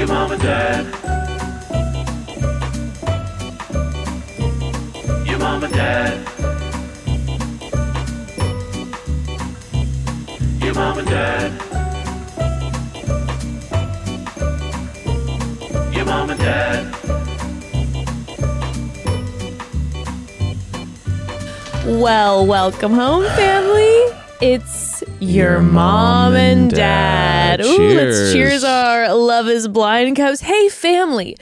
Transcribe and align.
Your 0.00 0.08
mom 0.08 0.32
and 0.32 0.40
dad. 0.40 0.86
Your 5.26 5.38
mom 5.38 5.62
and 5.62 5.74
dad. 5.74 6.26
Your 10.62 10.74
mom 10.74 10.98
and 11.00 11.06
dad. 11.06 11.52
Your 15.94 16.06
mom 16.06 16.30
and 16.30 16.40
dad. 16.40 16.96
Well, 21.84 22.46
welcome 22.46 22.94
home, 22.94 23.24
family. 23.36 24.16
It's 24.40 24.79
your, 25.20 25.60
mom, 25.60 26.34
and 26.34 26.70
dad. 26.70 27.60
Ooh, 27.60 27.94
let's 27.94 28.16
Cheers. 28.16 28.32
cheers 28.32 28.64
our 28.64 29.14
Love 29.14 29.48
is 29.48 29.68
Blind 29.68 30.16
cups. 30.16 30.40
Hey, 30.40 30.68
family. 30.68 31.36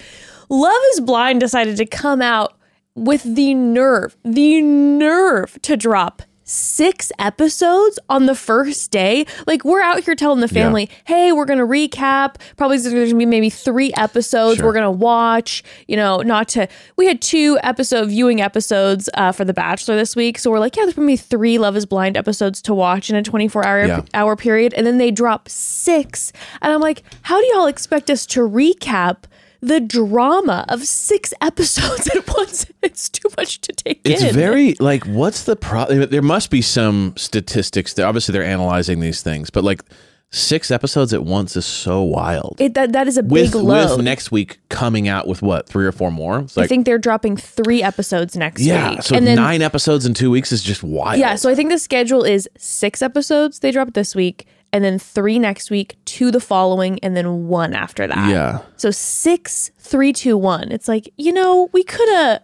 Love 0.49 0.81
is 0.93 1.01
Blind 1.01 1.41
decided 1.41 1.77
to 1.77 1.87
come 1.87 2.21
out 2.21 2.59
with 2.95 3.23
the 3.23 3.55
nerve, 3.55 4.17
the 4.25 4.61
nerve 4.61 5.59
to 5.63 5.77
drop 5.77 6.23
six 6.51 7.13
episodes 7.19 7.99
on 8.09 8.25
the 8.27 8.35
first 8.35 8.91
day. 8.91 9.27
Like, 9.47 9.65
we're 9.65 9.83
out 9.83 10.03
here 10.03 10.15
telling 10.15 10.41
the 10.41 10.49
family, 10.49 10.89
hey, 11.05 11.31
we're 11.33 11.45
to 11.59 11.67
recap. 11.67 12.37
Probably 12.57 12.79
there's 12.79 13.11
to 13.11 13.15
be 13.15 13.27
maybe 13.27 13.51
three 13.51 13.93
episodes 13.97 14.57
Sure. 14.57 14.67
we're 14.67 14.73
to 14.85 14.91
watch. 14.91 15.63
You 15.87 15.97
know, 15.97 16.19
not 16.23 16.49
to, 16.49 16.67
we 16.97 17.07
had 17.07 17.21
two 17.21 17.59
episode 17.63 18.09
viewing 18.09 18.41
episodes 18.41 19.11
uh, 19.15 19.31
for 19.33 19.45
The 19.45 19.53
Bachelor 19.55 19.97
this 19.97 20.17
week. 20.17 20.39
So 20.39 20.51
we're 20.51 20.59
like, 20.59 20.75
yeah, 20.77 20.85
there's 20.85 20.95
to 21.07 21.13
be 21.13 21.17
three 21.17 21.59
Love 21.59 21.77
is 21.77 21.85
Blind 21.85 22.17
episodes 22.17 22.63
to 22.63 22.75
watch 22.75 23.11
in 23.11 23.17
a 23.17 23.23
24 23.23 23.67
hour, 23.67 23.85
Yeah. 23.85 24.03
hour 24.15 24.35
period. 24.35 24.73
And 24.75 24.87
then 24.87 24.97
they 24.99 25.11
drop 25.11 25.49
six. 25.49 26.33
And 26.63 26.73
I'm 26.73 26.81
like, 26.81 27.03
how 27.23 27.41
do 27.41 27.47
y'all 27.55 27.67
expect 27.67 28.09
us 28.11 28.25
to 28.27 28.41
recap? 28.41 29.25
The 29.61 29.81
drama 29.81 30.65
of 30.69 30.85
six 30.85 31.35
episodes 31.41 32.09
at 32.09 32.27
once. 32.29 32.67
It's 32.83 33.09
too 33.09 33.29
much 33.37 33.61
to 33.63 33.73
take 33.73 34.01
It's 34.05 34.23
in. 34.23 34.35
very 34.35 34.75
like 34.75 35.05
what's 35.05 35.45
the 35.45 35.57
problem? 35.57 36.09
There 36.09 36.23
must 36.23 36.51
be 36.51 36.63
some 36.63 37.15
statistics. 37.17 37.95
There, 37.95 38.07
obviously, 38.07 38.33
they're 38.33 38.45
analyzing 38.45 39.01
these 39.01 39.23
things, 39.23 39.51
but 39.51 39.65
like 39.65 39.83
six 40.31 40.71
episodes 40.71 41.15
at 41.15 41.25
once 41.25 41.57
is 41.57 41.65
so 41.65 42.03
wild. 42.03 42.57
It, 42.59 42.75
that, 42.75 42.93
that 42.93 43.09
is 43.09 43.17
a 43.17 43.23
with 43.23 43.53
big 43.53 43.55
load. 43.55 43.97
with 43.97 44.05
next 44.05 44.31
week 44.31 44.59
coming 44.69 45.09
out 45.09 45.27
with 45.27 45.41
what 45.43 45.69
three 45.69 45.87
or 45.87 45.93
four 45.93 46.11
more? 46.11 46.41
Like 46.41 46.59
I 46.59 46.67
think 46.67 46.85
they're 46.85 46.99
dropping 46.99 47.37
three 47.37 47.83
episodes 47.83 48.37
next 48.37 48.63
yeah, 48.63 48.91
week. 48.91 49.03
so 49.03 49.17
and 49.17 49.27
then 49.27 49.37
nine 49.37 49.63
episodes 49.63 50.05
in 50.07 50.15
two 50.15 50.31
weeks 50.31 50.53
is 50.53 50.63
just 50.63 50.83
wild. 50.83 51.19
Yeah, 51.19 51.35
so 51.37 51.51
I 51.51 51.55
think 51.55 51.71
the 51.71 51.79
schedule 51.79 52.25
is 52.25 52.49
six 52.59 53.01
episodes 53.03 53.61
they 53.61 53.71
drop 53.71 53.95
this 53.95 54.15
week, 54.15 54.47
and 54.73 54.85
then 54.85 54.99
three 54.99 55.39
next 55.39 55.71
week, 55.71 55.97
two 56.05 56.31
the 56.31 56.41
following, 56.41 56.99
and 57.03 57.17
then 57.17 57.49
one 57.49 57.75
after 57.75 58.07
that. 58.07 58.31
Yeah. 58.31 58.61
So 58.77 58.91
six, 58.91 59.71
three, 59.79 60.13
two, 60.13 60.37
one. 60.37 60.71
It's 60.71 60.89
like 60.89 61.13
you 61.17 61.33
know 61.33 61.69
we 61.73 61.83
could 61.83 62.09
have. 62.11 62.43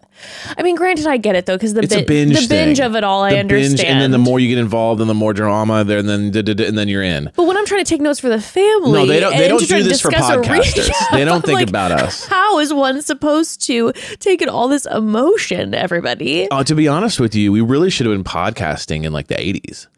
I 0.56 0.62
mean, 0.62 0.76
granted, 0.76 1.06
I 1.06 1.16
get 1.16 1.34
it 1.36 1.44
though 1.46 1.56
because 1.56 1.74
the 1.74 1.82
bi- 1.82 2.04
binge 2.04 2.34
the 2.40 2.46
binge 2.48 2.78
thing. 2.78 2.86
of 2.86 2.94
it 2.96 3.04
all, 3.04 3.22
I 3.22 3.34
understand. 3.36 3.76
binge, 3.78 3.84
and 3.88 4.00
then 4.00 4.10
the 4.10 4.18
more 4.18 4.38
you 4.40 4.48
get 4.48 4.58
involved, 4.58 5.00
and 5.00 5.10
the 5.10 5.14
more 5.14 5.32
drama 5.34 5.84
there, 5.84 5.98
and 5.98 6.08
then 6.08 6.30
da- 6.30 6.42
da- 6.42 6.54
da- 6.54 6.66
and 6.66 6.78
then 6.78 6.88
you're 6.88 7.02
in. 7.02 7.30
But 7.36 7.44
when 7.44 7.56
I'm 7.56 7.66
trying 7.66 7.84
to 7.84 7.88
take 7.88 8.00
notes 8.00 8.20
for 8.20 8.28
the 8.28 8.40
family, 8.40 8.92
No, 8.92 9.06
they 9.06 9.20
don't- 9.20 9.36
they 9.36 9.48
don't 9.48 9.66
do 9.66 9.82
this 9.82 10.00
for 10.00 10.10
podcasters. 10.10 10.90
They 11.12 11.24
don't 11.24 11.44
think 11.44 11.58
like, 11.60 11.68
about 11.68 11.92
us. 11.92 12.26
How 12.26 12.58
is 12.60 12.72
one 12.72 13.02
supposed 13.02 13.60
to 13.66 13.92
take 14.20 14.40
in 14.40 14.48
all 14.48 14.68
this 14.68 14.86
emotion, 14.86 15.74
everybody? 15.74 16.48
Uh, 16.50 16.64
to 16.64 16.74
be 16.74 16.88
honest 16.88 17.20
with 17.20 17.34
you, 17.34 17.52
we 17.52 17.60
really 17.60 17.90
should 17.90 18.06
have 18.06 18.14
been 18.14 18.24
podcasting 18.24 19.04
in 19.04 19.12
like 19.12 19.26
the 19.26 19.34
80s 19.34 19.88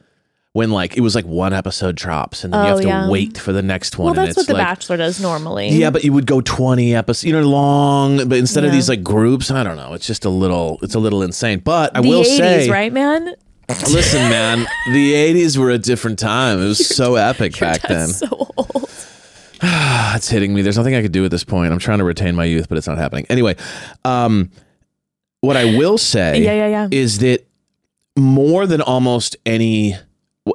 when 0.56 0.70
like 0.70 0.96
it 0.96 1.00
was 1.02 1.14
like 1.14 1.26
one 1.26 1.52
episode 1.52 1.94
drops 1.96 2.42
and 2.42 2.52
then 2.52 2.60
you 2.64 2.66
Oh, 2.66 2.76
have 2.76 2.80
to 2.82 2.88
yeah. 2.88 3.08
wait 3.10 3.36
for 3.36 3.52
the 3.52 3.60
next 3.62 3.98
one. 3.98 4.06
well, 4.06 4.14
and 4.20 4.28
that's 4.28 4.30
it's 4.30 4.38
what 4.38 4.46
The 4.46 4.54
like, 4.54 4.66
Bachelor 4.66 4.96
does 4.96 5.20
normally. 5.20 5.68
Yeah, 5.68 5.90
but 5.90 6.02
you 6.02 6.12
would 6.14 6.26
go 6.26 6.40
20 6.40 6.94
episodes, 6.94 7.24
you 7.24 7.32
know, 7.32 7.42
long, 7.46 8.28
but 8.28 8.38
instead 8.38 8.64
of 8.64 8.68
Yeah. 8.70 8.76
these 8.76 8.88
like 8.88 9.02
groups, 9.02 9.50
I 9.50 9.62
don't 9.62 9.76
know. 9.76 9.92
It's 9.92 10.06
just 10.06 10.24
a 10.24 10.30
little, 10.30 10.78
it's 10.82 10.94
a 10.94 10.98
little 10.98 11.22
insane. 11.22 11.58
But 11.60 11.94
I 11.96 12.00
the 12.00 12.08
will 12.08 12.22
80s, 12.24 12.36
say, 12.38 12.70
right, 12.70 12.92
man? 12.92 13.34
listen, 13.68 14.20
man, 14.30 14.66
the 14.92 15.12
80s 15.12 15.58
were 15.58 15.70
a 15.70 15.78
different 15.78 16.18
time. 16.18 16.60
It 16.62 16.66
was 16.66 16.86
so 16.88 17.16
epic 17.16 17.58
back 17.60 17.82
then. 17.82 18.06
That's 18.06 18.18
so 18.20 18.28
old. 18.56 18.88
Ah, 19.62 20.14
it's 20.16 20.28
hitting 20.28 20.54
me. 20.54 20.62
There's 20.62 20.76
nothing 20.78 20.94
I 20.94 21.02
could 21.02 21.12
do 21.12 21.24
at 21.24 21.30
this 21.30 21.44
point. 21.44 21.72
I'm 21.72 21.78
trying 21.78 21.98
to 21.98 22.04
retain 22.04 22.34
my 22.34 22.44
youth, 22.44 22.68
but 22.68 22.78
it's 22.78 22.86
not 22.86 22.96
happening. 22.98 23.26
Anyway, 23.28 23.56
um, 24.04 24.50
what 25.40 25.56
I 25.56 25.76
will 25.76 25.98
say 25.98 26.42
Yeah, 26.42 26.52
yeah, 26.54 26.68
yeah. 26.68 26.88
is 26.90 27.18
that 27.18 27.46
more 28.16 28.66
than 28.66 28.80
almost 28.80 29.36
any, 29.44 29.94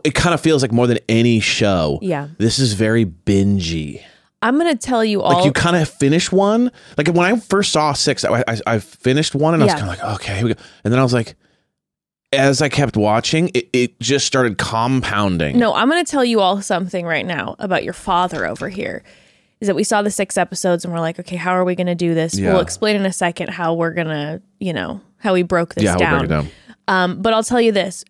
it 0.03 0.13
kind 0.15 0.33
of 0.33 0.41
feels 0.41 0.61
like 0.61 0.71
more 0.71 0.87
than 0.87 0.99
any 1.09 1.39
show. 1.39 1.99
Yeah. 2.01 2.29
This 2.37 2.59
is 2.59 2.73
very 2.73 3.05
bingey. 3.05 4.01
I'm 4.43 4.57
gonna 4.57 4.75
tell 4.75 5.05
you 5.05 5.21
all. 5.21 5.33
Like 5.35 5.45
you 5.45 5.51
kind 5.51 5.75
of 5.75 5.87
finish 5.87 6.31
one. 6.31 6.71
Like 6.97 7.07
when 7.09 7.19
I 7.31 7.39
first 7.39 7.71
saw 7.71 7.93
six, 7.93 8.25
I, 8.25 8.43
I, 8.47 8.57
I 8.65 8.79
finished 8.79 9.35
one 9.35 9.53
and 9.53 9.61
I 9.61 9.67
was 9.67 9.75
kind 9.75 9.85
of 9.85 9.89
like, 9.89 10.15
okay, 10.15 10.35
here 10.37 10.45
we 10.47 10.53
go. 10.55 10.61
And 10.83 10.91
then 10.91 10.99
I 10.99 11.03
was 11.03 11.13
like, 11.13 11.35
as 12.33 12.61
I 12.61 12.69
kept 12.69 12.95
watching, 12.97 13.49
it, 13.53 13.69
it 13.73 13.99
just 13.99 14.25
started 14.25 14.57
compounding. 14.57 15.59
no, 15.59 15.73
I'm 15.73 15.89
gonna 15.89 16.03
tell 16.05 16.25
you 16.25 16.39
all 16.39 16.61
something 16.61 17.05
right 17.05 17.25
now 17.25 17.55
about 17.59 17.83
your 17.83 17.93
father 17.93 18.45
over 18.47 18.69
here. 18.69 19.03
Is 19.59 19.67
that 19.67 19.75
we 19.75 19.83
saw 19.83 20.01
the 20.01 20.09
six 20.09 20.37
episodes 20.37 20.85
and 20.85 20.93
we're 20.93 21.01
like, 21.01 21.19
okay, 21.19 21.35
how 21.35 21.51
are 21.51 21.63
we 21.63 21.75
gonna 21.75 21.93
do 21.93 22.15
this? 22.15 22.35
Yeah. 22.39 22.53
We'll 22.53 22.61
explain 22.61 22.95
in 22.95 23.05
a 23.05 23.13
second 23.13 23.49
how 23.49 23.75
we're 23.75 23.93
gonna, 23.93 24.41
you 24.59 24.73
know, 24.73 25.01
how 25.17 25.33
we 25.33 25.43
broke 25.43 25.75
this 25.75 25.83
down. 25.83 25.99
yeah, 25.99 26.09
we'll 26.11 26.19
break 26.21 26.31
it 26.31 26.33
down. 26.33 26.49
Um, 26.87 27.21
but 27.21 27.33
I'll 27.33 27.43
tell 27.43 27.61
you 27.61 27.71
this: 27.71 28.03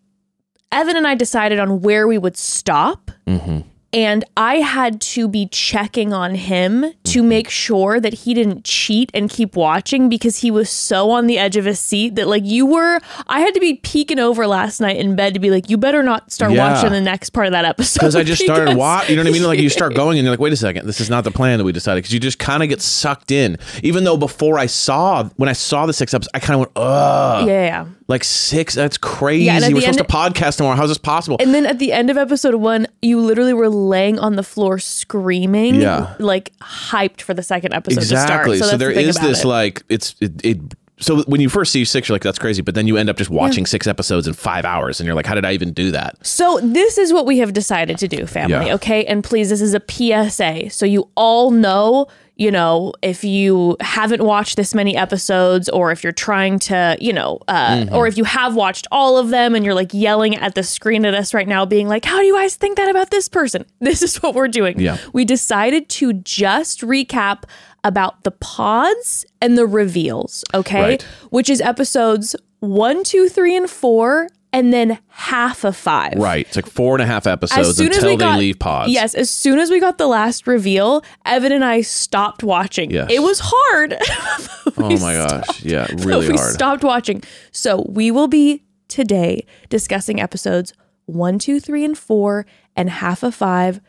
Evan 0.72 0.96
and 0.96 1.06
I 1.06 1.14
decided 1.14 1.60
on 1.60 1.82
where 1.82 2.08
we 2.08 2.18
would 2.18 2.36
stop. 2.36 3.10
Mm-hmm. 3.26 3.60
And 3.94 4.24
I 4.38 4.56
had 4.56 5.02
to 5.02 5.28
be 5.28 5.46
checking 5.48 6.12
on 6.14 6.34
him 6.34 6.80
to 7.04 7.18
Mm-hmm. 7.18 7.28
make 7.28 7.50
sure 7.50 8.00
that 8.00 8.14
he 8.14 8.32
didn't 8.32 8.64
cheat 8.64 9.10
and 9.12 9.28
keep 9.28 9.54
watching 9.54 10.08
because 10.08 10.38
he 10.38 10.50
was 10.50 10.70
so 10.70 11.10
on 11.10 11.26
the 11.26 11.38
edge 11.38 11.58
of 11.58 11.66
his 11.66 11.78
seat 11.78 12.14
that, 12.14 12.26
like, 12.26 12.42
you 12.46 12.64
were. 12.64 13.00
I 13.26 13.40
had 13.40 13.52
to 13.52 13.60
be 13.60 13.74
peeking 13.74 14.18
over 14.18 14.46
last 14.46 14.80
night 14.80 14.96
in 14.96 15.14
bed 15.14 15.34
to 15.34 15.40
be 15.40 15.50
like, 15.50 15.68
you 15.68 15.76
better 15.76 16.02
not 16.02 16.32
start 16.32 16.52
Yeah. 16.52 16.72
watching 16.72 16.90
the 16.90 17.02
next 17.02 17.30
part 17.30 17.46
of 17.48 17.52
that 17.52 17.66
episode. 17.66 18.00
Because 18.00 18.16
I 18.16 18.22
just 18.22 18.42
started 18.44 18.78
watching. 18.78 19.10
You 19.10 19.16
know 19.16 19.22
what 19.24 19.28
I 19.28 19.32
mean? 19.38 19.42
Like 19.46 19.58
you 19.58 19.68
start 19.68 19.94
going 19.94 20.16
and 20.16 20.24
you're 20.24 20.32
like, 20.32 20.40
wait 20.40 20.54
a 20.54 20.56
second, 20.56 20.86
this 20.86 21.00
is 21.02 21.10
not 21.10 21.24
the 21.24 21.30
plan 21.30 21.58
that 21.58 21.64
we 21.64 21.72
decided. 21.72 21.98
Because 21.98 22.14
you 22.14 22.20
just 22.20 22.38
kind 22.38 22.62
of 22.62 22.70
get 22.70 22.80
sucked 22.80 23.30
in. 23.30 23.58
Even 23.82 24.04
though 24.04 24.16
before 24.16 24.58
I 24.58 24.66
saw, 24.66 25.24
when 25.36 25.50
I 25.50 25.52
saw 25.52 25.84
the 25.84 25.92
six 25.92 26.14
episodes, 26.14 26.30
I 26.32 26.38
kind 26.38 26.54
of 26.54 26.60
went, 26.60 26.72
ugh. 26.76 27.46
Yeah, 27.46 27.66
yeah. 27.66 27.86
Like 28.08 28.24
six? 28.24 28.74
That's 28.74 28.96
crazy. 28.96 29.44
Yeah, 29.44 29.58
We're 29.68 29.80
supposed 29.82 29.98
to 29.98 30.04
podcast 30.04 30.56
tomorrow. 30.56 30.76
How's 30.76 30.88
this 30.88 30.98
possible? 30.98 31.36
And 31.40 31.52
then 31.54 31.66
at 31.66 31.78
the 31.78 31.92
end 31.92 32.08
of 32.08 32.16
episode 32.16 32.54
one, 32.54 32.86
you 33.02 33.20
literally 33.20 33.52
were 33.52 33.68
laying 33.88 34.18
on 34.18 34.36
the 34.36 34.42
floor 34.42 34.78
screaming, 34.78 35.76
Yeah. 35.76 36.14
like 36.18 36.52
hyped 36.58 37.20
for 37.22 37.34
the 37.34 37.42
second 37.42 37.74
episode 37.74 37.98
exactly. 37.98 38.58
to 38.58 38.64
start. 38.64 38.70
So, 38.70 38.76
that's 38.76 38.78
there 38.78 38.94
the 38.94 39.08
is 39.08 39.18
this 39.18 39.44
it. 39.44 39.48
like 39.48 39.82
it's 39.88 40.14
it, 40.20 40.44
it. 40.44 40.58
So 40.98 41.22
when 41.24 41.40
you 41.40 41.48
first 41.48 41.72
see 41.72 41.84
six, 41.84 42.08
you're 42.08 42.14
like, 42.14 42.22
that's 42.22 42.38
crazy. 42.38 42.62
But 42.62 42.76
then 42.76 42.86
you 42.86 42.96
end 42.96 43.10
up 43.10 43.16
just 43.16 43.28
watching 43.30 43.66
six 43.66 43.88
episodes 43.88 44.28
in 44.28 44.34
five 44.34 44.64
hours, 44.64 45.00
and 45.00 45.06
you're 45.06 45.16
like, 45.16 45.26
how 45.26 45.34
did 45.34 45.44
I 45.44 45.52
even 45.52 45.72
do 45.72 45.90
that? 45.90 46.24
So 46.24 46.60
this 46.62 46.96
is 46.96 47.12
what 47.12 47.26
we 47.26 47.38
have 47.38 47.52
decided 47.52 47.98
to 47.98 48.06
do, 48.08 48.24
family. 48.24 48.66
Yeah. 48.66 48.74
Okay, 48.74 49.04
and 49.06 49.24
please, 49.24 49.50
this 49.50 49.60
is 49.60 49.74
a 49.74 49.80
PSA, 49.88 50.70
so 50.70 50.86
you 50.86 51.08
all 51.16 51.50
know. 51.50 52.06
You 52.42 52.50
know, 52.50 52.92
if 53.02 53.22
you 53.24 53.76
haven't 53.80 54.22
watched 54.24 54.56
this 54.56 54.74
many 54.74 54.96
episodes, 54.96 55.68
or 55.68 55.92
if 55.92 56.02
you're 56.02 56.12
trying 56.28 56.58
to, 56.70 56.96
you 57.00 57.12
know, 57.12 57.38
uh, 57.48 57.76
Mm-hmm. 57.76 57.94
or 57.94 58.06
if 58.06 58.16
you 58.18 58.24
have 58.24 58.54
watched 58.56 58.86
all 58.90 59.16
of 59.18 59.28
them 59.30 59.54
and 59.54 59.64
you're 59.64 59.74
like 59.82 59.92
yelling 59.94 60.34
at 60.36 60.54
the 60.54 60.62
screen 60.62 61.04
at 61.06 61.14
us 61.14 61.32
right 61.34 61.46
now, 61.48 61.64
being 61.64 61.88
like, 61.88 62.04
"How 62.04 62.18
do 62.18 62.26
you 62.26 62.34
guys 62.34 62.56
think 62.56 62.76
that 62.78 62.88
about 62.90 63.10
this 63.10 63.28
person?" 63.28 63.64
This 63.80 64.02
is 64.02 64.16
what 64.22 64.34
we're 64.34 64.48
doing. 64.60 64.80
Yeah. 64.80 64.96
we 65.12 65.24
decided 65.24 65.88
to 66.00 66.12
just 66.14 66.80
recap 66.80 67.44
about 67.84 68.22
the 68.24 68.30
pods 68.32 69.24
and 69.40 69.56
the 69.58 69.66
reveals. 69.66 70.44
Okay, 70.54 70.82
Right. 70.82 71.02
which 71.30 71.48
is 71.50 71.60
episodes 71.60 72.34
one, 72.60 73.02
two, 73.04 73.28
three, 73.28 73.56
and 73.56 73.68
four, 73.68 74.28
and 74.52 74.72
then 74.72 74.98
half 75.08 75.64
of 75.64 75.76
five. 75.76 76.14
Right. 76.16 76.46
It's 76.46 76.56
like 76.56 76.66
four 76.66 76.94
and 76.94 77.02
a 77.02 77.06
half 77.06 77.26
episodes 77.26 77.68
As 77.70 77.76
soon 77.76 77.88
as 77.90 77.96
until 77.96 78.10
we 78.10 78.16
they 78.16 78.24
got, 78.24 78.38
leave 78.38 78.58
pods. 78.58 78.92
Yes, 78.92 79.14
as 79.14 79.30
soon 79.30 79.58
as 79.58 79.70
we 79.70 79.80
got 79.80 79.98
the 79.98 80.06
last 80.06 80.46
reveal, 80.46 81.02
Evan 81.24 81.52
and 81.52 81.64
I 81.64 81.80
stopped 81.80 82.42
watching. 82.42 82.90
Yes. 82.90 83.10
It 83.10 83.22
was 83.22 83.40
hard. 83.42 83.96
Oh 84.78 84.98
my 85.00 85.12
gosh. 85.14 85.62
Yeah. 85.62 85.86
Really 85.98 86.28
we 86.30 86.34
hard. 86.34 86.54
stopped 86.54 86.82
watching. 86.82 87.22
So 87.50 87.84
we 87.90 88.10
will 88.10 88.26
be 88.28 88.62
today 88.88 89.44
discussing 89.68 90.18
episodes 90.18 90.72
one, 91.04 91.38
two, 91.38 91.60
three, 91.60 91.84
and 91.84 91.96
four, 91.96 92.46
and 92.74 92.88
half 92.88 93.22
of 93.22 93.34
five 93.34 93.80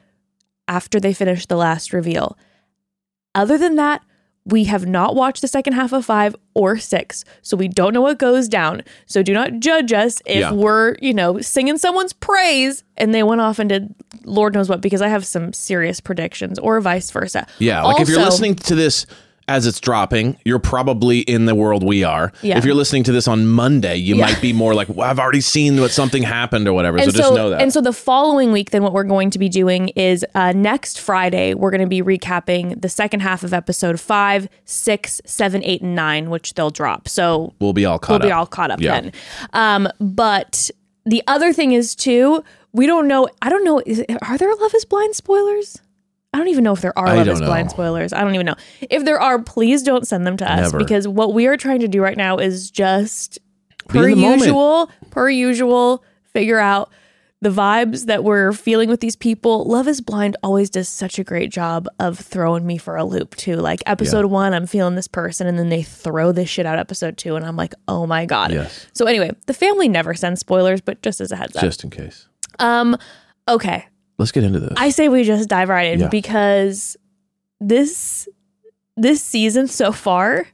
after 0.68 1.00
they 1.00 1.14
finish 1.14 1.46
the 1.46 1.56
last 1.56 1.94
reveal. 1.94 2.38
Other 3.34 3.58
than 3.58 3.76
that, 3.76 4.02
we 4.46 4.66
have 4.66 4.86
not 4.86 5.16
watched 5.16 5.42
the 5.42 5.48
second 5.48 5.74
half 5.74 5.94
of 5.94 6.06
five 6.06 6.36
or 6.54 6.78
six, 6.78 7.24
so 7.42 7.56
we 7.56 7.68
don't 7.70 7.94
know 7.94 8.02
what 8.02 8.20
goes 8.20 8.50
down. 8.50 8.82
So 9.06 9.24
do 9.24 9.34
not 9.34 9.60
judge 9.60 9.94
us 9.94 10.22
if 10.26 10.40
Yeah. 10.42 10.52
we're, 10.52 10.96
you 11.02 11.14
know, 11.14 11.40
singing 11.40 11.78
someone's 11.78 12.12
praise 12.14 12.84
and 12.98 13.14
they 13.14 13.24
went 13.24 13.40
off 13.42 13.58
and 13.60 13.70
did 13.70 13.96
Lord 14.26 14.54
knows 14.54 14.68
what, 14.70 14.82
because 14.82 15.02
I 15.02 15.08
have 15.08 15.26
some 15.26 15.54
serious 15.54 16.00
predictions, 16.00 16.58
or 16.60 16.80
vice 16.82 17.10
versa. 17.12 17.46
Yeah, 17.60 17.84
like 17.84 18.02
if 18.02 18.10
you're 18.10 18.20
listening 18.22 18.56
to 18.56 18.76
this 18.76 19.06
as 19.48 19.66
it's 19.68 19.80
dropping, 19.80 20.38
you're 20.46 20.60
probably 20.60 21.20
in 21.20 21.46
the 21.46 21.54
world 21.56 21.84
we 21.84 22.04
are. 22.04 22.32
Yeah. 22.42 22.58
If 22.58 22.66
you're 22.66 22.76
listening 22.76 23.04
to 23.04 23.12
this 23.12 23.28
on 23.28 23.46
Monday, 23.48 23.98
you 23.98 24.16
Yeah. 24.16 24.26
might 24.26 24.42
be 24.42 24.54
more 24.54 24.74
like, 24.74 24.88
well, 24.90 25.10
I've 25.10 25.20
already 25.20 25.42
seen 25.42 25.80
what 25.82 25.92
something 25.92 26.24
happened 26.24 26.68
or 26.68 26.74
whatever. 26.74 26.98
So 27.00 27.04
and 27.06 27.14
just 27.14 27.34
know 27.34 27.50
that. 27.50 27.62
And 27.62 27.74
so 27.74 27.82
the 27.82 27.92
following 27.94 28.52
week, 28.52 28.72
then 28.72 28.84
what 28.84 28.94
we're 28.94 29.04
going 29.04 29.30
to 29.32 29.40
be 29.40 29.50
doing 29.50 29.90
is 29.90 30.26
uh, 30.34 30.54
next 30.54 31.00
Friday, 31.00 31.54
we're 31.54 31.72
going 31.72 31.82
to 31.82 31.88
be 31.88 32.02
recapping 32.02 32.82
the 32.82 32.90
second 32.90 33.20
half 33.20 33.44
of 33.44 33.54
episode 33.54 34.00
five, 34.00 34.48
six, 34.66 35.22
seven, 35.26 35.64
eight, 35.64 35.82
and 35.82 35.94
nine, 35.96 36.30
which 36.30 36.54
they'll 36.54 36.70
drop. 36.70 37.08
So 37.10 37.54
we'll 37.60 37.74
be 37.74 37.86
all 37.86 38.00
caught 38.00 38.22
we'll 38.22 38.30
be 38.30 38.32
up. 38.32 38.40
all 38.40 38.46
caught 38.48 38.72
up 38.72 38.80
Yeah. 38.82 39.02
then. 39.02 39.12
Um, 39.54 39.90
but 40.00 40.70
the 41.06 41.22
other 41.28 41.52
thing 41.52 41.74
is 41.74 41.96
too, 41.96 42.44
we 42.72 42.86
don't 42.88 43.08
know. 43.08 43.28
I 43.42 43.50
don't 43.50 43.64
know. 43.66 43.82
Is, 43.86 44.04
are 44.22 44.38
there 44.38 44.54
Love 44.56 44.74
Is 44.74 44.86
Blind 44.86 45.16
spoilers? 45.16 45.80
I 46.34 46.38
don't 46.38 46.48
even 46.48 46.64
know 46.64 46.74
if 46.74 46.82
there 46.82 46.98
are 46.98 47.08
I 47.08 47.16
Love 47.18 47.28
Is 47.28 47.40
know. 47.40 47.46
Blind 47.46 47.70
spoilers. 47.72 48.12
I 48.12 48.22
don't 48.22 48.34
even 48.34 48.46
know. 48.48 48.56
If 48.82 49.06
there 49.06 49.20
are, 49.22 49.40
please 49.42 49.84
don't 49.84 50.08
send 50.08 50.26
them 50.26 50.38
to 50.38 50.52
us 50.52 50.72
Never. 50.72 50.78
because 50.80 51.08
what 51.08 51.34
we 51.34 51.46
are 51.48 51.58
trying 51.58 51.80
to 51.82 51.88
do 51.88 52.02
right 52.02 52.18
now 52.18 52.38
is 52.38 52.72
just 52.72 53.38
Be 53.92 54.00
per 54.00 54.10
the 54.10 54.16
moment. 54.16 54.42
usual, 54.42 54.90
per 55.12 55.30
usual, 55.30 56.04
figure 56.34 56.58
out 56.60 56.90
the 57.42 57.50
vibes 57.50 58.06
that 58.06 58.24
we're 58.24 58.54
feeling 58.54 58.90
with 58.90 59.02
these 59.02 59.18
people. 59.18 59.66
Love 59.66 59.88
is 59.88 60.00
Blind 60.00 60.38
always 60.42 60.70
does 60.70 60.88
such 60.88 61.20
a 61.20 61.26
great 61.26 61.52
job 61.52 61.88
of 62.00 62.18
throwing 62.18 62.66
me 62.66 62.78
for 62.78 62.96
a 62.96 63.04
loop 63.04 63.36
too. 63.36 63.58
Like 63.58 63.84
episode 63.86 64.26
one, 64.28 64.54
I'm 64.54 64.66
feeling 64.66 64.96
this 64.96 65.10
person, 65.10 65.46
and 65.46 65.60
then 65.60 65.68
they 65.68 65.84
throw 65.84 66.32
this 66.32 66.48
shit 66.50 66.66
out 66.66 66.80
episode 66.80 67.18
two, 67.18 67.36
and 67.36 67.46
I'm 67.46 67.58
like, 67.58 67.74
oh 67.88 68.08
my 68.08 68.26
god. 68.26 68.54
Yes. 68.54 68.88
So 68.94 69.06
anyway, 69.08 69.32
the 69.46 69.54
family 69.54 69.90
never 69.90 70.14
sends 70.14 70.40
spoilers, 70.40 70.80
but 70.80 71.02
just 71.02 71.20
as 71.20 71.32
a 71.34 71.36
heads 71.36 71.56
up. 71.58 71.62
Just 71.64 71.84
in 71.84 71.90
case. 71.90 72.28
um, 72.60 72.98
okay. 73.50 73.88
Let's 74.18 74.32
get 74.32 74.44
into 74.44 74.60
this. 74.60 74.74
I 74.78 74.90
say 74.90 75.10
we 75.10 75.24
just 75.24 75.50
dive 75.50 75.70
right 75.70 75.94
in 75.94 76.00
Yeah. 76.02 76.08
because 76.08 76.96
this 77.60 78.28
this 78.96 79.22
season 79.24 79.68
so 79.68 79.92
far, 79.92 80.48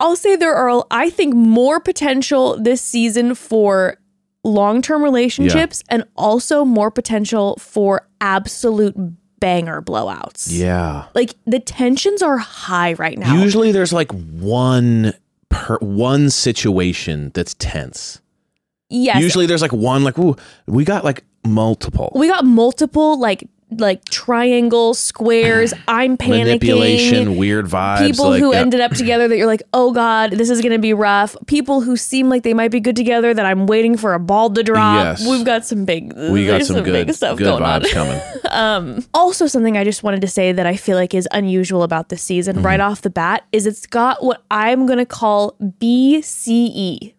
I'll 0.00 0.16
say 0.16 0.36
there 0.36 0.54
are 0.54 0.84
I 0.90 1.10
think 1.10 1.34
more 1.34 1.80
potential 1.80 2.58
this 2.60 2.80
season 2.82 3.34
for 3.34 3.96
long-term 4.44 5.02
relationships 5.02 5.82
and 5.88 6.04
also 6.16 6.64
more 6.64 6.90
potential 6.90 7.56
for 7.60 8.06
absolute 8.20 8.94
banger 9.40 9.80
blowouts. 9.82 10.48
yeah. 10.50 11.06
Like 11.14 11.34
the 11.46 11.60
tensions 11.60 12.22
are 12.22 12.38
high 12.38 12.94
right 12.94 13.18
now. 13.18 13.40
Usually 13.40 13.70
there's 13.72 13.92
like 13.92 14.10
one 14.12 15.12
per 15.48 15.78
one 15.78 16.28
situation 16.30 17.30
that's 17.34 17.54
tense. 17.54 18.20
yes. 18.90 19.20
Usually 19.22 19.46
there's 19.46 19.62
like 19.62 19.72
one 19.72 20.02
like 20.02 20.18
ooh, 20.18 20.34
we 20.66 20.84
got 20.84 21.04
like 21.04 21.22
multiple. 21.48 22.12
we 22.14 22.28
got 22.28 22.44
multiple 22.44 23.18
like 23.18 23.48
like 23.70 24.02
triangles, 24.06 24.98
squares. 24.98 25.74
I'm 25.88 26.16
panicking. 26.16 26.44
Manipulation, 26.44 27.36
weird 27.36 27.66
vibes. 27.66 27.98
people 27.98 28.30
like, 28.30 28.40
who 28.40 28.52
yeah. 28.54 28.60
ended 28.60 28.80
up 28.80 28.92
together 28.92 29.28
that 29.28 29.36
you're 29.36 29.46
like, 29.46 29.62
oh 29.74 29.92
God, 29.92 30.30
this 30.32 30.48
is 30.48 30.62
gonna 30.62 30.78
be 30.78 30.94
rough. 30.94 31.36
People 31.46 31.82
who 31.82 31.96
seem 31.96 32.30
like 32.30 32.44
they 32.44 32.54
might 32.54 32.70
be 32.70 32.80
good 32.80 32.96
together 32.96 33.34
that 33.34 33.44
I'm 33.44 33.66
waiting 33.66 33.98
for 33.98 34.14
a 34.14 34.18
ball 34.18 34.48
to 34.50 34.62
drop. 34.62 35.04
Yes. 35.04 35.28
We've 35.28 35.44
got 35.44 35.66
some 35.66 35.84
big 35.84 36.14
we 36.14 36.46
got 36.46 36.52
there's 36.52 36.68
some, 36.68 36.82
good, 36.82 37.06
big 37.06 37.14
stuff 37.14 37.36
good 37.36 37.44
going 37.44 37.62
vibes 37.62 37.94
on. 37.94 38.20
coming. 38.50 39.04
Also, 39.14 39.46
something 39.46 39.76
I 39.76 39.84
just 39.84 40.02
wanted 40.02 40.22
to 40.22 40.28
say 40.28 40.52
that 40.52 40.66
I 40.66 40.76
feel 40.76 40.96
like 40.96 41.12
is 41.12 41.28
unusual 41.32 41.82
about 41.82 42.08
this 42.08 42.22
season 42.22 42.56
Mm-hmm. 42.56 42.64
right 42.66 42.80
off 42.80 43.02
the 43.02 43.10
bat 43.10 43.44
is 43.52 43.66
it's 43.66 43.86
got 43.86 44.24
what 44.24 44.42
I'm 44.50 44.86
gonna 44.86 45.04
call 45.04 45.54
BCE. 45.60 47.12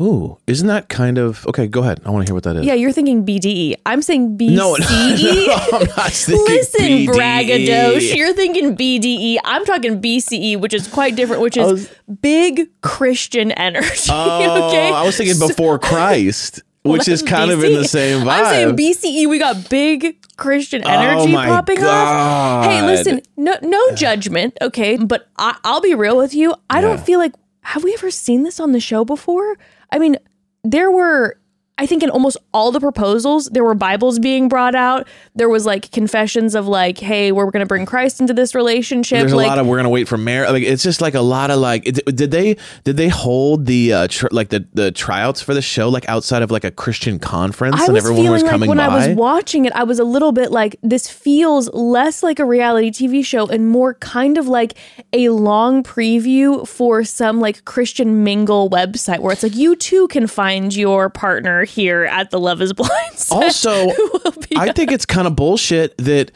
Ooh, 0.00 0.38
isn't 0.46 0.68
that 0.68 0.88
kind 0.88 1.18
of 1.18 1.46
okay? 1.46 1.66
Go 1.66 1.80
ahead. 1.82 2.00
I 2.06 2.10
want 2.10 2.24
to 2.26 2.30
hear 2.30 2.34
what 2.34 2.44
that 2.44 2.56
is. 2.56 2.64
Yeah, 2.64 2.72
you're 2.72 2.92
thinking 2.92 3.26
BDE. 3.26 3.74
I'm 3.84 4.00
saying 4.00 4.38
BCE. 4.38 4.54
No, 4.56 4.74
no, 4.80 5.78
I'm 5.78 5.86
not 5.96 6.10
thinking 6.12 6.46
Listen, 6.46 6.80
BDE. 6.80 8.16
you're 8.16 8.32
thinking 8.32 8.74
BDE. 8.74 9.36
I'm 9.44 9.66
talking 9.66 10.00
BCE, 10.00 10.58
which 10.58 10.72
is 10.72 10.88
quite 10.88 11.14
different, 11.14 11.42
which 11.42 11.58
is 11.58 11.72
was- 11.72 11.94
big 12.22 12.68
Christian 12.80 13.52
energy. 13.52 14.08
Oh, 14.10 14.68
okay, 14.68 14.90
I 14.90 15.04
was 15.04 15.18
thinking 15.18 15.38
before 15.38 15.78
Christ, 15.78 16.62
Well, 16.84 16.94
which 16.94 17.06
is 17.06 17.22
kind 17.22 17.50
of 17.50 17.62
in 17.62 17.74
the 17.74 17.86
same 17.86 18.22
vibe. 18.22 18.28
I'm 18.28 18.46
saying 18.46 18.76
BCE. 18.76 19.28
We 19.28 19.38
got 19.38 19.68
big 19.68 20.16
Christian 20.38 20.82
oh 20.86 20.90
energy 20.90 21.34
Oh 21.36 21.44
popping 21.44 21.84
off. 21.84 22.64
Hey, 22.64 22.80
listen, 22.80 23.20
no, 23.36 23.56
no 23.60 23.94
judgment, 23.94 24.56
okay? 24.62 24.96
But 24.96 25.28
I, 25.36 25.58
I'll 25.64 25.82
be 25.82 25.94
real 25.94 26.16
with 26.16 26.34
you. 26.34 26.54
I 26.70 26.80
don't 26.80 26.98
feel 26.98 27.18
like 27.18 27.34
have 27.60 27.84
we 27.84 27.92
ever 27.94 28.10
seen 28.10 28.42
this 28.42 28.58
on 28.58 28.72
the 28.72 28.80
show 28.80 29.04
before? 29.04 29.56
I 29.92 29.98
mean, 29.98 30.16
there 30.64 30.90
were. 30.90 31.38
I 31.78 31.86
think 31.86 32.02
in 32.02 32.10
almost 32.10 32.36
all 32.52 32.70
the 32.70 32.80
proposals, 32.80 33.46
there 33.46 33.64
were 33.64 33.74
Bibles 33.74 34.18
being 34.18 34.48
brought 34.48 34.74
out. 34.74 35.08
There 35.34 35.48
was 35.48 35.64
like 35.64 35.90
confessions 35.90 36.54
of 36.54 36.68
like, 36.68 36.98
"Hey, 36.98 37.32
we're 37.32 37.50
going 37.50 37.60
to 37.60 37.66
bring 37.66 37.86
Christ 37.86 38.20
into 38.20 38.34
this 38.34 38.54
relationship." 38.54 39.20
There's 39.20 39.34
like, 39.34 39.46
a 39.46 39.48
lot 39.48 39.58
of 39.58 39.66
we're 39.66 39.78
gonna 39.78 39.88
wait 39.88 40.06
for 40.06 40.18
marriage. 40.18 40.50
Like 40.50 40.64
it's 40.64 40.82
just 40.82 41.00
like 41.00 41.14
a 41.14 41.20
lot 41.20 41.50
of 41.50 41.58
like. 41.58 41.84
Did 41.84 42.30
they 42.30 42.56
did 42.84 42.96
they 42.96 43.08
hold 43.08 43.66
the 43.66 43.92
uh, 43.92 44.08
tr- 44.08 44.28
like 44.30 44.50
the 44.50 44.66
the 44.74 44.92
tryouts 44.92 45.40
for 45.40 45.54
the 45.54 45.62
show 45.62 45.88
like 45.88 46.06
outside 46.08 46.42
of 46.42 46.50
like 46.50 46.64
a 46.64 46.70
Christian 46.70 47.18
conference 47.18 47.80
I 47.80 47.86
and 47.86 47.94
was 47.94 48.04
everyone 48.04 48.22
feeling 48.22 48.32
was 48.32 48.42
like 48.42 48.50
coming 48.50 48.68
when 48.68 48.78
by? 48.78 48.86
I 48.86 49.08
was 49.08 49.16
watching 49.16 49.64
it, 49.64 49.72
I 49.72 49.84
was 49.84 49.98
a 49.98 50.04
little 50.04 50.32
bit 50.32 50.52
like 50.52 50.76
this 50.82 51.08
feels 51.08 51.72
less 51.72 52.22
like 52.22 52.38
a 52.38 52.44
reality 52.44 52.90
TV 52.90 53.24
show 53.24 53.46
and 53.46 53.68
more 53.68 53.94
kind 53.94 54.36
of 54.36 54.46
like 54.46 54.74
a 55.14 55.30
long 55.30 55.82
preview 55.82 56.68
for 56.68 57.02
some 57.02 57.40
like 57.40 57.64
Christian 57.64 58.22
mingle 58.22 58.68
website 58.68 59.20
where 59.20 59.32
it's 59.32 59.42
like 59.42 59.56
you 59.56 59.74
too 59.74 60.06
can 60.08 60.26
find 60.26 60.76
your 60.76 61.08
partner 61.08 61.61
here 61.64 62.04
at 62.04 62.30
the 62.30 62.38
Love 62.40 62.60
Is 62.62 62.72
Blind. 62.72 63.26
also, 63.30 63.70
I 64.56 64.72
think 64.72 64.92
it's 64.92 65.06
kind 65.06 65.26
of 65.26 65.36
bullshit 65.36 65.96
that 65.98 66.32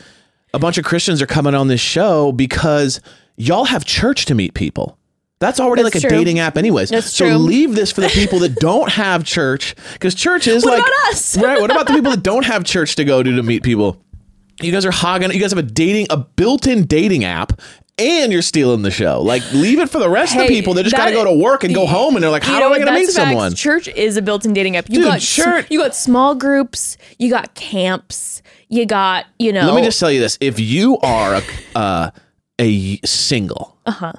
a 0.54 0.58
bunch 0.58 0.78
of 0.78 0.84
Christians 0.84 1.20
are 1.20 1.26
coming 1.26 1.54
on 1.54 1.68
this 1.68 1.80
show 1.80 2.32
because 2.32 3.00
y'all 3.36 3.64
have 3.64 3.84
church 3.84 4.24
to 4.26 4.34
meet 4.34 4.54
people. 4.54 4.98
That's 5.38 5.60
already 5.60 5.82
That's 5.82 6.02
like 6.02 6.04
a 6.04 6.08
dating 6.08 6.38
app, 6.38 6.56
anyways. 6.56 6.88
That's 6.88 7.12
so 7.12 7.26
true. 7.26 7.36
leave 7.36 7.74
this 7.74 7.92
for 7.92 8.00
the 8.00 8.08
people 8.08 8.38
that 8.38 8.54
don't 8.54 8.90
have 8.90 9.22
church, 9.24 9.74
because 9.92 10.14
church 10.14 10.46
is 10.46 10.64
What 10.64 10.78
like 10.78 10.80
about 10.80 11.12
us? 11.12 11.36
right. 11.42 11.60
What 11.60 11.70
about 11.70 11.86
the 11.86 11.92
people 11.92 12.10
that 12.12 12.22
don't 12.22 12.46
have 12.46 12.64
church 12.64 12.96
to 12.96 13.04
go 13.04 13.22
to 13.22 13.36
to 13.36 13.42
meet 13.42 13.62
people? 13.62 14.02
You 14.62 14.72
guys 14.72 14.86
are 14.86 14.90
hogging. 14.90 15.30
You 15.32 15.40
guys 15.40 15.50
have 15.50 15.58
a 15.58 15.62
dating, 15.62 16.06
a 16.08 16.16
built-in 16.16 16.86
dating 16.86 17.24
app, 17.24 17.60
and 17.98 18.32
you're 18.32 18.42
stealing 18.42 18.82
the 18.82 18.90
show. 18.90 19.22
Like, 19.22 19.42
leave 19.52 19.78
it 19.78 19.88
for 19.90 19.98
the 19.98 20.08
rest 20.10 20.34
of 20.36 20.42
the 20.42 20.48
people 20.48 20.74
They 20.74 20.82
just 20.82 20.96
got 20.96 21.06
to 21.06 21.12
go 21.12 21.24
to 21.24 21.32
work 21.32 21.64
and 21.64 21.74
go 21.74 21.86
home, 21.86 22.14
and 22.16 22.22
they're 22.22 22.30
like, 22.30 22.42
"How 22.44 22.62
am 22.62 22.72
I 22.72 22.76
going 22.76 22.86
to 22.88 22.92
meet 22.92 23.04
facts. 23.06 23.14
someone?" 23.14 23.54
Church 23.54 23.88
is 23.88 24.16
a 24.16 24.22
built-in 24.22 24.52
dating 24.52 24.76
app. 24.76 24.88
You 24.88 24.96
Dude, 24.96 25.04
got 25.04 25.20
church- 25.20 25.66
you 25.70 25.80
got 25.80 25.94
small 25.94 26.34
groups, 26.34 26.96
you 27.18 27.30
got 27.30 27.54
camps, 27.54 28.42
you 28.68 28.84
got 28.86 29.26
you 29.38 29.52
know. 29.52 29.66
Let 29.66 29.74
me 29.76 29.82
just 29.82 29.98
tell 30.00 30.10
you 30.10 30.20
this: 30.20 30.36
if 30.40 30.60
you 30.60 30.98
are 30.98 31.36
a 31.36 31.42
uh, 31.78 32.10
a 32.58 32.98
single, 33.04 33.76
Uh-huh. 33.86 34.12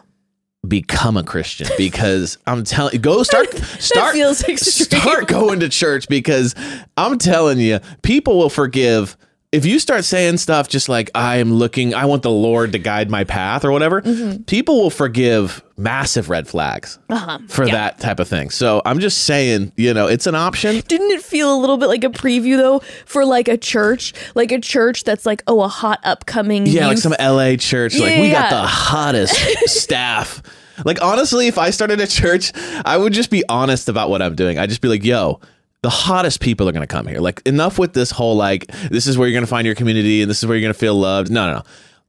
become 0.67 1.17
a 1.17 1.23
Christian 1.23 1.67
because 1.77 2.37
I'm 2.47 2.63
telling 2.63 2.93
you, 2.93 2.99
go 2.99 3.21
start 3.23 3.53
start 3.79 4.13
feels 4.13 4.43
extreme. 4.43 5.01
start 5.01 5.27
going 5.27 5.59
to 5.61 5.69
church 5.69 6.07
because 6.07 6.55
I'm 6.97 7.17
telling 7.19 7.59
you, 7.59 7.79
people 8.01 8.37
will 8.37 8.49
forgive. 8.49 9.17
If 9.57 9.65
you 9.65 9.79
start 9.79 10.05
saying 10.05 10.37
stuff 10.37 10.69
just 10.69 10.87
like 10.87 11.09
I 11.15 11.37
am 11.37 11.51
looking, 11.53 11.95
I 11.95 12.05
want 12.05 12.21
the 12.21 12.29
Lord 12.29 12.73
to 12.73 12.79
guide 12.79 13.09
my 13.09 13.23
path 13.23 13.65
or 13.65 13.71
whatever, 13.71 14.01
Mm-hmm. 14.03 14.43
people 14.43 14.75
will 14.81 14.89
forgive 14.91 15.63
massive 15.77 16.29
red 16.29 16.47
flags 16.47 16.99
Uh-huh. 17.09 17.39
for 17.49 17.65
Yeah. 17.65 17.71
that 17.73 17.99
type 17.99 18.19
of 18.19 18.27
thing. 18.27 18.51
So 18.51 18.81
I'm 18.85 18.99
just 18.99 19.23
saying, 19.23 19.71
you 19.75 19.93
know, 19.95 20.05
it's 20.07 20.27
an 20.27 20.35
option. 20.35 20.81
Didn't 20.87 21.09
it 21.11 21.23
feel 21.23 21.51
a 21.53 21.57
little 21.59 21.77
bit 21.77 21.87
like 21.87 22.03
a 22.03 22.09
preview 22.09 22.57
though 22.57 22.79
for 23.05 23.25
like 23.25 23.47
a 23.47 23.57
church, 23.57 24.13
like 24.35 24.51
a 24.51 24.59
church 24.59 25.03
that's 25.03 25.25
like 25.25 25.41
oh 25.47 25.61
a 25.61 25.67
hot 25.67 25.99
upcoming 26.03 26.67
Yeah, 26.67 26.87
like 26.87 26.99
some 26.99 27.15
LA 27.19 27.55
church. 27.55 27.97
like 27.97 28.11
Yeah, 28.11 28.21
we 28.21 28.29
got 28.29 28.49
the 28.51 28.61
hottest 28.61 29.35
staff. 29.65 30.43
Like 30.85 31.01
honestly, 31.01 31.47
if 31.47 31.57
I 31.57 31.71
started 31.71 31.99
a 31.99 32.05
church, 32.07 32.51
I 32.85 32.95
would 32.97 33.11
just 33.13 33.31
be 33.31 33.43
honest 33.49 33.89
about 33.89 34.11
what 34.11 34.21
I'm 34.21 34.35
doing. 34.35 34.59
I'd 34.59 34.69
just 34.69 34.81
be 34.81 34.87
like, 34.87 35.03
yo, 35.03 35.39
the 35.87 35.91
hottest 35.91 36.41
people 36.41 36.67
are 36.67 36.73
gonna 36.73 36.85
come 36.85 37.07
here. 37.07 37.19
Like 37.21 37.41
enough 37.45 37.79
with 37.79 37.93
this 37.93 38.11
whole 38.11 38.35
like 38.35 38.67
this 38.91 39.07
is 39.07 39.17
where 39.17 39.25
you're 39.25 39.37
gonna 39.37 39.47
find 39.47 39.65
your 39.65 39.73
community 39.73 40.21
and 40.21 40.29
this 40.29 40.39
is 40.39 40.45
where 40.45 40.57
you're 40.57 40.67
gonna 40.67 40.73
feel 40.73 40.95
loved. 40.95 41.31
No, 41.31 41.47
no, 41.47 41.53
no. 41.59 41.63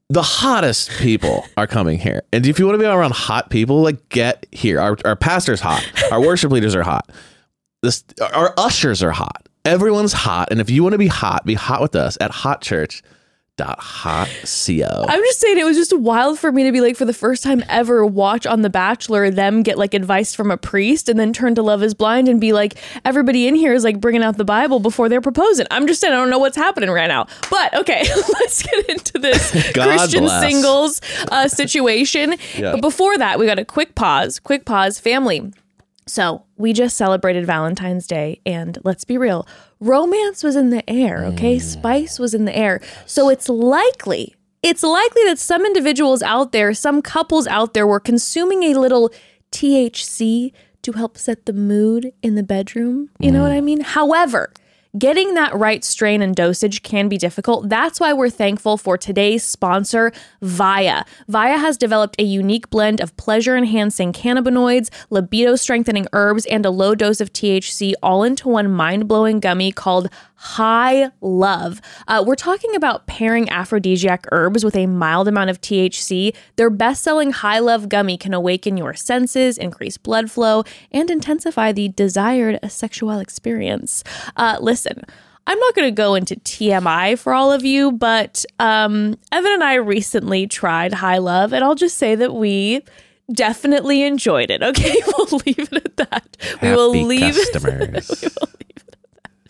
The 0.09 0.23
hottest 0.23 0.91
people 0.99 1.47
are 1.57 1.69
coming 1.69 1.97
here. 1.97 2.25
And 2.33 2.45
if 2.45 2.59
you 2.59 2.67
want 2.67 2.75
to 2.75 2.81
be 2.81 2.87
around 2.87 3.13
hot 3.13 3.51
people, 3.51 3.81
like 3.83 4.09
get 4.09 4.47
here. 4.51 4.81
Our 4.81 4.99
our 5.05 5.15
pastor's 5.15 5.61
hot. 5.61 5.89
Our 6.11 6.21
worship 6.21 6.51
leaders 6.51 6.75
are 6.75 6.83
hot. 6.83 7.09
This 7.85 8.03
our 8.35 8.53
ushers 8.59 9.01
are 9.01 9.13
hot. 9.13 9.49
Everyone's 9.65 10.13
hot. 10.13 10.49
And 10.51 10.61
if 10.61 10.71
you 10.71 10.83
want 10.83 10.95
to 10.95 10.99
be 10.99 11.07
hot, 11.07 11.47
be 11.47 11.55
hot 11.55 11.81
with 11.81 11.95
us 11.95 12.19
at 12.21 12.33
Hot 12.33 12.61
Church. 12.61 13.05
Dot 13.59 13.81
hot 13.81 14.29
co. 14.29 15.05
I'm 15.09 15.21
just 15.21 15.41
saying 15.41 15.59
it 15.59 15.65
was 15.65 15.77
just 15.77 15.93
wild 15.99 16.39
for 16.39 16.53
me 16.53 16.63
to 16.63 16.71
be 16.71 16.81
like 16.81 16.95
for 16.95 17.05
the 17.05 17.13
first 17.13 17.43
time 17.43 17.65
ever 17.69 18.07
watch 18.07 18.47
on 18.47 18.63
The 18.63 18.71
Bachelor 18.71 19.33
them 19.33 19.65
get 19.65 19.77
like 19.77 19.95
advice 19.95 20.33
from 20.33 20.53
a 20.53 20.57
priest 20.57 21.09
and 21.09 21.19
then 21.19 21.33
turn 21.33 21.57
to 21.57 21.63
Love 21.63 21.83
Is 21.83 21.93
Blind 21.93 22.29
and 22.29 22.41
be 22.41 22.53
like 22.53 22.77
everybody 23.05 23.49
in 23.49 23.57
here 23.57 23.75
is 23.75 23.83
like 23.83 24.01
bringing 24.01 24.23
out 24.23 24.37
the 24.37 24.45
Bible 24.45 24.79
before 24.79 25.09
they're 25.09 25.21
proposing. 25.21 25.67
I'm 25.73 25.89
just 25.89 26.01
saying 26.01 26.15
I 26.15 26.17
don't 26.19 26.31
know 26.31 26.39
what's 26.39 26.57
happening 26.57 26.89
right 26.89 27.09
now. 27.09 27.27
But 27.51 27.75
okay, 27.75 28.05
let's 28.35 28.63
get 28.63 28.89
into 28.91 29.19
this 29.19 29.51
Christian 29.73 30.23
bless. 30.23 30.41
singles 30.41 31.01
uh, 31.33 31.49
situation. 31.49 32.37
Yeah. 32.57 32.71
But 32.71 32.81
before 32.81 33.19
that, 33.19 33.41
we 33.41 33.47
got 33.47 33.59
a 33.59 33.65
quick 33.65 33.97
pause. 33.97 34.39
Quick 34.39 34.67
pause, 34.67 35.01
family. 35.01 35.53
So 36.09 36.45
we 36.57 36.73
just 36.73 36.97
celebrated 36.97 37.47
Valentine's 37.47 38.07
Day, 38.07 38.41
and 38.47 38.79
let's 38.83 39.05
be 39.05 39.19
real, 39.19 39.47
romance 39.79 40.43
was 40.43 40.57
in 40.57 40.71
the 40.71 40.89
air, 40.89 41.25
okay? 41.27 41.57
Mm. 41.57 41.63
Spice 41.63 42.19
was 42.19 42.35
in 42.35 42.45
the 42.45 42.57
air. 42.57 42.81
So 43.07 43.29
it's 43.29 43.49
likely 43.49 44.35
it's 44.63 44.83
likely 44.83 45.23
that 45.27 45.39
some 45.39 45.65
individuals 45.65 46.23
out 46.23 46.53
there, 46.53 46.75
some 46.75 47.01
couples 47.01 47.47
out 47.47 47.75
there, 47.75 47.87
were 47.87 48.01
consuming 48.01 48.65
a 48.65 48.75
little 48.75 49.11
THC 49.53 50.53
to 50.83 50.93
help 50.93 51.17
set 51.17 51.47
the 51.47 51.53
mood 51.53 52.13
in 52.23 52.35
the 52.35 52.43
bedroom. 52.43 53.11
You 53.19 53.31
know 53.31 53.43
what 53.43 53.53
I 53.53 53.61
mean? 53.61 53.81
However, 53.81 54.53
Getting 54.97 55.35
that 55.35 55.55
right 55.55 55.85
strain 55.85 56.23
and 56.23 56.35
dosage 56.35 56.83
can 56.83 57.11
be 57.11 57.19
difficult. 57.19 57.69
That's 57.69 58.01
why 58.01 58.15
we're 58.15 58.31
thankful 58.31 58.79
for 58.79 58.97
today's 58.97 59.45
sponsor, 59.45 60.13
VIIA. 60.41 61.05
VIIA 61.29 61.59
has 61.59 61.77
developed 61.77 62.19
a 62.19 62.23
unique 62.25 62.71
blend 62.71 63.03
of 63.03 63.15
pleasure 63.19 63.55
enhancing 63.55 64.15
cannabinoids, 64.15 64.89
libido 65.11 65.57
strengthening 65.57 66.07
herbs, 66.15 66.47
and 66.47 66.65
a 66.65 66.71
low 66.71 66.95
dose 66.95 67.21
of 67.21 67.35
THC 67.35 67.93
all 68.03 68.23
into 68.23 68.49
one 68.49 68.71
mind 68.71 69.07
blowing 69.09 69.41
gummy 69.41 69.73
called 69.73 70.09
High 70.41 71.11
Love. 71.21 71.81
Uh, 72.07 72.23
we're 72.25 72.37
talking 72.37 72.77
about 72.77 73.09
pairing 73.09 73.51
aphrodisiac 73.51 74.25
herbs 74.31 74.65
with 74.65 74.77
a 74.77 74.87
mild 74.87 75.27
amount 75.27 75.51
of 75.51 75.61
THC. 75.61 76.35
Their 76.55 76.71
best 76.71 77.03
selling 77.03 77.33
High 77.33 77.59
Love 77.59 77.89
gummy 77.89 78.17
can 78.17 78.33
awaken 78.33 78.77
your 78.77 78.95
senses, 78.95 79.59
increase 79.59 79.97
blood 79.99 80.31
flow, 80.31 80.63
and 80.93 81.11
intensify 81.11 81.73
the 81.73 81.89
desired 81.89 82.61
sexual 82.71 83.19
experience. 83.19 84.05
Uh, 84.37 84.59
listen, 84.61 85.03
I'm 85.49 85.59
not 85.59 85.75
going 85.75 85.89
to 85.89 85.93
go 85.93 86.15
into 86.15 86.37
TMI 86.37 87.19
for 87.19 87.35
all 87.35 87.51
of 87.51 87.65
you, 87.65 87.91
but 87.91 88.45
um, 88.61 89.19
Evan 89.33 89.51
and 89.53 89.65
I 89.65 89.75
recently 89.75 90.47
tried 90.47 90.93
High 90.93 91.19
Love, 91.19 91.53
and 91.53 91.65
I'll 91.65 91.75
just 91.75 91.99
say 91.99 92.15
that 92.15 92.33
we 92.35 92.85
definitely 93.33 94.05
enjoyed 94.05 94.51
it. 94.53 94.63
Okay, 94.63 94.95
we'll 95.19 95.41
leave 95.45 95.59
it 95.59 95.85
at 95.85 95.97
that. 95.97 96.37
we 96.63 96.71
will 96.71 96.93
Happy 96.93 97.05
leave 97.05 97.35
it 97.37 97.53
customers. 97.53 98.25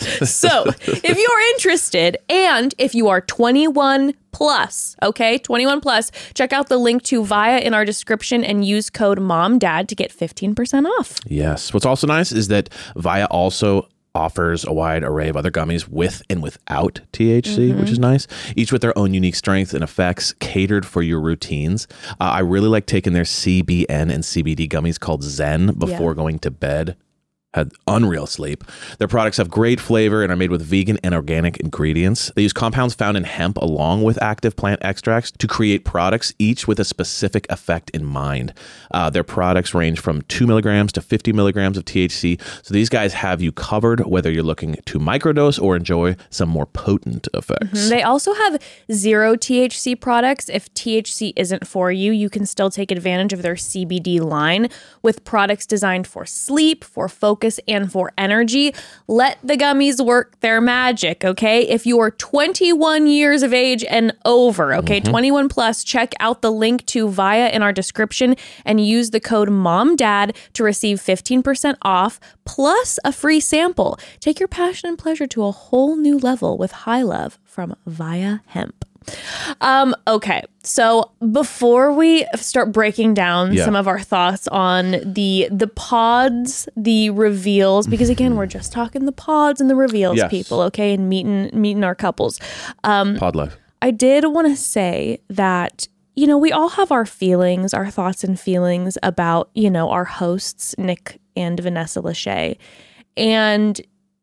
So, 0.00 0.64
if 0.66 1.18
you're 1.18 1.40
interested 1.54 2.16
and 2.28 2.74
if 2.78 2.94
you 2.94 3.08
are 3.08 3.20
21 3.20 4.14
plus, 4.32 4.96
okay, 5.02 5.38
21 5.38 5.80
plus, 5.80 6.10
check 6.34 6.52
out 6.52 6.68
the 6.68 6.76
link 6.78 7.02
to 7.04 7.24
VIIA 7.24 7.58
in 7.60 7.74
our 7.74 7.84
description 7.84 8.44
and 8.44 8.64
use 8.64 8.90
code 8.90 9.18
MOMDAD 9.18 9.88
to 9.88 9.94
get 9.94 10.10
15% 10.16 10.86
off. 10.98 11.18
Yes. 11.26 11.72
What's 11.74 11.86
also 11.86 12.06
nice 12.06 12.32
is 12.32 12.48
that 12.48 12.68
VIIA 12.96 13.26
also 13.30 13.88
offers 14.14 14.64
a 14.66 14.72
wide 14.72 15.04
array 15.04 15.28
of 15.28 15.36
other 15.36 15.50
gummies 15.50 15.86
with 15.86 16.22
and 16.28 16.42
without 16.42 17.00
THC, 17.12 17.78
which 17.78 17.90
is 17.90 17.98
nice. 17.98 18.26
Each 18.56 18.72
with 18.72 18.82
their 18.82 18.96
own 18.98 19.14
unique 19.14 19.36
strengths 19.36 19.74
and 19.74 19.84
effects 19.84 20.32
catered 20.40 20.84
for 20.86 21.02
your 21.02 21.20
routines. 21.20 21.86
Uh, 22.12 22.24
I 22.24 22.40
really 22.40 22.68
like 22.68 22.86
taking 22.86 23.12
their 23.12 23.24
CBN 23.24 23.86
and 24.12 24.24
CBD 24.24 24.68
gummies 24.68 24.98
called 24.98 25.22
Zen 25.22 25.74
before 25.78 26.12
Yeah. 26.12 26.16
going 26.16 26.38
to 26.40 26.50
bed. 26.50 26.96
Had 27.54 27.72
unreal 27.86 28.26
sleep. 28.26 28.62
Their 28.98 29.08
products 29.08 29.38
have 29.38 29.48
great 29.48 29.80
flavor 29.80 30.22
and 30.22 30.30
are 30.30 30.36
made 30.36 30.50
with 30.50 30.60
vegan 30.60 30.98
and 31.02 31.14
organic 31.14 31.56
ingredients. 31.56 32.30
They 32.36 32.42
use 32.42 32.52
compounds 32.52 32.94
found 32.94 33.16
in 33.16 33.24
hemp 33.24 33.56
along 33.56 34.02
with 34.02 34.20
active 34.22 34.54
plant 34.54 34.80
extracts 34.82 35.30
to 35.30 35.46
create 35.46 35.82
products, 35.82 36.34
each 36.38 36.68
with 36.68 36.78
a 36.78 36.84
specific 36.84 37.46
effect 37.48 37.88
in 37.90 38.04
mind. 38.04 38.52
Uh, 38.90 39.08
their 39.08 39.24
products 39.24 39.72
range 39.72 39.98
from 39.98 40.20
2 40.28 40.46
milligrams 40.46 40.92
to 40.92 41.00
50 41.00 41.32
milligrams 41.32 41.78
of 41.78 41.86
THC. 41.86 42.38
So 42.62 42.74
these 42.74 42.90
guys 42.90 43.14
have 43.14 43.40
you 43.40 43.50
covered 43.50 44.00
whether 44.00 44.30
you're 44.30 44.42
looking 44.42 44.76
to 44.84 44.98
microdose 44.98 45.58
or 45.58 45.74
enjoy 45.74 46.16
some 46.28 46.50
more 46.50 46.66
potent 46.66 47.28
effects. 47.32 47.88
They 47.88 48.02
also 48.02 48.34
have 48.34 48.60
zero 48.92 49.36
THC 49.36 49.98
products. 49.98 50.50
If 50.50 50.72
THC 50.74 51.32
isn't 51.34 51.66
for 51.66 51.90
you, 51.90 52.12
you 52.12 52.28
can 52.28 52.44
still 52.44 52.68
take 52.68 52.90
advantage 52.90 53.32
of 53.32 53.40
their 53.40 53.54
CBD 53.54 54.20
line 54.20 54.68
with 55.00 55.24
products 55.24 55.66
designed 55.66 56.06
for 56.06 56.26
sleep, 56.26 56.84
for 56.84 57.08
focus, 57.08 57.37
and 57.66 57.90
for 57.90 58.12
energy. 58.18 58.74
Let 59.06 59.38
the 59.42 59.56
gummies 59.56 60.04
work 60.04 60.38
their 60.40 60.60
magic, 60.60 61.24
okay? 61.24 61.62
If 61.62 61.86
you 61.86 61.98
are 62.00 62.10
21 62.10 63.06
years 63.06 63.42
of 63.42 63.52
age 63.52 63.84
and 63.84 64.12
over, 64.24 64.74
okay, 64.74 65.00
mm-hmm. 65.00 65.10
21 65.10 65.48
plus, 65.48 65.84
check 65.84 66.12
out 66.20 66.42
the 66.42 66.52
link 66.52 66.84
to 66.86 67.08
VIIA 67.08 67.50
in 67.50 67.62
our 67.62 67.72
description 67.72 68.36
and 68.64 68.84
use 68.84 69.10
the 69.10 69.20
code 69.20 69.48
MOMDAD 69.48 70.36
to 70.54 70.64
receive 70.64 70.98
15% 70.98 71.76
off 71.82 72.20
plus 72.44 72.98
a 73.04 73.12
free 73.12 73.40
sample. 73.40 73.98
Take 74.20 74.40
your 74.40 74.48
passion 74.48 74.88
and 74.88 74.98
pleasure 74.98 75.26
to 75.26 75.44
a 75.44 75.52
whole 75.52 75.96
new 75.96 76.18
level 76.18 76.58
with 76.58 76.72
High 76.72 77.02
Love 77.02 77.38
from 77.44 77.76
VIIA 77.86 78.42
Hemp. 78.46 78.87
Um, 79.60 79.94
okay, 80.06 80.42
so 80.62 81.10
before 81.32 81.92
we 81.92 82.26
start 82.36 82.72
breaking 82.72 83.14
down 83.14 83.52
Yeah. 83.52 83.64
some 83.64 83.74
of 83.76 83.88
our 83.88 84.00
thoughts 84.00 84.46
on 84.48 84.96
the 85.04 85.48
the 85.50 85.66
pods, 85.68 86.68
the 86.76 87.10
reveals, 87.10 87.86
because 87.86 88.08
again, 88.10 88.36
we're 88.36 88.46
just 88.46 88.72
talking 88.72 89.04
the 89.06 89.12
pods 89.12 89.60
and 89.60 89.68
the 89.70 89.74
reveals, 89.76 90.16
Yes. 90.16 90.30
people, 90.30 90.60
okay, 90.62 90.92
and 90.94 91.08
meeting 91.08 91.50
meeting 91.52 91.84
our 91.84 91.94
couples. 91.94 92.40
Pod 92.82 93.34
life. 93.36 93.56
I 93.80 93.90
did 93.92 94.24
want 94.26 94.48
to 94.48 94.56
say 94.56 95.20
that 95.28 95.88
you 96.16 96.26
know 96.26 96.36
we 96.38 96.52
all 96.52 96.68
have 96.70 96.90
our 96.92 97.06
feelings, 97.06 97.72
our 97.72 97.90
thoughts 97.90 98.24
and 98.24 98.38
feelings 98.38 98.98
about 99.02 99.50
you 99.54 99.70
know 99.70 99.90
our 99.90 100.04
hosts 100.04 100.74
Nick 100.78 101.20
and 101.36 101.58
Vanessa 101.60 102.00
Lachey, 102.02 102.56
and 103.16 103.80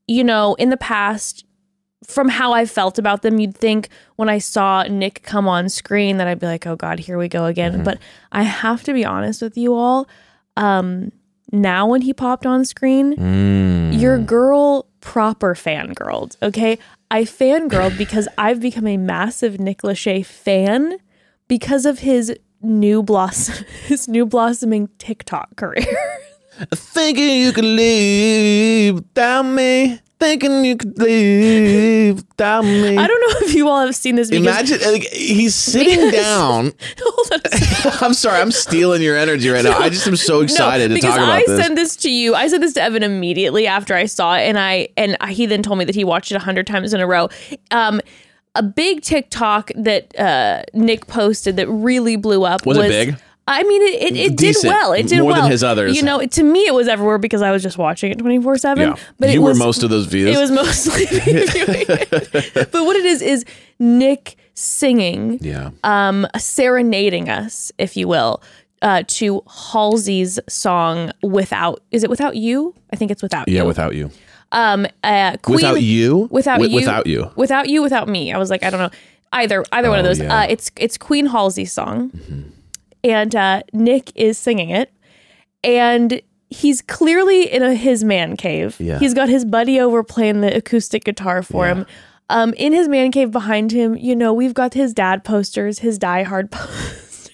you 0.07 0.23
know 0.23 0.55
in 0.55 0.69
the 0.69 0.77
past. 0.77 1.45
From 2.07 2.29
how 2.29 2.53
I 2.53 2.65
felt 2.65 2.97
about 2.99 3.21
them, 3.21 3.39
you'd 3.39 3.55
think 3.55 3.89
when 4.15 4.29
I 4.29 4.37
saw 4.39 4.83
Nick 4.83 5.23
come 5.23 5.47
on 5.47 5.69
screen 5.69 6.17
that 6.17 6.27
I'd 6.27 6.39
be 6.39 6.45
like, 6.45 6.65
"Oh 6.67 6.75
God, 6.75 6.99
here 6.99 7.17
we 7.17 7.27
go 7.27 7.45
again." 7.45 7.83
But 7.83 7.97
I 8.31 8.43
have 8.43 8.83
to 8.83 8.93
be 8.93 9.03
honest 9.05 9.41
with 9.41 9.57
you 9.57 9.73
all. 9.73 10.07
Um, 10.57 11.11
now, 11.51 11.87
when 11.87 12.01
he 12.01 12.13
popped 12.13 12.45
on 12.45 12.65
screen, 12.65 13.15
Mm. 13.15 13.99
your 13.99 14.17
girl 14.17 14.87
proper 15.01 15.53
fangirled. 15.55 16.35
Okay. 16.41 16.77
I 17.11 17.23
fangirled 17.23 17.97
because 18.03 18.27
I've 18.37 18.59
become 18.59 18.87
a 18.87 18.97
massive 18.97 19.59
Nick 19.59 19.81
Lachey 19.83 20.25
fan 20.25 20.97
because 21.47 21.85
of 21.85 21.99
his 21.99 22.33
new 22.61 23.03
blossom 23.03 23.63
his 23.85 24.07
new 24.07 24.25
blossoming 24.25 24.89
TikTok 24.97 25.55
career. 25.55 25.85
Thinking 26.73 27.41
you 27.41 27.51
could 27.51 27.65
live 27.65 28.95
without 28.95 29.43
me. 29.43 29.99
Thinking 30.17 30.63
you 30.63 30.77
could 30.77 30.97
leave 30.97 32.15
without 32.15 32.63
me. 32.63 32.97
I 32.97 33.05
don't 33.05 33.19
know 33.21 33.47
if 33.47 33.53
you 33.53 33.67
all 33.67 33.85
have 33.85 33.95
seen 33.95 34.15
this 34.15 34.29
Imagine 34.29 34.79
like, 34.81 35.03
he's 35.03 35.53
sitting 35.73 36.05
Because- 36.05 36.13
down. 36.13 36.71
hold 36.99 37.33
on 37.33 37.39
a 37.43 37.57
second. 37.57 38.01
I'm 38.01 38.13
sorry, 38.13 38.39
I'm 38.39 38.51
stealing 38.51 39.01
your 39.01 39.17
energy 39.17 39.49
right 39.49 39.63
now. 39.63 39.77
I 39.77 39.89
just 39.89 40.07
am 40.07 40.15
so 40.15 40.39
excited 40.41 40.89
no, 40.89 40.95
to 40.95 41.01
talk 41.01 41.17
about 41.17 41.29
I 41.29 41.43
this. 41.45 41.59
I 41.59 41.63
sent 41.63 41.75
this 41.75 41.95
to 41.97 42.09
you. 42.09 42.33
I 42.33 42.47
sent 42.47 42.61
this 42.61 42.73
to 42.73 42.81
Evan 42.81 43.03
immediately 43.03 43.67
after 43.67 43.93
I 43.93 44.05
saw 44.05 44.35
it, 44.35 44.43
and 44.43 44.57
I 44.57 44.87
and 44.95 45.17
he 45.29 45.45
then 45.45 45.61
told 45.61 45.79
me 45.79 45.85
that 45.85 45.95
he 45.95 46.05
watched 46.05 46.31
it 46.31 46.35
a 46.35 46.39
hundred 46.39 46.65
times 46.65 46.93
in 46.93 47.01
a 47.01 47.07
row. 47.07 47.27
Um, 47.71 47.99
a 48.55 48.63
big 48.63 49.01
TikTok 49.01 49.71
that 49.75 50.17
uh, 50.17 50.63
Nick 50.73 51.07
posted 51.07 51.57
that 51.57 51.67
really 51.67 52.15
blew 52.15 52.45
up 52.45 52.65
Was 52.65 52.77
was, 52.77 52.87
it 52.87 52.89
big? 52.89 53.15
I 53.47 53.61
mean, 53.63 53.81
it, 53.83 54.01
it, 54.01 54.15
it 54.17 54.37
did 54.37 54.55
well. 54.63 54.93
It 54.93 55.07
did 55.07 55.21
More 55.21 55.31
than 55.33 55.41
well. 55.43 55.49
his 55.51 55.63
others. 55.63 55.95
You 55.95 56.01
know, 56.01 56.25
to 56.25 56.43
me, 56.43 56.61
it 56.65 56.73
was 56.73 56.87
everywhere 56.87 57.19
because 57.19 57.43
I 57.43 57.51
was 57.51 57.61
just 57.61 57.77
watching 57.77 58.11
it 58.11 58.17
twenty 58.17 58.41
four 58.41 58.57
seven. 58.57 58.89
yeah, 58.89 58.95
But 59.19 59.29
you 59.29 59.35
it 59.35 59.43
were 59.43 59.49
was, 59.49 59.59
most 59.59 59.83
of 59.83 59.91
those 59.91 60.07
views. 60.07 60.35
It 60.35 60.39
was 60.39 60.49
mostly 60.49 61.03
it. 61.11 62.71
But 62.71 62.83
what 62.85 62.95
it 62.95 63.05
is 63.05 63.21
is 63.21 63.45
Nick 63.79 64.35
singing 64.55 65.37
yeah, 65.41 65.69
um, 65.83 66.25
serenading 66.37 67.29
us, 67.29 67.71
if 67.77 67.95
you 67.95 68.07
will, 68.07 68.41
uh, 68.81 69.03
to 69.07 69.43
Halsey's 69.47 70.39
song 70.49 71.11
"Without." 71.21 71.83
Is 71.91 72.03
it 72.03 72.09
"Without 72.09 72.35
You"? 72.35 72.73
I 72.91 72.95
think 72.95 73.11
it's 73.11 73.21
"Without 73.21 73.47
yeah. 73.47 73.61
You." 73.61 73.67
Without 73.67 73.93
you, 73.95 74.09
um, 74.53 74.87
uh, 75.03 75.37
Queen, 75.43 75.55
without 75.57 75.81
you, 75.83 76.27
without 76.31 76.53
Wi- 76.57 76.69
you, 76.71 76.75
without 76.77 77.05
you. 77.07 77.31
without 77.35 77.69
you, 77.69 77.83
without 77.83 78.07
me. 78.07 78.33
I 78.33 78.37
was 78.39 78.49
like, 78.49 78.63
I 78.63 78.71
don't 78.71 78.79
know, 78.79 78.89
either 79.33 79.63
either 79.71 79.89
one 79.91 79.99
of 79.99 80.05
Oh, 80.05 80.07
those. 80.09 80.17
yeah. 80.19 80.25
Mm-hmm. 80.25 80.31
Uh, 80.33 80.45
it's 80.49 80.71
it's 80.77 80.97
Queen 80.97 81.27
Halsey's 81.27 81.71
song, 81.71 82.11
and 83.05 83.35
uh, 83.35 83.61
Nick 83.73 84.11
is 84.15 84.37
singing 84.37 84.69
it, 84.69 84.91
and. 85.63 86.21
He's 86.47 86.79
clearly 86.81 87.51
in 87.51 87.63
a, 87.63 87.73
his 87.73 88.03
man 88.03 88.37
cave. 88.37 88.77
Yeah. 88.79 88.99
He's 88.99 89.15
got 89.15 89.27
his 89.29 89.43
buddy 89.43 89.79
over 89.79 90.03
playing 90.03 90.41
the 90.41 90.55
acoustic 90.55 91.03
guitar 91.03 91.41
for 91.41 91.65
Yeah. 91.65 91.73
him. 91.73 91.85
Um, 92.29 92.53
in 92.53 92.71
his 92.71 92.87
man 92.87 93.11
cave 93.11 93.31
behind 93.31 93.71
him, 93.71 93.97
you 93.97 94.15
know, 94.15 94.31
we've 94.31 94.53
got 94.53 94.75
his 94.75 94.93
dad 94.93 95.23
posters, 95.25 95.79
his 95.79 95.97
Die 95.97 96.21
Hard 96.23 96.51
posters, 96.51 97.31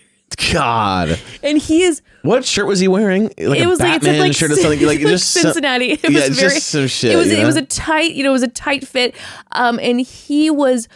God, 0.54 1.20
and 1.44 1.58
he 1.58 1.84
is. 1.84 2.02
what 2.24 2.46
shirt 2.46 2.66
was 2.66 2.80
he 2.80 2.88
wearing? 2.88 3.24
Like 3.38 3.60
it 3.60 3.66
a 3.66 3.68
was 3.68 3.80
like 3.82 4.02
it's 4.02 4.20
like 4.20 4.34
shirt 4.34 4.52
or 4.52 4.56
something. 4.56 4.82
Like 4.88 5.02
just 5.02 5.30
Cincinnati. 5.32 5.92
It 6.04 6.10
yeah, 6.10 6.20
was 6.22 6.28
it's 6.30 6.40
very 6.40 6.54
just 6.54 6.68
some 6.70 6.88
shit. 6.88 7.12
it 7.12 7.18
was 7.18 7.28
you 7.32 7.38
it 7.38 7.46
was 7.46 7.58
a 7.58 7.64
tight 7.66 8.14
you 8.14 8.24
know 8.24 8.30
it 8.30 8.34
was 8.34 8.44
a 8.44 8.48
tight 8.48 8.88
fit 8.88 9.14
um 9.52 9.78
and 9.80 10.00
he 10.00 10.50
was 10.50 10.88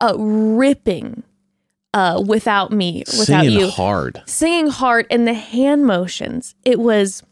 uh 0.00 0.14
ripping 0.16 1.22
uh 1.94 2.22
without 2.26 2.70
me 2.72 3.02
without 3.18 3.42
singing 3.42 3.58
you 3.58 3.68
hard. 3.68 4.22
singing 4.26 4.68
hard 4.68 5.06
and 5.10 5.26
the 5.26 5.34
hand 5.34 5.84
motions 5.86 6.54
it 6.64 6.78
was 6.78 7.22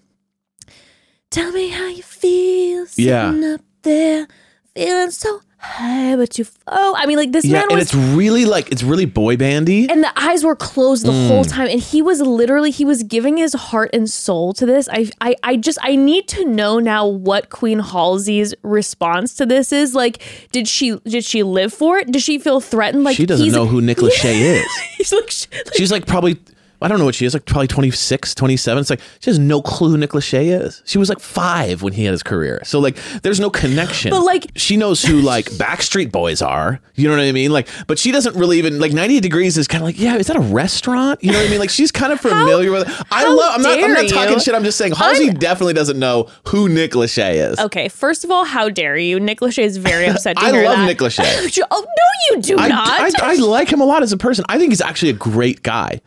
tell 1.31 1.53
me 1.53 1.69
how 1.69 1.87
you 1.87 2.03
feel 2.03 2.87
sitting 2.87 3.07
Yeah. 3.43 3.55
up 3.55 3.61
there 3.83 4.27
feeling 4.75 5.11
so 5.11 5.41
hi, 5.61 6.15
but 6.17 6.39
you, 6.39 6.45
f- 6.45 6.57
oh, 6.69 6.95
I 6.97 7.07
mean, 7.07 7.17
like 7.17 7.33
this 7.33 7.45
Yeah, 7.45 7.55
man 7.61 7.67
and 7.71 7.79
was 7.79 7.85
it's 7.87 7.95
really 7.95 8.45
like 8.45 8.71
it's 8.71 8.83
really 8.83 9.05
boy 9.07 9.37
bandy. 9.37 9.89
and 9.91 10.03
the 10.05 10.13
eyes 10.21 10.45
were 10.45 10.55
closed 10.57 11.05
the 11.05 11.13
whole 11.13 11.45
Mm. 11.45 11.51
time 11.53 11.67
and 11.69 11.81
he 11.81 12.01
was 12.01 12.21
literally 12.21 12.71
he 12.71 12.85
was 12.85 13.03
giving 13.03 13.37
his 13.37 13.55
heart 13.55 13.91
and 13.93 14.09
soul 14.09 14.53
to 14.55 14.65
this 14.67 14.89
I, 14.91 15.11
I 15.21 15.35
i 15.43 15.57
just 15.57 15.79
i 15.83 15.95
need 15.97 16.27
to 16.29 16.45
know 16.45 16.79
now 16.79 17.07
what 17.07 17.51
queen 17.51 17.79
halsey's 17.81 18.55
response 18.63 19.35
to 19.35 19.47
this 19.47 19.73
is 19.73 19.95
like 19.95 20.23
did 20.53 20.67
she 20.69 20.97
did 21.05 21.25
she 21.25 21.43
live 21.43 21.73
for 21.75 21.99
it 21.99 22.11
does 22.13 22.23
she 22.23 22.39
feel 22.39 22.61
threatened 22.61 23.05
like 23.05 23.17
she 23.17 23.27
doesn't 23.27 23.45
he's- 23.45 23.55
know 23.55 23.67
who 23.67 23.81
Nick 23.81 23.99
Lachey 23.99 24.25
is. 24.63 24.67
he's 24.97 25.13
like, 25.13 25.31
sh- 25.31 25.47
like, 25.53 25.75
She's 25.75 25.91
like 25.93 26.07
probably 26.07 26.39
I 26.81 26.87
don't 26.89 26.99
know 26.99 27.05
what 27.05 27.15
she 27.17 27.27
is, 27.27 27.35
like 27.35 27.45
probably 27.45 27.67
26, 27.67 28.35
27. 28.37 28.81
It's 28.81 28.91
like 28.91 29.01
she 29.21 29.31
has 29.31 29.39
no 29.39 29.61
clue 29.61 29.91
who 29.91 29.97
Nick 29.99 30.11
Lachey 30.11 30.57
is. 30.61 30.81
She 30.87 30.97
was 30.99 31.09
like 31.09 31.19
five 31.19 31.83
when 31.83 31.93
he 31.93 32.05
had 32.05 32.13
his 32.13 32.23
career. 32.23 32.61
So 32.65 32.79
like 32.79 32.97
there's 33.23 33.41
no 33.41 33.51
connection. 33.51 34.11
But, 34.11 34.23
like- 34.23 34.47
she 34.57 34.77
knows 34.77 35.03
who 35.03 35.21
like 35.21 35.47
Backstreet 35.53 36.13
Boys 36.13 36.41
are. 36.41 36.81
You 36.95 37.09
know 37.09 37.17
what 37.17 37.23
I 37.25 37.33
mean? 37.33 37.51
Like, 37.53 37.69
but 37.87 37.99
she 37.99 38.13
doesn't 38.13 38.37
really 38.37 38.59
even 38.59 38.79
like 38.79 38.93
98 38.93 39.21
Degrees 39.21 39.59
is 39.59 39.67
kind 39.67 39.83
of 39.83 39.87
like, 39.87 39.99
yeah, 39.99 40.17
is 40.17 40.29
that 40.29 40.37
a 40.37 40.41
restaurant? 40.41 41.23
You 41.23 41.33
know 41.33 41.39
what 41.39 41.47
I 41.47 41.51
mean? 41.51 41.59
Like 41.61 41.71
she's 41.71 41.91
kind 41.91 42.13
of 42.13 42.21
familiar 42.21 42.71
with 42.71 42.89
it. 42.89 43.07
I 43.11 43.29
love 43.29 43.55
I'm 43.57 43.63
not 43.63 43.79
I'm 43.83 43.93
not 43.93 44.09
talking 44.09 44.35
you? 44.35 44.41
shit. 44.41 44.55
I'm 44.55 44.65
just 44.65 44.79
saying 44.79 44.93
Halsey 44.95 45.27
I'm- 45.29 45.35
definitely 45.39 45.75
doesn't 45.75 45.99
know 45.99 46.29
who 46.49 46.69
Nick 46.69 46.93
Lachey 46.93 47.35
is. 47.35 47.59
okay 47.59 47.89
first 47.89 48.25
of 48.25 48.31
all 48.31 48.45
how 48.45 48.69
dare 48.69 48.97
you 48.97 49.19
nick 49.21 49.41
lachey 49.41 49.63
is 49.65 49.77
very 49.77 50.07
upset 50.11 50.37
to 50.37 50.45
I 50.45 50.53
hear 50.53 50.65
love 50.65 50.79
that. 50.79 50.87
Nick 50.87 50.99
Lachey. 50.99 51.61
oh 51.71 51.81
no 51.81 52.37
you 52.37 52.43
do 52.43 52.59
I, 52.59 52.69
not 52.69 52.89
I, 52.89 53.33
I 53.33 53.35
like 53.37 53.69
him 53.73 53.81
a 53.81 53.85
lot 53.85 54.03
as 54.03 54.13
a 54.13 54.17
person. 54.17 54.45
I 54.49 54.59
think 54.59 54.71
he's 54.71 54.81
actually 54.81 55.11
a 55.11 55.15
great 55.15 55.63
guy. 55.63 56.01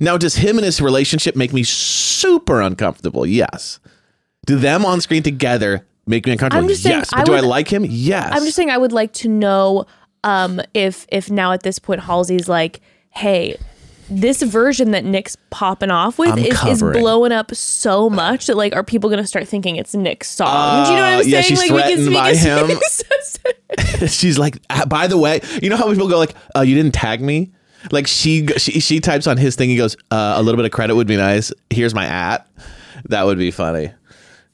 Now, 0.00 0.16
does 0.16 0.36
him 0.36 0.58
and 0.58 0.64
his 0.64 0.80
relationship 0.80 1.36
make 1.36 1.52
me 1.52 1.62
super 1.64 2.60
uncomfortable? 2.60 3.24
Yes. 3.26 3.80
Do 4.46 4.56
them 4.56 4.84
on 4.84 5.00
screen 5.00 5.22
together 5.22 5.86
make 6.06 6.26
me 6.26 6.32
uncomfortable? 6.32 6.62
I'm 6.64 6.68
just 6.68 6.82
saying, 6.82 6.98
yes. 6.98 7.10
But 7.10 7.20
I 7.20 7.24
do 7.24 7.34
I 7.34 7.40
like 7.40 7.68
him? 7.72 7.84
Yes. 7.88 8.30
I'm 8.32 8.44
just 8.44 8.56
saying 8.56 8.70
I 8.70 8.78
would 8.78 8.92
like 8.92 9.12
to 9.14 9.28
know 9.28 9.86
um, 10.24 10.60
if 10.74 11.06
if 11.10 11.30
now 11.30 11.52
at 11.52 11.62
this 11.62 11.78
point 11.78 12.00
Halsey's 12.00 12.48
like, 12.48 12.80
hey, 13.10 13.56
this 14.10 14.40
version 14.42 14.92
that 14.92 15.04
Nick's 15.04 15.36
popping 15.50 15.90
off 15.90 16.18
with 16.18 16.30
I'm 16.30 16.38
is, 16.38 16.46
is 16.54 16.58
covering. 16.58 17.00
blowing 17.02 17.30
up 17.32 17.54
so 17.54 18.08
much 18.08 18.46
that 18.46 18.56
like 18.56 18.74
are 18.74 18.82
people 18.82 19.10
gonna 19.10 19.26
start 19.26 19.46
thinking 19.46 19.76
it's 19.76 19.94
Nick's 19.94 20.28
song? 20.30 20.86
Do 20.86 20.92
you 20.92 20.96
know 20.96 21.02
what 21.02 21.12
Uh, 21.12 21.18
I'm 21.22 21.28
yeah, 21.28 21.40
saying? 21.42 21.44
she's 21.44 21.58
like 21.58 21.68
threatened 21.70 22.12
by 22.14 22.34
him. 22.34 22.68
him. 22.70 24.08
She's 24.08 24.38
like, 24.38 24.58
"Ah, 24.70 24.84
by 24.86 25.06
the 25.08 25.18
way, 25.18 25.40
you 25.62 25.68
know 25.68 25.76
how 25.76 25.90
people 25.92 26.08
go 26.08 26.18
like, 26.18 26.34
uh, 26.56 26.60
you 26.62 26.74
didn't 26.74 26.94
tag 26.94 27.20
me? 27.20 27.52
Like 27.92 28.06
she, 28.06 28.46
she 28.58 28.80
she 28.80 29.00
types 29.00 29.26
on 29.26 29.36
his 29.36 29.54
thing. 29.56 29.68
He 29.70 29.76
goes, 29.76 29.96
uh, 30.10 30.34
a 30.36 30.42
little 30.42 30.56
bit 30.56 30.64
of 30.66 30.72
credit 30.72 30.96
would 30.96 31.06
be 31.06 31.16
nice. 31.16 31.52
Here's 31.70 31.94
my 31.94 32.06
at. 32.06 32.46
That 33.08 33.24
would 33.26 33.38
be 33.38 33.50
funny. 33.50 33.92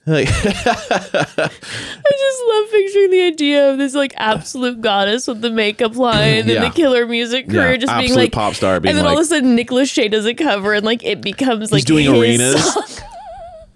Like, 0.06 0.28
I 0.30 1.48
just 1.48 2.42
love 2.48 2.70
picturing 2.70 3.10
the 3.10 3.22
idea 3.22 3.70
of 3.70 3.78
this 3.78 3.94
like 3.94 4.12
absolute 4.18 4.80
goddess 4.82 5.26
with 5.26 5.40
the 5.40 5.48
makeup 5.50 5.96
line 5.96 6.46
Yeah. 6.46 6.56
and 6.56 6.64
the 6.66 6.70
killer 6.74 7.06
music 7.06 7.48
career 7.48 7.70
Yeah, 7.72 7.76
just 7.78 7.92
being 7.92 8.04
absolute 8.04 8.20
like 8.24 8.32
pop 8.32 8.54
star 8.54 8.80
being 8.80 8.90
and 8.90 8.98
then 8.98 9.06
all 9.06 9.14
of 9.16 9.20
a 9.20 9.24
sudden 9.24 9.54
Nicholas 9.54 9.90
Lachey 9.90 10.10
does 10.10 10.26
a 10.26 10.34
cover 10.34 10.74
and 10.74 10.84
like 10.84 11.02
it 11.04 11.22
becomes 11.22 11.72
like 11.72 11.84
doing 11.84 12.06
arenas. 12.08 12.76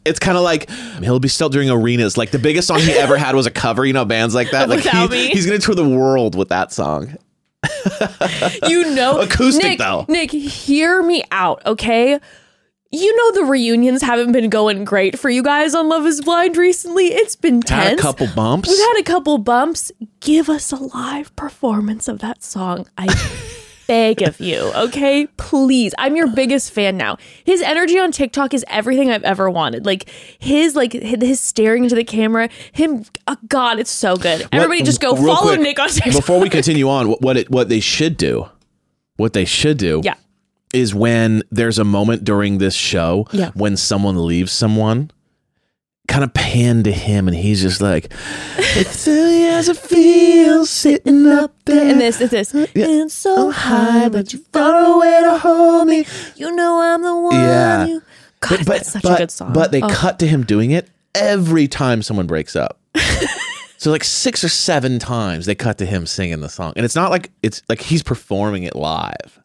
it's 0.05 0.19
kind 0.19 0.37
of 0.37 0.45
like 0.45 0.69
he'll 1.03 1.19
be 1.19 1.29
still 1.29 1.49
doing 1.49 1.71
arenas. 1.71 2.19
Like 2.19 2.31
the 2.31 2.39
biggest 2.39 2.69
song 2.69 2.81
he 2.81 2.93
ever 2.93 3.17
had 3.17 3.35
was 3.35 3.47
a 3.47 3.51
cover. 3.51 3.85
You 3.87 3.95
know, 3.95 4.05
bands 4.05 4.35
like 4.35 4.51
that. 4.51 4.69
Like 4.69 4.85
Without 4.85 5.11
he- 5.13 5.29
Me. 5.29 5.33
he's 5.33 5.47
gonna 5.47 5.59
tour 5.59 5.75
the 5.75 5.89
world 5.89 6.35
with 6.35 6.49
that 6.51 6.73
song. 6.73 7.17
You 8.69 8.95
know, 8.95 9.21
Acoustic, 9.21 9.65
Nick, 9.65 9.79
though. 9.79 10.05
Nick, 10.09 10.31
hear 10.31 11.03
me 11.03 11.25
out, 11.31 11.65
okay? 11.67 12.19
You 12.91 13.17
know 13.17 13.33
the 13.33 13.51
reunions 13.51 14.01
haven't 14.01 14.33
been 14.33 14.49
going 14.49 14.85
great 14.85 15.19
for 15.19 15.29
you 15.29 15.43
guys 15.43 15.75
on 15.75 15.91
Love 15.91 16.07
Is 16.07 16.23
Blind 16.23 16.57
recently. 16.57 17.09
It's 17.09 17.37
been 17.37 17.61
tense. 17.61 17.91
Had 17.91 17.99
a 17.99 18.03
couple 18.03 18.29
bumps. 18.35 18.69
We've 18.69 18.79
had 18.79 19.01
a 19.01 19.03
couple 19.03 19.37
bumps. 19.37 19.93
Give 20.21 20.49
us 20.49 20.73
a 20.73 20.77
live 20.77 21.35
performance 21.37 22.09
of 22.09 22.21
that 22.21 22.43
song. 22.43 22.89
I 22.97 23.07
beg 23.89 24.23
of 24.23 24.39
you, 24.39 24.71
okay? 24.77 25.27
Please. 25.37 25.93
I'm 25.99 26.15
your 26.15 26.29
biggest 26.29 26.71
fan 26.71 26.97
now. 26.97 27.17
His 27.45 27.61
energy 27.63 27.99
on 27.99 28.13
TikTok 28.13 28.55
is 28.55 28.65
everything 28.69 29.11
I've 29.11 29.25
ever 29.25 29.51
wanted. 29.51 29.85
Like 29.85 30.09
his 30.39 30.77
like 30.77 30.93
his 30.93 31.41
staring 31.41 31.83
into 31.83 31.97
the 31.97 32.05
camera, 32.05 32.49
him 32.71 33.05
oh 33.27 33.37
God, 33.49 33.81
it's 33.81 33.91
so 33.91 34.17
good. 34.17 34.47
Everybody 34.53 34.83
just 34.83 35.01
go 35.01 35.17
follow 35.17 35.49
quick, 35.49 35.61
Nick 35.61 35.81
on 35.81 35.89
TikTok. 35.89 36.13
Before 36.13 36.39
we 36.41 36.49
continue 36.59 36.89
on, 36.89 37.09
what 37.09 37.21
what, 37.23 37.37
it, 37.37 37.51
what 37.51 37.69
they 37.69 37.81
should 37.81 38.17
do, 38.17 38.49
what 39.17 39.33
they 39.33 39.45
should 39.45 39.79
do, 39.79 40.03
yeah. 40.05 40.15
is 40.73 40.95
when 40.95 41.43
there's 41.51 41.79
a 41.79 41.85
moment 41.85 42.23
during 42.25 42.59
this 42.59 42.75
show 42.75 43.27
Yeah. 43.33 43.51
when 43.55 43.77
someone 43.77 44.25
leaves 44.25 44.53
someone, 44.53 45.11
kind 46.09 46.25
of 46.25 46.35
pan 46.35 46.83
to 46.83 46.93
him, 46.93 47.29
and 47.29 47.37
he's 47.37 47.63
just 47.63 47.81
like, 47.81 48.13
"It's 48.59 48.99
silly 48.99 49.45
as 49.45 49.69
it 49.69 49.77
feels 49.77 50.71
sitting 50.71 51.29
up 51.29 51.55
there." 51.67 51.93
And 51.93 52.01
this, 52.01 52.17
this, 52.17 52.31
this. 52.31 52.55
Uh, 52.55 52.67
it's 52.75 53.15
so 53.15 53.49
oh, 53.49 53.51
high, 53.53 54.09
but 54.09 54.33
you 54.33 54.41
far 54.53 54.97
away 54.97 55.21
to 55.23 55.39
hold 55.39 55.87
me. 55.87 56.05
You 56.35 56.51
know 56.51 56.81
I'm 56.81 57.03
the 57.03 57.15
one. 57.15 57.35
Yeah. 57.35 57.87
You... 57.87 58.03
God, 58.41 58.61
that's 58.61 58.93
such 58.93 59.03
but, 59.03 59.15
a 59.15 59.19
good 59.19 59.31
song. 59.31 59.53
But 59.53 59.71
they 59.71 59.83
Oh. 59.83 59.89
cut 59.89 60.19
to 60.21 60.27
him 60.27 60.45
doing 60.45 60.73
it 60.73 60.91
every 61.15 61.69
time 61.69 62.03
someone 62.03 62.27
breaks 62.27 62.57
up. 62.57 62.81
so 63.77 63.91
like 63.91 64.05
six 64.05 64.43
or 64.43 64.49
seven 64.49 64.99
times 64.99 65.47
they 65.47 65.55
cut 65.55 65.79
to 65.79 65.87
him 65.87 66.07
singing 66.07 66.41
the 66.41 66.49
song, 66.49 66.73
and 66.75 66.85
it's 66.85 66.97
not 66.97 67.11
like 67.11 67.31
it's 67.43 67.63
like 67.69 67.81
he's 67.81 68.03
performing 68.03 68.65
it 68.65 68.75
live. 68.75 69.41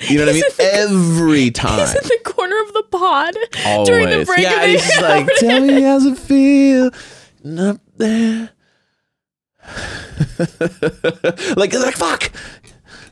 You 0.00 0.18
know 0.18 0.26
what 0.26 0.30
I 0.30 0.32
mean? 0.34 0.42
Every 0.58 1.50
time. 1.50 1.78
He's 1.86 1.94
in 1.94 2.02
the 2.02 2.18
corner 2.24 2.60
of 2.62 2.72
the 2.72 2.82
pod 3.04 3.34
during 3.86 4.06
the 4.08 4.12
Always. 4.12 4.26
break. 4.26 4.42
Yeah, 4.42 4.62
of 4.62 4.70
he's 4.70 4.86
just 4.86 5.02
like, 5.02 5.26
tell 5.38 5.60
me 5.60 5.82
how's 5.82 6.06
it 6.06 6.18
feel 6.18 6.90
up 7.58 7.80
there. 7.96 8.50
like, 11.56 11.72
it's 11.72 11.84
like 11.84 11.96
fuck. 11.96 12.30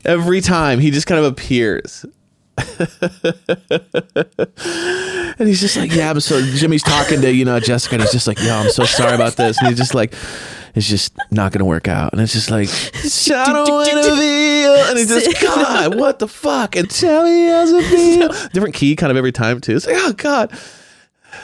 Every 0.05 0.41
time 0.41 0.79
he 0.79 0.91
just 0.91 1.07
kind 1.07 1.19
of 1.19 1.31
appears. 1.31 2.05
and 5.37 5.47
he's 5.47 5.59
just 5.59 5.75
like, 5.75 5.93
yeah, 5.93 6.09
I'm 6.09 6.19
so 6.19 6.41
Jimmy's 6.41 6.83
talking 6.83 7.21
to, 7.21 7.33
you 7.33 7.45
know, 7.45 7.59
Jessica, 7.59 7.95
and 7.95 8.03
he's 8.03 8.11
just 8.11 8.27
like, 8.27 8.41
yo, 8.41 8.53
I'm 8.53 8.69
so 8.69 8.85
sorry 8.85 9.15
about 9.15 9.35
this. 9.35 9.57
And 9.59 9.69
he's 9.69 9.77
just 9.77 9.95
like, 9.95 10.13
it's 10.75 10.87
just 10.87 11.13
not 11.31 11.51
gonna 11.51 11.65
work 11.65 11.87
out. 11.87 12.13
And 12.13 12.21
it's 12.21 12.33
just 12.33 12.51
like, 12.51 12.69
I 12.69 13.53
don't 13.53 13.69
wanna 13.69 14.03
feel 14.03 14.75
and 14.75 14.97
he's 14.97 15.09
just, 15.09 15.41
God, 15.41 15.95
what 15.95 16.19
the 16.19 16.27
fuck? 16.27 16.75
And 16.75 16.89
tell 16.89 17.23
me 17.23 17.47
how's 17.47 17.71
it 17.71 17.85
feel. 17.89 18.29
Different 18.49 18.75
key 18.75 18.95
kind 18.95 19.11
of 19.11 19.17
every 19.17 19.31
time 19.31 19.59
too. 19.59 19.75
It's 19.75 19.87
like, 19.87 19.97
oh 19.97 20.13
God. 20.13 20.51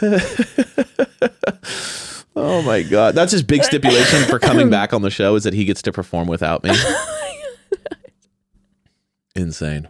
oh 2.36 2.62
my 2.62 2.84
God. 2.84 3.16
That's 3.16 3.32
his 3.32 3.44
big 3.44 3.64
stipulation 3.64 4.24
for 4.26 4.40
coming 4.40 4.70
back 4.70 4.94
on 4.94 5.02
the 5.02 5.10
show 5.10 5.36
is 5.36 5.44
that 5.44 5.54
he 5.54 5.66
gets 5.66 5.82
to 5.84 5.92
perform 5.92 6.28
without 6.28 6.64
me. 6.64 6.72
Insane. 9.36 9.88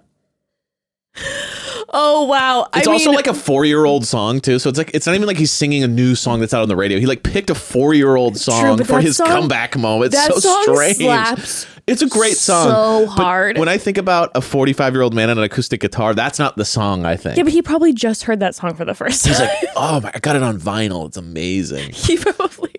Oh 1.92 2.26
wow! 2.26 2.68
It's 2.76 2.88
I 2.88 2.92
also 2.92 3.08
mean, 3.10 3.16
like 3.16 3.26
a 3.26 3.34
four-year-old 3.34 4.06
song 4.06 4.42
too, 4.42 4.60
so 4.60 4.70
it's 4.70 4.78
like 4.78 4.92
it's 4.94 5.08
not 5.08 5.16
even 5.16 5.26
like 5.28 5.38
he's 5.38 5.52
singing 5.52 5.84
a 5.84 5.88
new 5.88 6.14
song 6.14 6.40
that's 6.40 6.54
out 6.54 6.62
on 6.62 6.68
the 6.68 6.76
radio. 6.76 7.00
He 7.00 7.08
like 7.08 7.24
picked 7.24 7.50
a 7.50 7.56
four-year-old 7.56 8.38
song 8.38 8.78
but 8.78 8.86
for 8.86 9.02
his 9.02 9.18
song- 9.18 9.26
comeback 9.28 9.76
moment. 9.76 10.14
It's 10.14 10.28
that 10.28 10.34
so 10.36 10.40
song 10.40 10.76
strange. 10.76 10.98
slaps 10.98 11.66
It's 11.88 12.04
a 12.04 12.08
great 12.08 12.38
song, 12.38 12.70
so 12.70 13.06
but 13.18 13.24
hard. 13.24 13.58
When 13.58 13.68
I 13.70 13.80
think 13.80 13.98
about 13.98 14.30
a 14.36 14.40
45-year-old 14.40 15.16
man 15.16 15.32
on 15.32 15.40
an 15.40 15.44
acoustic 15.44 15.80
guitar, 15.80 16.14
that's 16.14 16.38
not 16.38 16.58
the 16.58 16.66
song 16.66 17.06
I 17.08 17.16
think. 17.16 17.38
yeah, 17.38 17.44
but 17.44 17.54
he 17.54 17.64
probably 17.64 17.92
just 17.92 18.24
heard 18.26 18.40
that 18.42 18.54
song 18.54 18.76
for 18.76 18.86
the 18.86 18.94
first 18.94 19.26
time. 19.26 19.34
He's 19.34 19.40
like, 19.40 19.52
oh 19.76 20.00
my, 20.02 20.12
I 20.14 20.20
got 20.20 20.36
it 20.36 20.44
on 20.44 20.60
vinyl. 20.60 21.08
It's 21.08 21.18
amazing. 21.18 21.90
he 21.94 22.18
probably, 22.18 22.76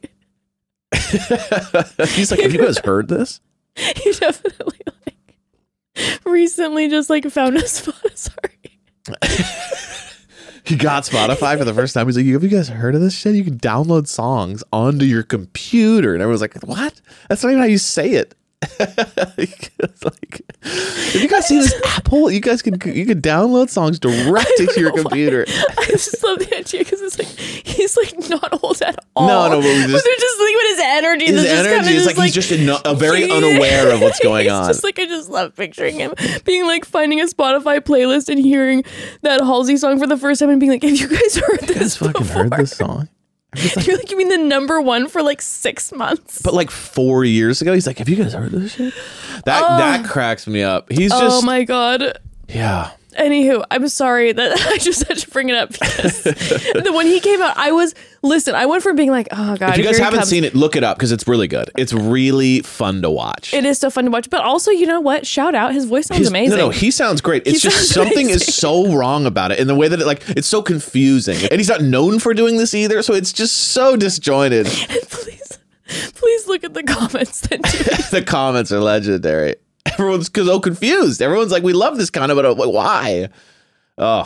he's 2.11 2.31
like, 2.31 2.41
have 2.41 2.53
you 2.53 2.63
guys 2.65 2.79
heard 2.79 3.09
this? 3.09 3.41
he 3.75 4.13
definitely 4.13 4.79
recently 6.25 6.89
just 6.89 7.11
like 7.11 7.25
found 7.31 7.57
a 7.57 7.67
spot. 7.67 8.19
Sorry. 8.19 8.79
He 10.65 10.77
got 10.77 11.05
Spotify 11.05 11.59
for 11.59 11.65
the 11.65 11.75
first 11.75 11.95
time. 11.95 12.07
He's 12.07 12.17
like, 12.17 12.27
have 12.27 12.45
you 12.45 12.49
guys 12.49 12.69
heard 12.69 12.95
of 12.95 13.01
this 13.01 13.15
shit? 13.15 13.35
You 13.35 13.43
can 13.45 13.59
download 13.59 14.07
songs 14.07 14.63
onto 14.73 15.05
your 15.05 15.23
computer. 15.23 16.13
And 16.13 16.23
everyone's 16.23 16.43
like, 16.43 16.55
what? 16.63 17.01
That's 17.29 17.43
not 17.43 17.51
even 17.51 17.61
how 17.61 17.67
you 17.67 17.79
say 17.79 18.11
it. 18.11 18.35
like, 18.79 19.71
have 20.63 21.15
you 21.23 21.29
guys 21.29 21.47
see 21.49 21.59
this 21.59 21.75
Apple? 21.97 22.31
You 22.31 22.41
guys 22.41 22.61
can 22.61 22.75
you 22.95 23.07
can 23.07 23.21
download 23.23 23.71
songs 23.71 23.99
directly 23.99 24.67
to 24.67 24.81
your 24.81 24.93
computer. 24.93 25.47
I 25.49 25.85
just 25.87 26.23
love 26.23 26.39
the 26.41 26.57
idea 26.59 26.81
because 26.81 27.01
it's 27.01 27.19
like 27.19 27.29
he's 27.29 27.97
like 27.97 28.29
not 28.29 28.63
old 28.63 28.81
at 28.83 28.99
all. 29.17 29.27
No, 29.27 29.49
no, 29.49 29.57
but 29.63 29.65
we 29.65 29.75
just- 29.87 30.05
they're 30.05 30.15
just 30.15 30.41
like 30.41 30.55
with 30.55 30.67
his 30.77 30.81
energy. 30.85 31.27
His 31.27 31.45
energy 31.47 31.91
is 31.95 32.05
just 32.05 32.17
like, 32.19 32.25
he's 32.27 32.35
just 32.35 32.53
in, 32.53 32.69
a 32.85 32.95
very 32.95 33.23
he- 33.27 33.33
unaware 33.33 33.93
of 33.95 34.01
what's 34.03 34.21
going 34.23 34.51
on. 34.51 34.67
Just 34.69 34.85
like 34.85 34.99
I 34.99 35.07
just 35.07 35.31
love 35.31 35.57
picturing 35.57 35.99
him 35.99 36.13
being 36.45 36.67
like 36.67 36.85
finding 36.85 37.21
a 37.21 37.25
Spotify 37.25 37.81
playlist 37.81 38.29
and 38.29 38.39
hearing 38.39 38.85
that 39.23 39.41
Halsey 39.41 39.79
song 39.79 39.99
for 39.99 40.07
the 40.07 40.19
first 40.19 40.39
time 40.41 40.51
and 40.51 40.61
being 40.61 40.71
like, 40.73 40.83
"Have 40.83 40.93
you 40.99 41.09
guys 41.09 41.37
heard 41.37 41.63
you 41.63 41.67
this?" 41.69 41.79
guys 41.79 41.97
fucking 41.97 42.27
heard 42.27 42.53
this 42.53 42.77
song? 42.77 43.09
You're 43.57 43.97
like, 43.97 44.11
you 44.11 44.17
mean 44.17 44.29
the 44.29 44.39
number 44.39 44.81
one 44.81 45.09
for 45.09 45.23
like 45.23 45.43
six 45.43 45.93
months? 45.93 46.41
But 46.43 46.55
like 46.55 46.71
four 46.71 47.25
years 47.25 47.61
ago, 47.61 47.73
he's 47.73 47.87
like, 47.87 47.99
"Have 47.99 48.09
you 48.09 48.17
guys 48.17 48.33
heard 48.33 48.53
this 48.53 48.73
shit?" 48.75 48.95
That 49.45 49.63
Oh. 49.65 49.77
that 49.79 50.05
cracks 50.09 50.47
me 50.47 50.63
up. 50.63 50.91
He's 50.93 51.11
oh 51.13 51.21
just, 51.21 51.43
oh 51.43 51.47
my 51.47 51.65
god! 51.65 52.19
yeah. 52.49 52.91
Anywho, 53.21 53.65
I'm 53.71 53.87
sorry 53.89 54.33
that 54.33 54.59
I 54.69 54.79
just 54.79 55.07
had 55.07 55.19
to 55.19 55.31
bring 55.31 55.51
it 55.51 55.57
up 55.57 55.71
because 55.71 56.23
the, 56.25 56.93
when 56.95 57.07
he 57.07 57.21
came 57.21 57.43
out, 57.43 57.57
I 57.57 57.71
was 57.73 57.95
listen. 58.23 58.55
I 58.55 58.65
went 58.67 58.83
from 58.83 58.97
being 58.97 59.11
like, 59.11 59.29
oh 59.31 59.57
god, 59.57 59.71
If 59.73 59.79
you 59.79 59.85
guys 59.85 59.99
haven't 59.99 60.25
seen 60.25 60.43
it, 60.45 60.55
look 60.55 60.75
it 60.75 60.83
up 60.85 60.97
because 60.97 61.13
it's 61.13 61.29
really 61.29 61.47
good. 61.47 61.71
It's 61.77 61.93
really 61.93 62.61
fun 62.63 63.03
to 63.03 63.11
watch. 63.11 63.53
It 63.53 63.65
is 63.67 63.79
so 63.79 63.91
fun 63.91 64.07
to 64.07 64.11
watch, 64.11 64.31
but 64.31 64.41
also, 64.41 64.71
you 64.71 64.87
know 64.87 65.01
what? 65.01 65.27
Shout 65.27 65.55
out, 65.55 65.75
his 65.75 65.85
voice 65.85 66.07
sounds 66.07 66.21
His- 66.21 66.29
amazing. 66.29 66.57
No, 66.59 66.67
no, 66.67 66.71
he 66.71 66.91
sounds 66.91 67.21
great. 67.21 67.43
It's 67.47 67.63
He 67.63 67.69
just 67.69 67.91
something 67.93 68.27
amazing. 68.29 68.35
is 68.49 68.55
so 68.57 68.93
wrong 68.95 69.27
about 69.27 69.53
it 69.53 69.59
in 69.59 69.67
the 69.67 69.75
way 69.75 69.89
that 69.89 70.01
it 70.01 70.07
like 70.07 70.23
it's 70.31 70.49
so 70.49 70.63
confusing, 70.63 71.37
and 71.51 71.61
he's 71.61 71.69
not 71.69 71.83
known 71.83 72.19
for 72.21 72.33
doing 72.33 72.57
this 72.57 72.75
either. 72.75 73.03
So 73.03 73.13
it's 73.13 73.33
just 73.35 73.55
so 73.57 73.97
disjointed. 73.97 74.67
please, 75.11 75.59
please 76.15 76.47
look 76.47 76.65
at 76.65 76.73
the 76.73 76.83
comments. 76.85 77.43
Do. 77.43 77.59
the 77.59 78.25
comments 78.27 78.73
are 78.73 78.81
legendary. 78.81 79.57
Everyone's 79.93 80.31
so 80.35 80.61
confused. 80.61 81.23
Everyone's 81.23 81.53
like, 81.53 81.63
"We 81.63 81.73
love 81.73 81.97
this 81.99 82.11
kind 82.11 82.31
of, 82.31 82.37
but 82.37 82.45
uh, 82.47 82.55
why?" 82.71 83.29
Oh, 84.03 84.25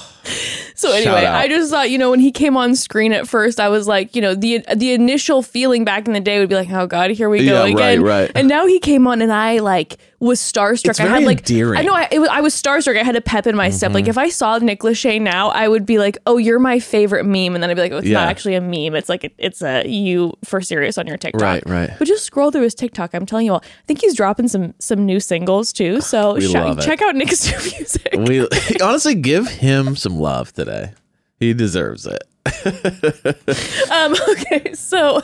So 0.77 0.93
anyway, 0.93 1.25
I 1.27 1.49
just 1.49 1.69
thought, 1.71 1.91
you 1.91 1.99
know, 1.99 2.11
when 2.11 2.21
he 2.21 2.31
came 2.31 2.57
on 2.57 2.77
screen 2.77 3.13
at 3.13 3.27
first, 3.27 3.59
I 3.59 3.69
was 3.69 3.89
like, 3.89 4.15
you 4.15 4.23
know, 4.23 4.35
the 4.37 4.65
the 4.75 4.93
initial 4.93 5.43
feeling 5.43 5.85
back 5.85 6.07
in 6.07 6.13
the 6.13 6.21
day 6.21 6.39
would 6.39 6.49
be 6.49 6.55
like, 6.55 6.71
oh 6.71 6.87
god, 6.87 7.11
here 7.11 7.29
we 7.29 7.45
go 7.45 7.65
Yeah, 7.65 7.73
again. 7.73 8.03
right, 8.03 8.21
right. 8.23 8.33
And 8.37 8.49
now 8.49 8.67
he 8.67 8.79
came 8.79 9.07
on, 9.09 9.21
and 9.21 9.33
I 9.33 9.59
like 9.59 9.99
was 10.25 10.41
starstruck. 10.41 10.91
It's 10.91 11.01
I 11.01 11.07
had 11.07 11.23
like, 11.25 11.39
endearing. 11.49 11.79
I 11.79 11.83
know, 11.83 11.95
I, 11.95 12.09
it 12.11 12.19
was, 12.19 12.29
I 12.31 12.41
was 12.41 12.55
starstruck. 12.55 12.99
I 12.99 13.03
had 13.05 13.17
a 13.17 13.21
pep 13.21 13.47
in 13.47 13.55
my 13.57 13.71
step. 13.71 13.89
Mm-hmm. 13.89 13.95
Like 13.95 14.09
if 14.09 14.19
I 14.19 14.29
saw 14.29 14.59
Nick 14.59 14.81
Lachey 14.81 15.21
now, 15.21 15.51
I 15.51 15.69
would 15.69 15.85
be 15.87 15.99
like, 15.99 16.19
oh, 16.27 16.39
you're 16.39 16.59
my 16.59 16.81
favorite 16.81 17.25
meme, 17.25 17.55
and 17.55 17.63
then 17.63 17.71
I'd 17.71 17.75
be 17.75 17.83
like, 17.83 17.93
oh, 17.93 17.99
it's 17.99 18.07
Yeah. 18.07 18.21
not 18.21 18.29
actually 18.29 18.55
a 18.55 18.61
meme. 18.61 18.95
It's 18.97 19.09
like 19.09 19.33
it's 19.39 19.63
a 19.63 19.87
you 19.87 20.33
for 20.45 20.61
serious 20.61 20.99
on 20.99 21.07
your 21.07 21.17
TikTok. 21.17 21.41
Right, 21.43 21.63
right. 21.67 21.91
But 21.99 22.09
just 22.09 22.25
scroll 22.25 22.51
through 22.51 22.63
his 22.63 22.75
TikTok. 22.75 23.15
I'm 23.15 23.27
telling 23.27 23.47
you 23.47 23.53
all. 23.53 23.63
I 23.65 23.87
think 23.87 24.01
he's 24.01 24.15
dropping 24.15 24.49
some 24.49 24.75
some 24.79 25.05
new 25.07 25.21
singles 25.21 25.73
too. 25.73 26.01
So 26.01 26.41
shout- 26.41 26.81
check 26.81 27.03
out 27.03 27.15
Nick's 27.15 27.47
new 27.51 27.73
music. 27.79 28.09
we 28.17 28.49
honestly 28.83 29.15
give 29.15 29.47
him 29.49 29.97
some 29.97 30.19
love 30.19 30.53
today. 30.53 30.93
He 31.39 31.53
deserves 31.53 32.07
it. 32.07 32.23
Um, 33.91 34.15
okay, 34.31 34.73
so 34.75 35.21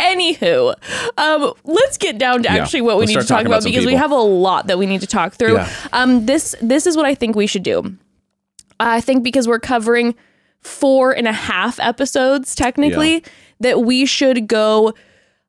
anywho, 0.00 0.74
um, 1.18 1.52
let's 1.64 1.98
get 1.98 2.18
down 2.18 2.42
to 2.42 2.48
Yeah, 2.52 2.62
actually 2.62 2.80
what 2.80 2.98
we 2.98 3.06
need 3.06 3.20
to 3.20 3.26
talk 3.26 3.40
about 3.42 3.58
about 3.58 3.64
because 3.64 3.86
we 3.86 3.94
have 3.94 4.10
a 4.10 4.16
lot 4.16 4.66
that 4.68 4.78
we 4.78 4.86
need 4.86 5.00
to 5.00 5.06
talk 5.06 5.34
through. 5.34 5.54
Yeah. 5.54 5.68
Um, 5.92 6.26
this 6.26 6.54
this 6.62 6.86
is 6.86 6.96
what 6.96 7.06
I 7.06 7.14
think 7.14 7.36
we 7.36 7.46
should 7.46 7.62
do. 7.62 7.96
I 8.80 9.00
think 9.00 9.22
because 9.22 9.46
we're 9.46 9.60
covering 9.60 10.14
four 10.60 11.12
and 11.12 11.28
a 11.28 11.32
half 11.32 11.78
episodes 11.80 12.54
technically, 12.54 13.14
Yeah. 13.14 13.20
that 13.60 13.80
we 13.82 14.06
should 14.06 14.48
go 14.48 14.94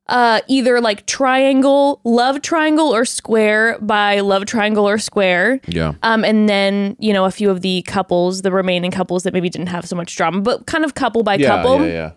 uh 0.08 0.42
either 0.48 0.80
like 0.82 1.06
triangle, 1.06 2.00
love 2.04 2.42
triangle 2.42 2.94
or 2.96 3.06
square 3.06 3.78
by 3.80 4.20
love 4.20 4.46
triangle 4.46 4.88
or 4.88 4.98
square. 4.98 5.60
Yeah. 5.68 5.94
Um, 6.04 6.24
and 6.24 6.48
then 6.48 6.96
you 7.00 7.14
know 7.14 7.26
a 7.26 7.32
few 7.32 7.50
of 7.50 7.62
the 7.62 7.82
couples, 7.84 8.42
the 8.42 8.52
remaining 8.52 8.92
couples 8.92 9.24
that 9.24 9.34
maybe 9.34 9.50
didn't 9.50 9.68
have 9.68 9.88
so 9.88 9.96
much 9.96 10.16
drama, 10.16 10.42
but 10.42 10.66
kind 10.68 10.86
of 10.86 10.94
couple 10.94 11.24
by 11.24 11.38
couple. 11.38 11.86
yeah, 11.86 11.92
yeah. 11.92 12.12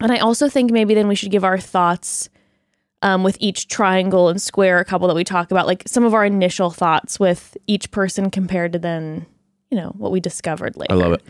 And 0.00 0.12
I 0.12 0.18
also 0.18 0.48
think 0.48 0.70
maybe 0.70 0.94
then 0.94 1.08
we 1.08 1.14
should 1.14 1.30
give 1.30 1.44
our 1.44 1.58
thoughts 1.58 2.28
um, 3.02 3.22
with 3.22 3.36
each 3.40 3.68
triangle 3.68 4.28
and 4.28 4.40
square 4.40 4.82
couple 4.84 5.08
that 5.08 5.14
we 5.14 5.24
talk 5.24 5.50
about, 5.50 5.66
like 5.66 5.82
some 5.86 6.04
of 6.04 6.14
our 6.14 6.24
initial 6.24 6.70
thoughts 6.70 7.20
with 7.20 7.56
each 7.66 7.90
person 7.90 8.30
compared 8.30 8.72
to 8.72 8.78
then, 8.78 9.26
you 9.70 9.76
know, 9.76 9.92
what 9.96 10.10
we 10.10 10.20
discovered 10.20 10.76
later. 10.76 10.92
I 10.92 10.96
love 10.96 11.12
it. 11.12 11.22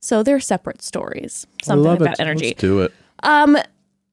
So 0.00 0.22
they're 0.22 0.40
separate 0.40 0.82
stories. 0.82 1.46
Something 1.62 1.96
about 1.96 2.20
energy. 2.20 2.48
Let's 2.48 2.60
do 2.60 2.80
it. 2.80 2.92
Um, 3.22 3.56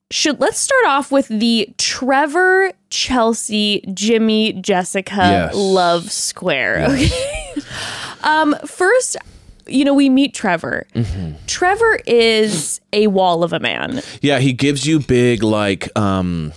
should 0.09 0.39
let's 0.39 0.57
start 0.59 0.85
off 0.85 1.11
with 1.11 1.27
the 1.27 1.69
Trevor, 1.77 2.71
Chelsea, 2.89 3.83
Jimmy, 3.93 4.53
Jessica 4.53 5.15
Yes. 5.15 5.55
love 5.55 6.11
square. 6.11 6.85
Okay. 6.89 7.11
um, 8.23 8.55
first, 8.65 9.17
you 9.67 9.83
know, 9.83 9.93
we 9.93 10.09
meet 10.09 10.33
Trevor. 10.33 10.87
Mm-hmm. 10.95 11.33
Trevor 11.45 11.99
is 12.07 12.79
a 12.93 13.07
wall 13.07 13.43
of 13.43 13.51
a 13.53 13.59
man. 13.59 14.01
Yeah, 14.21 14.39
he 14.39 14.53
gives 14.53 14.85
you 14.85 14.99
big 14.99 15.43
like 15.43 15.89
um 15.97 16.53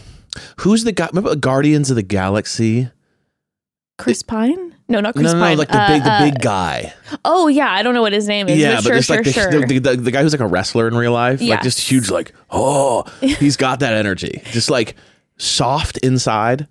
who's 0.58 0.84
the 0.84 0.92
guy 0.92 1.08
remember 1.12 1.34
Guardians 1.34 1.90
of 1.90 1.96
the 1.96 2.02
Galaxy? 2.02 2.90
Chris 3.98 4.22
Pine? 4.22 4.76
No, 4.90 5.00
not 5.00 5.14
Chris 5.14 5.32
no, 5.32 5.38
no, 5.38 5.44
Pine. 5.44 5.52
no, 5.54 5.58
like 5.60 5.68
the 5.68 5.80
Uh, 5.80 5.88
big 5.88 6.02
the 6.04 6.12
uh, 6.12 6.24
big 6.24 6.40
guy. 6.40 6.92
Oh 7.24 7.46
yeah, 7.46 7.70
I 7.70 7.82
don't 7.82 7.94
know 7.94 8.02
what 8.02 8.12
his 8.12 8.26
name 8.26 8.48
is. 8.48 8.58
yeah, 8.58 8.74
but 8.76 8.84
sure, 8.84 8.96
it's 8.96 9.06
sure, 9.06 9.16
like 9.16 9.24
the, 9.24 9.32
sure. 9.32 9.50
the, 9.66 9.78
the, 9.78 9.96
the 9.96 10.10
guy 10.10 10.22
who's 10.22 10.32
like 10.32 10.40
a 10.40 10.46
wrestler 10.46 10.88
in 10.88 10.94
real 10.96 11.12
life, 11.12 11.40
like 11.40 11.62
just 11.62 11.78
huge 11.80 12.10
like, 12.10 12.32
oh, 12.50 13.04
he's 13.20 13.56
got 13.56 13.80
that 13.80 13.94
energy. 13.94 14.42
Just 14.46 14.68
like 14.68 14.96
soft 15.38 15.96
inside 15.98 16.66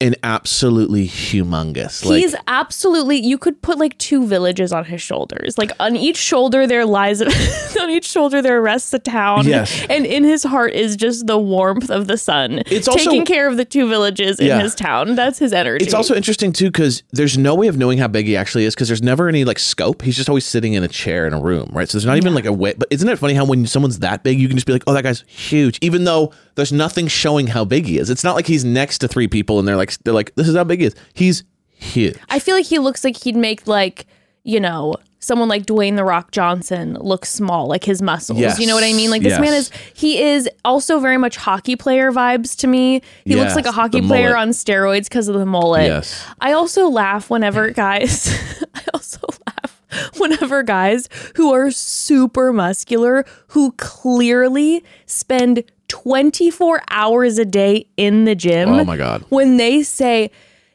and 0.00 0.16
absolutely 0.22 1.06
humongous. 1.06 2.04
Like 2.04 2.20
He's 2.20 2.34
absolutely. 2.46 3.18
You 3.18 3.36
could 3.38 3.60
put 3.62 3.78
like 3.78 3.96
two 3.98 4.26
villages 4.26 4.72
on 4.72 4.84
his 4.84 5.02
shoulders. 5.02 5.58
Like 5.58 5.72
on 5.78 5.96
each 5.96 6.16
shoulder 6.16 6.66
there 6.66 6.84
lies, 6.86 7.20
on 7.80 7.90
each 7.90 8.06
shoulder 8.08 8.40
there 8.42 8.60
rests 8.62 8.92
a 8.94 8.98
town. 8.98 9.46
Yes. 9.46 9.84
and 9.90 10.06
in 10.06 10.24
his 10.24 10.42
heart 10.42 10.72
is 10.72 10.96
just 10.96 11.26
the 11.26 11.38
warmth 11.38 11.90
of 11.90 12.06
the 12.06 12.16
sun. 12.16 12.62
It's 12.66 12.88
also- 12.88 13.04
taking 13.10 13.24
care 13.24 13.48
of 13.48 13.56
the 13.56 13.64
two 13.64 13.88
villages 13.88 14.38
in 14.40 14.46
Yeah. 14.46 14.60
his 14.62 14.74
town. 14.74 15.14
That's 15.16 15.38
his 15.38 15.52
energy. 15.52 15.84
It's 15.84 15.94
also 15.94 16.14
interesting 16.14 16.52
too 16.52 16.66
because 16.70 17.02
there's 17.12 17.36
no 17.36 17.54
way 17.54 17.68
of 17.68 17.76
knowing 17.76 17.98
how 17.98 18.08
big 18.08 18.26
he 18.26 18.36
actually 18.36 18.64
is 18.64 18.74
because 18.74 18.88
there's 18.88 19.02
never 19.02 19.28
any 19.28 19.44
like 19.44 19.58
scope. 19.58 20.02
He's 20.02 20.16
just 20.16 20.28
always 20.28 20.46
sitting 20.46 20.72
in 20.74 20.82
a 20.82 20.88
chair 20.88 21.26
in 21.26 21.32
a 21.32 21.40
room, 21.40 21.70
right? 21.72 21.88
So 21.88 21.98
there's 21.98 22.06
not 22.06 22.16
even 22.16 22.34
like 22.34 22.46
a 22.46 22.52
way. 22.52 22.74
But 22.76 22.88
isn't 22.90 23.08
it 23.08 23.18
funny 23.18 23.34
how 23.34 23.44
when 23.44 23.66
someone's 23.66 23.98
that 24.00 24.22
big, 24.24 24.38
you 24.40 24.48
can 24.48 24.56
just 24.56 24.66
be 24.66 24.72
like, 24.72 24.84
"Oh, 24.86 24.92
that 24.94 25.02
guy's 25.02 25.24
huge," 25.26 25.78
even 25.82 26.04
though 26.04 26.32
there's 26.54 26.72
nothing 26.72 27.08
showing 27.08 27.48
how 27.48 27.64
big 27.64 27.86
he 27.86 27.98
is. 27.98 28.10
It's 28.10 28.24
not 28.24 28.34
like 28.36 28.46
he's 28.46 28.64
next 28.64 28.98
to 28.98 29.08
three 29.08 29.28
people 29.28 29.58
and 29.58 29.66
they're 29.66 29.76
like, 29.76 29.96
"They're 29.98 30.14
like, 30.14 30.34
this 30.34 30.48
is 30.48 30.56
how 30.56 30.64
big 30.64 30.80
he 30.80 30.86
is." 30.86 30.94
He's 31.14 31.44
huge. 31.68 32.16
I 32.28 32.38
feel 32.38 32.54
like 32.54 32.66
he 32.66 32.78
looks 32.78 33.04
like 33.04 33.22
he'd 33.22 33.36
make 33.36 33.66
like 33.66 34.06
you 34.42 34.60
know 34.60 34.96
someone 35.20 35.48
like 35.48 35.66
Dwayne 35.66 35.96
the 35.96 36.04
Rock 36.04 36.30
Johnson 36.32 36.94
look 36.94 37.24
small, 37.24 37.66
like 37.66 37.84
his 37.84 38.02
muscles. 38.02 38.38
Yes. 38.38 38.58
You 38.58 38.66
know 38.66 38.74
what 38.74 38.84
I 38.84 38.92
mean? 38.92 39.10
Like 39.10 39.22
this 39.22 39.38
man 39.38 39.52
is 39.52 39.70
he 39.94 40.20
is 40.20 40.48
also 40.64 40.98
very 40.98 41.18
much 41.18 41.36
hockey 41.36 41.76
player 41.76 42.10
vibes 42.10 42.56
to 42.58 42.66
me. 42.66 43.02
He 43.24 43.36
looks 43.36 43.54
like 43.54 43.66
a 43.66 43.72
hockey 43.72 44.00
player 44.00 44.36
on 44.36 44.50
steroids 44.50 45.04
because 45.04 45.28
of 45.28 45.36
the 45.36 45.46
mullet. 45.46 45.86
Yes. 45.86 46.26
I 46.40 46.52
also 46.52 46.88
laugh 46.88 47.30
whenever 47.30 47.70
guys. 47.72 48.28
I 48.74 48.82
also 48.92 49.20
laugh 49.46 49.82
whenever 50.16 50.62
guys 50.62 51.08
who 51.36 51.52
are 51.52 51.70
super 51.70 52.52
muscular, 52.52 53.24
who 53.48 53.72
clearly 53.72 54.82
spend 55.06 55.64
24 55.90 56.82
hours 56.88 57.36
a 57.36 57.44
day 57.44 57.84
in 57.96 58.24
the 58.24 58.36
gym. 58.36 58.68
Oh 58.68 58.84
my 58.84 58.96
God. 58.96 59.24
When 59.28 59.56
they 59.56 59.82
say, 59.82 60.30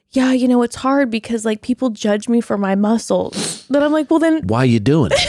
yeah, 0.10 0.34
you 0.34 0.46
know, 0.48 0.62
it's 0.62 0.76
hard 0.76 1.10
because 1.10 1.46
like 1.46 1.62
people 1.62 1.90
judge 1.90 2.28
me 2.28 2.42
for 2.42 2.58
my 2.58 2.76
muscles. 2.76 3.66
Then 3.70 3.82
I'm 3.82 3.94
like, 3.94 4.12
well, 4.12 4.20
then 4.20 4.46
Why 4.46 4.60
are 4.60 4.66
you 4.66 4.82
doing 4.82 5.12
it? 5.14 5.28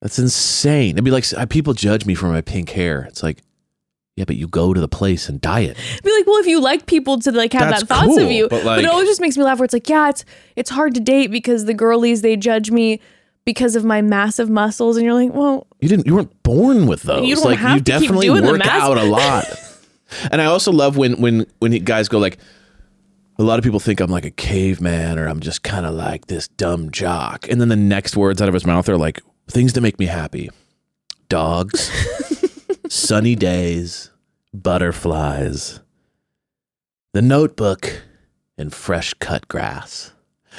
That's 0.00 0.18
insane. 0.18 0.92
It'd 0.92 1.04
be 1.04 1.10
like 1.10 1.26
uh, 1.36 1.44
people 1.46 1.74
judge 1.74 2.06
me 2.06 2.14
for 2.14 2.26
my 2.26 2.40
pink 2.40 2.70
hair. 2.70 3.02
It's 3.02 3.22
like, 3.22 3.42
yeah, 4.16 4.24
but 4.24 4.36
you 4.36 4.48
go 4.48 4.72
to 4.72 4.80
the 4.80 4.88
place 4.88 5.28
and 5.28 5.38
dye 5.40 5.60
it. 5.60 5.76
be 6.02 6.12
like, 6.12 6.26
well, 6.26 6.38
if 6.38 6.46
you 6.46 6.60
like 6.60 6.86
people 6.86 7.18
to 7.20 7.30
like 7.30 7.52
have 7.52 7.68
That's 7.68 7.82
that 7.82 7.88
thoughts 7.88 8.16
of 8.18 8.30
you, 8.30 8.48
but, 8.48 8.64
but, 8.64 8.78
it 8.78 8.86
always 8.86 9.06
just 9.06 9.20
makes 9.20 9.36
me 9.36 9.44
laugh. 9.44 9.58
Where 9.58 9.64
it's 9.64 9.74
like, 9.74 9.88
yeah, 9.88 10.08
it's 10.08 10.24
it's 10.56 10.70
hard 10.70 10.94
to 10.94 11.00
date 11.00 11.30
because 11.30 11.66
the 11.66 11.74
girlies 11.74 12.22
they 12.22 12.36
judge 12.36 12.70
me 12.70 13.00
because 13.44 13.76
of 13.76 13.84
my 13.84 14.02
massive 14.02 14.48
muscles, 14.48 14.96
and 14.96 15.04
you're 15.04 15.14
like, 15.14 15.32
well, 15.32 15.66
You 15.80 15.88
didn't. 15.88 16.06
You 16.06 16.14
weren't 16.14 16.42
born 16.42 16.86
with 16.86 17.02
those. 17.02 17.26
You 17.26 17.34
don't 17.34 17.44
like 17.44 17.58
have 17.58 17.78
you 17.78 17.82
to 17.82 17.92
keep 17.92 18.00
definitely 18.00 18.26
doing 18.26 18.44
the 18.44 18.52
work 18.52 18.66
out 18.66 18.98
a 18.98 19.04
lot. 19.04 19.44
and 20.30 20.40
I 20.40 20.46
also 20.46 20.72
love 20.72 20.96
when 20.96 21.20
when 21.20 21.46
when 21.58 21.72
guys 21.84 22.08
go 22.08 22.18
like, 22.18 22.38
a 23.38 23.42
lot 23.42 23.58
of 23.58 23.64
people 23.64 23.80
think 23.80 24.00
I'm 24.00 24.10
like 24.10 24.24
a 24.24 24.30
caveman 24.30 25.18
or 25.18 25.26
I'm 25.26 25.40
just 25.40 25.62
kind 25.62 25.86
of 25.86 25.94
like 25.94 26.26
this 26.26 26.48
dumb 26.48 26.90
jock, 26.90 27.48
and 27.48 27.60
then 27.60 27.68
the 27.68 27.76
next 27.76 28.16
words 28.16 28.40
out 28.40 28.48
of 28.48 28.54
his 28.54 28.66
mouth 28.66 28.88
are 28.88 28.98
like 28.98 29.20
things 29.48 29.72
that 29.72 29.80
make 29.80 29.98
me 29.98 30.06
happy: 30.06 30.50
dogs, 31.28 31.90
sunny 32.88 33.34
days, 33.34 34.10
butterflies, 34.54 35.80
the 37.12 37.22
Notebook, 37.22 38.02
and 38.56 38.72
fresh 38.72 39.14
cut 39.14 39.48
grass. 39.48 40.11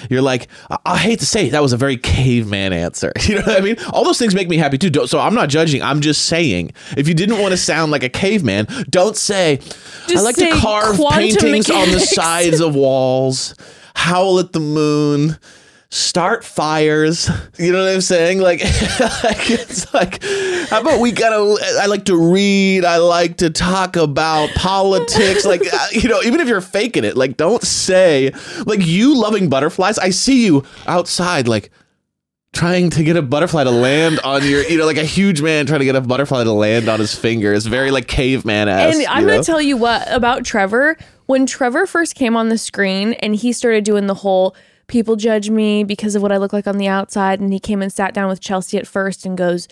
You're 0.10 0.22
like, 0.22 0.48
I, 0.70 0.78
I 0.86 0.98
hate 0.98 1.20
to 1.20 1.26
say 1.26 1.48
it, 1.48 1.52
that 1.52 1.62
was 1.62 1.74
a 1.74 1.78
very 1.78 1.98
caveman 1.98 2.74
answer. 2.74 3.12
You 3.24 3.36
know 3.36 3.42
what 3.46 3.58
I 3.58 3.62
mean? 3.62 3.78
All 3.92 4.04
those 4.04 4.18
things 4.20 4.36
make 4.36 4.50
me 4.50 4.58
happy 4.58 4.78
too. 4.78 4.90
Don't- 4.90 5.08
So 5.08 5.20
I'm 5.20 5.34
not 5.34 5.50
judging. 5.50 5.82
I'm 5.82 6.02
just 6.02 6.26
saying, 6.26 6.72
if 6.98 7.08
you 7.08 7.14
didn't 7.14 7.40
want 7.40 7.52
to 7.52 7.58
sound 7.58 7.92
like 7.92 8.04
a 8.04 8.10
caveman, 8.10 8.68
don't 8.90 9.16
say, 9.18 9.60
I 10.10 10.22
like 10.22 10.36
say 10.36 10.50
to 10.52 10.58
carve 10.60 10.98
paintings 11.12 11.70
on 11.70 11.90
the 11.92 12.00
sides 12.00 12.60
of 12.60 12.76
walls, 12.76 13.56
howl 13.96 14.40
at 14.40 14.52
the 14.52 14.60
moon, 14.60 15.38
start 15.94 16.44
fires. 16.44 17.30
You 17.60 17.72
know 17.72 17.84
what 17.84 17.94
I'm 17.94 18.02
saying? 18.02 18.40
Like, 18.40 18.62
like 19.24 19.52
it's 19.52 19.94
like, 19.94 20.24
how 20.70 20.82
about 20.82 21.00
we 21.00 21.12
gotta, 21.12 21.56
I 21.80 21.86
like 21.86 22.06
to 22.06 22.16
read, 22.18 22.84
I 22.84 22.98
like 22.98 23.38
to 23.38 23.52
talk 23.52 23.96
about 23.96 24.50
politics. 24.56 25.46
Like, 25.46 25.62
uh, 25.72 25.88
you 25.92 26.10
know, 26.10 26.22
even 26.24 26.40
if 26.40 26.48
you're 26.48 26.62
faking 26.62 27.04
it, 27.04 27.16
like, 27.16 27.38
don't 27.38 27.62
say, 27.62 28.32
like, 28.66 28.86
you 28.86 29.16
loving 29.16 29.50
butterflies. 29.50 30.00
I 30.00 30.10
see 30.10 30.46
you 30.46 30.64
outside, 30.88 31.48
like, 31.48 31.70
trying 32.54 32.90
to 32.92 33.04
get 33.04 33.16
a 33.16 33.22
butterfly 33.22 33.66
to 33.66 33.72
land 33.72 34.20
on 34.22 34.44
your, 34.44 34.64
you 34.64 34.80
know, 34.80 34.86
like 34.86 34.98
a 34.98 35.06
huge 35.06 35.42
man 35.42 35.68
trying 35.68 35.80
to 35.80 35.86
get 35.86 35.96
a 35.96 36.02
butterfly 36.02 36.44
to 36.44 36.52
land 36.52 36.90
on 36.90 37.00
his 37.00 37.14
finger. 37.14 37.54
It's 37.54 37.68
very 37.68 37.92
like 37.92 38.08
caveman 38.08 38.68
esque. 38.68 38.98
And 38.98 39.08
I'm 39.08 39.26
going 39.26 39.40
to 39.40 39.46
tell 39.46 39.62
you 39.62 39.78
what 39.78 40.12
about 40.12 40.44
Trevor. 40.44 40.98
When 41.28 41.46
Trevor 41.46 41.86
first 41.86 42.16
came 42.16 42.36
on 42.36 42.50
the 42.50 42.58
screen 42.58 43.14
and 43.14 43.36
he 43.36 43.54
started 43.54 43.84
doing 43.84 44.08
the 44.08 44.16
whole 44.16 44.56
people 44.94 45.16
judge 45.18 45.50
me 45.50 45.84
because 45.84 46.16
of 46.16 46.22
what 46.22 46.32
I 46.32 46.38
look 46.38 46.54
like 46.54 46.68
on 46.68 46.78
the 46.78 46.88
outside. 46.88 47.40
And 47.42 47.52
he 47.52 47.60
came 47.60 47.82
and 47.82 47.92
sat 47.92 48.14
down 48.14 48.30
with 48.30 48.40
Chelsea 48.40 48.78
at 48.78 48.88
first 48.88 49.26
and 49.26 49.36
goes, 49.38 49.68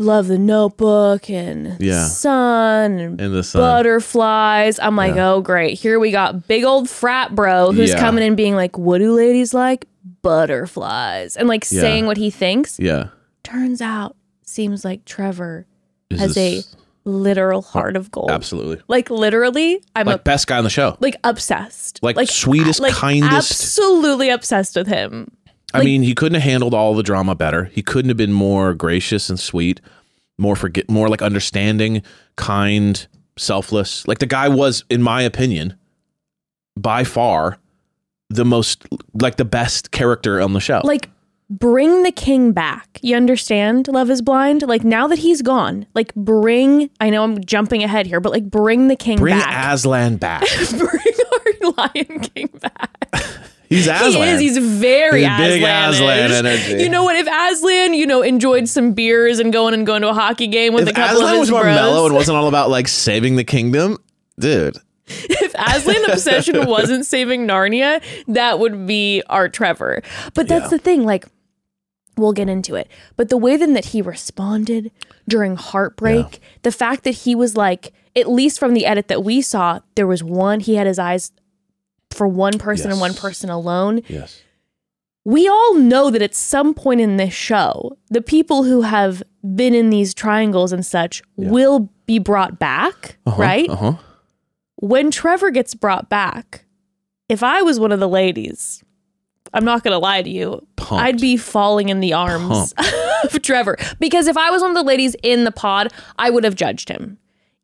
Love 0.00 0.28
the 0.28 0.38
notebook 0.38 1.28
and 1.28 1.76
Yeah. 1.80 2.06
sun 2.06 2.92
and, 3.00 3.20
In 3.20 3.32
the 3.32 3.42
sun. 3.42 3.60
butterflies. 3.60 4.78
I'm 4.78 4.94
like, 4.96 5.16
Yeah. 5.16 5.32
oh, 5.32 5.40
great. 5.40 5.76
Here 5.78 5.98
we 5.98 6.10
got 6.12 6.46
big 6.46 6.62
old 6.64 6.88
frat 6.88 7.34
bro 7.34 7.72
who's 7.72 7.90
Yeah. 7.90 7.98
coming 8.00 8.22
in 8.24 8.34
being 8.36 8.54
like, 8.54 8.78
what 8.78 8.98
do 8.98 9.12
ladies 9.12 9.52
like? 9.52 9.86
Butterflies. 10.22 11.36
And 11.36 11.48
like 11.48 11.64
saying 11.64 12.06
what 12.06 12.16
he 12.16 12.30
thinks. 12.30 12.78
Yeah. 12.78 13.08
Turns 13.42 13.82
out, 13.82 14.14
seems 14.44 14.84
like 14.84 15.04
Trevor 15.04 15.66
Is 16.10 16.20
has 16.20 16.34
this- 16.36 16.74
a 16.74 16.77
literal 17.08 17.58
oh, 17.58 17.62
heart 17.62 17.96
of 17.96 18.10
gold. 18.10 18.30
absolutely 18.30 18.80
Like 18.88 19.10
literally, 19.10 19.82
I'm 19.96 20.06
like 20.06 20.20
a, 20.20 20.22
best 20.22 20.46
guy 20.46 20.58
on 20.58 20.64
the 20.64 20.70
show. 20.70 20.96
like 21.00 21.16
obsessed. 21.24 22.00
Like, 22.02 22.16
sweetest, 22.28 22.82
kindest. 22.84 23.50
Absolutely 23.50 24.30
obsessed 24.30 24.76
with 24.76 24.86
him. 24.86 25.30
I 25.74 25.84
mean, 25.84 26.02
he 26.02 26.14
couldn't 26.14 26.34
have 26.34 26.44
handled 26.44 26.72
all 26.72 26.94
the 26.94 27.02
drama 27.02 27.34
better. 27.34 27.64
He 27.64 27.82
couldn't 27.82 28.08
have 28.08 28.16
been 28.16 28.32
more 28.32 28.72
gracious 28.72 29.28
and 29.28 29.38
sweet, 29.38 29.80
more 30.38 30.56
forget, 30.56 30.88
more 30.90 31.08
like 31.08 31.20
understanding, 31.20 32.02
kind, 32.36 33.06
selfless. 33.36 34.06
Like 34.08 34.18
the 34.18 34.26
guy 34.26 34.48
was, 34.48 34.84
in 34.88 35.02
my 35.02 35.22
opinion, 35.22 35.76
by 36.76 37.04
far 37.04 37.58
the 38.30 38.44
most 38.44 38.86
like 39.14 39.36
the 39.36 39.44
best 39.44 39.90
character 39.90 40.40
on 40.40 40.52
the 40.52 40.60
show. 40.60 40.80
Like 40.84 41.10
bring 41.50 42.02
the 42.02 42.12
king 42.12 42.52
back. 42.52 42.98
You 43.02 43.16
understand? 43.16 43.88
Love 43.88 44.10
is 44.10 44.22
blind. 44.22 44.62
Like 44.62 44.84
now 44.84 45.06
that 45.08 45.18
he's 45.18 45.42
gone, 45.42 45.86
like 45.94 46.14
bring. 46.14 46.90
I 47.00 47.10
know 47.10 47.24
I'm 47.24 47.42
jumping 47.44 47.82
ahead 47.82 48.06
here, 48.06 48.20
but 48.20 48.32
like 48.32 48.50
bring 48.50 48.88
the 48.88 48.96
king 48.96 49.18
Bring 49.18 49.38
back. 49.38 49.74
Aslan 49.74 50.16
back. 50.18 50.44
bring 50.70 51.14
our 51.32 51.72
Lion 51.76 52.20
King 52.20 52.48
back. 52.60 53.06
He's 53.68 53.86
Aslan. 53.86 54.12
He 54.12 54.20
is. 54.22 54.40
He's 54.40 54.56
very 54.58 55.24
He's 55.26 55.36
big. 55.36 55.62
Aslan 55.62 56.32
energy. 56.32 56.82
You 56.82 56.88
know 56.88 57.04
what? 57.04 57.16
If 57.16 57.26
Aslan, 57.26 57.92
you 57.92 58.06
know, 58.06 58.22
enjoyed 58.22 58.66
some 58.66 58.94
beers 58.94 59.38
and 59.40 59.52
going 59.52 59.74
and 59.74 59.86
going 59.86 60.00
to 60.00 60.08
a 60.08 60.14
hockey 60.14 60.46
game 60.46 60.72
with 60.72 60.86
a 60.86 60.88
if 60.90 60.96
couple 60.96 61.16
Aslan 61.18 61.34
of 61.34 61.40
was 61.40 61.50
more 61.50 61.62
bros, 61.64 61.74
mellow 61.74 62.06
and 62.06 62.14
wasn't 62.14 62.38
all 62.38 62.48
about 62.48 62.70
like 62.70 62.88
saving 62.88 63.36
the 63.36 63.44
kingdom, 63.44 63.98
dude. 64.38 64.78
if 65.06 65.54
Aslan 65.58 66.10
obsession 66.10 66.64
wasn't 66.66 67.04
saving 67.04 67.46
Narnia, 67.46 68.02
that 68.28 68.58
would 68.58 68.86
be 68.86 69.22
our 69.28 69.50
Trevor. 69.50 70.02
But 70.32 70.48
that's 70.48 70.64
Yeah. 70.64 70.68
the 70.68 70.78
thing. 70.78 71.04
Like, 71.04 71.26
we'll 72.18 72.32
get 72.32 72.48
into 72.48 72.74
it. 72.74 72.88
But 73.16 73.28
the 73.28 73.36
way 73.36 73.56
then 73.56 73.72
that 73.74 73.86
he 73.86 74.02
responded 74.02 74.90
during 75.28 75.56
heartbreak, 75.56 76.40
the 76.62 76.72
fact 76.72 77.04
that 77.04 77.10
he 77.12 77.34
was 77.34 77.56
like, 77.56 77.92
at 78.16 78.28
least 78.28 78.58
from 78.58 78.74
the 78.74 78.84
edit 78.86 79.08
that 79.08 79.24
we 79.24 79.40
saw, 79.40 79.80
there 79.94 80.06
was 80.06 80.22
one. 80.24 80.60
He 80.60 80.74
had 80.74 80.86
his 80.86 80.98
eyes 80.98 81.30
for 82.10 82.26
one 82.26 82.58
person 82.58 82.90
and 82.90 83.00
one 83.00 83.14
person 83.14 83.48
alone. 83.50 84.00
Yes. 84.08 84.42
we 85.24 85.46
all 85.46 85.74
know 85.74 86.10
that 86.10 86.22
at 86.22 86.34
some 86.34 86.74
point 86.74 87.00
in 87.00 87.16
this 87.18 87.34
show, 87.34 87.96
the 88.08 88.22
people 88.22 88.64
who 88.64 88.82
have 88.82 89.22
been 89.54 89.74
in 89.74 89.90
these 89.90 90.14
triangles 90.14 90.72
and 90.72 90.84
such 90.84 91.22
will 91.36 91.90
be 92.06 92.18
brought 92.18 92.58
back, 92.58 93.16
right? 93.26 93.68
Uh 93.70 93.76
huh. 93.76 93.92
When 94.76 95.10
Trevor 95.10 95.50
gets 95.50 95.74
brought 95.74 96.08
back, 96.08 96.64
if 97.28 97.42
I 97.42 97.62
was 97.62 97.78
one 97.78 97.92
of 97.92 98.00
the 98.00 98.08
ladies, 98.08 98.82
I'm 99.54 99.64
not 99.64 99.82
going 99.82 99.92
to 99.92 99.98
lie 99.98 100.22
to 100.22 100.30
you, 100.30 100.66
Pumped. 100.76 101.02
I'd 101.04 101.20
be 101.20 101.36
falling 101.36 101.88
in 101.88 102.00
the 102.00 102.12
arms 102.12 102.74
of 103.24 103.40
Trevor. 103.42 103.76
Because 103.98 104.26
if 104.26 104.36
I 104.36 104.50
was 104.50 104.62
one 104.62 104.70
of 104.70 104.76
the 104.76 104.82
ladies 104.82 105.16
in 105.22 105.44
the 105.44 105.52
pod, 105.52 105.92
I 106.18 106.30
would 106.30 106.44
have 106.44 106.54
judged 106.54 106.88
him. 106.88 107.18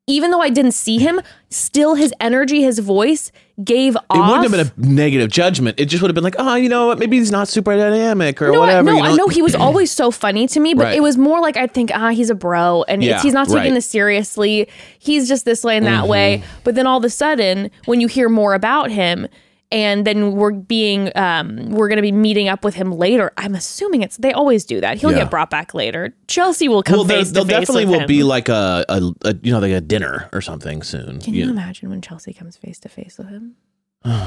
Even 0.06 0.30
though 0.30 0.42
I 0.42 0.50
didn't 0.50 0.72
see 0.72 0.98
him, 0.98 1.18
still 1.48 1.94
his 1.94 2.12
energy, 2.20 2.60
his 2.60 2.78
voice 2.78 3.32
gave 3.64 3.96
off. 3.96 4.02
It 4.14 4.18
wouldn't 4.20 4.42
have 4.60 4.76
been 4.76 4.84
a 4.90 4.94
negative 4.94 5.30
judgment. 5.30 5.80
It 5.80 5.86
just 5.86 6.02
would 6.02 6.10
have 6.10 6.14
been 6.14 6.24
like, 6.24 6.34
oh, 6.38 6.56
you 6.56 6.68
know 6.68 6.88
what? 6.88 6.98
Maybe 6.98 7.16
he's 7.18 7.30
not 7.30 7.48
super 7.48 7.74
dynamic 7.74 8.42
or 8.42 8.52
no, 8.52 8.60
whatever. 8.60 8.90
I, 8.90 8.92
no, 8.92 8.96
you 8.98 9.02
know? 9.02 9.12
I 9.14 9.16
know 9.16 9.28
he 9.28 9.40
was 9.40 9.54
always 9.54 9.90
so 9.90 10.10
funny 10.10 10.46
to 10.48 10.60
me, 10.60 10.74
but 10.74 10.82
Right. 10.84 10.96
it 10.96 11.00
was 11.00 11.16
more 11.16 11.40
like 11.40 11.56
I'd 11.56 11.72
think, 11.72 11.90
ah, 11.94 12.10
he's 12.10 12.28
a 12.28 12.34
bro, 12.34 12.84
and 12.86 13.02
Yeah, 13.02 13.22
he's 13.22 13.32
not 13.32 13.46
taking 13.46 13.62
right. 13.62 13.72
this 13.74 13.86
seriously. 13.86 14.68
He's 14.98 15.26
just 15.26 15.46
this 15.46 15.64
way 15.64 15.78
and 15.78 15.86
that 15.86 16.06
way. 16.06 16.38
Mm-hmm. 16.42 16.60
But 16.64 16.74
then 16.74 16.86
all 16.86 16.98
of 16.98 17.04
a 17.04 17.10
sudden, 17.10 17.70
when 17.86 18.02
you 18.02 18.06
hear 18.08 18.28
more 18.28 18.52
about 18.52 18.90
him, 18.90 19.26
and 19.74 20.06
then 20.06 20.32
we're 20.32 20.52
being, 20.52 21.10
um, 21.16 21.70
we're 21.70 21.88
going 21.88 21.96
to 21.96 22.02
be 22.02 22.12
meeting 22.12 22.48
up 22.48 22.64
with 22.64 22.74
him 22.76 22.92
later. 22.92 23.32
I'm 23.36 23.54
assuming 23.54 24.02
it's 24.02 24.16
they 24.16 24.32
always 24.32 24.64
do 24.64 24.80
that. 24.80 24.98
He'll 24.98 25.10
Yeah. 25.12 25.18
get 25.24 25.30
brought 25.30 25.50
back 25.50 25.74
later. 25.74 26.14
Chelsea 26.28 26.68
will 26.68 26.82
come 26.82 26.98
Well, 26.98 27.04
face 27.06 27.32
there 27.32 27.42
to 27.42 27.48
face 27.48 27.58
definitely 27.60 27.84
with 27.86 27.92
will 27.94 28.00
him. 28.02 28.06
be 28.06 28.22
like 28.22 28.48
a, 28.48 28.84
a, 28.88 29.12
a, 29.24 29.34
you 29.42 29.52
know, 29.52 29.58
like 29.58 29.72
a 29.72 29.80
dinner 29.82 30.30
or 30.32 30.40
something 30.40 30.82
soon. 30.82 31.20
Can 31.20 31.34
you 31.34 31.44
you 31.46 31.50
imagine 31.50 31.90
when 31.90 32.00
Chelsea 32.00 32.32
comes 32.32 32.56
face 32.56 32.78
to 32.80 32.88
face 32.88 33.18
with 33.18 33.28
him? 33.28 33.56
Yeah. 34.04 34.20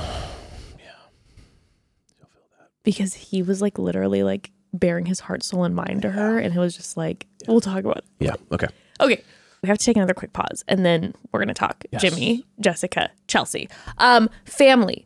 Because 2.84 3.14
he 3.14 3.42
was 3.42 3.62
like 3.62 3.78
literally 3.80 4.24
like 4.24 4.52
bearing 4.74 5.06
his 5.06 5.22
heart, 5.22 5.44
soul, 5.44 5.64
and 5.64 5.76
mind 5.76 6.02
to 6.04 6.12
her, 6.12 6.40
and 6.40 6.54
it 6.56 6.60
was 6.60 6.76
just 6.76 6.98
like 6.98 7.26
we'll 7.48 7.62
talk 7.62 7.80
about 7.80 7.98
it. 7.98 8.06
Yeah. 8.20 8.36
Okay. 8.52 8.68
Okay. 9.00 9.24
We 9.64 9.70
have 9.70 9.78
to 9.80 9.86
take 9.86 9.98
another 9.98 10.14
quick 10.14 10.34
pause 10.34 10.64
and 10.68 10.86
then 10.86 11.16
we're 11.32 11.40
going 11.40 11.48
to 11.48 11.54
talk 11.56 11.84
Yes. 11.92 12.02
Jimmy, 12.04 12.46
Jessica, 12.60 13.10
Chelsea. 13.28 13.68
Um, 13.98 14.30
family. 14.46 15.06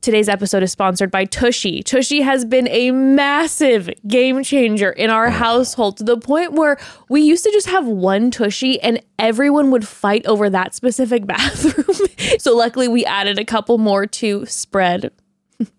Today's 0.00 0.28
episode 0.28 0.62
is 0.62 0.70
sponsored 0.70 1.10
by 1.10 1.24
Tushy. 1.24 1.82
Tushy 1.82 2.20
has 2.20 2.44
been 2.44 2.68
a 2.68 2.92
massive 2.92 3.90
game 4.06 4.44
changer 4.44 4.90
in 4.90 5.10
our 5.10 5.28
household 5.28 5.96
to 5.96 6.04
the 6.04 6.16
point 6.16 6.52
where 6.52 6.78
we 7.08 7.20
used 7.20 7.42
to 7.44 7.50
just 7.50 7.66
have 7.66 7.84
one 7.84 8.30
Tushy 8.30 8.80
and 8.80 9.02
everyone 9.18 9.72
would 9.72 9.86
fight 9.86 10.24
over 10.26 10.48
that 10.50 10.72
specific 10.72 11.26
bathroom. 11.26 11.96
so 12.38 12.56
luckily 12.56 12.86
we 12.86 13.04
added 13.04 13.40
a 13.40 13.44
couple 13.44 13.76
more 13.78 14.06
to 14.06 14.46
spread 14.46 15.10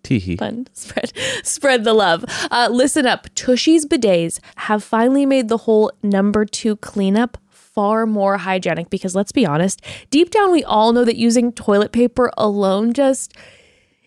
Teehee. 0.04 0.38
fun. 0.38 0.68
Spread 0.74 1.14
spread 1.44 1.86
the 1.86 1.94
love. 1.94 2.26
Uh, 2.52 2.68
listen 2.70 3.06
up. 3.06 3.34
Tushy's 3.36 3.86
bidets 3.86 4.40
have 4.58 4.84
finally 4.84 5.26
made 5.26 5.48
the 5.48 5.58
whole 5.58 5.94
number 6.04 6.44
two 6.44 6.76
cleanup 6.76 7.38
far 7.50 8.06
more 8.06 8.38
hygienic 8.40 8.90
because 8.90 9.16
let's 9.16 9.32
be 9.32 9.46
honest, 9.46 9.82
deep 10.10 10.32
down 10.32 10.52
we 10.52 10.66
all 10.66 10.92
know 10.92 11.06
that 11.06 11.16
using 11.16 11.54
toilet 11.54 11.94
paper 11.94 12.30
alone 12.38 12.92
just 12.92 13.34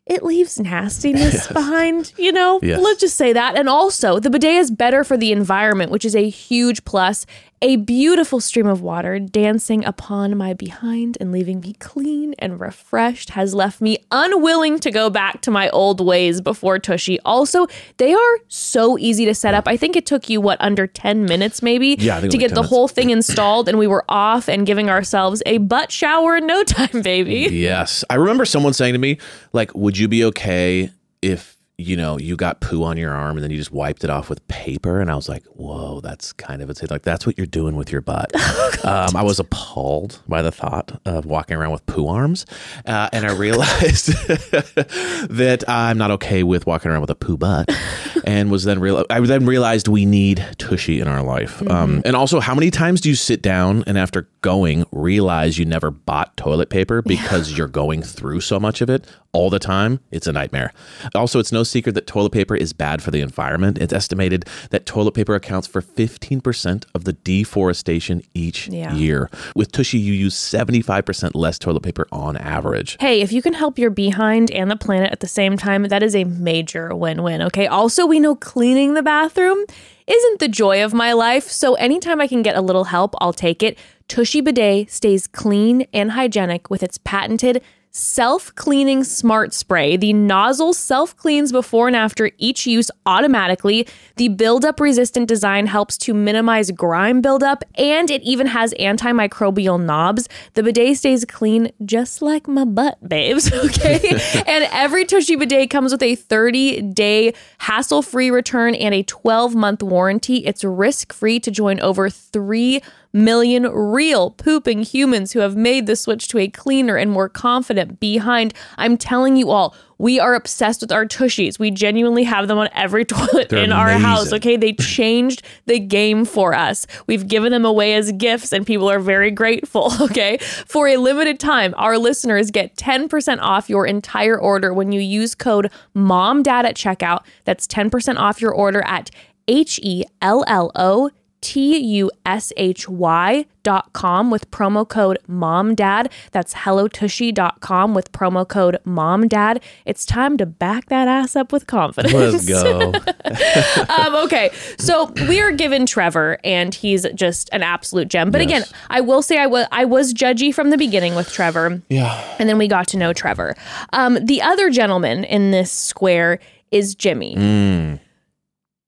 it 0.07 0.23
leaves 0.23 0.59
nastiness 0.59 1.47
behind, 1.53 2.13
you 2.17 2.33
know? 2.33 2.59
Yes. 2.63 2.81
Let's 2.81 3.01
just 3.01 3.17
say 3.17 3.33
that. 3.33 3.57
And 3.57 3.69
also, 3.69 4.19
the 4.19 4.31
bidet 4.31 4.57
is 4.57 4.71
better 4.71 5.05
for 5.05 5.17
the 5.17 5.33
environment, 5.33 5.91
which 5.91 6.05
is 6.05 6.17
a 6.17 6.29
huge 6.29 6.85
plus. 6.85 7.27
A 7.65 7.77
beautiful 7.77 8.41
stream 8.41 8.67
of 8.67 8.81
water 8.81 9.21
dancing 9.21 9.85
upon 9.85 10.37
my 10.37 10.53
behind 10.53 11.17
and 11.21 11.31
leaving 11.31 11.61
me 11.61 11.75
clean 11.75 12.35
and 12.41 12.59
refreshed 12.59 13.31
has 13.31 13.55
left 13.55 13.81
me 13.81 13.99
unwilling 14.11 14.81
to 14.81 14.91
go 14.91 15.09
back 15.11 15.43
to 15.43 15.51
my 15.53 15.71
old 15.71 16.05
ways 16.05 16.41
before 16.41 16.81
Tushy. 16.81 17.21
Also, 17.21 17.69
they 17.99 18.13
are 18.13 18.39
so 18.49 18.99
easy 18.99 19.25
to 19.27 19.35
set 19.35 19.55
up. 19.55 19.69
I 19.69 19.77
think 19.77 19.95
it 19.95 20.07
took 20.07 20.29
you, 20.29 20.41
what, 20.41 20.61
under 20.61 20.89
10 20.89 21.25
minutes 21.25 21.63
maybe 21.63 21.95
Yeah, 22.01 22.19
to 22.19 22.27
get 22.37 22.49
10 22.49 22.49
the 22.49 22.55
minutes. 22.57 22.69
whole 22.69 22.89
thing 22.89 23.11
installed, 23.11 23.69
and 23.69 23.79
we 23.79 23.87
were 23.87 24.05
off 24.09 24.49
and 24.49 24.67
giving 24.67 24.91
ourselves 24.91 25.41
a 25.47 25.59
butt 25.59 25.93
shower 25.93 26.39
in 26.39 26.49
no 26.49 26.65
time, 26.65 27.01
baby. 27.03 27.49
Yes. 27.53 28.03
I 28.11 28.17
remember 28.17 28.45
someone 28.45 28.73
saying 28.73 28.95
to 28.95 28.99
me, 28.99 29.19
like, 29.53 29.73
would 29.73 29.97
you 29.97 30.09
be 30.09 30.25
okay 30.25 30.91
if, 31.23 31.52
you 31.79 31.97
know, 31.97 32.19
you 32.19 32.37
got 32.37 32.61
poo 32.61 32.85
on 32.85 32.97
your 32.97 33.13
arm 33.13 33.37
and 33.37 33.43
then 33.43 33.51
you 33.51 33.57
just 33.57 33.73
wiped 33.73 34.05
it 34.05 34.11
off 34.11 34.29
with 34.29 34.47
paper? 34.49 35.01
And 35.01 35.11
I 35.11 35.17
was 35.17 35.29
like, 35.29 35.45
whoa, 35.47 36.01
that's 36.01 36.33
kind 36.33 36.63
of 36.63 36.71
a 36.71 36.75
like 36.91 37.03
that's 37.03 37.27
what 37.27 37.37
you're 37.39 37.47
doing 37.47 37.77
with 37.77 37.91
your 37.91 38.01
butt. 38.01 38.35
um, 38.85 39.17
I 39.17 39.23
was 39.23 39.41
appalled 39.41 40.23
by 40.29 40.43
the 40.43 40.53
thought 40.53 41.01
of 41.05 41.25
walking 41.27 41.57
around 41.57 41.73
with 41.73 41.85
poo 41.87 42.09
arms. 42.09 42.47
Uh, 42.87 43.09
and 43.13 43.27
I 43.27 43.33
realized 43.33 44.07
that 44.29 45.65
I'm 45.67 45.99
not 45.99 46.11
okay 46.13 46.43
with 46.43 46.67
walking 46.67 46.91
around 46.91 47.01
with 47.01 47.11
a 47.11 47.15
poo 47.15 47.37
butt. 47.37 47.71
and 48.25 48.51
was 48.51 48.65
then 48.65 48.79
real 48.79 49.05
I 49.11 49.21
then 49.21 49.47
realized 49.47 49.89
we 49.89 50.05
need 50.05 50.45
tushy 50.59 51.01
in 51.01 51.09
our 51.09 51.23
life. 51.23 51.67
Um, 51.69 52.03
and 52.05 52.15
also 52.17 52.41
how 52.41 52.55
many 52.55 52.71
times 52.71 53.01
do 53.01 53.09
you 53.09 53.15
sit 53.15 53.43
down 53.43 53.85
and 53.87 53.99
after 53.99 54.29
going 54.43 54.85
realize 54.93 55.59
you 55.59 55.65
never 55.65 55.91
bought 55.91 56.37
toilet 56.37 56.71
paper 56.71 57.03
because 57.03 57.57
you're 57.57 57.69
going 57.69 58.03
through 58.03 58.41
so 58.41 58.61
much 58.61 58.81
of 58.81 58.91
it 58.91 59.07
all 59.33 59.51
the 59.51 59.59
time? 59.59 60.01
It's 60.11 60.27
a 60.27 60.33
nightmare. 60.33 60.73
Also, 61.15 61.39
it's 61.39 61.53
no 61.63 61.65
secret 61.65 61.93
that 61.95 62.09
toilet 62.09 62.33
paper 62.33 62.57
is 62.57 62.73
bad 62.73 63.01
for 63.01 63.13
the 63.13 63.21
environment. 63.21 63.79
It's 63.79 63.93
estimated 63.93 64.45
that 64.71 64.85
toilet 64.85 65.13
paper 65.15 65.37
accounts 65.37 65.69
for 65.69 65.81
15% 65.81 66.85
of 66.93 67.05
the 67.05 67.13
deforestation 67.13 68.23
each 68.35 68.67
Yeah. 68.67 68.93
year. 68.97 69.31
With 69.55 69.71
Tushy, 69.71 69.99
you 69.99 70.13
use 70.13 70.35
75% 70.35 71.37
less 71.37 71.61
toilet 71.61 71.85
paper 71.85 72.09
on 72.11 72.37
average. 72.37 72.97
Hey, 72.99 73.21
if 73.21 73.33
you 73.33 73.43
can 73.43 73.53
help 73.55 73.79
your 73.79 73.91
behind 73.91 74.51
and 74.51 74.69
the 74.73 74.77
planet 74.77 75.13
at 75.13 75.21
the 75.21 75.29
same 75.29 75.57
time, 75.57 75.85
that 75.85 76.03
is 76.03 76.17
a 76.17 76.25
major 76.25 76.93
win 76.97 77.23
win. 77.23 77.41
Okay. 77.43 77.69
Also, 77.69 78.07
we 78.07 78.19
know 78.19 78.35
cleaning 78.35 78.95
the 78.95 79.03
bathroom 79.03 79.65
isn't 80.09 80.41
the 80.41 80.49
joy 80.49 80.83
of 80.85 80.93
my 80.93 81.13
life. 81.13 81.45
So, 81.49 81.75
anytime 81.75 82.21
I 82.21 82.27
can 82.27 82.43
get 82.43 82.57
a 82.57 82.61
little 82.61 82.85
help, 82.85 83.15
I'll 83.21 83.33
take 83.33 83.63
it. 83.63 83.79
Tushy 84.09 84.41
Bidet 84.41 84.91
stays 84.91 85.29
clean 85.29 85.87
and 85.93 86.11
hygienic 86.11 86.69
with 86.71 86.83
its 86.83 86.99
patented 86.99 87.63
self 87.93 88.55
cleaning 88.55 89.05
smart 89.05 89.53
spray. 89.53 89.97
The 89.97 90.13
nozzle 90.13 90.73
self 90.73 91.17
cleans 91.17 91.53
before 91.53 91.87
and 91.87 91.97
after 91.97 92.31
each 92.39 92.67
use 92.67 92.91
automatically. 93.07 93.87
The 94.17 94.29
buildup 94.29 94.81
resistant 94.81 95.29
design 95.29 95.67
helps 95.67 95.97
to 95.99 96.15
minimize 96.15 96.71
grime 96.71 97.21
buildup, 97.21 97.63
and 97.77 98.11
it 98.11 98.23
even 98.23 98.47
has 98.49 98.75
antimicrobial 98.75 99.83
knobs. 99.83 100.29
The 100.55 100.63
bidet 100.63 100.97
stays 100.97 101.25
clean 101.25 101.71
just 101.85 102.23
like 102.23 102.49
my 102.49 102.65
butt, 102.65 103.07
babes. 103.07 103.51
Okay. 103.63 104.01
and 104.47 104.65
every 104.73 105.05
Tushy 105.05 105.37
bidet 105.37 105.71
comes 105.71 105.93
with 105.93 106.03
a 106.03 106.17
30 106.17 106.83
day 106.83 107.33
hassle 107.59 108.03
free 108.03 108.31
return 108.31 108.75
and 108.75 108.95
a 108.95 109.03
12 109.05 109.55
month 109.55 109.83
warranty. 109.83 110.39
It's 110.39 110.65
risk 110.65 111.13
free 111.13 111.39
to 111.41 111.51
join 111.51 111.79
over 111.81 112.11
3 112.11 112.83
million 113.13 113.65
real 113.65 114.31
pooping 114.31 114.83
humans 114.83 115.33
who 115.33 115.41
have 115.41 115.57
made 115.57 115.87
the 115.87 115.97
switch 115.97 116.29
to 116.29 116.39
a 116.39 116.49
cleaner 116.49 116.97
and 116.97 117.11
more 117.11 117.29
confident 117.29 118.01
behind. 118.01 118.55
I'm 118.79 118.97
telling 118.97 119.37
you 119.37 119.51
all, 119.51 119.75
we 119.99 120.19
are 120.19 120.35
obsessed 120.35 120.81
with 120.81 120.91
our 120.91 121.07
tushies. 121.07 121.61
We 121.61 121.71
genuinely 121.71 122.25
have 122.25 122.49
them 122.49 122.59
on 122.59 122.69
every 122.75 123.05
toilet 123.07 123.51
They're 123.51 123.63
in 123.63 123.71
our 123.71 123.91
house. 123.91 124.33
Okay. 124.33 124.57
They 124.57 124.73
changed 124.73 125.43
the 125.67 125.79
game 125.79 126.25
for 126.25 126.55
us. 126.55 126.87
We've 127.07 127.29
given 127.29 127.53
them 127.53 127.65
away 127.65 127.95
as 127.95 128.11
gifts 128.13 128.53
and 128.53 128.67
people 128.67 128.91
are 128.91 128.99
very 129.01 129.31
grateful. 129.31 129.93
Okay. 130.03 130.39
For 130.67 130.89
a 130.89 130.97
limited 130.97 131.39
time, 131.39 131.75
our 131.77 131.97
listeners 131.97 132.51
get 132.51 132.77
10% 132.77 133.39
off 133.41 133.71
your 133.71 133.87
entire 133.87 134.39
order 134.39 134.75
when 134.75 134.91
you 134.91 135.01
use 135.01 135.35
code 135.35 135.71
MOMDAD 135.95 136.65
at 136.65 136.77
checkout. 136.77 137.21
That's 137.45 137.67
10% 137.67 138.17
off 138.17 138.41
your 138.41 138.53
order 138.53 138.83
at 138.83 139.11
H 139.49 139.79
E 139.83 140.05
L 140.21 140.45
L 140.47 140.73
O 140.75 141.11
T 141.43 141.77
U 141.77 142.11
S 142.25 142.53
H 142.57 142.89
Y 142.89 143.45
dot 143.63 143.93
com 143.93 144.31
with 144.31 144.51
promo 144.51 144.89
code 144.89 145.19
MOMDAD. 145.29 146.11
That's 146.31 146.55
hellotushy.com 146.55 147.95
with 147.95 148.11
promo 148.13 148.49
code 148.49 148.79
MOMDAD. 148.87 149.61
It's 149.85 150.07
time 150.07 150.37
to 150.39 150.47
back 150.47 150.87
that 150.87 151.09
ass 151.09 151.37
up 151.37 151.53
with 151.53 151.67
confidence. 151.67 152.15
Let's 152.15 152.49
go. 152.49 152.93
um, 153.93 154.15
okay, 154.25 154.51
so 154.79 155.13
we 155.29 155.41
are 155.41 155.53
given 155.53 155.85
Trevor, 155.85 156.39
and 156.45 156.75
he's 156.75 157.07
just 157.15 157.51
an 157.53 157.63
absolute 157.63 158.09
gem. 158.09 158.31
But 158.31 158.41
again, 158.41 158.63
I 158.89 159.01
will 159.01 159.21
say 159.21 159.39
I 159.39 159.47
was 159.47 159.67
I 159.73 159.85
was 159.85 160.15
judgy 160.15 160.55
from 160.55 160.71
the 160.71 160.79
beginning 160.79 161.15
with 161.15 161.31
Trevor, 161.31 161.83
yeah. 161.89 162.37
and 162.39 162.49
then 162.49 162.57
we 162.57 162.69
got 162.69 162.87
to 162.89 162.97
know 162.97 163.13
Trevor. 163.13 163.57
Um, 163.93 164.25
the 164.25 164.41
other 164.41 164.71
gentleman 164.71 165.25
in 165.25 165.51
this 165.51 165.71
square 165.71 166.39
is 166.71 166.95
Jimmy. 166.95 167.35
Mm. 167.37 168.01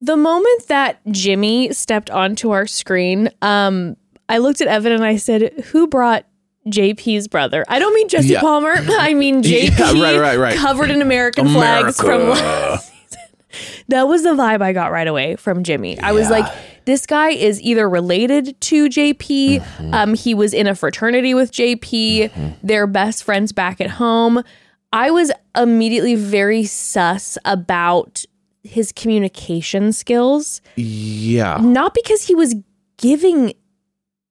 The 0.04 0.16
moment 0.16 0.66
that 0.68 0.98
Jimmy 1.10 1.72
stepped 1.72 2.10
onto 2.10 2.50
our 2.50 2.66
screen, 2.66 3.30
um, 3.42 3.96
I 4.28 4.38
looked 4.38 4.60
at 4.60 4.68
Evan 4.68 4.92
and 4.92 5.04
I 5.04 5.16
said, 5.16 5.52
"Who 5.72 5.86
brought?" 5.86 6.26
JP's 6.68 7.28
brother. 7.28 7.62
I 7.68 7.78
don't 7.78 7.94
mean 7.94 8.08
Jesse 8.08 8.28
Yeah. 8.28 8.40
Palmer. 8.40 8.72
I 8.76 9.12
mean 9.14 9.42
Yeah, 9.42 9.68
JP 9.68 10.00
right, 10.02 10.18
right, 10.18 10.38
right. 10.38 10.56
covered 10.56 10.90
in 10.90 11.02
American 11.02 11.48
flags 11.48 11.98
from 12.00 12.22
America. 12.22 12.80
that 13.88 14.08
was 14.08 14.22
the 14.22 14.30
vibe 14.30 14.62
I 14.62 14.72
got 14.72 14.90
right 14.90 15.06
away 15.06 15.36
from 15.36 15.62
Jimmy. 15.62 15.98
I 16.00 16.12
was 16.12 16.30
like, 16.30 16.46
this 16.86 17.04
guy 17.06 17.30
is 17.30 17.60
either 17.62 17.88
related 17.88 18.58
to 18.62 18.86
JP, 18.88 19.60
Mm-hmm. 19.60 19.94
um, 19.94 20.14
he 20.14 20.32
was 20.34 20.52
in 20.54 20.66
a 20.66 20.74
fraternity 20.74 21.34
with 21.34 21.52
JP, 21.52 22.56
they're 22.62 22.86
best 22.86 23.24
friends 23.24 23.52
back 23.52 23.80
at 23.82 23.90
home. 23.90 24.42
I 24.92 25.10
was 25.10 25.30
immediately 25.56 26.14
very 26.14 26.64
sus 26.64 27.36
about 27.44 28.24
his 28.64 28.90
communication 28.92 29.92
skills, 29.92 30.60
Yeah. 30.76 31.58
not 31.62 31.94
because 31.94 32.24
he 32.26 32.34
was 32.34 32.54
giving 32.98 33.52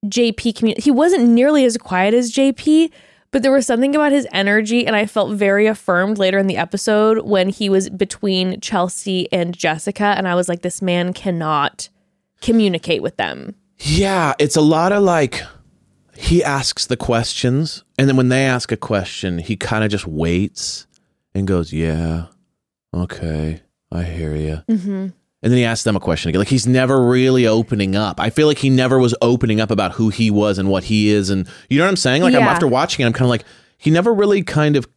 JP 0.06 0.52
commu- 0.54 0.78
he 0.80 0.90
wasn't 0.90 1.28
nearly 1.28 1.64
as 1.64 1.76
quiet 1.78 2.12
as 2.12 2.30
JP, 2.32 2.90
but 3.30 3.42
there 3.42 3.52
was 3.52 3.66
something 3.66 3.94
about 3.96 4.12
his 4.12 4.26
energy 4.32 4.86
and 4.86 4.94
I 4.94 5.06
felt 5.06 5.32
very 5.36 5.66
affirmed 5.66 6.18
later 6.18 6.38
in 6.38 6.46
the 6.46 6.56
episode 6.56 7.20
when 7.24 7.48
he 7.48 7.68
was 7.70 7.88
between 7.90 8.60
Chelsea 8.60 9.32
and 9.32 9.56
Jessica 9.56 10.04
and 10.16 10.28
I 10.28 10.34
was 10.34 10.48
like 10.48 10.62
this 10.62 10.82
man 10.82 11.12
cannot 11.14 11.88
communicate 12.42 13.02
with 13.02 13.16
them. 13.16 13.54
Yeah, 13.78 14.34
it's 14.38 14.56
a 14.56 14.60
lot 14.60 14.92
of 14.92 15.02
like 15.02 15.42
he 16.16 16.44
asks 16.44 16.86
the 16.86 16.96
questions, 16.96 17.82
and 17.98 18.08
then 18.08 18.16
when 18.16 18.28
they 18.28 18.44
ask 18.44 18.70
a 18.70 18.76
question, 18.76 19.38
he 19.38 19.56
kind 19.56 19.82
of 19.82 19.90
just 19.90 20.06
waits 20.06 20.86
and 21.34 21.44
goes, 21.44 21.72
"Yeah, 21.72 22.26
okay, 22.94 23.62
I 23.94 24.04
hear 24.04 24.34
you." 24.34 24.60
Mhm. 24.70 25.12
And 25.42 25.52
then 25.52 25.58
he 25.58 25.64
asks 25.64 25.84
them 25.84 25.94
a 25.94 26.00
question 26.00 26.30
again. 26.30 26.40
Like 26.40 26.48
he's 26.48 26.66
never 26.66 27.04
really 27.06 27.46
opening 27.46 27.94
up. 27.96 28.18
I 28.18 28.30
feel 28.30 28.46
like 28.46 28.58
he 28.58 28.70
never 28.70 28.98
was 28.98 29.14
opening 29.20 29.60
up 29.60 29.70
about 29.70 29.92
who 29.92 30.08
he 30.08 30.30
was 30.30 30.56
and 30.58 30.70
what 30.70 30.84
he 30.84 31.10
is, 31.10 31.28
and 31.28 31.46
you 31.68 31.78
know 31.78 31.84
what 31.84 31.90
I'm 31.90 31.96
saying. 31.96 32.22
Like 32.22 32.34
I'm, 32.34 32.42
after 32.42 32.66
watching 32.66 33.02
it, 33.02 33.06
I'm 33.06 33.12
kind 33.12 33.26
of 33.26 33.30
like 33.30 33.44
he 33.76 33.90
never 33.90 34.12
really 34.14 34.42
kind 34.42 34.74
of 34.76 34.88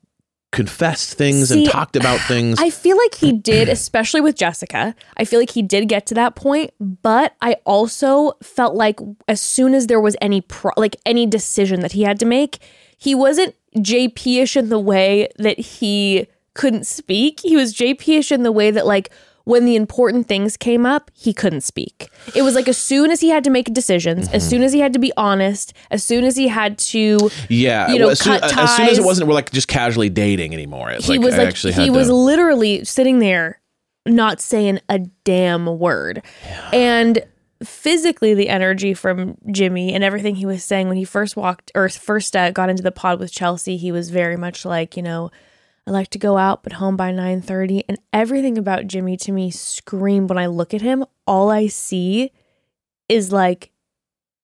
confessed 0.54 1.16
things 1.18 1.52
and 1.52 1.68
talked 1.68 1.98
about 1.98 2.20
things. 2.28 2.58
I 2.62 2.70
feel 2.70 2.98
like 2.98 3.16
he 3.16 3.34
did, 3.34 3.68
especially 3.78 4.22
with 4.22 4.36
Jessica. 4.38 4.96
I 5.18 5.26
feel 5.26 5.40
like 5.42 5.52
he 5.52 5.62
did 5.62 5.90
get 5.90 6.06
to 6.08 6.14
that 6.16 6.36
point, 6.36 6.72
but 6.80 7.36
I 7.42 7.58
also 7.66 8.32
felt 8.42 8.74
like 8.74 9.00
as 9.28 9.42
soon 9.42 9.74
as 9.74 9.88
there 9.88 10.00
was 10.00 10.16
any 10.22 10.40
pro- 10.42 10.72
like 10.78 10.96
any 11.06 11.26
decision 11.26 11.82
that 11.82 11.92
he 11.92 12.04
had 12.04 12.20
to 12.22 12.26
make, 12.26 12.60
he 12.98 13.14
wasn't 13.14 13.54
JP-ish 13.76 14.56
in 14.56 14.70
the 14.70 14.80
way 14.80 15.28
that 15.38 15.60
he 15.60 16.28
couldn't 16.58 16.86
speak. 16.86 17.40
He 17.40 17.56
was 17.56 17.74
JP-ish 17.74 18.32
in 18.32 18.44
the 18.44 18.52
way 18.52 18.72
that 18.72 18.86
like 18.86 19.10
when 19.46 19.64
the 19.64 19.78
important 19.78 20.28
things 20.28 20.58
came 20.58 20.86
up, 20.86 21.10
he 21.14 21.34
couldn't 21.34 21.62
speak. 21.62 22.10
It 22.36 22.42
was 22.42 22.54
like 22.54 22.68
as 22.68 22.78
soon 22.78 23.12
as 23.12 23.22
he 23.22 23.30
had 23.30 23.46
to 23.46 23.50
make 23.50 23.74
decisions, 23.74 24.28
as 24.30 24.48
soon 24.48 24.62
as 24.62 24.74
he 24.74 24.80
had 24.80 24.92
to 24.92 25.00
be 25.00 25.14
honest, 25.16 25.74
as 25.90 26.04
soon 26.04 26.26
as 26.26 26.36
he 26.36 26.50
had 26.50 26.78
to 26.80 27.30
yeah, 27.48 27.90
you 27.90 27.98
know, 27.98 28.06
well, 28.06 28.12
as, 28.12 28.20
soon, 28.20 28.40
cut 28.42 28.58
as 28.58 28.76
soon 28.76 28.90
as 28.90 28.98
it 29.00 29.06
wasn't, 29.06 29.30
we're 29.30 29.34
like 29.34 29.52
just 29.52 29.70
casually 29.70 30.10
dating 30.10 30.54
anymore. 30.54 30.92
It's 30.92 31.06
he 31.06 31.14
like 31.14 31.22
was 31.22 31.36
I 31.36 31.38
like 31.38 31.48
actually 31.48 31.74
he 31.74 31.90
was 31.90 32.08
to. 32.08 32.14
literally 32.14 32.84
sitting 32.84 33.20
there 33.20 33.62
not 34.06 34.42
saying 34.42 34.80
a 34.90 35.00
damn 35.24 35.80
word 35.80 36.22
and 36.74 37.24
physically 37.64 38.34
the 38.34 38.50
energy 38.50 38.94
from 38.94 39.36
jimmy 39.52 39.94
and 39.94 40.04
everything 40.04 40.36
he 40.36 40.46
was 40.46 40.64
saying 40.64 40.88
when 40.88 40.96
he 40.96 41.04
first 41.04 41.36
walked 41.36 41.72
or 41.76 41.90
first 41.90 42.36
uh, 42.36 42.52
got 42.52 42.70
into 42.70 42.84
the 42.84 42.92
pod 42.92 43.20
with 43.20 43.32
chelsea 43.32 43.76
he 43.78 43.92
was 43.92 44.10
very 44.10 44.38
much 44.38 44.64
like 44.64 44.96
you 44.96 45.02
know 45.02 45.32
i 45.88 45.92
like 45.92 46.10
to 46.10 46.20
go 46.20 46.38
out 46.38 46.62
but 46.62 46.74
home 46.74 46.96
by 46.96 47.12
9.30 47.12 47.82
and 47.90 47.98
everything 48.14 48.58
about 48.58 48.86
jimmy 48.86 49.18
to 49.18 49.32
me 49.32 49.50
screamed 49.50 50.30
when 50.30 50.38
i 50.38 50.46
look 50.46 50.74
at 50.74 50.82
him 50.82 51.04
all 51.26 51.50
i 51.50 51.66
see 51.66 52.32
is 53.10 53.32
like 53.32 53.72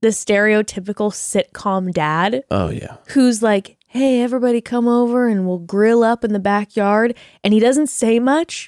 the 0.01 0.09
stereotypical 0.09 1.11
sitcom 1.11 1.91
dad 1.93 2.43
oh 2.51 2.69
yeah. 2.69 2.97
who's 3.09 3.41
like, 3.41 3.77
hey, 3.93 4.21
everybody 4.21 4.59
come 4.59 4.87
over 4.87 5.27
and 5.27 5.47
we'll 5.47 5.59
grill 5.59 6.03
up 6.03 6.23
in 6.23 6.33
the 6.33 6.39
backyard. 6.39 7.15
And 7.43 7.53
he 7.53 7.59
doesn't 7.59 7.87
say 7.87 8.19
much, 8.19 8.67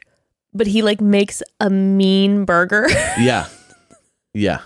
but 0.53 0.67
he 0.67 0.83
like 0.83 1.01
makes 1.01 1.41
a 1.59 1.69
mean 1.69 2.45
burger. 2.45 2.87
Yeah. 3.19 3.47
Yeah. 4.33 4.61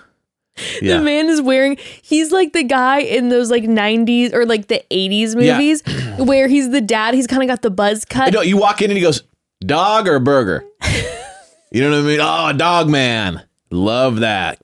the 0.82 1.02
man 1.02 1.28
is 1.30 1.42
wearing, 1.42 1.78
he's 2.02 2.32
like 2.32 2.54
the 2.54 2.64
guy 2.64 3.00
in 3.00 3.30
those 3.30 3.50
like 3.52 3.64
90s 3.64 4.34
or 4.34 4.46
like 4.46 4.68
the 4.68 4.84
80s 4.92 5.36
Yeah. 5.42 5.54
movies 5.58 5.84
where 6.18 6.48
he's 6.48 6.70
the 6.72 6.82
dad. 6.82 7.14
He's 7.14 7.28
kind 7.28 7.42
of 7.44 7.48
got 7.48 7.62
the 7.62 7.70
buzz 7.72 8.06
cut. 8.06 8.34
No, 8.34 8.42
you 8.42 8.58
walk 8.58 8.82
in 8.82 8.90
and 8.92 8.98
he 8.98 9.02
goes, 9.04 9.24
dog 9.62 10.08
or 10.08 10.20
burger? 10.20 10.64
you 11.72 11.82
know 11.82 11.90
what 11.92 12.00
I 12.00 12.02
mean? 12.02 12.20
Oh, 12.22 12.54
dog 12.58 12.90
man. 12.90 13.44
Love 13.72 14.18
that. 14.22 14.60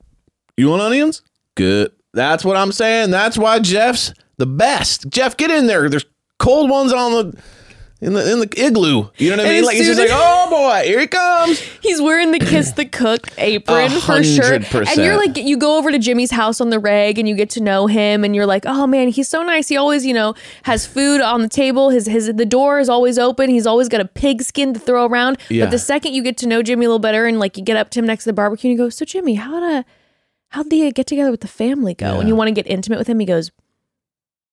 You 0.57 0.69
want 0.69 0.81
onions? 0.81 1.21
Good. 1.55 1.91
That's 2.13 2.45
what 2.45 2.55
I'm 2.57 2.71
saying. 2.71 3.11
That's 3.11 3.37
why 3.37 3.59
Jeff's 3.59 4.13
the 4.37 4.45
best. 4.45 5.09
Jeff, 5.09 5.35
get 5.37 5.51
in 5.51 5.67
there. 5.67 5.89
There's 5.89 6.05
cold 6.39 6.69
ones 6.69 6.93
on 6.93 7.11
the 7.11 7.41
in 8.01 8.13
the 8.13 8.31
in 8.31 8.39
the 8.39 8.65
igloo. 8.65 9.09
You 9.17 9.31
know 9.31 9.37
what 9.37 9.45
I 9.45 9.49
mean? 9.49 9.63
Like 9.63 9.77
soon 9.77 9.85
just 9.85 9.99
like, 9.99 10.09
oh 10.11 10.49
boy, 10.49 10.85
here 10.85 10.99
he 10.99 11.07
comes. 11.07 11.59
He's 11.81 12.01
wearing 12.01 12.31
the 12.31 12.39
kiss 12.39 12.71
the 12.73 12.85
cook 12.85 13.27
apron 13.37 13.89
for 13.89 14.21
sure. 14.23 14.55
And 14.55 14.97
you're 14.97 15.15
like, 15.15 15.37
you 15.37 15.57
go 15.57 15.77
over 15.77 15.91
to 15.91 15.97
Jimmy's 15.97 16.31
house 16.31 16.59
on 16.59 16.71
the 16.71 16.79
reg 16.79 17.17
and 17.17 17.27
you 17.27 17.35
get 17.35 17.49
to 17.51 17.61
know 17.61 17.87
him 17.87 18.23
and 18.23 18.35
you're 18.35 18.45
like, 18.45 18.65
oh 18.65 18.85
man, 18.85 19.07
he's 19.07 19.29
so 19.29 19.43
nice. 19.43 19.69
He 19.69 19.77
always, 19.77 20.05
you 20.05 20.13
know, 20.13 20.35
has 20.63 20.85
food 20.85 21.21
on 21.21 21.41
the 21.41 21.47
table. 21.47 21.89
His 21.89 22.05
his 22.05 22.27
the 22.27 22.45
door 22.45 22.79
is 22.79 22.89
always 22.89 23.17
open. 23.17 23.49
He's 23.49 23.65
always 23.65 23.87
got 23.87 24.01
a 24.01 24.05
pig 24.05 24.41
skin 24.41 24.73
to 24.73 24.79
throw 24.79 25.05
around. 25.05 25.37
Yeah. 25.49 25.65
But 25.65 25.71
the 25.71 25.79
second 25.79 26.13
you 26.13 26.21
get 26.21 26.37
to 26.37 26.47
know 26.47 26.61
Jimmy 26.61 26.85
a 26.85 26.89
little 26.89 26.99
better 26.99 27.25
and 27.25 27.39
like 27.39 27.57
you 27.57 27.63
get 27.63 27.77
up 27.77 27.91
to 27.91 27.99
him 27.99 28.05
next 28.05 28.25
to 28.25 28.29
the 28.29 28.33
barbecue 28.33 28.69
and 28.69 28.77
you 28.77 28.85
go, 28.85 28.89
so 28.89 29.05
Jimmy, 29.05 29.35
how 29.35 29.59
to 29.59 29.65
uh, 29.77 29.83
how'd 30.49 30.69
the 30.69 30.85
uh, 30.85 30.91
get 30.91 31.07
together 31.07 31.31
with 31.31 31.41
the 31.41 31.47
family 31.47 31.93
go? 31.93 32.15
Yeah. 32.15 32.19
And 32.19 32.27
you 32.27 32.35
want 32.35 32.49
to 32.49 32.53
get 32.53 32.67
intimate 32.67 32.99
with 32.99 33.07
him, 33.07 33.19
he 33.19 33.25
goes, 33.25 33.51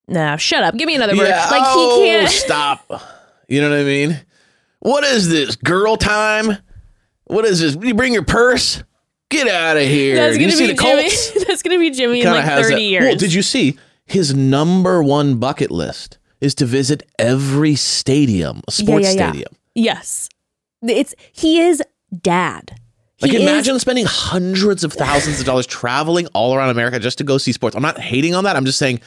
Nah, 0.09 0.37
shut 0.37 0.63
up. 0.63 0.77
Give 0.77 0.87
me 0.87 0.95
another 0.95 1.17
word. 1.17 1.29
Yeah. 1.29 1.49
Like 1.51 1.63
oh, 1.65 2.01
he 2.01 2.09
can't 2.09 2.31
stop. 2.31 3.03
You 3.53 3.61
know 3.61 3.69
what 3.69 3.81
I 3.81 3.85
mean? 3.85 4.19
What 4.81 5.05
is 5.05 5.29
this? 5.29 5.57
Girl 5.57 5.97
time? 5.99 6.57
What 7.25 7.45
is 7.45 7.61
this? 7.61 7.77
You 7.85 7.93
bring 7.93 8.15
your 8.15 8.25
purse? 8.25 8.83
Get 9.29 9.47
out 9.47 9.77
of 9.77 9.83
here. 9.83 10.15
That's 10.17 10.39
you 10.39 10.47
gonna 10.47 10.53
see 10.57 10.67
be 10.69 10.73
the 10.73 10.79
Colts? 10.79 11.33
Jimmy. 11.33 11.45
That's 11.49 11.63
gonna 11.63 11.79
be 11.79 11.91
Jimmy 11.91 12.23
in 12.23 12.29
like 12.31 12.47
30 12.47 12.75
that- 12.75 12.81
years. 12.81 13.05
Well, 13.05 13.17
did 13.17 13.35
you 13.35 13.43
see 13.43 13.79
his 14.07 14.35
number 14.35 15.03
one 15.03 15.37
bucket 15.37 15.71
list 15.71 16.17
is 16.41 16.55
to 16.57 16.65
visit 16.65 17.03
every 17.19 17.75
stadium, 17.75 18.63
a 18.67 18.71
sports 18.73 19.05
yeah, 19.09 19.13
yeah. 19.13 19.29
stadium. 19.29 19.53
Yes. 19.75 20.31
It's 20.81 21.15
he 21.33 21.61
is 21.61 21.83
dad. 22.23 22.81
Like 23.21 23.33
He 23.33 23.37
is- 23.37 23.43
imagine 23.43 23.79
spending 23.81 24.07
hundreds 24.07 24.83
of 24.83 24.95
thousands 24.95 25.41
of 25.41 25.45
dollars 25.45 25.67
traveling 25.67 26.27
all 26.29 26.55
around 26.55 26.71
America 26.71 26.99
just 26.99 27.19
to 27.19 27.25
go 27.25 27.37
see 27.37 27.53
sports. 27.53 27.77
I'm 27.77 27.83
not 27.83 27.99
hating 27.99 28.35
on 28.35 28.45
that. 28.45 28.57
I'm 28.57 28.65
just 28.65 28.79
saying 28.79 29.03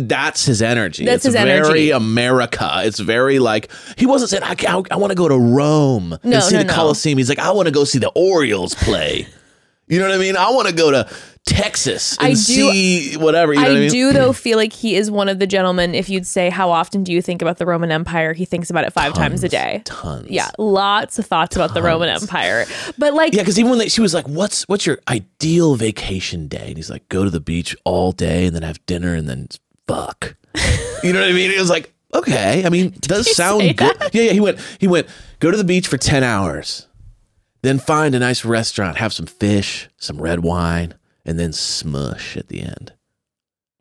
that's 0.00 0.44
his 0.44 0.62
energy. 0.62 1.04
That's 1.04 1.24
it's 1.24 1.34
his 1.34 1.42
very 1.42 1.50
energy. 1.58 1.90
America. 1.90 2.82
It's 2.84 2.98
very 3.00 3.38
like 3.38 3.70
he 3.96 4.06
wasn't 4.06 4.30
saying 4.30 4.42
I, 4.42 4.54
I, 4.68 4.82
I 4.92 4.96
want 4.96 5.10
to 5.10 5.16
go 5.16 5.28
to 5.28 5.38
Rome 5.38 6.10
No, 6.10 6.18
and 6.36 6.42
see 6.42 6.54
no, 6.54 6.58
the 6.60 6.64
no. 6.64 6.72
Coliseum. 6.74 7.18
He's 7.18 7.28
like 7.28 7.38
I 7.38 7.50
want 7.52 7.66
to 7.66 7.72
go 7.72 7.84
see 7.84 7.98
the 7.98 8.10
Orioles 8.14 8.74
play. 8.74 9.26
you 9.88 9.98
know 9.98 10.06
what 10.06 10.14
I 10.14 10.18
mean? 10.18 10.36
I 10.36 10.50
want 10.50 10.68
to 10.68 10.74
go 10.74 10.90
to 10.90 11.08
Texas 11.46 12.18
and 12.18 12.26
I 12.26 12.30
do- 12.30 12.36
see 12.36 13.16
whatever. 13.16 13.54
You 13.54 13.60
know 13.60 13.66
I, 13.66 13.70
what 13.70 13.76
I 13.78 13.80
mean? 13.80 13.90
do 13.90 14.12
though 14.12 14.34
feel 14.34 14.58
like 14.58 14.72
he 14.74 14.96
is 14.96 15.10
one 15.10 15.30
of 15.30 15.38
the 15.38 15.46
gentlemen. 15.46 15.94
If 15.94 16.10
you'd 16.10 16.26
say 16.26 16.50
how 16.50 16.70
often 16.70 17.04
do 17.04 17.12
you 17.12 17.22
think 17.22 17.40
about 17.40 17.56
the 17.56 17.64
Roman 17.64 17.90
Empire, 17.90 18.34
he 18.34 18.44
thinks 18.44 18.68
about 18.68 18.84
it 18.84 18.92
five 18.92 19.14
times 19.14 19.42
a 19.42 19.48
day. 19.48 19.80
Tons. 19.86 20.28
Yeah, 20.28 20.50
lots 20.58 21.18
of 21.18 21.24
thoughts 21.24 21.56
about 21.56 21.72
the 21.72 21.82
Roman 21.82 22.10
Empire. 22.10 22.66
But 22.98 23.14
like, 23.14 23.32
Yeah, 23.32 23.40
because 23.42 23.58
even 23.58 23.70
when 23.70 23.78
they, 23.78 23.88
she 23.88 24.02
was 24.02 24.12
like, 24.12 24.28
"What's 24.28 24.68
what's 24.68 24.84
your 24.84 24.98
ideal 25.08 25.74
vacation 25.76 26.48
day?" 26.48 26.66
and 26.68 26.76
he's 26.76 26.90
like, 26.90 27.08
"Go 27.08 27.24
to 27.24 27.30
the 27.30 27.40
beach 27.40 27.74
all 27.84 28.12
day 28.12 28.44
and 28.46 28.54
then 28.54 28.62
have 28.62 28.84
dinner 28.84 29.14
and 29.14 29.26
then 29.26 29.48
fuck." 29.88 30.36
you 31.02 31.12
know 31.12 31.20
what 31.20 31.30
I 31.30 31.32
mean? 31.32 31.50
It 31.50 31.58
was 31.58 31.70
like, 31.70 31.92
okay. 32.14 32.64
I 32.64 32.68
mean, 32.68 32.94
does 33.00 33.34
sound 33.34 33.76
good. 33.76 33.96
Yeah, 34.12 34.22
yeah. 34.22 34.32
He 34.32 34.40
went. 34.40 34.60
He 34.78 34.86
went. 34.86 35.08
Go 35.40 35.50
to 35.50 35.56
the 35.56 35.64
beach 35.64 35.88
for 35.88 35.96
ten 35.96 36.22
hours, 36.22 36.86
then 37.62 37.78
find 37.78 38.14
a 38.14 38.18
nice 38.18 38.44
restaurant, 38.44 38.98
have 38.98 39.12
some 39.12 39.26
fish, 39.26 39.88
some 39.96 40.20
red 40.20 40.40
wine, 40.40 40.94
and 41.24 41.38
then 41.38 41.52
smush 41.52 42.36
at 42.36 42.48
the 42.48 42.62
end. 42.62 42.92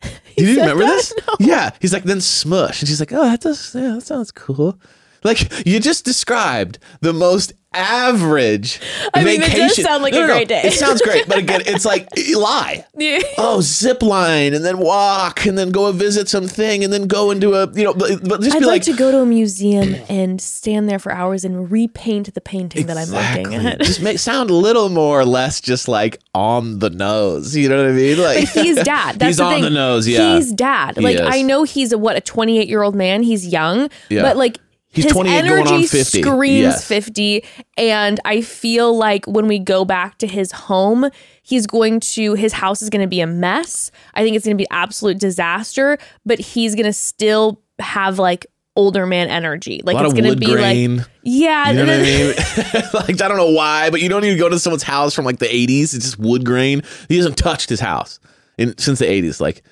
You 0.38 0.46
didn't 0.46 0.62
remember 0.68 0.84
this? 0.84 1.16
Yeah. 1.40 1.72
He's 1.82 1.94
like, 1.94 2.04
then 2.04 2.22
smush. 2.22 2.80
And 2.80 2.88
she's 2.88 3.00
like, 3.00 3.12
oh, 3.12 3.24
that 3.24 3.42
does, 3.42 3.74
yeah, 3.74 3.96
that 3.96 4.02
sounds 4.02 4.32
cool. 4.32 4.80
Like, 5.24 5.66
you 5.66 5.80
just 5.80 6.06
described 6.06 6.78
the 7.02 7.12
most 7.12 7.54
average 7.78 8.80
I 9.14 9.24
mean, 9.24 9.42
it 9.42 9.46
does 9.46 9.54
vacation. 9.54 9.84
sound 9.84 10.04
like 10.04 10.14
a 10.14 10.26
great 10.26 10.48
day. 10.48 10.62
It 10.64 10.74
sounds 10.74 11.02
great. 11.02 11.28
But 11.28 11.38
again, 11.38 11.62
it's 11.66 11.86
like, 11.86 12.08
lie. 12.36 12.86
yeah. 12.98 13.20
Oh, 13.38 13.62
zip 13.62 14.02
line 14.02 14.54
and 14.54 14.66
then 14.66 14.80
walk 14.80 15.46
and 15.46 15.58
then 15.58 15.72
go 15.72 15.92
visit 15.92 16.28
something 16.30 16.84
and 16.84 16.92
then 16.92 17.08
go 17.08 17.32
into 17.32 17.54
a, 17.54 17.72
you 17.74 17.84
know, 17.84 17.94
but, 17.94 18.24
but 18.28 18.42
just 18.42 18.56
I'd 18.56 18.60
be 18.60 18.66
like, 18.66 18.76
like, 18.78 18.82
to 18.84 18.94
go 18.94 19.12
to 19.12 19.20
a 19.22 19.26
museum 19.26 19.96
and 20.10 20.42
stand 20.42 20.90
there 20.90 21.00
for 21.00 21.12
hours 21.12 21.46
and 21.46 21.72
repaint 21.72 22.34
the 22.34 22.42
painting 22.42 22.88
that 22.88 22.98
I'm 22.98 23.10
looking 23.10 23.54
at. 23.66 23.80
just 23.82 24.02
make 24.02 24.20
sound 24.20 24.50
a 24.50 24.56
little 24.56 24.90
more 24.90 25.20
or 25.20 25.26
less 25.26 25.62
just 25.62 25.88
like 25.88 26.20
on 26.34 26.80
the 26.80 26.90
nose. 26.90 27.56
You 27.56 27.70
know 27.70 27.78
what 27.78 27.92
I 27.92 27.94
mean? 27.94 28.18
Like 28.18 28.54
But 28.54 28.64
he's 28.64 28.76
dad. 28.84 29.16
That's 29.20 29.30
he's 29.30 29.38
the 29.38 29.44
on 29.44 29.54
thing. 29.54 29.64
the 29.64 29.70
nose. 29.70 30.08
Yeah, 30.08 30.36
He's 30.36 30.52
dad. 30.52 30.98
Like 30.98 31.16
is. 31.16 31.22
I 31.24 31.42
know 31.42 31.64
he's 31.64 31.92
a 31.92 31.98
what 31.98 32.16
a 32.16 32.22
28 32.22 32.68
year 32.68 32.82
old 32.84 32.96
man. 32.96 33.24
He's 33.24 33.48
young, 33.48 33.90
Yeah. 34.10 34.22
but 34.24 34.38
like 34.38 34.60
He's 34.98 35.06
his 35.06 35.14
28 35.14 35.34
energy 35.38 35.64
going 35.64 35.68
on 35.68 35.88
50. 35.88 36.22
screams 36.22 36.62
Yes. 36.62 36.88
50. 36.88 37.44
And 37.78 38.20
I 38.26 38.42
feel 38.42 38.96
like 38.98 39.26
when 39.26 39.48
we 39.48 39.60
go 39.60 39.86
back 39.86 40.18
to 40.18 40.28
his 40.28 40.52
home, 40.52 41.10
he's 41.44 41.66
going 41.66 42.00
to 42.02 42.34
his 42.34 42.52
house 42.54 42.82
is 42.82 42.90
going 42.90 43.02
to 43.02 43.08
be 43.08 43.22
a 43.22 43.28
mess. 43.28 43.92
I 44.14 44.24
think 44.24 44.36
it's 44.36 44.46
going 44.46 44.58
to 44.58 44.62
be 44.62 44.68
absolute 44.70 45.20
disaster. 45.20 45.98
But 46.26 46.40
he's 46.40 46.76
going 46.76 46.86
to 46.86 46.94
still 46.94 47.62
have 47.80 48.20
like 48.20 48.46
older 48.76 49.06
man 49.06 49.28
energy. 49.28 49.82
Like 49.84 49.98
it's 49.98 50.14
going 50.14 50.26
to 50.26 50.36
be 50.36 50.46
grain. 50.46 50.98
like 50.98 51.08
yeah, 51.24 51.72
You 51.72 51.84
know 51.84 51.86
what 51.86 52.00
I 52.00 52.04
mean? 52.84 52.84
like 52.94 53.22
I 53.22 53.28
don't 53.28 53.38
know 53.38 53.52
why, 53.52 53.90
but 53.90 54.02
you 54.02 54.08
don't 54.10 54.24
even 54.24 54.38
go 54.38 54.50
to 54.50 54.60
someone's 54.60 54.84
house 54.84 55.14
from 55.14 55.26
like 55.26 55.40
the 55.40 55.48
'80s. 55.48 55.94
It's 55.94 56.06
just 56.06 56.20
wood 56.20 56.46
grain. 56.46 56.82
He 57.10 57.18
hasn't 57.18 57.38
touched 57.38 57.70
his 57.70 57.80
house 57.80 58.20
in 58.58 58.78
since 58.78 59.00
the 59.00 59.06
'80s. 59.06 59.42
Like 59.42 59.64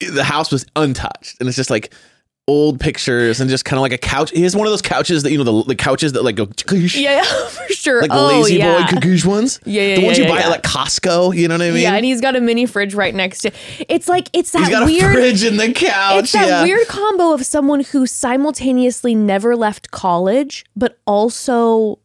the 0.00 0.22
house 0.22 0.52
was 0.52 0.64
untouched, 0.76 1.36
and 1.40 1.48
it's 1.48 1.56
just 1.56 1.70
like 1.70 1.92
old 2.48 2.80
pictures 2.80 3.40
and 3.40 3.48
just 3.48 3.64
kind 3.64 3.78
of 3.78 3.82
like 3.82 3.92
a 3.92 3.98
couch. 3.98 4.30
He 4.30 4.42
has 4.42 4.56
one 4.56 4.66
of 4.66 4.72
those 4.72 4.82
couches 4.82 5.22
that 5.22 5.30
you 5.30 5.38
know 5.38 5.44
the, 5.44 5.68
the 5.68 5.76
couches 5.76 6.14
that 6.14 6.24
like 6.24 6.34
go 6.34 6.48
yeah, 6.72 6.96
yeah, 6.96 7.22
for 7.48 7.72
sure. 7.72 8.00
Like 8.00 8.10
the 8.10 8.16
oh, 8.16 8.26
lazy 8.26 8.56
yeah. 8.56 8.78
boy 8.78 8.82
cagoosh 8.84 9.24
ones. 9.24 9.60
Yeah, 9.68 9.82
yeah, 9.82 9.96
the 9.96 10.04
ones 10.06 10.18
yeah, 10.18 10.24
you 10.24 10.30
yeah, 10.30 10.36
buy 10.36 10.42
at 10.44 10.48
like 10.48 10.62
Costco. 10.62 11.36
You 11.36 11.46
know 11.46 11.54
what 11.54 11.62
I 11.62 11.70
mean? 11.70 11.82
Yeah, 11.82 11.94
and 11.94 12.04
he's 12.04 12.22
got 12.22 12.34
a 12.36 12.40
mini 12.40 12.64
fridge 12.64 12.94
right 12.94 13.14
next 13.14 13.40
to. 13.40 13.48
It. 13.48 13.86
It's 13.88 14.08
like 14.08 14.30
it's 14.32 14.52
that 14.52 14.86
weird. 14.86 15.10
a 15.10 15.12
fridge 15.12 15.44
in 15.44 15.58
the 15.58 15.72
couch. 15.72 16.24
it's 16.24 16.32
that 16.32 16.62
weird 16.62 16.88
combo 16.88 17.32
of 17.32 17.44
someone 17.44 17.80
who 17.80 18.06
simultaneously 18.06 19.14
never 19.14 19.54
left 19.54 19.90
college, 19.90 20.64
but 20.74 20.98
also 21.06 21.98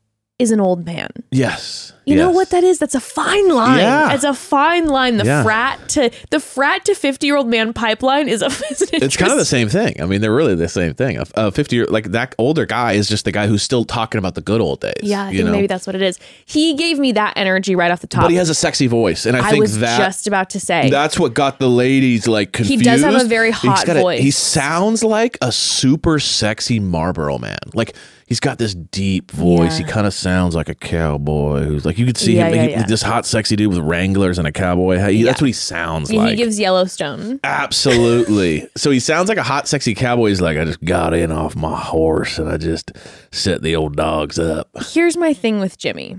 is 0.44 0.52
an 0.52 0.60
old 0.60 0.86
man. 0.86 1.10
Yes. 1.32 1.94
You 2.06 2.18
know 2.18 2.32
what 2.32 2.50
that 2.50 2.66
is? 2.66 2.80
That's 2.80 2.96
a 2.96 3.00
fine 3.00 3.48
line. 3.48 3.80
Yeah. 3.80 4.14
It's 4.14 4.26
a 4.26 4.34
fine 4.34 4.88
line. 4.88 5.16
The 5.16 5.24
Yeah. 5.24 5.42
frat 5.42 5.88
to 5.90 6.12
the 6.32 6.40
frat 6.42 6.84
to 6.86 6.96
fifty 6.96 7.28
year 7.28 7.38
old 7.38 7.48
man 7.48 7.72
pipeline 7.72 8.28
is 8.28 8.42
a. 8.42 8.48
It's 8.92 9.16
kind 9.16 9.32
of 9.32 9.38
the 9.38 9.46
same 9.46 9.70
thing. 9.70 10.02
I 10.02 10.06
mean, 10.06 10.20
they're 10.20 10.34
really 10.36 10.54
the 10.54 10.68
same 10.68 10.94
thing. 10.96 11.18
A, 11.18 11.26
a 11.36 11.52
fifty 11.54 11.78
year 11.78 11.86
like 11.86 12.12
that 12.12 12.36
older 12.38 12.66
guy 12.66 12.92
is 12.94 13.08
just 13.08 13.24
the 13.24 13.32
guy 13.32 13.48
who's 13.48 13.64
still 13.64 13.86
talking 13.86 14.20
about 14.20 14.36
the 14.36 14.42
good 14.42 14.60
old 14.60 14.82
days. 14.82 14.94
Yeah, 15.02 15.24
I 15.24 15.30
you 15.30 15.38
think 15.38 15.46
know? 15.46 15.52
maybe 15.54 15.68
that's 15.68 15.88
what 15.88 15.96
it 15.96 16.02
is. 16.02 16.20
He 16.46 16.74
gave 16.76 17.00
me 17.00 17.14
that 17.14 17.34
energy 17.38 17.74
right 17.74 17.90
off 17.90 18.02
the 18.02 18.08
top. 18.08 18.24
But 18.24 18.32
he 18.32 18.38
has 18.38 18.50
a 18.50 18.56
sexy 18.56 18.88
voice, 18.88 19.26
and 19.26 19.38
I 19.38 19.48
I 19.48 19.52
think 19.52 19.62
was 19.62 19.80
that 19.80 19.98
just 19.98 20.28
about 20.28 20.50
to 20.52 20.60
say. 20.60 20.90
that's 20.90 21.18
what 21.18 21.34
got 21.34 21.60
the 21.60 21.70
ladies 21.70 22.28
like 22.28 22.52
confused. 22.52 22.82
He 22.82 22.86
does 22.86 23.02
have 23.02 23.16
a 23.16 23.24
very 23.26 23.52
hot 23.52 23.86
got 23.86 23.96
a- 23.96 24.02
voice. 24.02 24.20
he 24.22 24.32
sounds 24.32 25.06
like 25.06 25.38
a 25.42 25.54
super 25.54 26.20
sexy 26.20 26.82
Marlboro 26.82 27.38
man. 27.38 27.60
Like 27.74 27.96
he's 28.34 28.40
got 28.40 28.58
this 28.58 28.74
deep 28.74 29.30
voice. 29.30 29.80
Yeah. 29.80 29.86
He 29.86 29.92
kind 29.92 30.08
of 30.08 30.14
sounds 30.14 30.56
like 30.56 30.68
a 30.68 30.74
cowboy 30.74 31.66
who's 31.66 31.86
like 31.86 32.00
you 32.00 32.06
could 32.08 32.18
see 32.18 32.36
Yeah, 32.38 32.48
him. 32.48 32.70
yeah, 32.72 32.80
he-. 32.80 32.84
This 32.88 33.04
hot, 33.04 33.28
sexy 33.28 33.56
dude 33.56 33.70
with 33.70 33.78
Wranglers 33.78 34.40
and 34.40 34.48
a 34.48 34.52
cowboy 34.52 34.98
hat. 34.98 35.12
He- 35.12 35.22
That's 35.22 35.40
what 35.40 35.46
he 35.46 35.54
sounds 35.54 36.12
like. 36.12 36.32
he 36.32 36.36
gives 36.36 36.60
Yellowstone. 36.60 37.40
Absolutely. 37.44 38.68
so 38.76 38.90
he 38.90 39.00
sounds 39.00 39.30
like 39.30 39.38
a 39.38 39.44
hot, 39.44 39.68
sexy 39.68 39.94
cowboy. 39.94 40.30
He's 40.30 40.42
like, 40.42 40.58
I 40.58 40.66
just 40.66 40.84
got 40.84 41.14
in 41.14 41.32
off 41.32 41.56
my 41.56 41.78
horse 41.80 42.40
and 42.40 42.50
I 42.50 42.58
just 42.58 42.92
set 43.32 43.62
the 43.62 43.76
old 43.76 43.96
dogs 43.96 44.40
up. 44.40 44.70
here's 44.94 45.16
my 45.16 45.32
thing 45.34 45.60
with 45.60 45.78
Jimmy. 45.78 46.18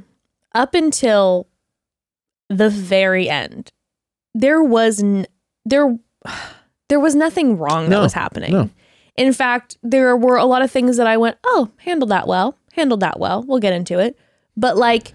Up 0.55 0.75
until 0.75 1.49
the 2.49 2.71
very 2.71 3.29
end, 3.29 3.73
there 4.35 4.63
was 4.63 5.03
n- 5.03 5.27
there 5.65 5.99
there 6.89 7.01
was 7.01 7.15
nothing 7.17 7.59
wrong 7.59 7.85
that 7.87 7.91
No, 7.97 8.03
was 8.03 8.13
happening. 8.13 8.53
no. 8.53 8.71
In 9.17 9.33
fact, 9.33 9.77
there 9.83 10.17
were 10.17 10.37
a 10.37 10.45
lot 10.45 10.63
of 10.63 10.71
things 10.71 10.97
that 10.97 11.07
I 11.07 11.17
went, 11.17 11.37
"Oh, 11.45 11.71
handled 11.79 12.11
that 12.11 12.27
well. 12.27 12.59
Handled 12.73 13.01
that 13.01 13.19
well. 13.21 13.45
We'll 13.47 13.61
get 13.61 13.73
into 13.73 13.99
it." 13.99 14.19
But 14.57 14.77
like 14.77 15.15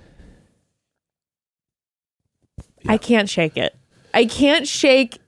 I 2.88 2.98
can't 2.98 3.30
shake 3.30 3.58
it. 3.58 3.76
I 4.14 4.26
can't 4.26 4.68
shake 4.68 5.20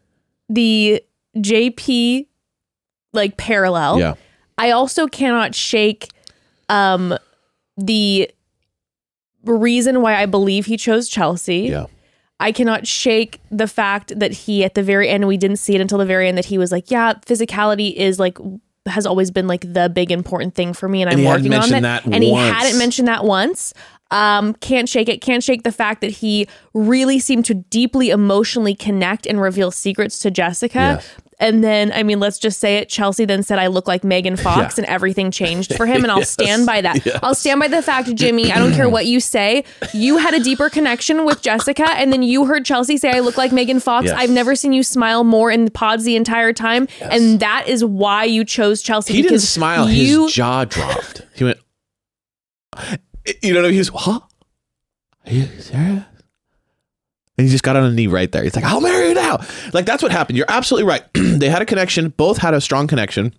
the 0.50 1.04
JP 1.38 2.28
like 3.14 3.38
parallel. 3.38 4.00
Yeah. 4.00 4.14
I 4.58 4.72
also 4.72 5.08
cannot 5.08 5.54
shake 5.56 6.10
um 6.70 7.18
the 7.78 8.30
reason 9.44 10.02
why 10.02 10.16
I 10.16 10.26
believe 10.26 10.66
he 10.68 10.78
chose 10.78 11.10
Chelsea. 11.10 11.70
Yeah. 11.70 11.88
I 12.42 12.52
cannot 12.52 12.88
shake 12.88 13.40
the 13.52 13.68
fact 13.68 14.18
that 14.20 14.32
he 14.32 14.64
at 14.64 14.74
the 14.74 14.84
very 14.84 15.08
end 15.08 15.28
we 15.28 15.38
didn't 15.38 15.58
see 15.58 15.76
it 15.76 15.82
until 15.82 16.00
the 16.00 16.06
very 16.06 16.28
end 16.28 16.38
that 16.38 16.46
he 16.46 16.58
was 16.58 16.72
like, 16.72 16.90
yeah, 16.90 17.14
physicality 17.26 17.94
is 17.94 18.20
like 18.20 18.38
has 18.88 19.06
always 19.06 19.30
been 19.30 19.48
like 19.48 19.62
the 19.74 19.90
big 19.90 20.12
important 20.12 20.56
thing 20.56 20.74
for 20.74 20.90
me 20.90 21.04
and, 21.04 21.12
And 21.12 21.22
I'm 21.22 21.28
working 21.28 21.54
on 21.54 21.72
it. 21.72 21.82
that 21.82 22.06
and 22.06 22.24
he 22.24 22.34
hadn't 22.34 22.80
mentioned 22.80 23.08
that 23.08 23.24
once. 23.24 23.74
Um, 24.10 24.56
can't 24.56 24.90
shake 24.90 25.08
it. 25.08 25.22
Can't 25.22 25.44
shake 25.44 25.64
the 25.64 25.72
fact 25.72 26.02
that 26.02 26.12
he 26.12 26.48
really 26.74 27.20
seemed 27.20 27.46
to 27.46 27.54
deeply 27.54 28.10
emotionally 28.10 28.76
connect 28.76 29.26
and 29.26 29.40
reveal 29.40 29.72
secrets 29.72 30.20
to 30.20 30.32
Jessica. 30.32 31.00
Yes. 31.00 31.10
And 31.42 31.62
then, 31.64 31.92
I 31.92 32.04
mean, 32.04 32.20
let's 32.22 32.38
just 32.38 32.60
say 32.60 32.78
it. 32.78 32.88
Chelsea 32.88 33.26
then 33.26 33.44
said, 33.44 33.60
I 33.60 33.68
look 33.68 33.88
like 33.88 34.04
Megan 34.04 34.38
Fox, 34.38 34.78
Yeah. 34.78 34.84
and 34.84 34.94
everything 34.94 35.32
changed 35.32 35.76
for 35.76 35.86
him. 35.86 36.04
And 36.04 36.12
I'll 36.12 36.20
Yes. 36.22 36.30
stand 36.30 36.66
by 36.66 36.80
that. 36.82 37.06
Yes. 37.06 37.20
I'll 37.24 37.36
stand 37.36 37.60
by 37.60 37.68
the 37.68 37.82
fact, 37.82 38.14
Jimmy, 38.16 38.52
I 38.52 38.60
don't 38.60 38.74
care 38.74 38.88
what 38.88 39.08
you 39.08 39.20
say. 39.20 39.64
You 39.94 40.18
had 40.18 40.34
a 40.34 40.40
deeper 40.40 40.70
connection 40.70 41.26
with 41.26 41.42
Jessica, 41.42 41.90
and 41.98 42.14
then 42.14 42.22
you 42.24 42.46
heard 42.46 42.64
Chelsea 42.64 42.96
say, 42.96 43.12
I 43.12 43.20
look 43.20 43.38
like 43.38 43.52
Megan 43.52 43.80
Fox. 43.82 44.06
Yes. 44.06 44.16
I've 44.18 44.30
never 44.30 44.56
seen 44.56 44.72
you 44.72 44.84
smile 44.84 45.24
more 45.24 45.52
in 45.52 45.66
the 45.66 45.72
pods 45.72 46.04
the 46.06 46.16
entire 46.16 46.54
time. 46.54 46.88
And 47.02 47.40
that 47.40 47.68
is 47.68 47.84
why 47.84 48.24
you 48.26 48.46
chose 48.46 48.82
Chelsea. 48.82 49.14
He 49.16 49.22
didn't 49.24 49.40
smile. 49.40 49.90
You, 49.90 50.26
His 50.26 50.34
jaw 50.34 50.66
dropped. 50.66 51.24
He 51.36 51.44
went, 51.44 51.58
you 53.42 53.54
know, 53.54 53.68
he 53.68 53.80
was, 53.80 53.90
huh? 53.90 54.20
Are 55.26 55.32
you? 55.34 55.48
And 57.38 57.48
he 57.48 57.52
just 57.52 57.64
got 57.64 57.76
on 57.76 57.84
a 57.84 57.92
knee 57.92 58.08
right 58.08 58.32
there. 58.32 58.44
He's 58.44 58.56
like, 58.56 58.66
I'll 58.66 58.82
marry 58.82 59.10
you 59.10 59.14
now. 59.14 59.40
Like, 59.74 59.86
that's 59.86 60.04
what 60.04 60.12
happened. 60.12 60.38
You're 60.38 60.46
absolutely 60.50 60.88
right. 60.88 61.04
they 61.14 61.50
had 61.50 61.62
a 61.62 61.66
connection. 61.66 62.10
Both 62.10 62.38
had 62.38 62.54
a 62.54 62.62
strong 62.62 62.88
connection. 62.88 63.34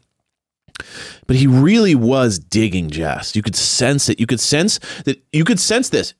But 1.26 1.36
he 1.36 1.46
really 1.46 1.94
was 1.94 2.38
digging 2.38 2.90
Jess. 2.90 3.36
You 3.36 3.42
could 3.42 3.54
sense 3.54 4.08
it. 4.08 4.18
You 4.18 4.26
could 4.26 4.40
sense 4.40 4.80
that. 5.04 5.22
You 5.32 5.44
could 5.44 5.60
sense 5.60 5.90
this. 5.90 6.14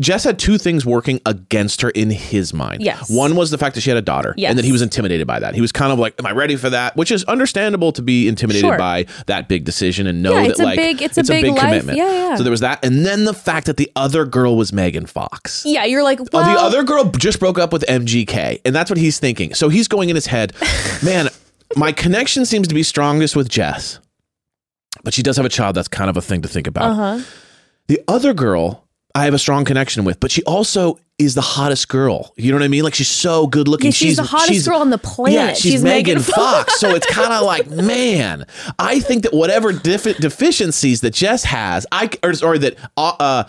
Jess 0.00 0.24
had 0.24 0.40
two 0.40 0.58
things 0.58 0.84
working 0.84 1.20
against 1.24 1.82
her 1.82 1.90
in 1.90 2.10
his 2.10 2.52
mind. 2.52 2.82
Yes. 2.82 3.08
One 3.08 3.36
was 3.36 3.52
the 3.52 3.58
fact 3.58 3.76
that 3.76 3.80
she 3.82 3.90
had 3.90 3.96
a 3.96 4.02
daughter, 4.02 4.34
Yes. 4.36 4.50
and 4.50 4.58
that 4.58 4.64
he 4.64 4.72
was 4.72 4.82
intimidated 4.82 5.24
by 5.28 5.38
that. 5.38 5.54
He 5.54 5.60
was 5.60 5.70
kind 5.70 5.92
of 5.92 6.00
like, 6.00 6.14
"Am 6.18 6.26
I 6.26 6.32
ready 6.32 6.56
for 6.56 6.68
that?" 6.70 6.96
Which 6.96 7.12
is 7.12 7.22
understandable 7.24 7.92
to 7.92 8.02
be 8.02 8.26
intimidated 8.26 8.66
Sure. 8.68 8.76
by 8.78 9.06
that 9.26 9.46
big 9.48 9.64
decision 9.64 10.08
and 10.08 10.20
know 10.20 10.32
Yeah, 10.36 10.48
that 10.48 10.58
a 10.58 10.62
like 10.64 10.76
big- 10.78 11.00
it's 11.00 11.16
a 11.16 11.22
big 11.22 11.44
life- 11.44 11.60
commitment. 11.60 11.96
yeah, 11.96 12.10
yeah. 12.30 12.36
So 12.36 12.42
there 12.42 12.50
was 12.50 12.58
that, 12.60 12.84
and 12.84 13.06
then 13.06 13.24
the 13.24 13.34
fact 13.34 13.66
that 13.66 13.76
the 13.76 13.88
other 13.94 14.24
girl 14.24 14.56
was 14.56 14.72
Megan 14.72 15.06
Fox. 15.06 15.62
yeah, 15.64 15.84
you're 15.84 16.02
like, 16.02 16.20
Oh, 16.20 16.26
well, 16.32 16.52
the 16.54 16.60
other 16.60 16.82
girl 16.82 17.04
just 17.04 17.38
broke 17.38 17.58
up 17.60 17.72
with 17.72 17.84
MGK, 17.86 18.58
and 18.64 18.74
that's 18.74 18.90
what 18.90 18.98
he's 18.98 19.20
thinking. 19.20 19.54
So 19.54 19.68
he's 19.68 19.86
going 19.86 20.08
in 20.08 20.16
his 20.16 20.26
head, 20.26 20.54
man, 21.04 21.28
my 21.76 21.92
connection 21.92 22.44
seems 22.46 22.66
to 22.66 22.74
be 22.74 22.82
strongest 22.82 23.36
with 23.36 23.48
Jess, 23.48 24.00
but 25.04 25.14
she 25.14 25.22
does 25.22 25.36
have 25.36 25.46
a 25.46 25.50
child. 25.50 25.76
That's 25.76 25.86
kind 25.88 26.10
of 26.10 26.16
a 26.16 26.20
thing 26.20 26.42
to 26.42 26.48
think 26.48 26.66
about. 26.66 26.90
Uh 26.90 26.94
huh. 26.94 27.20
The 27.86 28.00
other 28.08 28.34
girl, 28.34 28.88
I 29.14 29.24
have 29.24 29.34
a 29.34 29.38
strong 29.38 29.64
connection 29.64 30.04
with, 30.04 30.20
but 30.20 30.30
she 30.30 30.42
also 30.44 30.98
is 31.18 31.34
the 31.34 31.40
hottest 31.42 31.88
girl. 31.88 32.32
You 32.36 32.50
know 32.50 32.58
what 32.58 32.64
I 32.64 32.68
mean? 32.68 32.82
Like 32.82 32.94
she's 32.94 33.10
so 33.10 33.46
good 33.46 33.68
looking. 33.68 33.86
Yeah, 33.86 33.92
she's, 33.92 34.16
the 34.16 34.22
hottest 34.22 34.66
girl 34.66 34.78
on 34.78 34.90
the 34.90 34.98
planet. 34.98 35.34
Yeah, 35.34 35.52
she's, 35.54 35.82
Megan, 35.82 36.16
Megan 36.16 36.22
Fox. 36.34 36.80
so 36.80 36.90
it's 36.90 37.06
kind 37.06 37.32
of 37.32 37.44
like, 37.44 37.68
man, 37.70 38.46
I 38.78 39.00
think 39.00 39.24
that 39.24 39.32
whatever 39.32 39.72
defi- 39.72 40.14
deficiencies 40.14 41.02
that 41.02 41.12
Jess 41.14 41.44
has, 41.44 41.86
I 41.92 42.10
or, 42.22 42.32
or 42.42 42.58
that 42.58 42.76
uh, 42.96 43.14
uh, 43.20 43.44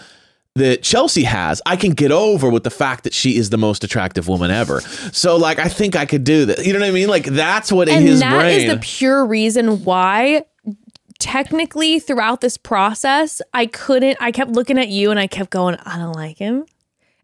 that 0.56 0.84
Chelsea 0.84 1.24
has, 1.24 1.62
I 1.66 1.76
can 1.78 1.92
get 1.92 2.12
over 2.12 2.50
with 2.50 2.64
the 2.64 2.70
fact 2.70 3.06
that 3.06 3.14
she 3.14 3.38
is 3.38 3.50
the 3.50 3.58
most 3.58 3.84
attractive 3.84 4.28
woman 4.28 4.52
ever. 4.52 4.82
So 4.82 5.38
like, 5.38 5.58
I 5.58 5.68
think 5.68 5.96
I 5.96 6.06
could 6.06 6.24
do 6.24 6.46
that. 6.46 6.64
You 6.66 6.74
know 6.74 6.80
what 6.80 6.90
I 6.90 6.92
mean? 6.92 7.08
Like 7.08 7.26
that's 7.26 7.72
what 7.72 7.90
in 7.90 8.02
his 8.02 8.20
that 8.20 8.46
is 8.46 8.66
brain. 8.66 8.68
the 8.68 8.78
pure 8.78 9.26
reason 9.26 9.84
why 9.84 10.44
technically 11.24 12.00
throughout 12.00 12.42
this 12.42 12.58
process 12.58 13.42
i 13.54 13.66
couldn't 13.66 14.18
i 14.20 14.30
kept 14.30 14.52
looking 14.52 14.78
at 14.78 14.90
you 14.90 15.10
and 15.10 15.18
i 15.18 15.26
kept 15.26 15.50
going 15.52 15.74
i 15.86 15.98
don't 15.98 16.18
like 16.18 16.38
him. 16.38 16.66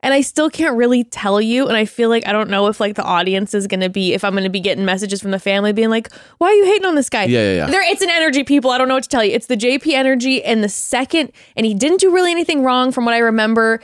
And 0.02 0.14
i 0.14 0.22
still 0.22 0.50
can't 0.50 0.78
really 0.78 1.04
tell 1.04 1.42
you 1.42 1.68
and 1.68 1.76
i 1.76 1.84
feel 1.84 2.08
like 2.08 2.26
i 2.26 2.32
don't 2.32 2.50
know 2.50 2.68
if 2.68 2.80
like 2.80 2.96
the 2.96 3.04
audience 3.04 3.54
is 3.54 3.68
going 3.68 3.82
to 3.82 3.90
be 3.90 4.14
if 4.14 4.24
i'm 4.24 4.32
going 4.32 4.46
to 4.46 4.50
be 4.50 4.62
getting 4.62 4.86
messages 4.86 5.22
from 5.22 5.32
the 5.32 5.40
family 5.40 5.74
being 5.74 5.90
like 5.90 6.14
why 6.38 6.48
are 6.48 6.54
you 6.54 6.64
hating 6.64 6.86
on 6.86 6.96
this 6.96 7.10
guy? 7.10 7.26
Yeah, 7.26 7.40
yeah, 7.42 7.54
yeah. 7.56 7.66
there 7.66 7.82
it's 7.92 8.02
an 8.02 8.10
energy 8.10 8.46
people 8.46 8.72
i 8.72 8.78
don't 8.78 8.88
know 8.88 8.94
what 8.94 9.04
to 9.04 9.10
tell 9.10 9.26
you. 9.26 9.34
It's 9.34 9.48
the 9.48 9.58
jp 9.58 9.92
energy 9.92 10.42
and 10.46 10.64
the 10.64 10.70
second 10.70 11.34
and 11.58 11.66
he 11.66 11.74
didn't 11.74 12.00
do 12.00 12.10
really 12.10 12.32
anything 12.32 12.64
wrong 12.64 12.94
from 12.94 13.04
what 13.04 13.14
i 13.16 13.18
remember 13.18 13.82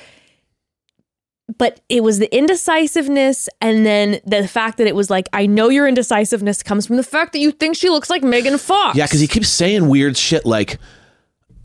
but 1.57 1.79
it 1.89 2.01
was 2.03 2.19
the 2.19 2.35
indecisiveness 2.35 3.47
and 3.61 3.85
then 3.85 4.19
the 4.25 4.47
fact 4.47 4.77
that 4.77 4.87
it 4.87 4.95
was 4.95 5.09
like 5.09 5.27
i 5.31 5.45
know 5.45 5.69
your 5.69 5.87
indecisiveness 5.87 6.63
comes 6.63 6.87
from 6.87 6.95
the 6.97 7.03
fact 7.03 7.33
that 7.33 7.39
you 7.39 7.51
think 7.51 7.75
she 7.75 7.89
looks 7.89 8.09
like 8.09 8.23
megan 8.23 8.57
fox 8.57 8.97
Yeah, 8.97 9.05
because 9.05 9.19
he 9.19 9.27
keeps 9.27 9.49
saying 9.49 9.87
weird 9.87 10.17
shit 10.17 10.45
like, 10.45 10.79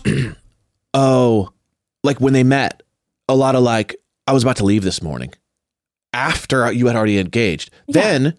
oh, 0.94 1.50
like 2.02 2.20
when 2.20 2.32
they 2.32 2.44
met, 2.44 2.82
a 3.28 3.34
lot 3.34 3.54
of 3.54 3.62
like, 3.62 3.96
I 4.26 4.32
was 4.32 4.42
about 4.42 4.56
to 4.56 4.64
leave 4.64 4.82
this 4.82 5.02
morning 5.02 5.32
after 6.12 6.70
you 6.72 6.86
had 6.86 6.96
already 6.96 7.18
engaged. 7.18 7.70
Then 7.88 8.34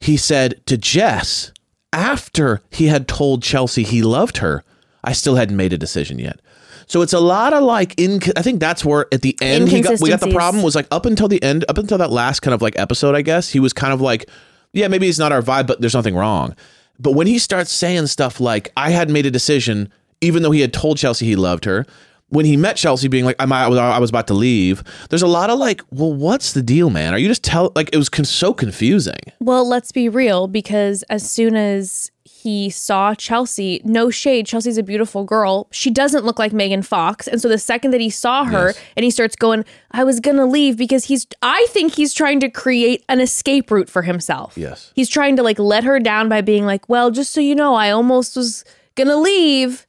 he 0.00 0.16
said 0.16 0.64
to 0.66 0.76
Jess, 0.76 1.52
after 1.92 2.60
he 2.70 2.86
had 2.86 3.08
told 3.08 3.42
Chelsea 3.42 3.82
he 3.82 4.02
loved 4.02 4.38
her, 4.38 4.62
I 5.02 5.12
still 5.12 5.36
hadn't 5.36 5.56
made 5.56 5.72
a 5.72 5.78
decision 5.78 6.18
yet. 6.18 6.40
So 6.88 7.02
it's 7.02 7.12
a 7.12 7.20
lot 7.20 7.52
of 7.52 7.62
like 7.62 7.94
in. 7.98 8.20
I 8.36 8.42
think 8.42 8.60
that's 8.60 8.84
where 8.84 9.06
at 9.12 9.22
the 9.22 9.36
end 9.40 9.68
he 9.68 9.82
got, 9.82 10.00
we 10.00 10.08
got 10.08 10.20
the 10.20 10.32
problem 10.32 10.62
was 10.62 10.74
like 10.74 10.88
up 10.90 11.06
until 11.06 11.28
the 11.28 11.42
end, 11.42 11.64
up 11.68 11.78
until 11.78 11.98
that 11.98 12.10
last 12.10 12.40
kind 12.40 12.54
of 12.54 12.62
like 12.62 12.78
episode. 12.78 13.14
I 13.14 13.22
guess 13.22 13.50
he 13.50 13.60
was 13.60 13.72
kind 13.72 13.92
of 13.92 14.00
like, 14.00 14.28
yeah, 14.72 14.88
maybe 14.88 15.08
it's 15.08 15.18
not 15.18 15.30
our 15.30 15.42
vibe, 15.42 15.66
but 15.66 15.80
there's 15.80 15.94
nothing 15.94 16.16
wrong. 16.16 16.56
But 16.98 17.12
when 17.12 17.26
he 17.26 17.38
starts 17.38 17.70
saying 17.70 18.06
stuff 18.08 18.40
like, 18.40 18.72
I 18.76 18.90
had 18.90 19.08
made 19.10 19.26
a 19.26 19.30
decision, 19.30 19.92
even 20.20 20.42
though 20.42 20.50
he 20.50 20.62
had 20.62 20.72
told 20.72 20.98
Chelsea 20.98 21.26
he 21.26 21.36
loved 21.36 21.64
her. 21.64 21.86
When 22.30 22.44
he 22.44 22.58
met 22.58 22.76
Chelsea, 22.76 23.08
being 23.08 23.24
like, 23.24 23.36
I'm, 23.38 23.50
I 23.50 23.68
was, 23.68 23.78
I 23.78 23.98
was 23.98 24.10
about 24.10 24.26
to 24.26 24.34
leave. 24.34 24.84
There's 25.08 25.22
a 25.22 25.26
lot 25.26 25.48
of 25.48 25.58
like, 25.58 25.80
well, 25.90 26.12
what's 26.12 26.52
the 26.52 26.62
deal, 26.62 26.90
man? 26.90 27.14
Are 27.14 27.18
you 27.18 27.26
just 27.26 27.42
tell 27.42 27.72
like 27.74 27.88
it 27.90 27.96
was 27.96 28.10
con- 28.10 28.26
so 28.26 28.52
confusing? 28.52 29.20
Well, 29.40 29.66
let's 29.66 29.92
be 29.92 30.10
real 30.10 30.46
because 30.46 31.04
as 31.04 31.28
soon 31.30 31.56
as 31.56 32.10
he 32.42 32.70
saw 32.70 33.14
Chelsea, 33.16 33.80
no 33.84 34.10
shade, 34.10 34.46
Chelsea's 34.46 34.78
a 34.78 34.82
beautiful 34.84 35.24
girl. 35.24 35.66
She 35.72 35.90
doesn't 35.90 36.24
look 36.24 36.38
like 36.38 36.52
Megan 36.52 36.82
Fox. 36.82 37.26
And 37.26 37.40
so 37.42 37.48
the 37.48 37.58
second 37.58 37.90
that 37.90 38.00
he 38.00 38.10
saw 38.10 38.44
her 38.44 38.68
Yes. 38.68 38.80
and 38.96 39.02
he 39.02 39.10
starts 39.10 39.34
going, 39.34 39.64
I 39.90 40.04
was 40.04 40.20
going 40.20 40.36
to 40.36 40.44
leave 40.44 40.76
because 40.76 41.04
he's, 41.06 41.26
I 41.42 41.66
think 41.70 41.94
he's 41.96 42.14
trying 42.14 42.38
to 42.40 42.48
create 42.48 43.04
an 43.08 43.20
escape 43.20 43.70
route 43.72 43.88
for 43.90 44.02
himself. 44.02 44.56
Yes. 44.56 44.92
He's 44.94 45.08
trying 45.08 45.34
to 45.36 45.42
like 45.42 45.58
let 45.58 45.82
her 45.82 45.98
down 45.98 46.28
by 46.28 46.40
being 46.40 46.64
like, 46.64 46.88
well, 46.88 47.10
just 47.10 47.32
so 47.32 47.40
you 47.40 47.56
know, 47.56 47.74
I 47.74 47.90
almost 47.90 48.36
was 48.36 48.64
going 48.94 49.08
to 49.08 49.16
leave 49.16 49.86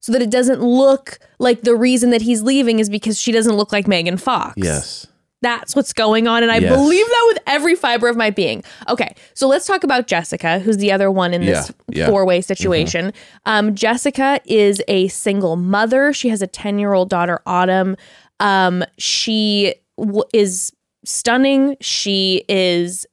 so 0.00 0.10
that 0.12 0.22
it 0.22 0.30
doesn't 0.30 0.62
look 0.62 1.18
like 1.38 1.60
the 1.60 1.74
reason 1.74 2.08
that 2.10 2.22
he's 2.22 2.40
leaving 2.42 2.78
is 2.78 2.88
because 2.88 3.20
she 3.20 3.30
doesn't 3.30 3.56
look 3.56 3.72
like 3.72 3.86
Megan 3.86 4.16
Fox. 4.16 4.54
Yes. 4.56 5.06
That's 5.42 5.74
what's 5.74 5.92
going 5.94 6.28
on. 6.28 6.42
And 6.42 6.52
I 6.52 6.58
Yes. 6.58 6.74
believe 6.74 7.06
that 7.06 7.24
with 7.28 7.38
every 7.46 7.74
fiber 7.74 8.08
of 8.08 8.16
my 8.16 8.28
being. 8.30 8.62
Okay. 8.88 9.14
So 9.34 9.48
let's 9.48 9.66
talk 9.66 9.84
about 9.84 10.06
Jessica, 10.06 10.58
who's 10.58 10.76
the 10.76 10.92
other 10.92 11.10
one 11.10 11.32
in 11.32 11.46
this 11.46 11.72
Yeah, 11.88 12.00
yeah. 12.02 12.06
four 12.08 12.26
way 12.26 12.40
situation. 12.42 13.12
Um, 13.46 13.74
Jessica 13.74 14.40
is 14.44 14.82
a 14.88 15.08
single 15.08 15.56
mother. 15.56 16.12
She 16.12 16.28
has 16.28 16.42
a 16.42 16.46
10 16.46 16.78
year 16.78 16.92
old 16.92 17.08
daughter, 17.08 17.40
Autumn. 17.46 17.96
Um, 18.38 18.84
she 18.98 19.74
w- 19.98 20.24
is 20.34 20.72
stunning. 21.04 21.76
She 21.80 22.44
is 22.48 23.06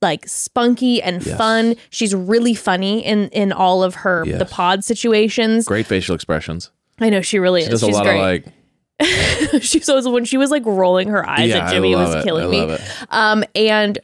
like 0.00 0.26
spunky 0.28 1.00
and 1.02 1.24
Yes. 1.24 1.36
fun. 1.36 1.74
She's 1.90 2.14
really 2.14 2.54
funny 2.54 3.04
in 3.04 3.28
in 3.28 3.52
all 3.52 3.82
of 3.82 3.96
her 3.96 4.24
Yes. 4.26 4.38
the 4.38 4.44
pod 4.44 4.84
situations. 4.84 5.66
Great 5.66 5.86
facial 5.86 6.14
expressions. 6.14 6.70
I 7.00 7.08
know 7.10 7.20
she 7.22 7.38
really 7.38 7.62
She 7.62 7.66
is. 7.66 7.70
does 7.70 7.82
a 7.82 7.86
She's 7.86 7.94
lot 7.96 8.04
great. 8.04 8.16
of 8.16 8.20
like, 8.22 8.44
she 9.60 9.80
so 9.80 10.10
when 10.10 10.24
she 10.24 10.36
was 10.36 10.50
like 10.50 10.64
rolling 10.66 11.08
her 11.08 11.28
eyes 11.28 11.48
yeah, 11.50 11.66
at 11.66 11.70
Jimmy, 11.72 11.94
was 11.94 12.14
it. 12.14 12.24
killing 12.24 12.50
me. 12.50 12.76
Um, 13.10 13.44
and 13.54 13.98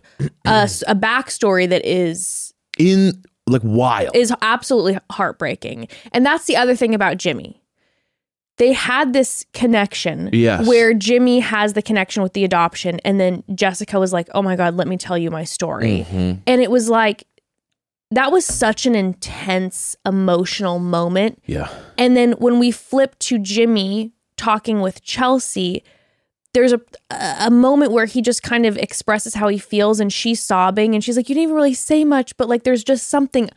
a 0.47 0.95
backstory 0.95 1.69
that 1.69 1.85
is 1.85 2.53
In 2.79 3.23
like 3.47 3.63
wild. 3.65 4.15
is 4.15 4.33
absolutely 4.43 4.99
heartbreaking. 5.11 5.89
And 6.13 6.25
that's 6.27 6.45
the 6.47 6.57
other 6.57 6.75
thing 6.77 6.95
about 6.95 7.17
Jimmy. 7.17 7.63
They 8.59 8.73
had 8.73 9.13
this 9.13 9.47
connection 9.53 10.31
Yes. 10.33 10.67
where 10.67 10.93
Jimmy 10.93 11.39
has 11.41 11.75
the 11.75 11.83
connection 11.83 12.25
with 12.25 12.33
the 12.33 12.45
adoption, 12.45 12.99
and 13.05 13.21
then 13.21 13.45
Jessica 13.55 14.01
was 14.01 14.13
like, 14.13 14.29
"Oh 14.35 14.43
my 14.43 14.57
god, 14.57 14.75
let 14.75 14.89
me 14.89 14.97
tell 14.97 15.17
you 15.17 15.31
my 15.31 15.45
story," 15.45 16.05
Mhm. 16.13 16.41
and 16.47 16.61
it 16.61 16.71
was 16.71 16.89
like 16.89 17.25
that 18.11 18.33
was 18.33 18.45
such 18.45 18.85
an 18.87 18.95
intense 18.95 19.95
emotional 20.07 20.79
moment. 20.79 21.41
Yeah. 21.47 21.69
And 21.99 22.17
then 22.17 22.33
when 22.33 22.59
we 22.59 22.71
flip 22.71 23.17
to 23.21 23.39
Jimmy 23.39 24.13
talking 24.39 24.81
with 24.81 25.03
Chelsea, 25.03 25.83
there's 26.55 26.73
a 26.73 26.81
a 27.11 27.51
moment 27.51 27.93
where 27.93 28.07
he 28.07 28.23
just 28.23 28.43
kind 28.43 28.67
of 28.67 28.77
expresses 28.79 29.35
how 29.35 29.49
he 29.49 29.59
feels 29.59 30.01
and 30.01 30.13
she's 30.13 30.41
sobbing 30.41 30.95
and 30.95 31.05
she's 31.05 31.17
like 31.17 31.29
you 31.29 31.35
didn't 31.35 31.45
even 31.45 31.55
really 31.55 31.75
say 31.75 32.05
much 32.05 32.37
but 32.37 32.49
like 32.49 32.65
there's 32.65 32.85
just 32.85 33.09
something 33.09 33.49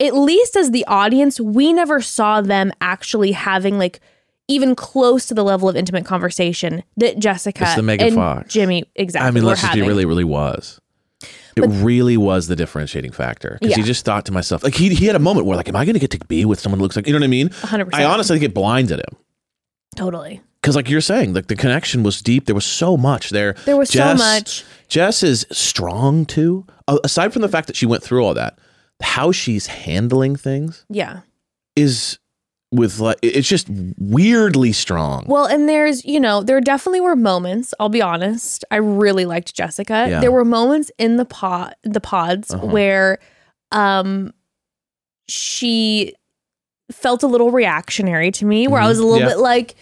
at 0.00 0.14
least 0.14 0.56
as 0.56 0.70
the 0.70 0.84
audience 0.86 1.40
we 1.40 1.72
never 1.72 2.00
saw 2.00 2.40
them 2.40 2.72
actually 2.80 3.32
having 3.32 3.78
like 3.78 4.00
even 4.48 4.74
close 4.74 5.26
to 5.26 5.34
the 5.34 5.42
level 5.42 5.68
of 5.68 5.76
intimate 5.76 6.04
conversation 6.04 6.84
that 6.96 7.18
Jessica 7.18 7.64
It's 7.64 7.74
the 7.74 7.82
Megan 7.82 8.08
and 8.08 8.16
Fox. 8.16 8.52
Jimmy 8.52 8.84
exactly 8.94 9.28
I 9.28 9.30
mean, 9.32 9.44
let's 9.44 9.60
just 9.60 9.74
be 9.74 9.82
really, 9.82 10.04
really 10.04 10.24
was. 10.24 10.80
It 11.56 11.62
really 11.62 12.18
was 12.18 12.48
the 12.48 12.54
differentiating 12.54 13.12
factor 13.12 13.58
because 13.60 13.76
he 13.76 13.82
just 13.82 14.04
thought 14.04 14.26
to 14.26 14.32
myself, 14.32 14.62
like 14.62 14.74
he 14.74 14.94
he 14.94 15.06
had 15.06 15.16
a 15.16 15.20
moment 15.20 15.46
where 15.46 15.56
like, 15.56 15.68
am 15.68 15.74
I 15.74 15.86
going 15.86 15.94
to 15.94 16.00
get 16.00 16.10
to 16.10 16.18
be 16.26 16.44
with 16.44 16.60
someone 16.60 16.78
who 16.78 16.82
looks 16.82 16.96
like 16.96 17.06
you 17.06 17.14
know 17.14 17.18
what 17.18 17.24
I 17.24 17.28
mean? 17.28 17.48
100%. 17.48 17.94
I 17.94 18.04
honestly 18.04 18.38
think 18.38 18.50
it 18.50 18.54
blinded 18.54 19.00
him 19.00 19.16
totally 19.96 20.40
because, 20.60 20.74
like 20.76 20.88
you're 20.90 21.00
saying, 21.00 21.32
like 21.34 21.46
the 21.46 21.54
connection 21.56 22.02
was 22.02 22.20
deep. 22.20 22.46
There 22.46 22.54
was 22.54 22.64
so 22.64 22.96
much 22.96 23.30
there. 23.30 23.54
There 23.66 23.76
was 23.76 23.88
so 23.90 23.98
Jess- 23.98 24.18
much. 24.18 24.64
Jess 24.88 25.22
is 25.22 25.46
strong 25.52 26.24
too. 26.26 26.66
Aside 27.04 27.32
from 27.32 27.42
the 27.42 27.48
fact 27.48 27.66
that 27.68 27.76
she 27.76 27.86
went 27.86 28.02
through 28.02 28.24
all 28.24 28.34
that, 28.34 28.58
how 29.02 29.30
she's 29.32 29.66
handling 29.66 30.34
things 30.36 30.84
yeah 30.88 31.20
is 31.76 32.18
with 32.72 32.98
like 32.98 33.16
it's 33.22 33.48
just 33.48 33.68
weirdly 33.98 34.72
strong. 34.72 35.24
Well, 35.28 35.46
and 35.46 35.68
there's, 35.68 36.04
you 36.04 36.18
know, 36.18 36.42
there 36.42 36.60
definitely 36.60 37.00
were 37.00 37.14
moments, 37.16 37.72
I'll 37.78 37.88
be 37.88 38.02
honest. 38.02 38.64
I 38.72 38.76
really 38.76 39.24
liked 39.24 39.54
Jessica. 39.54 40.06
Yeah. 40.08 40.20
There 40.20 40.32
were 40.32 40.44
moments 40.44 40.90
in 40.98 41.16
the 41.16 41.24
pod 41.24 41.74
the 41.84 42.00
pods 42.00 42.50
Uh-huh. 42.52 42.66
where 42.66 43.18
um 43.72 44.32
she 45.28 46.14
felt 46.90 47.22
a 47.22 47.26
little 47.26 47.50
reactionary 47.50 48.30
to 48.32 48.44
me, 48.46 48.66
where 48.68 48.80
I 48.80 48.84
Mhm. 48.84 48.88
was 48.88 48.98
a 48.98 49.04
little 49.04 49.20
Yeah. 49.20 49.28
bit 49.34 49.38
like 49.38 49.74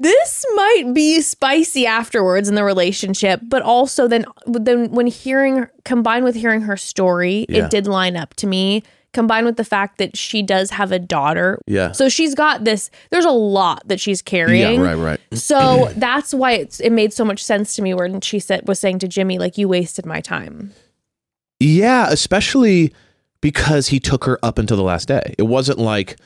this 0.00 0.44
might 0.54 0.92
be 0.94 1.20
spicy 1.20 1.84
afterwards 1.86 2.48
in 2.48 2.54
the 2.54 2.62
relationship, 2.64 3.40
but 3.48 3.62
also 3.62 4.06
then 4.06 4.24
then 4.46 4.90
when 4.92 5.06
hearing 5.08 5.66
combined 5.84 6.24
with 6.24 6.36
hearing 6.36 6.62
her 6.62 6.76
story, 6.76 7.46
Yeah. 7.48 7.64
it 7.64 7.70
did 7.70 7.86
line 7.86 8.16
up 8.16 8.34
to 8.34 8.46
me. 8.46 8.82
Combined 9.14 9.46
with 9.46 9.56
the 9.56 9.64
fact 9.64 9.96
that 9.98 10.16
she 10.18 10.42
does 10.42 10.70
have 10.70 10.92
a 10.92 10.98
daughter, 10.98 11.58
yeah. 11.66 11.92
so 11.92 12.10
she's 12.10 12.34
got 12.34 12.64
this. 12.64 12.90
There's 13.10 13.24
a 13.24 13.30
lot 13.30 13.82
that 13.88 13.98
she's 13.98 14.20
carrying. 14.20 14.80
Yeah, 14.80 14.86
right, 14.86 14.94
right. 14.94 15.20
So 15.32 15.90
that's 15.96 16.34
why 16.34 16.52
it's, 16.52 16.78
it 16.78 16.90
made 16.90 17.14
so 17.14 17.24
much 17.24 17.42
sense 17.42 17.74
to 17.76 17.82
me 17.82 17.94
when 17.94 18.20
she 18.20 18.38
said 18.38 18.68
was 18.68 18.78
saying 18.78 18.98
to 19.00 19.08
Jimmy 19.08 19.38
like 19.38 19.56
you 19.56 19.66
wasted 19.66 20.04
my 20.04 20.20
time. 20.20 20.72
Yeah, 21.58 22.08
especially 22.10 22.92
because 23.40 23.88
he 23.88 23.98
took 23.98 24.24
her 24.24 24.38
up 24.42 24.58
until 24.58 24.76
the 24.76 24.82
last 24.82 25.08
day. 25.08 25.34
It 25.38 25.44
wasn't 25.44 25.78
like 25.78 26.16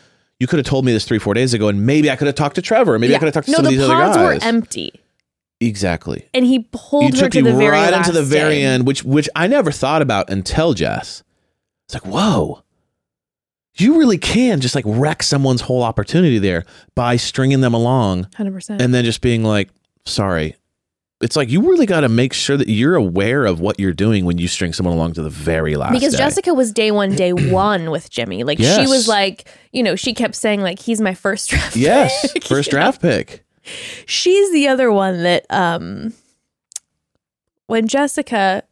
you 0.43 0.49
could 0.49 0.59
have 0.59 0.67
told 0.67 0.85
me 0.85 0.93
this 0.93 1.05
three, 1.07 1.19
four 1.21 1.33
days 1.35 1.55
ago, 1.55 1.69
and 1.69 1.87
maybe 1.87 2.11
I 2.11 2.17
could 2.17 2.27
have 2.27 2.35
talked 2.35 2.57
to 2.57 2.63
Trevor. 2.63 2.99
Maybe 2.99 3.15
I 3.15 3.19
could 3.21 3.27
have 3.27 3.35
talked 3.35 3.47
to 3.47 3.53
no, 3.53 3.57
some 3.59 3.67
of 3.67 3.71
the 3.71 3.77
these 3.79 3.85
other 3.89 3.95
pods 3.95 4.17
guys. 4.17 4.41
were 4.43 4.49
empty, 4.49 4.93
exactly. 5.61 6.29
and 6.35 6.45
he 6.45 6.67
pulled 6.73 7.05
You 7.15 7.21
her 7.21 7.27
took 7.29 7.33
to 7.33 7.43
the 7.43 7.53
very 7.57 7.71
right 7.71 7.95
into 7.95 8.11
the 8.13 8.23
very 8.25 8.57
day. 8.57 8.65
end, 8.65 8.87
which 8.87 9.05
which 9.05 9.29
I 9.37 9.47
never 9.47 9.71
thought 9.71 10.03
about 10.03 10.29
until 10.31 10.75
Jess. 10.75 11.23
It's 11.87 11.95
like, 11.95 12.05
whoa. 12.13 12.63
You 13.77 13.99
really 13.99 14.19
can 14.19 14.61
just 14.61 14.75
like 14.75 14.85
wreck 14.87 15.23
someone's 15.23 15.63
whole 15.63 15.83
opportunity 15.83 16.39
there 16.39 16.65
by 16.95 17.17
stringing 17.17 17.61
them 17.63 17.73
along 17.73 18.29
Hundred 18.37 18.53
percent. 18.53 18.83
and 18.83 18.93
then 18.93 19.05
just 19.05 19.21
being 19.23 19.45
like, 19.45 19.71
sorry. 20.05 20.57
It's 21.23 21.37
like 21.37 21.49
you 21.51 21.61
really 21.63 21.87
got 21.87 22.01
to 22.01 22.09
make 22.09 22.33
sure 22.33 22.57
that 22.57 22.69
you're 22.69 22.97
aware 22.97 23.45
of 23.45 23.61
what 23.61 23.79
you're 23.79 23.93
doing 23.93 24.25
when 24.25 24.39
you 24.39 24.49
string 24.49 24.73
someone 24.73 24.95
along 24.97 25.13
to 25.15 25.23
the 25.23 25.31
very 25.31 25.77
last 25.77 25.93
Because 25.93 26.13
day. 26.13 26.19
Jessica 26.19 26.53
was 26.53 26.73
day 26.73 26.91
one, 26.91 27.15
day 27.15 27.33
one 27.51 27.91
with 27.91 28.11
Jimmy. 28.11 28.45
Like 28.45 28.59
she 28.59 28.87
was 28.89 29.07
like, 29.09 29.49
you 29.73 29.83
know, 29.83 29.95
she 29.97 30.15
kept 30.15 30.35
saying 30.35 30.63
like 30.63 30.81
he's 30.81 31.01
my 31.01 31.15
first 31.15 31.51
draft. 31.51 31.77
Yes, 31.77 32.33
pick, 32.33 32.45
first 32.49 32.73
know? 32.73 32.79
draft 32.79 33.01
pick. 33.01 33.45
She's 34.07 34.53
the 34.53 34.69
other 34.69 34.91
one 34.91 35.23
that 35.23 35.47
um 35.49 36.13
when 37.67 37.87
Jessica 37.87 38.65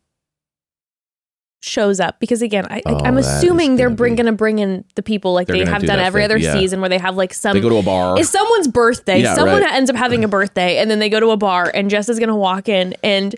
shows 1.63 2.01
up 2.01 2.19
because 2.21 2.41
again 2.41 2.67
I, 2.71 2.81
Oh, 2.87 2.97
I'm 3.05 3.19
assuming 3.19 3.77
they're 3.77 3.89
gonna 3.89 3.97
bring, 3.97 4.15
be- 4.15 4.23
gonna 4.23 4.33
bring 4.33 4.59
in 4.61 4.85
the 4.95 5.03
people 5.03 5.35
like 5.35 5.47
they 5.47 5.65
have 5.65 5.83
do 5.83 5.87
done 5.87 5.99
every 5.99 6.21
thing, 6.23 6.25
other 6.25 6.37
yeah. 6.39 6.55
season 6.55 6.81
where 6.81 6.89
they 6.89 6.97
have 6.99 7.17
like 7.17 7.35
some 7.35 7.53
they 7.55 7.61
go 7.61 7.69
to 7.69 7.77
a 7.77 7.83
bar. 7.83 8.19
it's 8.19 8.31
someone's 8.31 8.69
birthday. 8.69 9.21
Yeah, 9.23 9.35
Someone 9.35 9.61
right. 9.63 9.73
ends 9.75 9.91
up 9.91 9.97
having 9.97 10.25
a 10.25 10.29
birthday, 10.29 10.79
and 10.79 10.91
then 10.91 10.99
they 11.01 11.11
go 11.11 11.21
to 11.21 11.31
a 11.31 11.37
bar, 11.37 11.71
and 11.75 11.91
Jess 11.91 12.09
is 12.09 12.19
gonna 12.19 12.37
walk 12.37 12.69
in, 12.69 12.95
and 13.03 13.35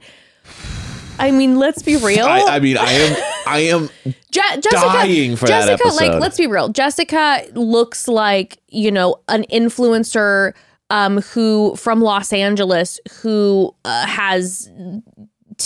I 1.18 1.30
mean, 1.30 1.58
let's 1.58 1.82
be 1.82 1.96
real. 1.96 2.24
I, 2.26 2.40
I 2.42 2.60
mean, 2.60 2.76
I 2.78 2.90
am, 2.92 3.16
I 3.46 3.58
am 3.60 3.88
Je- 4.04 4.40
Jessica, 4.60 4.70
dying 4.70 5.36
for 5.36 5.46
that 5.46 5.66
Jessica, 5.66 5.88
like, 5.94 6.20
let's 6.20 6.38
be 6.38 6.46
real. 6.46 6.68
Jessica 6.68 7.42
looks 7.54 8.08
like 8.08 8.58
you 8.68 8.90
know 8.92 9.16
an 9.28 9.44
influencer 9.52 10.52
um, 10.90 11.20
who 11.22 11.74
from 11.76 12.00
Los 12.00 12.32
Angeles 12.32 13.00
who 13.20 13.74
uh, 13.84 14.06
has 14.06 14.70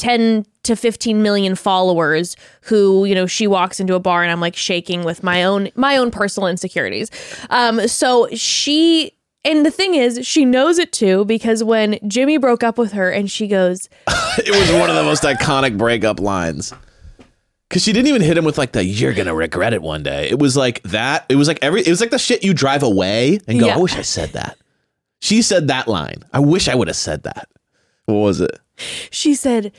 10 0.00 0.44
to 0.62 0.76
15 0.76 1.22
million 1.22 1.54
followers 1.54 2.36
who 2.62 3.04
you 3.04 3.14
know 3.14 3.26
she 3.26 3.46
walks 3.46 3.80
into 3.80 3.94
a 3.94 4.00
bar 4.00 4.22
and 4.22 4.32
i'm 4.32 4.40
like 4.40 4.56
shaking 4.56 5.04
with 5.04 5.22
my 5.22 5.44
own 5.44 5.68
my 5.74 5.96
own 5.96 6.10
personal 6.10 6.48
insecurities 6.48 7.10
um 7.50 7.86
so 7.86 8.28
she 8.32 9.12
and 9.44 9.64
the 9.64 9.70
thing 9.70 9.94
is 9.94 10.26
she 10.26 10.44
knows 10.44 10.78
it 10.78 10.92
too 10.92 11.24
because 11.24 11.62
when 11.62 11.98
jimmy 12.08 12.36
broke 12.36 12.62
up 12.64 12.78
with 12.78 12.92
her 12.92 13.10
and 13.10 13.30
she 13.30 13.46
goes 13.46 13.88
it 14.38 14.50
was 14.50 14.70
one 14.72 14.90
of 14.90 14.96
the 14.96 15.02
most 15.02 15.22
iconic 15.22 15.76
breakup 15.78 16.20
lines. 16.20 16.72
Cause 17.68 17.82
she 17.82 17.92
didn't 17.92 18.06
even 18.06 18.22
hit 18.22 18.38
him 18.38 18.44
with 18.44 18.58
like 18.58 18.70
the 18.72 18.84
"you're 18.84 19.12
gonna 19.12 19.34
regret 19.34 19.72
it 19.72 19.82
one 19.82 20.04
day." 20.04 20.28
It 20.30 20.38
was 20.38 20.56
like 20.56 20.80
that. 20.84 21.26
It 21.28 21.34
was 21.34 21.48
like 21.48 21.58
every. 21.62 21.80
It 21.80 21.88
was 21.88 22.00
like 22.00 22.10
the 22.10 22.18
shit 22.18 22.44
you 22.44 22.54
drive 22.54 22.84
away 22.84 23.40
and 23.48 23.58
go. 23.58 23.66
Yeah. 23.66 23.74
I 23.74 23.78
wish 23.78 23.96
I 23.96 24.02
said 24.02 24.30
that. 24.34 24.56
She 25.20 25.42
said 25.42 25.66
that 25.66 25.88
line. 25.88 26.22
I 26.32 26.38
wish 26.38 26.68
I 26.68 26.76
would 26.76 26.86
have 26.86 26.96
said 26.96 27.24
that. 27.24 27.48
What 28.04 28.14
was 28.14 28.40
it? 28.40 28.56
She 29.10 29.34
said 29.34 29.72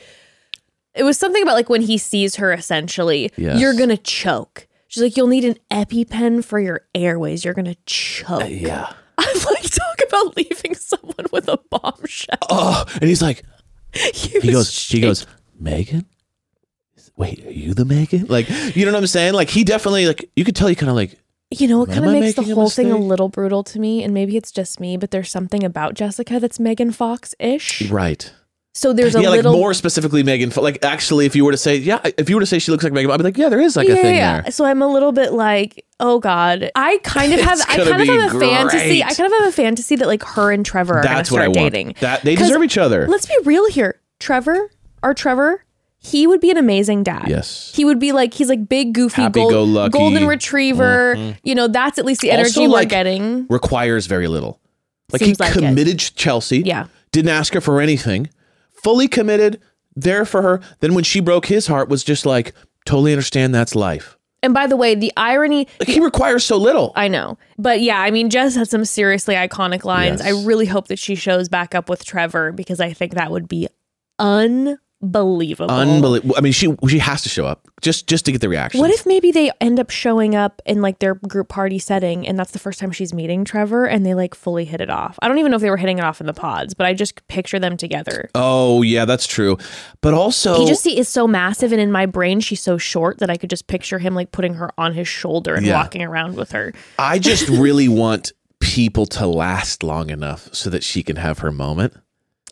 it 0.94 1.02
was 1.04 1.18
something 1.18 1.42
about 1.42 1.54
like 1.54 1.68
when 1.68 1.82
he 1.82 1.98
sees 1.98 2.36
her 2.36 2.52
essentially 2.52 3.30
Yes. 3.36 3.60
you're 3.60 3.74
gonna 3.74 3.96
choke 3.96 4.66
she's 4.88 5.02
like 5.02 5.16
you'll 5.16 5.26
need 5.28 5.44
an 5.44 5.56
epipen 5.70 6.44
for 6.44 6.58
your 6.58 6.82
airways 6.94 7.44
you're 7.44 7.54
gonna 7.54 7.70
uh, 7.72 7.74
choke 7.86 8.42
Yeah. 8.48 8.92
i'm 9.18 9.36
like 9.46 9.70
talk 9.70 10.00
about 10.06 10.36
leaving 10.36 10.74
someone 10.74 11.26
with 11.32 11.48
a 11.48 11.58
bombshell 11.70 12.38
Oh, 12.50 12.84
and 12.94 13.04
he's 13.04 13.22
like, 13.22 13.42
he, 13.92 14.40
he 14.40 14.52
goes, 14.52 14.70
she 14.72 15.00
goes, 15.00 15.26
Megan. 15.58 16.04
Wait, 17.16 17.44
are 17.46 17.50
you 17.50 17.74
the 17.74 17.84
Megan? 17.84 18.26
Like, 18.26 18.48
you 18.76 18.84
know 18.86 18.92
what 18.92 18.98
I'm 18.98 19.06
saying? 19.06 19.34
Like, 19.34 19.50
he 19.50 19.64
definitely 19.64 20.06
like. 20.06 20.30
You 20.36 20.44
could 20.44 20.54
tell 20.54 20.68
he 20.68 20.74
kind 20.76 20.88
of 20.90 20.94
like. 20.94 21.18
You 21.50 21.66
know, 21.66 21.82
it 21.82 21.88
kind 21.88 22.04
of 22.04 22.12
makes 22.12 22.34
the 22.36 22.42
making 22.42 22.52
a 22.52 22.54
whole 22.54 22.70
thing 22.70 22.92
a 22.92 22.96
little 22.96 23.28
brutal 23.28 23.64
to 23.64 23.80
me, 23.80 24.04
and 24.04 24.12
maybe 24.14 24.36
it's 24.36 24.52
just 24.52 24.78
me, 24.78 24.96
but 24.96 25.10
there's 25.10 25.30
something 25.30 25.64
about 25.64 25.94
Jessica 25.94 26.38
that's 26.38 26.60
Megan 26.60 26.92
Fox 26.92 27.34
ish. 27.40 27.90
Right. 27.90 28.30
So 28.74 28.92
there's 28.92 29.16
a 29.16 29.22
yeah, 29.22 29.30
little 29.30 29.52
like 29.52 29.58
more 29.58 29.74
specifically 29.74 30.22
Megan. 30.22 30.50
Like, 30.50 30.84
actually, 30.84 31.26
if 31.26 31.34
you 31.34 31.44
were 31.44 31.50
to 31.50 31.56
say, 31.56 31.76
yeah, 31.76 31.98
if 32.16 32.28
you 32.28 32.36
were 32.36 32.40
to 32.40 32.46
say 32.46 32.58
she 32.60 32.70
looks 32.70 32.84
like 32.84 32.92
Megan, 32.92 33.10
I'd 33.10 33.16
be 33.16 33.24
like, 33.24 33.36
yeah, 33.36 33.48
there 33.48 33.60
is 33.60 33.76
like 33.76 33.88
a 33.88 33.94
thing 33.94 34.16
there. 34.16 34.50
So 34.50 34.64
I'm 34.64 34.82
a 34.82 34.86
little 34.86 35.10
bit 35.10 35.32
like, 35.32 35.84
oh 35.98 36.20
god. 36.20 36.70
I 36.76 36.98
kind 37.02 37.32
of 37.32 37.40
have, 37.44 37.60
I 37.62 37.76
kind 37.76 38.00
of 38.00 38.06
have 38.06 38.34
a 38.34 38.38
fantasy. 38.38 39.02
I 39.02 39.12
kind 39.14 39.32
of 39.32 39.38
have 39.40 39.48
a 39.48 39.52
fantasy 39.52 39.96
that 39.96 40.06
like 40.06 40.22
her 40.22 40.52
and 40.52 40.64
Trevor 40.64 40.98
are 40.98 41.02
going 41.02 41.08
to 41.10 41.16
That's 41.16 41.30
what 41.32 41.40
I 41.40 41.46
start 41.46 41.56
want. 41.56 41.72
dating. 41.72 41.94
That 42.00 42.22
they 42.22 42.36
deserve 42.36 42.62
each 42.62 42.78
other. 42.78 43.08
Let's 43.08 43.26
be 43.26 43.36
real 43.44 43.68
here. 43.70 44.00
Trevor, 44.20 44.70
our 45.02 45.14
Trevor, 45.14 45.64
he 45.98 46.26
would 46.26 46.40
be 46.40 46.50
an 46.50 46.56
amazing 46.56 47.02
dad. 47.02 47.26
Yes. 47.28 47.72
He 47.74 47.84
would 47.84 47.98
be 47.98 48.12
like 48.12 48.32
he's 48.34 48.48
like 48.48 48.68
big 48.68 48.92
goofy 48.94 49.22
gold, 49.22 49.34
Happy-go-lucky. 49.34 49.90
golden 49.90 50.26
retriever. 50.26 51.16
Mm-hmm. 51.16 51.38
You 51.42 51.54
know, 51.56 51.66
that's 51.66 51.98
at 51.98 52.04
least 52.04 52.20
the 52.20 52.30
energy 52.30 52.60
Also, 52.60 52.62
we're 52.62 52.68
like, 52.68 52.88
getting. 52.88 53.46
Requires 53.48 54.06
very 54.06 54.28
little. 54.28 54.60
Like 55.12 55.20
Seems 55.20 55.38
he 55.38 55.44
like 55.44 55.52
committed 55.52 55.98
to 55.98 56.14
Chelsea. 56.14 56.60
Yeah. 56.60 56.86
Didn't 57.10 57.30
ask 57.30 57.54
her 57.54 57.60
for 57.60 57.80
anything. 57.80 58.28
Fully 58.82 59.08
committed. 59.08 59.60
There 59.94 60.24
for 60.24 60.42
her. 60.42 60.60
Then 60.80 60.94
when 60.94 61.04
she 61.04 61.20
broke 61.20 61.46
his 61.46 61.66
heart, 61.66 61.88
was 61.88 62.04
just 62.04 62.24
like 62.24 62.54
totally 62.84 63.12
understand 63.12 63.54
that's 63.54 63.74
life. 63.74 64.16
And 64.42 64.54
by 64.54 64.68
the 64.68 64.76
way, 64.76 64.94
the 64.94 65.12
irony 65.16 65.66
Like 65.80 65.88
he 65.88 65.98
requires 66.00 66.44
so 66.44 66.56
little. 66.56 66.92
I 66.94 67.08
know. 67.08 67.38
But 67.58 67.80
yeah, 67.80 68.00
I 68.00 68.12
mean, 68.12 68.30
Jess 68.30 68.54
had 68.54 68.68
some 68.68 68.84
seriously 68.84 69.34
iconic 69.34 69.84
lines. 69.84 70.20
Yes. 70.20 70.28
I 70.32 70.46
really 70.46 70.66
hope 70.66 70.88
that 70.88 70.98
she 70.98 71.16
shows 71.16 71.48
back 71.48 71.74
up 71.74 71.88
with 71.88 72.04
Trevor 72.04 72.52
because 72.52 72.78
I 72.78 72.92
think 72.92 73.14
that 73.14 73.32
would 73.32 73.48
be 73.48 73.66
unbelievable. 75.02 75.70
Unbelievable. 75.74 76.34
I 76.36 76.40
mean, 76.40 76.52
she 76.52 76.74
she 76.88 76.98
has 76.98 77.22
to 77.22 77.28
show 77.28 77.46
up 77.46 77.68
just 77.80 78.06
just 78.06 78.24
to 78.26 78.32
get 78.32 78.40
the 78.40 78.48
reaction. 78.48 78.80
What 78.80 78.90
if 78.90 79.06
maybe 79.06 79.30
they 79.30 79.50
end 79.60 79.78
up 79.80 79.90
showing 79.90 80.34
up 80.34 80.60
in 80.66 80.82
like 80.82 80.98
their 80.98 81.14
group 81.14 81.48
party 81.48 81.78
setting 81.78 82.26
and 82.26 82.38
that's 82.38 82.50
the 82.52 82.58
first 82.58 82.78
time 82.80 82.90
she's 82.90 83.14
meeting 83.14 83.44
Trevor 83.44 83.86
and 83.86 84.04
they 84.04 84.14
like 84.14 84.34
fully 84.34 84.64
hit 84.64 84.80
it 84.80 84.90
off? 84.90 85.18
I 85.22 85.28
don't 85.28 85.38
even 85.38 85.50
know 85.50 85.56
if 85.56 85.62
they 85.62 85.70
were 85.70 85.76
hitting 85.76 85.98
it 85.98 86.04
off 86.04 86.20
in 86.20 86.26
the 86.26 86.34
pods, 86.34 86.74
but 86.74 86.86
I 86.86 86.94
just 86.94 87.26
picture 87.28 87.58
them 87.58 87.76
together. 87.76 88.28
Oh 88.34 88.82
yeah, 88.82 89.04
that's 89.04 89.26
true. 89.26 89.56
But 90.00 90.14
also, 90.14 90.58
He 90.58 90.66
just 90.66 90.82
see, 90.82 90.98
is 90.98 91.08
so 91.08 91.26
massive, 91.26 91.72
and 91.72 91.80
in 91.80 91.90
my 91.92 92.06
brain, 92.06 92.40
she's 92.40 92.60
so 92.60 92.78
short 92.78 93.18
that 93.18 93.30
I 93.30 93.36
could 93.36 93.50
just 93.50 93.66
picture 93.66 93.98
him 93.98 94.14
like 94.14 94.32
putting 94.32 94.54
her 94.54 94.70
on 94.78 94.94
his 94.94 95.08
shoulder 95.08 95.54
and 95.54 95.64
Yeah. 95.66 95.76
walking 95.76 96.02
around 96.02 96.36
with 96.36 96.52
her. 96.52 96.72
I 96.98 97.18
just 97.18 97.48
really 97.48 97.88
want 97.88 98.32
people 98.60 99.06
to 99.06 99.26
last 99.26 99.82
long 99.82 100.10
enough 100.10 100.48
so 100.52 100.68
that 100.70 100.82
she 100.82 101.02
can 101.02 101.16
have 101.16 101.38
her 101.38 101.52
moment 101.52 101.94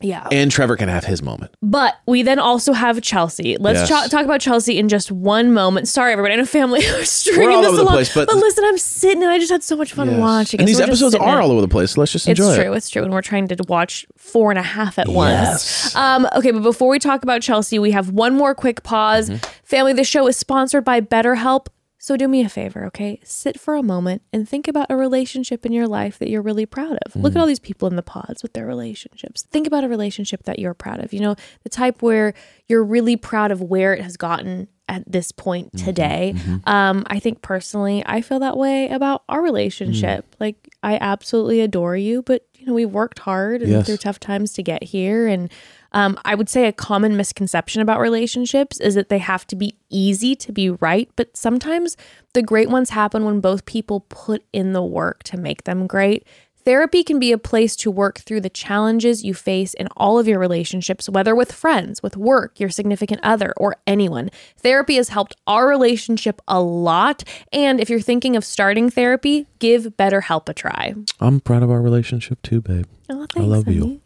Yeah. 0.03 0.29
and 0.31 0.51
Trevor 0.51 0.77
can 0.77 0.89
have 0.89 1.05
his 1.05 1.23
moment. 1.23 1.55
But 1.63 1.95
we 2.07 2.23
then 2.23 2.39
also 2.39 2.73
have 2.75 3.01
Chelsea. 3.01 3.57
Let's 3.59 3.81
Yes. 3.81 3.89
cha- 3.89 4.07
talk 4.09 4.25
about 4.27 4.41
Chelsea 4.41 4.79
in 4.79 4.89
just 4.89 5.11
one 5.11 5.53
moment. 5.55 5.89
Sorry, 5.89 6.13
everybody. 6.13 6.35
I 6.35 6.37
know 6.37 6.45
family 6.45 6.87
are 6.89 7.05
stringing 7.05 7.57
all 7.57 7.63
this 7.63 7.69
over 7.73 7.85
the 7.85 7.87
place, 7.87 8.15
but- 8.15 8.29
listen, 8.35 8.65
I'm 8.65 8.77
sitting 8.79 9.23
and 9.23 9.33
I 9.33 9.39
just 9.39 9.51
had 9.51 9.63
so 9.63 9.75
much 9.77 9.93
fun 9.95 10.19
watching. 10.19 10.61
and 10.61 10.69
these 10.69 10.77
So 10.77 10.83
we're 10.85 10.89
episodes 10.89 11.15
are 11.15 11.41
all 11.41 11.51
over 11.51 11.61
the 11.63 11.69
place. 11.69 11.97
Let's 11.97 12.13
just 12.13 12.29
enjoy. 12.29 12.45
It's 12.45 12.53
enjoy 12.57 12.63
true. 12.65 12.73
It's 12.75 12.91
true. 12.91 13.03
And 13.05 13.13
we're 13.13 13.23
trying 13.23 13.49
to 13.49 13.57
watch 13.69 14.05
four 14.17 14.51
and 14.51 14.59
a 14.59 14.63
half 14.63 14.99
at 14.99 15.09
once. 15.09 15.33
Yes. 15.33 15.97
Um, 15.97 16.29
okay, 16.37 16.51
but 16.51 16.63
before 16.63 16.89
we 16.91 16.99
talk 16.99 17.23
about 17.23 17.41
Chelsea, 17.43 17.79
we 17.79 17.93
have 17.93 18.11
one 18.11 18.35
more 18.35 18.55
quick 18.55 18.83
pause. 18.83 19.31
Mm-hmm. 19.31 19.51
Family, 19.65 19.93
the 19.95 20.05
show 20.05 20.27
is 20.27 20.37
sponsored 20.37 20.85
by 20.85 21.01
BetterHelp. 21.01 21.67
So 22.07 22.17
do 22.17 22.29
me 22.29 22.45
a 22.45 22.49
favor, 22.49 22.85
okay? 22.85 23.19
Sit 23.25 23.59
for 23.59 23.75
a 23.75 23.83
moment 23.83 24.23
and 24.33 24.49
think 24.49 24.69
about 24.69 24.87
a 24.91 24.97
relationship 24.97 25.67
in 25.67 25.73
your 25.73 25.89
life 25.89 26.21
that 26.21 26.31
you're 26.31 26.41
really 26.41 26.65
proud 26.65 26.93
of. 27.05 27.11
Mm-hmm. 27.15 27.23
Look 27.23 27.35
at 27.35 27.41
all 27.41 27.49
these 27.49 27.59
people 27.59 27.89
in 27.89 27.97
the 27.97 28.03
pods 28.03 28.45
with 28.45 28.53
their 28.53 28.65
relationships. 28.65 29.43
Think 29.43 29.67
about 29.67 29.83
a 29.83 29.89
relationship 29.89 30.45
that 30.45 30.61
you're 30.61 30.73
proud 30.73 31.01
of. 31.03 31.13
You 31.13 31.19
know, 31.19 31.35
the 31.65 31.69
type 31.69 32.03
where 32.03 32.33
you're 32.69 32.85
really 32.85 33.17
proud 33.17 33.51
of 33.51 33.61
where 33.61 33.93
it 33.93 34.03
has 34.05 34.17
gotten 34.17 34.69
at 34.89 35.03
this 35.11 35.33
point 35.33 35.73
Mm-hmm. 35.73 35.85
today. 35.85 36.35
Um, 36.63 37.03
I 37.09 37.19
think 37.19 37.43
personally, 37.43 38.05
I 38.07 38.21
feel 38.21 38.39
that 38.39 38.57
way 38.57 38.89
about 38.89 39.25
our 39.29 39.43
relationship. 39.43 40.31
Mm. 40.31 40.35
Like, 40.39 40.69
I 40.85 40.99
absolutely 41.01 41.61
adore 41.61 41.97
you, 41.97 42.23
but 42.23 42.47
you 42.55 42.67
know, 42.67 42.73
we've 42.75 42.89
worked 42.93 43.19
hard 43.19 43.63
and 43.63 43.73
Yes. 43.73 43.87
through 43.87 43.97
tough 43.97 44.21
times 44.21 44.53
to 44.53 44.63
get 44.63 44.85
here. 44.85 45.27
And 45.27 45.51
um, 45.97 46.19
I 46.27 46.35
would 46.35 46.51
say 46.51 46.67
a 46.67 46.73
common 46.73 47.17
misconception 47.17 47.81
about 47.81 48.01
relationships 48.01 48.79
is 48.81 48.97
that 48.97 49.09
they 49.09 49.17
have 49.17 49.47
to 49.47 49.57
be 49.57 49.79
easy 49.89 50.37
to 50.37 50.53
be 50.53 50.69
right, 50.69 51.09
but 51.17 51.35
sometimes 51.35 51.97
the 52.35 52.43
great 52.43 52.69
ones 52.69 52.91
happen 52.91 53.25
when 53.25 53.41
both 53.41 53.65
people 53.65 54.01
put 54.11 54.45
in 54.53 54.75
the 54.75 54.83
work 54.83 55.23
to 55.23 55.39
make 55.39 55.65
them 55.65 55.87
great. 55.87 56.27
Therapy 56.67 57.05
can 57.05 57.21
be 57.21 57.31
a 57.31 57.39
place 57.39 57.77
to 57.77 57.93
work 57.93 58.19
through 58.19 58.41
the 58.41 58.51
challenges 58.51 59.23
you 59.23 59.35
face 59.35 59.73
in 59.73 59.87
all 59.97 60.19
of 60.19 60.27
your 60.27 60.41
relationships, 60.41 61.09
whether 61.09 61.33
with 61.33 61.53
friends, 61.53 62.03
with 62.03 62.17
work, 62.17 62.59
your 62.59 62.71
significant 62.71 63.21
other, 63.23 63.55
or 63.57 63.77
anyone. 63.87 64.31
Therapy 64.59 64.97
has 64.97 65.11
helped 65.11 65.37
our 65.47 65.69
relationship 65.69 66.43
a 66.49 66.61
lot. 66.61 67.23
And 67.53 67.79
if 67.79 67.89
you're 67.89 68.01
thinking 68.01 68.35
of 68.35 68.45
starting 68.45 68.91
therapy, 68.91 69.47
give 69.61 69.97
BetterHelp 69.97 70.49
a 70.49 70.55
try. 70.55 70.95
I'm 71.21 71.39
proud 71.39 71.63
of 71.63 71.71
our 71.71 71.81
relationship 71.81 72.43
too, 72.43 72.61
babe. 72.61 72.87
Oh, 73.09 73.27
thanks, 73.33 73.37
I 73.37 73.43
love 73.43 73.69
you. 73.69 74.01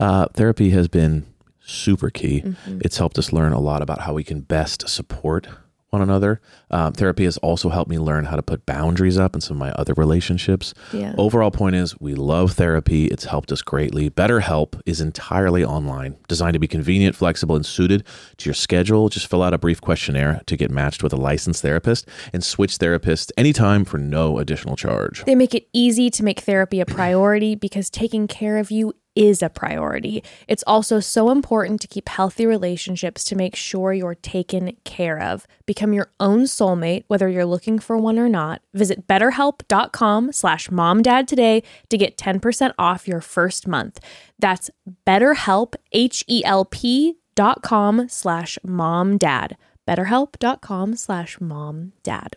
Uh, 0.00 0.26
therapy 0.34 0.70
has 0.70 0.88
been 0.88 1.24
super 1.60 2.10
key. 2.10 2.40
Mm-hmm. 2.40 2.80
It's 2.80 2.98
helped 2.98 3.16
us 3.16 3.32
learn 3.32 3.52
a 3.52 3.60
lot 3.60 3.80
about 3.80 4.00
how 4.00 4.12
we 4.12 4.24
can 4.24 4.40
best 4.40 4.88
support 4.88 5.46
one 5.92 6.02
another. 6.02 6.40
Um, 6.70 6.94
therapy 6.94 7.24
has 7.24 7.36
also 7.38 7.68
helped 7.68 7.90
me 7.90 7.98
learn 7.98 8.24
how 8.24 8.36
to 8.36 8.42
put 8.42 8.64
boundaries 8.64 9.18
up 9.18 9.34
in 9.34 9.42
some 9.42 9.56
of 9.56 9.58
my 9.58 9.72
other 9.72 9.92
relationships. 9.94 10.72
Yeah. 10.92 11.14
Overall 11.18 11.50
point 11.50 11.76
is 11.76 11.98
we 12.00 12.14
love 12.14 12.52
therapy. 12.52 13.06
It's 13.06 13.24
helped 13.24 13.52
us 13.52 13.60
greatly. 13.60 14.08
BetterHelp 14.08 14.80
is 14.86 15.02
entirely 15.02 15.64
online, 15.64 16.16
designed 16.28 16.54
to 16.54 16.58
be 16.58 16.66
convenient, 16.66 17.14
flexible, 17.14 17.56
and 17.56 17.66
suited 17.66 18.04
to 18.38 18.48
your 18.48 18.54
schedule. 18.54 19.10
Just 19.10 19.26
fill 19.26 19.42
out 19.42 19.52
a 19.52 19.58
brief 19.58 19.82
questionnaire 19.82 20.40
to 20.46 20.56
get 20.56 20.70
matched 20.70 21.02
with 21.02 21.12
a 21.12 21.16
licensed 21.16 21.60
therapist 21.60 22.08
and 22.32 22.42
switch 22.42 22.78
therapists 22.78 23.30
anytime 23.36 23.84
for 23.84 23.98
no 23.98 24.38
additional 24.38 24.76
charge. 24.76 25.24
They 25.24 25.34
make 25.34 25.54
it 25.54 25.68
easy 25.74 26.08
to 26.08 26.24
make 26.24 26.40
therapy 26.40 26.80
a 26.80 26.86
priority 26.86 27.54
because 27.54 27.90
taking 27.90 28.26
care 28.26 28.56
of 28.56 28.70
you 28.70 28.94
is 29.14 29.42
a 29.42 29.48
priority. 29.48 30.22
It's 30.48 30.64
also 30.66 31.00
so 31.00 31.30
important 31.30 31.80
to 31.82 31.88
keep 31.88 32.08
healthy 32.08 32.46
relationships 32.46 33.24
to 33.24 33.36
make 33.36 33.56
sure 33.56 33.92
you're 33.92 34.14
taken 34.14 34.76
care 34.84 35.20
of. 35.20 35.46
Become 35.66 35.92
your 35.92 36.10
own 36.18 36.44
soulmate, 36.44 37.04
whether 37.08 37.28
you're 37.28 37.44
looking 37.44 37.78
for 37.78 37.96
one 37.96 38.18
or 38.18 38.28
not. 38.28 38.62
Visit 38.74 39.06
betterhelp.com 39.06 40.32
slash 40.32 40.68
momdad 40.68 41.26
today 41.26 41.62
to 41.90 41.98
get 41.98 42.16
10% 42.16 42.72
off 42.78 43.06
your 43.08 43.20
first 43.20 43.66
month. 43.66 44.00
That's 44.38 44.70
betterhelp, 45.06 45.74
H-E-L-P 45.92 47.16
dot 47.34 47.62
com 47.62 48.08
slash 48.08 48.58
momdad. 48.66 49.52
betterhelp.com 49.88 50.96
slash 50.96 51.38
momdad. 51.38 52.34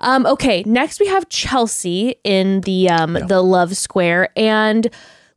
Um, 0.00 0.26
okay, 0.26 0.62
next 0.66 1.00
we 1.00 1.06
have 1.08 1.28
Chelsea 1.28 2.16
in 2.24 2.60
the 2.62 2.88
um 2.88 3.14
the 3.14 3.42
Love 3.42 3.76
Square 3.76 4.30
and 4.36 4.88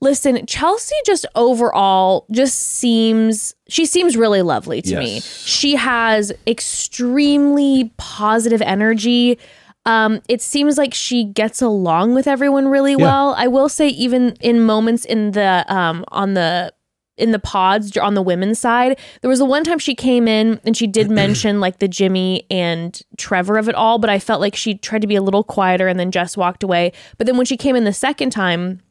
Listen, 0.06 0.45
Chelsea 0.45 0.93
just 1.03 1.26
overall 1.34 2.28
just 2.30 2.60
seems 2.60 3.56
she 3.68 3.88
seems 3.88 4.16
really 4.16 4.43
lovely 4.43 4.80
to 4.84 4.99
me. 4.99 5.20
She 5.20 5.76
has 5.78 6.32
extremely 6.45 7.91
positive 7.97 8.62
energy. 8.62 9.39
Um, 9.88 10.22
it 10.30 10.43
seems 10.43 10.78
like 10.78 10.93
she 10.93 11.24
gets 11.24 11.60
along 11.60 12.14
with 12.14 12.28
everyone 12.28 12.68
really 12.68 12.95
well. 12.95 13.34
I 13.36 13.47
will 13.47 13.68
say, 13.68 13.88
even 13.88 14.36
in 14.41 14.62
moments 14.62 15.06
in 15.06 15.32
the 15.32 15.66
um 15.68 16.06
on 16.10 16.36
the 16.36 16.72
in 17.18 17.32
the 17.32 17.39
pods 17.39 17.97
on 17.97 18.14
the 18.14 18.22
women's 18.22 18.60
side, 18.60 18.99
there 19.22 19.30
was 19.30 19.39
the 19.39 19.45
one 19.45 19.64
time 19.64 19.80
she 19.80 19.95
came 19.95 20.28
in 20.28 20.62
and 20.66 20.78
she 20.78 20.86
did 20.86 21.10
mention 21.24 21.60
like 21.60 21.80
the 21.80 21.88
Jimmy 21.88 22.45
and 22.51 23.01
Trevor 23.18 23.58
of 23.58 23.68
it 23.68 23.74
all, 23.74 23.97
but 23.97 24.12
I 24.12 24.20
felt 24.20 24.39
like 24.39 24.56
she 24.56 24.76
tried 24.76 25.01
to 25.01 25.08
be 25.08 25.16
a 25.16 25.24
little 25.24 25.43
quieter 25.43 25.88
and 25.88 25.99
then 25.99 26.12
Jess 26.12 26.38
walked 26.38 26.62
away. 26.62 26.91
But 27.18 27.26
then 27.26 27.38
when 27.38 27.47
she 27.47 27.58
came 27.58 27.76
in 27.76 27.86
the 27.86 27.93
second 27.93 28.30
time 28.30 28.82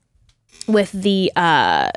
with 0.67 0.93
the 0.93 1.31
uh 1.37 1.91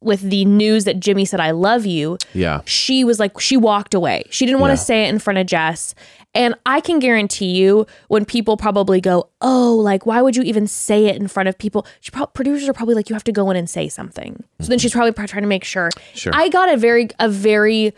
with 0.00 0.20
the 0.22 0.44
news 0.44 0.82
that 0.84 0.98
Jimmy 0.98 1.24
said 1.24 1.38
I 1.38 1.52
love 1.52 1.86
you, 1.86 2.18
Yeah. 2.34 2.62
she 2.64 3.04
was 3.04 3.20
like 3.20 3.38
she 3.40 3.56
walked 3.56 3.94
away. 3.94 4.24
She 4.30 4.44
didn't 4.46 4.60
want 4.60 4.72
Yeah. 4.72 4.76
to 4.76 4.82
say 4.82 5.04
it 5.04 5.08
in 5.10 5.18
front 5.20 5.38
of 5.38 5.46
Jess. 5.46 5.94
And 6.34 6.54
I 6.64 6.80
can 6.80 6.98
guarantee 6.98 7.50
you 7.52 7.86
when 8.08 8.24
people 8.24 8.56
probably 8.56 9.00
go, 9.02 9.28
"Oh, 9.42 9.74
like 9.76 10.06
why 10.06 10.22
would 10.22 10.34
you 10.34 10.42
even 10.44 10.66
say 10.66 11.04
it 11.06 11.16
in 11.16 11.28
front 11.28 11.48
of 11.50 11.58
people?" 11.58 11.86
She 12.00 12.10
pro- 12.10 12.26
producers 12.26 12.68
are 12.68 12.72
probably 12.72 12.94
like 12.94 13.10
you 13.10 13.14
have 13.14 13.24
to 13.24 13.32
go 13.32 13.50
in 13.50 13.56
and 13.56 13.68
say 13.68 13.86
something. 13.88 14.42
So 14.60 14.68
then 14.68 14.78
she's 14.78 14.92
probably 14.92 15.12
pro- 15.12 15.26
trying 15.26 15.42
to 15.42 15.48
make 15.48 15.62
sure. 15.62 15.90
Sure. 16.14 16.32
I 16.34 16.48
got 16.48 16.72
a 16.72 16.76
very 16.78 17.08
a 17.20 17.28
very 17.28 17.92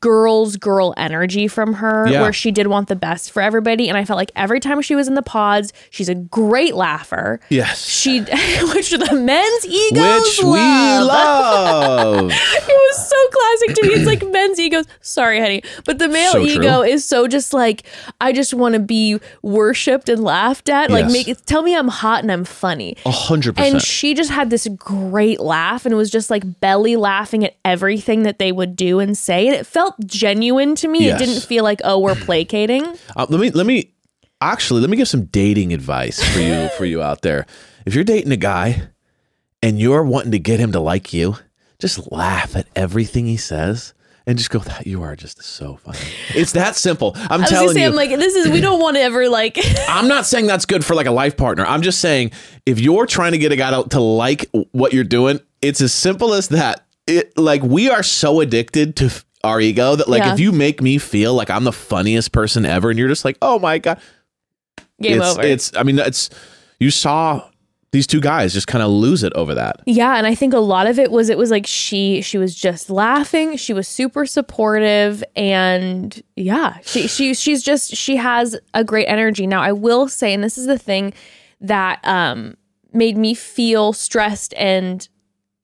girls 0.00 0.56
girl 0.56 0.94
energy 0.96 1.48
from 1.48 1.74
her 1.74 2.06
Yeah. 2.08 2.22
where 2.22 2.32
she 2.32 2.50
did 2.50 2.66
want 2.68 2.88
the 2.88 2.96
best 2.96 3.30
for 3.32 3.40
everybody 3.42 3.88
and 3.88 3.96
I 3.98 4.04
felt 4.04 4.16
like 4.16 4.32
every 4.36 4.60
time 4.60 4.80
she 4.82 4.94
was 4.94 5.08
in 5.08 5.14
the 5.14 5.22
pods, 5.22 5.72
she's 5.90 6.08
a 6.08 6.14
great 6.14 6.74
laugher. 6.74 7.40
Yes. 7.48 7.86
She 7.88 8.20
which 8.74 8.90
the 8.90 9.18
men's 9.20 9.66
egos 9.66 10.22
Which 10.22 10.44
we 10.44 10.58
love. 10.58 12.30
it 12.32 12.66
was 12.68 13.08
so 13.08 13.28
classic 13.28 13.76
to 13.76 13.88
me. 13.88 13.94
It's 13.94 14.06
like 14.06 14.26
men's 14.32 14.58
egos. 14.58 14.86
Sorry, 15.00 15.40
honey. 15.40 15.62
But 15.84 15.98
the 15.98 16.08
male 16.08 16.32
So 16.32 16.38
true. 16.46 16.46
ego 16.62 16.82
is 16.82 17.04
so 17.04 17.26
just 17.28 17.52
like, 17.52 17.84
I 18.20 18.32
just 18.32 18.54
want 18.54 18.74
to 18.74 18.80
be 18.80 19.18
worshipped 19.42 20.08
and 20.08 20.22
laughed 20.22 20.68
at. 20.68 20.90
Like, 20.90 21.04
Yes. 21.04 21.12
make 21.12 21.28
it, 21.28 21.46
tell 21.46 21.62
me 21.62 21.76
I'm 21.76 21.88
hot 21.88 22.22
and 22.22 22.32
I'm 22.32 22.44
funny. 22.44 22.96
A 23.04 23.10
hundred 23.10 23.50
And 23.50 23.56
percent. 23.56 23.74
And 23.74 23.82
she 23.82 24.14
just 24.14 24.30
had 24.30 24.50
this 24.50 24.66
great 24.76 25.40
laugh 25.40 25.84
and 25.86 25.96
was 25.96 26.10
just 26.10 26.30
like 26.30 26.60
belly 26.60 26.96
laughing 26.96 27.44
at 27.44 27.54
everything 27.64 28.22
that 28.22 28.38
they 28.38 28.52
would 28.52 28.76
do 28.76 28.98
and 29.00 29.16
say. 29.16 29.46
And 29.46 29.56
it 29.56 29.65
felt 29.66 29.94
genuine 30.06 30.74
to 30.76 30.88
me. 30.88 31.06
Yes. 31.06 31.20
It 31.20 31.26
didn't 31.26 31.42
feel 31.42 31.64
like, 31.64 31.80
oh, 31.84 31.98
we're 31.98 32.14
placating. 32.14 32.84
Uh, 33.16 33.24
let 33.30 33.40
me 33.40 33.50
let 33.50 33.66
me 33.66 33.94
actually 34.42 34.80
let 34.82 34.90
me 34.90 34.96
give 34.96 35.08
some 35.08 35.24
dating 35.26 35.72
advice 35.72 36.22
for 36.22 36.40
you 36.40 36.68
for 36.76 36.84
you 36.84 37.02
out 37.02 37.22
there. 37.22 37.46
If 37.86 37.94
you're 37.94 38.04
dating 38.04 38.32
a 38.32 38.36
guy 38.36 38.88
and 39.62 39.78
you're 39.78 40.02
wanting 40.02 40.32
to 40.32 40.38
get 40.38 40.60
him 40.60 40.72
to 40.72 40.80
like 40.80 41.14
you, 41.14 41.36
just 41.78 42.12
laugh 42.12 42.54
at 42.54 42.66
everything 42.76 43.26
he 43.26 43.38
says 43.38 43.94
and 44.26 44.36
just 44.36 44.50
go, 44.50 44.58
"That 44.58 44.86
you 44.86 45.02
are 45.02 45.14
just 45.14 45.42
so 45.42 45.76
funny." 45.76 45.98
It's 46.34 46.52
that 46.52 46.76
simple. 46.76 47.12
I'm 47.16 47.30
I 47.30 47.36
was 47.38 47.50
telling 47.50 47.74
say, 47.74 47.82
you. 47.82 47.88
I'm 47.88 47.94
like, 47.94 48.10
this 48.10 48.34
is, 48.34 48.48
we 48.48 48.60
don't 48.60 48.80
want 48.80 48.96
to 48.96 49.02
ever 49.02 49.28
like, 49.28 49.58
I'm 49.88 50.08
not 50.08 50.26
saying 50.26 50.46
that's 50.46 50.66
good 50.66 50.84
for 50.84 50.94
like 50.94 51.06
a 51.06 51.12
life 51.12 51.36
partner. 51.36 51.64
I'm 51.64 51.82
just 51.82 52.00
saying 52.00 52.32
if 52.66 52.80
you're 52.80 53.06
trying 53.06 53.32
to 53.32 53.38
get 53.38 53.52
a 53.52 53.56
guy 53.56 53.70
to, 53.70 53.88
to 53.90 54.00
like 54.00 54.50
what 54.72 54.92
you're 54.92 55.04
doing, 55.04 55.40
it's 55.62 55.80
as 55.80 55.94
simple 55.94 56.34
as 56.34 56.48
that. 56.48 56.84
It 57.06 57.38
like 57.38 57.62
we 57.62 57.88
are 57.88 58.02
so 58.02 58.40
addicted 58.40 58.96
to 58.96 59.24
our 59.46 59.60
ego 59.60 59.96
that 59.96 60.08
like 60.08 60.22
Yeah. 60.22 60.34
if 60.34 60.40
you 60.40 60.52
make 60.52 60.82
me 60.82 60.98
feel 60.98 61.34
like 61.34 61.50
I'm 61.50 61.64
the 61.64 61.72
funniest 61.72 62.32
person 62.32 62.66
ever 62.66 62.90
and 62.90 62.98
you're 62.98 63.08
just 63.08 63.24
like, 63.24 63.38
"Oh 63.40 63.58
my 63.58 63.78
god." 63.78 63.98
game 65.00 65.20
it's, 65.20 65.30
over. 65.30 65.42
It's 65.42 65.76
I 65.76 65.82
mean 65.82 65.98
it's 65.98 66.30
you 66.80 66.90
saw 66.90 67.48
these 67.92 68.06
two 68.06 68.20
guys 68.20 68.52
just 68.52 68.66
kind 68.66 68.82
of 68.82 68.90
lose 68.90 69.22
it 69.22 69.32
over 69.34 69.54
that. 69.54 69.80
Yeah, 69.86 70.16
and 70.16 70.26
I 70.26 70.34
think 70.34 70.52
a 70.52 70.58
lot 70.58 70.86
of 70.86 70.98
it 70.98 71.10
was 71.10 71.28
it 71.28 71.38
was 71.38 71.50
like 71.50 71.66
she 71.66 72.20
she 72.20 72.36
was 72.38 72.54
just 72.54 72.90
laughing, 72.90 73.56
she 73.56 73.72
was 73.72 73.88
super 73.88 74.26
supportive 74.26 75.22
and 75.34 76.22
yeah, 76.34 76.78
she 76.82 77.06
she 77.08 77.32
she's 77.34 77.62
just 77.62 77.94
she 77.94 78.16
has 78.16 78.58
a 78.74 78.84
great 78.84 79.06
energy. 79.06 79.46
Now 79.46 79.62
I 79.62 79.72
will 79.72 80.08
say 80.08 80.34
and 80.34 80.42
this 80.44 80.58
is 80.58 80.66
the 80.66 80.78
thing 80.78 81.14
that 81.60 82.00
um 82.04 82.56
made 82.92 83.16
me 83.16 83.34
feel 83.34 83.92
stressed 83.92 84.54
and 84.54 85.08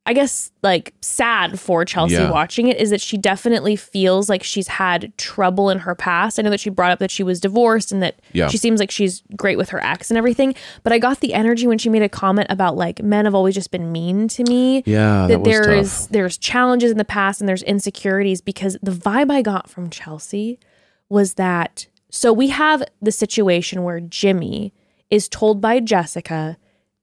I 0.04 0.14
guess 0.14 0.50
like 0.64 0.94
sad 1.00 1.60
for 1.60 1.84
Chelsea 1.84 2.14
Yeah. 2.14 2.30
watching 2.30 2.66
it 2.66 2.76
is 2.80 2.90
that 2.90 3.00
she 3.00 3.16
definitely 3.16 3.76
feels 3.76 4.28
like 4.28 4.42
she's 4.42 4.66
had 4.66 5.16
trouble 5.16 5.70
in 5.70 5.78
her 5.78 5.94
past. 5.94 6.40
I 6.40 6.42
know 6.42 6.50
that 6.50 6.58
she 6.58 6.70
brought 6.70 6.90
up 6.90 6.98
that 6.98 7.10
she 7.12 7.22
was 7.22 7.38
divorced 7.38 7.92
and 7.92 8.02
that 8.02 8.16
Yeah. 8.32 8.48
she 8.48 8.56
seems 8.56 8.80
like 8.80 8.90
she's 8.90 9.22
great 9.36 9.56
with 9.58 9.68
her 9.68 9.80
ex 9.84 10.10
and 10.10 10.18
everything. 10.18 10.56
But 10.82 10.92
I 10.92 10.98
got 10.98 11.20
the 11.20 11.34
energy 11.34 11.68
when 11.68 11.78
she 11.78 11.88
made 11.88 12.02
a 12.02 12.08
comment 12.08 12.48
about 12.50 12.76
like 12.76 13.00
men 13.00 13.26
have 13.26 13.34
always 13.34 13.54
just 13.54 13.70
been 13.70 13.92
mean 13.92 14.26
to 14.28 14.42
me. 14.42 14.82
Yeah, 14.86 15.28
that, 15.28 15.44
there's 15.44 16.08
there's 16.08 16.36
challenges 16.36 16.90
in 16.90 16.98
the 16.98 17.04
past 17.04 17.40
and 17.40 17.48
there's 17.48 17.62
insecurities 17.62 18.40
because 18.40 18.76
the 18.82 18.90
vibe 18.90 19.30
I 19.30 19.40
got 19.40 19.70
from 19.70 19.88
Chelsea 19.88 20.58
was 21.08 21.34
that 21.34 21.86
so 22.10 22.32
we 22.32 22.48
have 22.48 22.82
the 23.00 23.12
situation 23.12 23.84
where 23.84 24.00
Jimmy 24.00 24.74
is 25.10 25.28
told 25.28 25.60
by 25.60 25.78
Jessica 25.78 26.56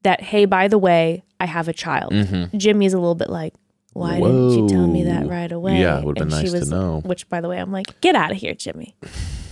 that 0.03 0.21
hey 0.21 0.45
by 0.45 0.67
the 0.67 0.77
way 0.77 1.23
I 1.39 1.45
have 1.45 1.67
a 1.67 1.73
child. 1.73 2.13
Jimmy 2.57 2.85
is 2.85 2.93
a 2.93 2.97
little 2.99 3.15
bit 3.15 3.29
like 3.29 3.53
why 3.93 4.19
didn't 4.19 4.51
you 4.51 4.69
tell 4.69 4.87
me 4.87 5.03
that 5.05 5.21
Mm-hmm. 5.23 5.29
Right 5.29 5.51
away? 5.51 5.79
Yeah, 5.81 5.97
it 5.99 6.05
would've 6.05 6.27
been 6.27 6.33
And 6.37 6.47
she 6.47 6.53
nice 6.53 6.63
to 6.65 6.69
know. 6.69 7.01
Which, 7.03 7.27
by 7.27 7.41
the 7.41 7.49
way, 7.49 7.57
I'm 7.57 7.71
like, 7.71 7.99
get 8.01 8.15
out 8.15 8.29
of 8.31 8.37
here, 8.37 8.53
Jimmy. 8.53 8.95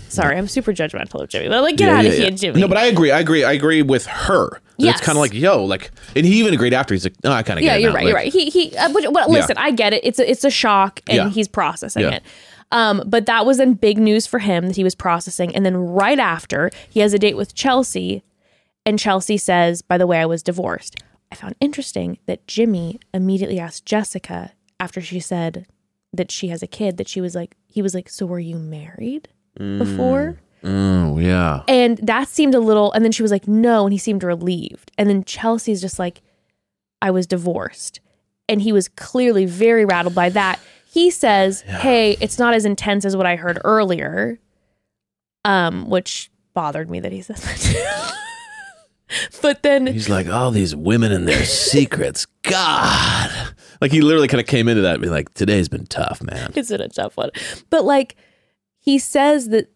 Sorry, 0.10 0.38
I'm 0.38 0.48
super 0.48 0.72
judgmental 0.74 1.22
of 1.22 1.28
Jimmy, 1.30 1.50
but 1.50 1.58
I'm 1.58 1.64
like, 1.64 1.76
get 1.76 1.90
out 1.90 2.06
of 2.06 2.14
here, 2.14 2.30
Jimmy. 2.32 2.62
No, 2.62 2.68
but 2.68 2.78
I 2.78 2.86
agree. 2.86 3.12
I 3.12 3.20
agree. 3.20 3.44
I 3.44 3.52
agree 3.54 3.82
with 3.82 4.06
her. 4.06 4.62
Yes. 4.78 4.98
It's 4.98 5.06
kind 5.06 5.18
of 5.18 5.22
like, 5.22 5.34
yo, 5.34 5.66
like, 5.66 5.90
and 6.16 6.24
he 6.26 6.40
even 6.40 6.54
agreed 6.54 6.74
after. 6.74 6.94
He's 6.94 7.04
like, 7.04 7.22
no, 7.24 7.32
I 7.32 7.42
kind 7.44 7.58
of 7.60 7.66
yeah, 7.66 7.72
get 7.74 7.80
it 7.80 7.82
you're 7.82 7.90
now. 7.92 7.96
right. 7.96 8.04
Like, 8.06 8.10
You're 8.10 8.16
right. 8.16 8.52
He 8.54 8.70
he. 8.70 8.78
Uh, 8.78 8.94
but, 8.94 9.12
but 9.12 9.30
listen, 9.30 9.58
I 9.58 9.72
get 9.72 9.92
it. 9.94 10.06
It's 10.06 10.20
a 10.20 10.30
it's 10.30 10.44
a 10.44 10.52
shock, 10.52 11.02
and 11.08 11.16
Yeah. 11.18 11.30
he's 11.30 11.48
processing 11.48 12.04
Yeah. 12.04 12.12
it. 12.12 12.24
Um, 12.72 13.04
but 13.08 13.26
that 13.26 13.46
was 13.46 13.58
then 13.58 13.74
big 13.74 13.98
news 13.98 14.28
for 14.28 14.40
him 14.40 14.68
that 14.68 14.76
he 14.76 14.84
was 14.84 14.94
processing, 14.96 15.54
and 15.56 15.66
then 15.66 15.76
right 15.78 16.20
after 16.20 16.70
he 16.90 17.00
has 17.00 17.14
a 17.14 17.20
date 17.20 17.36
with 17.36 17.56
Chelsea, 17.56 18.24
and 18.88 18.98
Chelsea 18.98 19.38
says, 19.38 19.82
"By 19.82 19.98
the 19.98 20.08
way, 20.08 20.20
I 20.20 20.26
was 20.26 20.42
divorced." 20.42 20.96
I 21.32 21.36
found 21.36 21.56
interesting 21.60 22.18
that 22.26 22.48
Jimmy 22.48 23.00
immediately 23.14 23.60
asked 23.60 23.86
Jessica 23.86 24.54
after 24.80 25.02
she 25.02 25.20
said 25.20 25.68
that 26.14 26.32
she 26.32 26.48
has 26.48 26.64
a 26.64 26.68
kid 26.68 26.98
that 26.98 27.08
she 27.10 27.20
was 27.20 27.36
like, 27.36 27.56
he 27.68 27.82
was 27.82 27.94
like, 27.94 28.10
"So 28.10 28.26
were 28.26 28.40
you 28.40 28.58
married 28.58 29.28
before?" 29.56 30.40
Oh, 30.64 31.18
yeah. 31.20 31.64
And 31.68 31.98
that 32.00 32.28
seemed 32.28 32.56
a 32.56 32.60
little, 32.60 32.92
and 32.94 33.04
then 33.04 33.12
she 33.12 33.22
was 33.22 33.32
like, 33.32 33.48
no. 33.48 33.86
And 33.86 33.94
he 33.94 34.00
seemed 34.00 34.24
relieved. 34.24 34.92
And 34.98 35.10
then 35.10 35.24
Chelsea's 35.24 35.82
just 35.82 36.00
like, 36.00 36.22
I 37.02 37.12
was 37.12 37.28
divorced. 37.28 38.00
And 38.50 38.62
he 38.62 38.72
was 38.72 38.88
clearly 38.88 39.46
very 39.46 39.86
rattled 39.86 40.16
by 40.16 40.30
that. 40.30 40.60
He 40.92 41.12
says, 41.12 41.62
hey, 41.62 42.18
it's 42.20 42.40
not 42.40 42.54
as 42.54 42.66
intense 42.66 43.06
as 43.06 43.16
what 43.16 43.26
I 43.26 43.36
heard 43.36 43.60
earlier, 43.64 44.40
um, 45.46 45.90
which 45.90 46.32
bothered 46.54 46.90
me 46.90 47.00
that 47.02 47.12
he 47.12 47.22
says 47.22 47.42
that. 47.44 48.14
but 49.42 49.64
then, 49.64 49.88
He's 49.88 50.10
like, 50.10 50.28
all 50.28 50.52
these 50.52 50.76
women 50.76 51.12
and 51.12 51.28
their 51.28 51.46
secrets. 51.46 52.26
God. 52.44 53.32
Like, 53.82 53.92
he 53.92 54.02
literally 54.02 54.28
kind 54.28 54.42
of 54.42 54.48
came 54.48 54.68
into 54.68 54.82
that 54.82 54.96
and 54.96 55.02
be 55.04 55.10
like, 55.10 55.34
today's 55.34 55.70
been 55.70 55.86
tough, 55.86 56.22
man. 56.22 56.52
it's 56.56 56.70
been 56.70 56.82
a 56.82 56.90
tough 56.90 57.18
one. 57.18 57.30
But 57.70 57.86
like, 57.86 58.16
he 58.80 58.98
says 58.98 59.50
that 59.50 59.70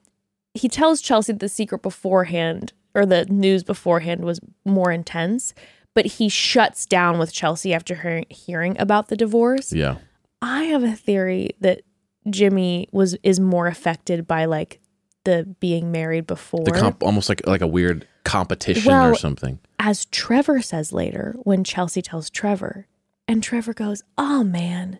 he 0.53 0.67
tells 0.67 1.01
Chelsea 1.01 1.33
that 1.33 1.39
the 1.39 1.49
secret 1.49 1.81
beforehand 1.81 2.73
or 2.93 3.05
the 3.05 3.25
news 3.25 3.63
beforehand 3.63 4.25
was 4.25 4.39
more 4.65 4.91
intense, 4.91 5.53
but 5.93 6.05
he 6.05 6.29
shuts 6.29 6.85
down 6.85 7.19
with 7.19 7.31
Chelsea 7.33 7.73
after 7.73 7.95
hearing, 7.95 8.25
hearing 8.29 8.79
about 8.79 9.07
the 9.07 9.15
divorce. 9.17 9.71
Yeah. 9.71 9.97
I 10.41 10.63
have 10.65 10.83
a 10.83 10.93
theory 10.93 11.51
that 11.59 11.81
Jimmy 12.29 12.87
was 12.91 13.15
is 13.23 13.39
more 13.39 13.67
affected 13.67 14.27
by 14.27 14.45
like 14.45 14.79
the 15.23 15.55
being 15.59 15.91
married 15.91 16.27
before. 16.27 16.63
The 16.65 16.71
comp, 16.71 17.03
almost 17.03 17.29
like 17.29 17.45
like 17.45 17.61
a 17.61 17.67
weird 17.67 18.07
competition 18.23 18.91
or 18.93 19.15
something. 19.15 19.59
As 19.79 20.05
Trevor 20.05 20.61
says 20.61 20.93
later 20.93 21.35
when 21.43 21.63
Chelsea 21.63 22.01
tells 22.01 22.29
Trevor, 22.29 22.87
and 23.27 23.41
Trevor 23.41 23.73
goes, 23.73 24.03
"Oh 24.17 24.43
man, 24.43 24.99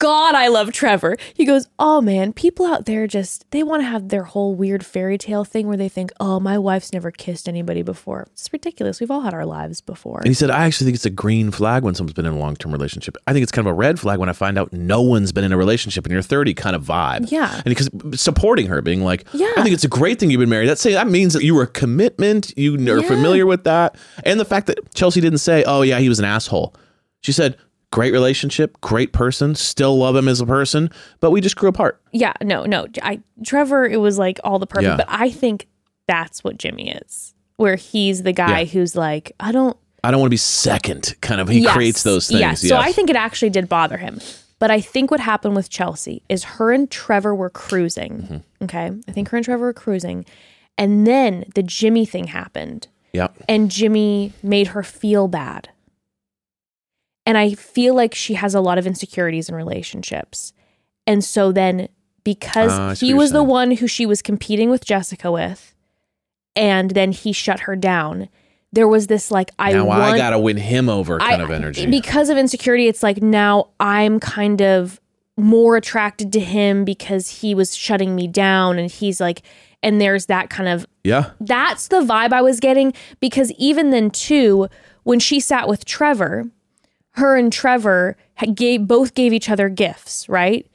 God, 0.00 0.34
I 0.34 0.48
love 0.48 0.72
Trevor." 0.72 1.16
He 1.34 1.44
goes, 1.44 1.68
"Oh 1.78 2.00
man, 2.00 2.32
people 2.32 2.66
out 2.66 2.86
there 2.86 3.06
just 3.06 3.44
they 3.52 3.62
want 3.62 3.82
to 3.82 3.86
have 3.86 4.08
their 4.08 4.24
whole 4.24 4.54
weird 4.56 4.84
fairy 4.84 5.16
tale 5.18 5.44
thing 5.44 5.68
where 5.68 5.76
they 5.76 5.88
think, 5.88 6.10
"Oh, 6.18 6.40
my 6.40 6.58
wife's 6.58 6.92
never 6.92 7.10
kissed 7.12 7.48
anybody 7.48 7.82
before." 7.82 8.26
It's 8.32 8.52
ridiculous. 8.52 8.98
We've 9.00 9.10
all 9.10 9.20
had 9.20 9.34
our 9.34 9.46
lives 9.46 9.80
before. 9.80 10.18
And 10.18 10.26
he 10.26 10.34
said, 10.34 10.50
I 10.50 10.64
actually 10.64 10.86
think 10.86 10.96
it's 10.96 11.06
a 11.06 11.10
green 11.10 11.50
flag 11.52 11.84
when 11.84 11.94
someone's 11.94 12.14
been 12.14 12.26
in 12.26 12.32
a 12.32 12.38
long 12.38 12.56
term 12.56 12.72
relationship. 12.72 13.16
I 13.26 13.32
think 13.32 13.42
it's 13.44 13.52
kind 13.52 13.66
of 13.68 13.70
a 13.70 13.74
red 13.74 14.00
flag 14.00 14.18
when 14.18 14.28
I 14.28 14.32
find 14.32 14.58
out 14.58 14.72
no 14.72 15.00
one's 15.02 15.30
been 15.30 15.44
in 15.44 15.52
a 15.52 15.56
relationship 15.56 16.06
in 16.06 16.12
your 16.12 16.22
30 16.22 16.54
kind 16.54 16.74
of 16.74 16.82
vibe. 16.82 17.30
Yeah. 17.30 17.54
And 17.54 17.64
because 17.64 17.88
supporting 18.20 18.66
her, 18.66 18.80
being 18.82 19.04
like, 19.04 19.26
Yeah. 19.34 19.52
I 19.56 19.62
think 19.62 19.74
it's 19.74 19.84
a 19.84 19.88
great 19.88 20.18
thing 20.18 20.30
you've 20.30 20.40
been 20.40 20.48
married. 20.48 20.68
That's 20.68 20.80
saying 20.80 20.94
that 20.96 21.08
means 21.08 21.34
that 21.34 21.44
you 21.44 21.54
were 21.54 21.62
a 21.64 21.66
commitment. 21.66 22.56
You 22.56 22.74
are 22.76 23.00
Yeah. 23.00 23.06
familiar 23.06 23.44
with 23.46 23.64
that. 23.64 23.96
And 24.24 24.40
the 24.40 24.44
fact 24.46 24.66
that 24.68 24.78
Chelsea 24.94 25.20
didn't 25.20 25.38
say, 25.38 25.62
oh, 25.66 25.82
yeah, 25.82 25.98
he 25.98 26.08
was 26.08 26.18
an 26.18 26.24
asshole. 26.24 26.74
She 27.20 27.32
said, 27.32 27.56
great 27.92 28.12
relationship, 28.12 28.80
great 28.80 29.12
person, 29.12 29.54
still 29.54 29.98
love 29.98 30.14
him 30.16 30.28
as 30.28 30.40
a 30.40 30.46
person, 30.46 30.90
but 31.20 31.30
we 31.30 31.40
just 31.40 31.56
grew 31.56 31.68
apart. 31.68 32.00
Yeah, 32.12 32.32
no, 32.42 32.64
no. 32.64 32.86
I 33.02 33.20
Trevor, 33.44 33.86
it 33.86 33.98
was 33.98 34.18
like 34.18 34.38
all 34.44 34.58
the 34.58 34.66
perfect, 34.66 34.90
Yeah. 34.90 34.96
but 34.96 35.06
I 35.08 35.30
think 35.30 35.66
that's 36.06 36.42
what 36.44 36.56
Jimmy 36.58 36.90
is, 36.90 37.34
where 37.56 37.76
he's 37.76 38.22
the 38.22 38.32
guy 38.32 38.60
Yeah. 38.60 38.64
who's 38.66 38.94
like, 38.96 39.32
I 39.40 39.52
don't, 39.52 39.76
I 40.02 40.10
don't 40.10 40.20
want 40.20 40.28
to 40.28 40.34
be 40.34 40.36
second. 40.38 41.14
Kind 41.20 41.40
of, 41.40 41.48
he 41.48 41.60
Yes. 41.60 41.74
creates 41.74 42.02
those 42.04 42.28
things. 42.28 42.40
Yes. 42.40 42.66
So 42.68 42.76
I 42.76 42.90
think 42.92 43.10
it 43.10 43.16
actually 43.16 43.50
did 43.50 43.68
bother 43.68 43.96
him. 43.98 44.18
But 44.58 44.70
I 44.70 44.80
think 44.80 45.10
what 45.10 45.20
happened 45.20 45.56
with 45.56 45.68
Chelsea 45.70 46.22
is 46.28 46.44
her 46.44 46.70
and 46.72 46.90
Trevor 46.90 47.34
were 47.34 47.50
cruising. 47.50 48.12
Mm-hmm. 48.22 48.64
Okay. 48.64 48.90
I 49.08 49.12
think 49.12 49.28
her 49.30 49.36
and 49.38 49.44
Trevor 49.44 49.64
were 49.66 49.72
cruising. 49.72 50.24
And 50.78 51.06
then 51.06 51.44
the 51.54 51.62
Jimmy 51.62 52.04
thing 52.06 52.28
happened. 52.28 52.86
Yep. 53.14 53.34
And 53.48 53.70
Jimmy 53.70 54.32
made 54.42 54.68
her 54.68 54.82
feel 54.82 55.28
bad. 55.28 55.70
And 57.30 57.38
I 57.38 57.54
feel 57.54 57.94
like 57.94 58.12
she 58.12 58.34
has 58.34 58.56
a 58.56 58.60
lot 58.60 58.76
of 58.76 58.88
insecurities 58.88 59.48
in 59.48 59.54
relationships. 59.54 60.52
And 61.06 61.22
so 61.22 61.52
then 61.52 61.88
because 62.24 62.72
ah, 62.72 62.92
see 62.94 63.06
he 63.06 63.14
was 63.14 63.30
the 63.30 63.44
one 63.44 63.70
who 63.70 63.86
she 63.86 64.04
was 64.04 64.20
competing 64.20 64.68
with 64.68 64.84
Jessica 64.84 65.30
with, 65.30 65.72
and 66.56 66.90
then 66.90 67.12
he 67.12 67.32
shut 67.32 67.60
her 67.60 67.76
down, 67.76 68.28
there 68.72 68.88
was 68.88 69.06
this 69.06 69.30
like, 69.30 69.52
I 69.60 69.74
now 69.74 69.84
want 69.84 70.02
I 70.02 70.16
gotta 70.16 70.40
win 70.40 70.56
him 70.56 70.88
over 70.88 71.20
kind 71.20 71.40
I- 71.40 71.44
of 71.44 71.52
energy. 71.52 71.86
Because 71.86 72.30
of 72.30 72.36
insecurity, 72.36 72.88
it's 72.88 73.04
like 73.04 73.22
now 73.22 73.68
I'm 73.78 74.18
kind 74.18 74.60
of 74.60 75.00
more 75.36 75.76
attracted 75.76 76.32
to 76.32 76.40
him 76.40 76.84
because 76.84 77.42
he 77.42 77.54
was 77.54 77.76
shutting 77.76 78.16
me 78.16 78.26
down 78.26 78.76
and 78.76 78.90
he's 78.90 79.20
like 79.20 79.42
and 79.84 80.00
there's 80.00 80.26
that 80.26 80.50
kind 80.50 80.68
of 80.68 80.84
yeah. 81.04 81.30
that's 81.40 81.86
the 81.88 82.00
vibe 82.00 82.32
I 82.32 82.42
was 82.42 82.58
getting 82.58 82.92
because 83.20 83.52
even 83.52 83.90
then 83.90 84.10
too 84.10 84.68
when 85.04 85.20
she 85.20 85.38
sat 85.38 85.68
with 85.68 85.84
Trevor, 85.84 86.50
her 87.20 87.36
and 87.36 87.52
Trevor 87.52 88.16
gave 88.54 88.86
both 88.88 89.14
gave 89.14 89.32
each 89.32 89.48
other 89.48 89.68
gifts, 89.68 90.28
right? 90.28 90.66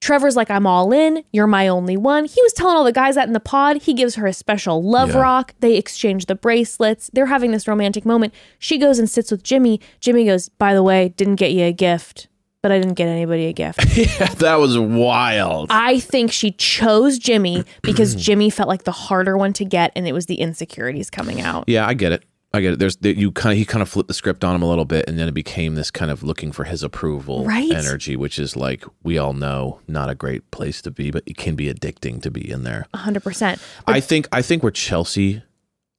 Trevor's 0.00 0.36
like, 0.36 0.50
I'm 0.50 0.66
all 0.66 0.92
in. 0.92 1.24
You're 1.32 1.46
my 1.46 1.66
only 1.66 1.96
one. 1.96 2.26
He 2.26 2.42
was 2.42 2.52
telling 2.52 2.76
all 2.76 2.84
the 2.84 2.92
guys 2.92 3.14
that 3.14 3.26
in 3.26 3.32
the 3.32 3.40
pod. 3.40 3.78
He 3.82 3.94
gives 3.94 4.16
her 4.16 4.26
a 4.26 4.34
special 4.34 4.82
love 4.82 5.10
Yeah. 5.14 5.20
rock. 5.20 5.54
They 5.60 5.76
exchange 5.76 6.26
the 6.26 6.34
bracelets. 6.34 7.10
They're 7.14 7.24
having 7.26 7.52
this 7.52 7.66
romantic 7.66 8.04
moment. 8.04 8.34
She 8.58 8.76
goes 8.76 8.98
and 8.98 9.08
sits 9.08 9.30
with 9.30 9.42
Jimmy. 9.42 9.80
Jimmy 10.00 10.26
goes, 10.26 10.50
By 10.50 10.74
the 10.74 10.82
way, 10.82 11.08
didn't 11.16 11.36
get 11.36 11.52
you 11.52 11.64
a 11.64 11.72
gift, 11.72 12.28
but 12.60 12.70
I 12.70 12.78
didn't 12.78 12.94
get 12.94 13.08
anybody 13.08 13.46
a 13.46 13.54
gift. 13.54 13.80
Yeah, 13.96 14.26
that 14.34 14.56
was 14.56 14.76
wild. 14.78 15.68
I 15.70 16.00
think 16.00 16.32
she 16.32 16.50
chose 16.52 17.18
Jimmy 17.18 17.64
because 17.82 18.14
Jimmy 18.26 18.50
felt 18.50 18.68
like 18.68 18.84
the 18.84 18.92
harder 18.92 19.38
one 19.38 19.54
to 19.54 19.64
get, 19.64 19.90
and 19.96 20.06
it 20.06 20.12
was 20.12 20.26
the 20.26 20.34
insecurities 20.34 21.08
coming 21.08 21.40
out. 21.40 21.64
Yeah, 21.66 21.86
I 21.86 21.94
get 21.94 22.12
it. 22.12 22.24
I 22.54 22.60
get 22.60 22.74
it. 22.74 22.78
There's 22.78 22.96
the, 22.96 23.16
you 23.16 23.32
kind 23.32 23.52
of 23.52 23.58
he 23.58 23.64
kind 23.64 23.82
of 23.82 23.88
flipped 23.88 24.08
the 24.08 24.14
script 24.14 24.44
on 24.44 24.54
him 24.54 24.62
a 24.62 24.68
little 24.68 24.84
bit, 24.84 25.06
and 25.08 25.18
then 25.18 25.26
it 25.28 25.34
became 25.34 25.74
this 25.74 25.90
kind 25.90 26.10
of 26.10 26.22
looking 26.22 26.52
for 26.52 26.64
his 26.64 26.82
approval 26.82 27.44
Right. 27.44 27.70
energy, 27.72 28.16
which 28.16 28.38
is 28.38 28.56
like 28.56 28.84
we 29.02 29.18
all 29.18 29.32
know 29.32 29.80
not 29.88 30.08
a 30.08 30.14
great 30.14 30.50
place 30.50 30.80
to 30.82 30.90
be, 30.90 31.10
but 31.10 31.24
it 31.26 31.36
can 31.36 31.56
be 31.56 31.72
addicting 31.72 32.22
to 32.22 32.30
be 32.30 32.48
in 32.48 32.62
there. 32.62 32.86
100%. 32.94 33.58
I 33.86 34.00
think 34.00 34.28
I 34.30 34.40
think 34.40 34.62
where 34.62 34.70
Chelsea, 34.72 35.42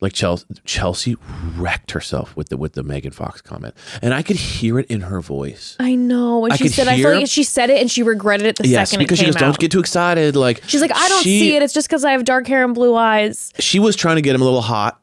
like 0.01 0.13
Chelsea, 0.13 0.45
Chelsea 0.63 1.17
wrecked 1.57 1.91
herself 1.91 2.35
with 2.37 2.49
the 2.49 2.57
with 2.57 2.73
the 2.73 2.83
Megan 2.83 3.11
Fox 3.11 3.41
comment, 3.41 3.73
and 4.01 4.13
I 4.13 4.21
could 4.21 4.35
hear 4.37 4.79
it 4.79 4.85
in 4.87 5.01
her 5.01 5.19
voice. 5.21 5.75
I 5.79 5.95
know. 5.95 6.39
When 6.39 6.51
I 6.51 6.55
she 6.55 6.65
could 6.65 6.73
said, 6.73 6.87
I 6.87 6.95
hear- 6.95 7.11
feel 7.11 7.19
like 7.21 7.29
she 7.29 7.43
said 7.43 7.69
it 7.69 7.81
and 7.81 7.91
she 7.91 8.01
regretted 8.03 8.47
it 8.47 8.55
the 8.57 8.67
yes, 8.67 8.91
second 8.91 9.03
because 9.03 9.19
it 9.19 9.23
she 9.23 9.25
came 9.25 9.33
goes, 9.33 9.41
out. 9.41 9.45
"Don't 9.47 9.59
get 9.59 9.71
too 9.71 9.79
excited." 9.79 10.35
Like 10.35 10.61
She's 10.67 10.81
like, 10.81 10.95
I 10.95 11.09
don't 11.09 11.23
she- 11.23 11.39
see 11.39 11.55
it. 11.55 11.63
It's 11.63 11.73
just 11.73 11.87
because 11.89 12.05
I 12.05 12.11
have 12.11 12.23
dark 12.23 12.47
hair 12.47 12.63
and 12.63 12.73
blue 12.73 12.95
eyes. 12.95 13.51
She 13.59 13.79
was 13.79 13.95
trying 13.95 14.15
to 14.15 14.21
get 14.21 14.35
him 14.35 14.41
a 14.41 14.45
little 14.45 14.61
hot. 14.61 15.01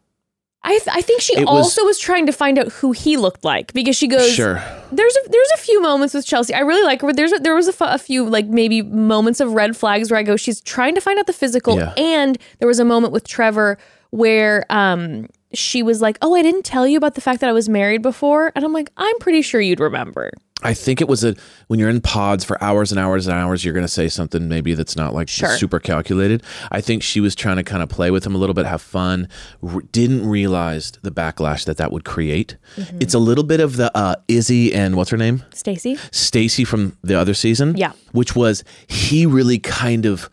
I, 0.64 0.78
th- 0.78 0.96
I 0.96 1.02
think 1.02 1.20
she 1.20 1.36
It 1.36 1.48
also 1.48 1.84
was 1.84 1.98
trying 1.98 2.26
to 2.26 2.32
find 2.32 2.56
out 2.56 2.68
who 2.68 2.92
he 2.92 3.16
looked 3.16 3.44
like 3.44 3.72
because 3.72 3.96
she 3.96 4.06
goes, 4.06 4.32
Sure. 4.32 4.62
There's 4.92 5.16
a, 5.16 5.28
there's 5.28 5.50
a 5.54 5.58
few 5.58 5.82
moments 5.82 6.14
with 6.14 6.24
Chelsea. 6.24 6.54
I 6.54 6.60
really 6.60 6.84
like 6.84 7.00
her. 7.00 7.08
But 7.08 7.16
there's 7.16 7.32
a, 7.32 7.38
there 7.38 7.54
was 7.54 7.68
a, 7.68 7.98
few 7.98 8.28
like 8.28 8.46
maybe 8.46 8.80
moments 8.80 9.40
of 9.40 9.52
red 9.54 9.76
flags 9.76 10.10
where 10.10 10.20
I 10.20 10.22
go, 10.22 10.36
she's 10.36 10.60
trying 10.60 10.94
to 10.94 11.00
find 11.00 11.18
out 11.18 11.26
the 11.26 11.32
physical. 11.32 11.76
Yeah. 11.76 11.94
And 11.96 12.38
there 12.58 12.68
was 12.68 12.78
a 12.78 12.84
moment 12.84 13.12
with 13.12 13.26
Trevor 13.26 13.76
where 14.10 14.64
um 14.70 15.26
she 15.54 15.82
was 15.82 16.00
like, 16.00 16.16
oh, 16.22 16.34
I 16.34 16.42
didn't 16.42 16.64
tell 16.64 16.86
you 16.86 16.96
about 16.96 17.14
the 17.14 17.20
fact 17.20 17.40
that 17.40 17.50
I 17.50 17.52
was 17.52 17.68
married 17.68 18.02
before, 18.02 18.52
and 18.54 18.64
I'm 18.64 18.72
like, 18.72 18.90
I'm 18.96 19.18
pretty 19.18 19.42
sure 19.42 19.60
you'd 19.60 19.80
remember. 19.80 20.32
I 20.62 20.74
think 20.74 21.00
it 21.00 21.08
was 21.08 21.24
a 21.24 21.34
when 21.68 21.80
you're 21.80 21.88
in 21.90 22.00
pods 22.00 22.44
for 22.44 22.62
hours 22.62 22.92
and 22.92 22.98
hours 22.98 23.26
and 23.26 23.36
hours, 23.36 23.64
you're 23.64 23.74
going 23.74 23.84
to 23.84 23.92
say 23.92 24.08
something 24.08 24.48
maybe 24.48 24.74
that's 24.74 24.96
not 24.96 25.14
like 25.14 25.28
Sure. 25.28 25.56
super 25.56 25.80
calculated. 25.80 26.42
I 26.70 26.80
think 26.80 27.02
she 27.02 27.20
was 27.20 27.34
trying 27.34 27.56
to 27.56 27.62
kind 27.62 27.82
of 27.82 27.88
play 27.88 28.10
with 28.10 28.24
him 28.26 28.34
a 28.34 28.38
little 28.38 28.54
bit, 28.54 28.66
have 28.66 28.82
fun. 28.82 29.28
R- 29.62 29.82
didn't 29.92 30.28
realize 30.28 30.92
the 31.02 31.10
backlash 31.10 31.64
that 31.64 31.76
that 31.78 31.90
would 31.92 32.04
create. 32.04 32.56
Mm-hmm. 32.76 32.98
It's 33.00 33.14
a 33.14 33.18
little 33.18 33.44
bit 33.44 33.60
of 33.60 33.76
the 33.76 33.96
uh, 33.96 34.16
Izzy 34.28 34.72
and 34.72 34.96
what's 34.96 35.10
her 35.10 35.16
name, 35.16 35.42
Stacy. 35.52 35.98
Stacy 36.10 36.64
from 36.64 36.96
the 37.02 37.14
other 37.18 37.34
season. 37.34 37.76
Yeah. 37.76 37.92
which 38.12 38.36
was 38.36 38.62
he 38.86 39.26
really 39.26 39.58
kind 39.58 40.06
of. 40.06 40.28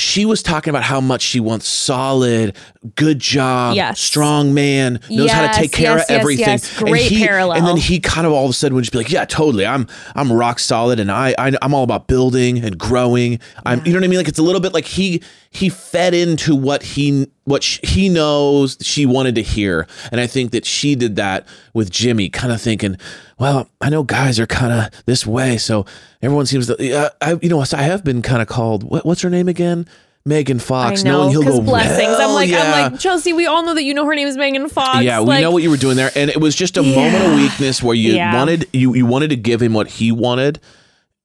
She 0.00 0.24
was 0.24 0.42
talking 0.42 0.70
about 0.70 0.82
how 0.82 1.00
much 1.00 1.22
she 1.22 1.40
wants 1.40 1.68
solid, 1.68 2.56
good 2.94 3.18
job, 3.18 3.76
Yes. 3.76 4.00
strong 4.00 4.54
man, 4.54 5.00
knows 5.10 5.30
how 5.30 5.46
to 5.52 5.58
take 5.58 5.72
care 5.72 5.96
yes, 5.98 6.08
of 6.10 6.16
everything. 6.16 6.46
yes. 6.46 6.78
Great 6.78 7.02
and 7.02 7.10
he, 7.16 7.26
parallel. 7.26 7.58
And 7.58 7.66
then 7.66 7.76
he 7.76 8.00
kind 8.00 8.26
of 8.26 8.32
all 8.32 8.44
of 8.44 8.50
a 8.50 8.54
sudden 8.54 8.74
would 8.74 8.82
just 8.82 8.92
be 8.92 8.98
like, 8.98 9.10
"Yeah, 9.10 9.24
totally. 9.26 9.66
I'm 9.66 9.86
I'm 10.14 10.32
rock 10.32 10.58
solid, 10.58 10.98
and 11.00 11.10
I, 11.12 11.34
I 11.38 11.52
I'm 11.62 11.74
all 11.74 11.84
about 11.84 12.06
building 12.08 12.58
and 12.64 12.78
growing. 12.78 13.38
I'm 13.66 13.84
you 13.84 13.92
know 13.92 13.98
what 13.98 14.04
I 14.04 14.08
mean. 14.08 14.18
Like 14.18 14.28
it's 14.28 14.38
a 14.38 14.42
little 14.42 14.60
bit 14.60 14.72
like 14.72 14.86
he 14.86 15.22
he 15.50 15.68
fed 15.68 16.14
into 16.14 16.54
what 16.56 16.82
he 16.82 17.26
what 17.44 17.62
sh- 17.62 17.80
he 17.82 18.08
knows 18.08 18.78
she 18.80 19.04
wanted 19.06 19.34
to 19.34 19.42
hear, 19.42 19.86
and 20.10 20.20
I 20.20 20.26
think 20.26 20.52
that 20.52 20.64
she 20.64 20.94
did 20.94 21.16
that 21.16 21.46
with 21.74 21.90
Jimmy, 21.90 22.28
kind 22.28 22.52
of 22.52 22.60
thinking, 22.62 22.96
well, 23.38 23.68
I 23.80 23.90
know 23.90 24.02
guys 24.02 24.38
are 24.40 24.46
kind 24.46 24.72
of 24.72 25.04
this 25.04 25.26
way, 25.26 25.56
so 25.58 25.84
everyone 26.22 26.46
seems 26.46 26.66
to. 26.68 26.76
Yeah, 26.78 27.10
I 27.20 27.38
you 27.42 27.48
know 27.48 27.60
I 27.60 27.82
have 27.82 28.04
been 28.04 28.22
kind 28.22 28.42
of 28.42 28.48
called 28.48 28.82
what, 28.84 29.04
what's 29.04 29.22
her 29.22 29.30
name 29.30 29.48
again? 29.48 29.86
Megan 30.24 30.58
Fox. 30.58 31.00
I 31.00 31.04
know, 31.04 31.22
knowing 31.22 31.30
he'll 31.30 31.42
go 31.42 31.60
blessings. 31.62 32.16
I'm 32.18 32.34
like, 32.34 32.50
yeah." 32.50 32.62
I'm 32.84 32.92
like 32.92 33.00
Chelsea. 33.00 33.32
We 33.32 33.46
all 33.46 33.64
know 33.64 33.74
that 33.74 33.84
you 33.84 33.94
know 33.94 34.04
her 34.04 34.14
name 34.14 34.28
is 34.28 34.36
Megan 34.36 34.68
Fox. 34.68 35.02
Yeah, 35.02 35.20
we 35.20 35.26
Like, 35.26 35.40
know 35.40 35.50
what 35.50 35.62
you 35.62 35.70
were 35.70 35.78
doing 35.78 35.96
there, 35.96 36.10
and 36.14 36.30
it 36.30 36.38
was 36.40 36.54
just 36.54 36.76
a 36.76 36.82
moment 36.82 37.24
of 37.24 37.34
weakness 37.36 37.82
where 37.82 37.94
you 37.94 38.12
Yeah. 38.14 38.34
wanted 38.36 38.68
you 38.72 38.94
you 38.94 39.06
wanted 39.06 39.30
to 39.30 39.36
give 39.36 39.62
him 39.62 39.72
what 39.72 39.88
he 39.88 40.12
wanted, 40.12 40.60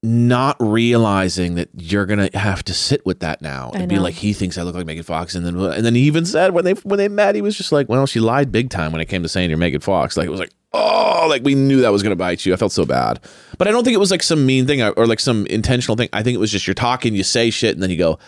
not 0.06 0.56
realizing 0.60 1.56
that 1.56 1.70
you're 1.76 2.06
gonna 2.06 2.30
have 2.34 2.64
to 2.66 2.74
sit 2.74 3.06
with 3.06 3.20
that 3.20 3.42
now 3.42 3.72
and 3.74 3.90
be 3.90 4.00
like 4.00 4.14
he 4.14 4.32
thinks 4.34 4.58
I 4.58 4.62
look 4.62 4.76
like 4.76 4.86
Megan 4.86 5.04
Fox, 5.04 5.36
and 5.36 5.46
then 5.46 5.58
and 5.58 5.86
then 5.86 5.96
he 5.96 6.02
even 6.02 6.26
said 6.26 6.54
when 6.54 6.64
they 6.64 6.74
when 6.74 6.98
they 6.98 7.08
met, 7.10 7.36
he 7.36 7.42
was 7.42 7.58
just 7.58 7.72
like, 7.72 7.90
well, 7.90 8.06
she 8.06 8.20
lied 8.20 8.52
big 8.52 8.70
time 8.70 8.92
when 8.92 9.02
it 9.02 9.06
came 9.06 9.24
to 9.24 9.30
saying 9.30 9.50
you're 9.50 9.58
Megan 9.58 9.82
Fox. 9.82 10.16
Like 10.18 10.28
it 10.28 10.32
was 10.32 10.40
like. 10.40 10.52
Oh, 10.78 11.28
like 11.30 11.42
we 11.46 11.56
knew 11.56 11.80
that 11.80 11.94
was 11.94 12.04
gonna 12.04 12.18
bite 12.18 12.46
you. 12.46 12.52
I 12.54 12.58
felt 12.58 12.74
so 12.74 12.84
bad, 12.86 13.22
but 13.58 13.66
I 13.66 13.72
don't 13.72 13.86
think 13.86 13.96
it 13.96 14.00
was 14.00 14.12
like 14.12 14.22
some 14.22 14.46
mean 14.46 14.68
thing 14.68 14.82
or, 14.82 14.90
or 14.92 15.08
like 15.08 15.22
some 15.22 15.46
intentional 15.48 15.96
thing. 15.96 16.10
I 16.12 16.22
think 16.22 16.36
it 16.36 16.40
was 16.40 16.52
just 16.52 16.68
you're 16.68 16.74
talking, 16.74 17.16
you 17.16 17.24
say 17.24 17.50
shit, 17.50 17.76
and 17.76 17.82
then 17.82 17.90
you 17.90 17.98
go, 17.98 18.20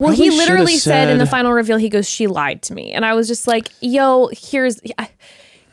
Well, 0.00 0.10
he 0.10 0.28
literally 0.28 0.76
said, 0.76 1.08
in 1.08 1.18
the 1.18 1.26
final 1.26 1.52
reveal, 1.52 1.76
he 1.76 1.88
goes, 1.88 2.10
"She 2.10 2.26
lied 2.26 2.62
to 2.62 2.74
me," 2.74 2.90
and 2.92 3.04
I 3.04 3.14
was 3.14 3.28
just 3.28 3.46
like, 3.46 3.68
"Yo, 3.80 4.28
here's." 4.32 4.80
I- 4.98 5.10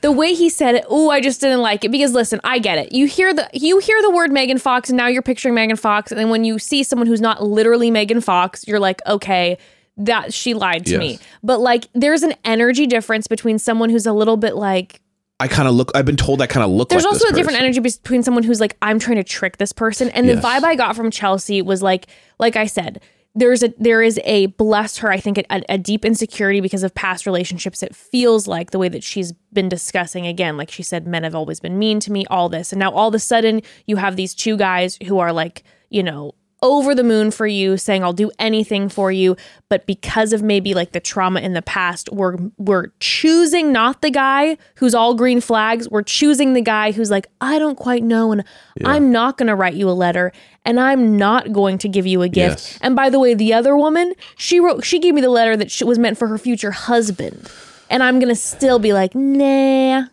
The 0.05 0.11
way 0.11 0.35
he 0.35 0.49
said 0.49 0.75
it, 0.75 0.85
oh, 0.87 1.09
I 1.09 1.19
just 1.19 1.41
didn't 1.41 1.61
like 1.61 1.83
it 1.83 1.89
because 1.89 2.13
listen, 2.13 2.39
I 2.43 2.59
get 2.59 2.77
it. 2.77 2.93
You 2.93 3.07
hear 3.07 3.33
the 3.33 3.49
you 3.53 3.79
hear 3.79 3.99
the 4.03 4.11
word 4.11 4.31
Megan 4.31 4.59
Fox, 4.59 4.89
and 4.91 4.97
now 4.97 5.07
you're 5.07 5.23
picturing 5.23 5.55
Megan 5.55 5.77
Fox, 5.77 6.11
and 6.11 6.19
then 6.19 6.29
when 6.29 6.43
you 6.43 6.59
see 6.59 6.83
someone 6.83 7.07
who's 7.07 7.21
not 7.21 7.41
literally 7.41 7.89
Megan 7.89 8.21
Fox, 8.21 8.67
you're 8.67 8.79
like, 8.79 9.01
okay, 9.07 9.57
that 9.97 10.31
she 10.31 10.53
lied 10.53 10.85
to 10.85 10.91
Yes. 10.91 10.99
me. 10.99 11.19
But 11.41 11.59
like, 11.59 11.87
there's 11.93 12.21
an 12.21 12.35
energy 12.45 12.85
difference 12.85 13.25
between 13.25 13.57
someone 13.57 13.89
who's 13.89 14.05
a 14.05 14.13
little 14.13 14.37
bit 14.37 14.55
like 14.55 15.01
I 15.39 15.47
kind 15.47 15.67
of 15.67 15.73
look. 15.73 15.91
I've 15.95 16.05
been 16.05 16.17
told 16.17 16.39
I 16.41 16.47
kind 16.47 16.63
of 16.63 16.69
look. 16.69 16.89
there's 16.89 17.03
like 17.03 17.13
also 17.13 17.27
a 17.29 17.33
different 17.33 17.59
energy 17.59 17.79
between 17.79 18.21
someone 18.21 18.43
who's 18.43 18.61
like 18.61 18.77
i'm 18.83 18.99
trying 18.99 19.17
to 19.17 19.23
trick 19.23 19.57
this 19.57 19.73
person 19.73 20.09
and 20.11 20.29
the 20.29 20.35
vibe 20.35 20.63
i 20.63 20.75
got 20.75 20.95
from 20.95 21.09
chelsea 21.11 21.61
was 21.61 21.81
like 21.81 22.05
like 22.39 22.55
i 22.55 22.65
said 22.65 23.01
there's 23.36 23.63
a 23.63 23.73
there 23.77 24.01
is 24.01 24.19
a 24.23 24.45
bless 24.47 24.97
her 24.97 25.11
i 25.11 25.19
think 25.19 25.38
a, 25.38 25.61
a 25.69 25.77
deep 25.77 26.05
insecurity 26.05 26.61
because 26.61 26.83
of 26.83 26.95
past 26.95 27.25
relationships. 27.25 27.83
It 27.83 27.95
feels 27.95 28.47
like 28.47 28.71
the 28.71 28.79
way 28.79 28.89
that 28.89 29.03
she's 29.03 29.33
been 29.53 29.69
discussing 29.69 30.25
again 30.25 30.57
like 30.57 30.71
she 30.71 30.83
said 30.83 31.05
men 31.05 31.23
have 31.23 31.36
always 31.36 31.59
been 31.59 31.77
mean 31.77 31.99
to 32.01 32.11
me 32.11 32.25
all 32.27 32.49
this. 32.49 32.71
And 32.71 32.79
now 32.79 32.91
all 32.91 33.09
of 33.09 33.13
a 33.13 33.19
sudden 33.19 33.61
you 33.86 33.97
have 33.97 34.15
these 34.15 34.33
two 34.33 34.57
guys 34.57 34.97
who 35.05 35.19
are 35.19 35.33
like 35.33 35.63
you 35.89 36.01
know 36.01 36.33
over 36.61 36.95
the 36.95 37.03
moon 37.03 37.31
for 37.31 37.45
you 37.45 37.77
saying 37.77 38.03
I'll 38.03 38.13
do 38.13 38.31
anything 38.39 38.89
for 38.89 39.11
you. 39.11 39.35
But 39.69 39.85
because 39.85 40.33
of 40.33 40.41
maybe 40.41 40.73
like 40.73 40.93
the 40.93 40.99
trauma 40.99 41.39
in 41.41 41.53
the 41.53 41.61
past 41.61 42.09
we're 42.11 42.37
we're 42.57 42.87
choosing 42.99 43.71
not 43.71 44.01
the 44.01 44.09
guy 44.09 44.57
who's 44.75 44.95
all 44.95 45.13
green 45.13 45.41
flags. 45.41 45.89
We're 45.89 46.03
choosing 46.03 46.53
the 46.53 46.61
guy 46.61 46.91
who's 46.91 47.11
like 47.11 47.27
I 47.41 47.59
don't 47.59 47.77
quite 47.77 48.03
know 48.03 48.31
and 48.31 48.43
I'm 48.83 49.11
not 49.11 49.37
going 49.37 49.47
to 49.47 49.55
write 49.55 49.75
you 49.75 49.89
a 49.89 49.91
letter 49.91 50.31
and 50.63 50.79
I'm 50.79 51.17
not 51.17 51.51
going 51.51 51.77
to 51.79 51.89
give 51.89 52.07
you 52.07 52.21
a 52.21 52.29
gift. 52.29 52.57
Yes. 52.57 52.79
and 52.81 52.95
by 52.95 53.09
the 53.09 53.19
way 53.19 53.33
the 53.33 53.53
other 53.53 53.77
woman 53.77 54.13
she 54.37 54.59
wrote 54.59 54.83
she 54.83 54.99
gave 54.99 55.13
me 55.13 55.21
the 55.21 55.29
letter 55.29 55.55
that 55.57 55.81
was 55.83 55.99
meant 55.99 56.17
for 56.17 56.27
her 56.27 56.37
future 56.37 56.71
husband. 56.71 57.49
And 57.89 58.01
I'm 58.01 58.17
going 58.19 58.29
to 58.29 58.35
still 58.35 58.79
be 58.79 58.93
like 58.93 59.13
nah. 59.13 60.05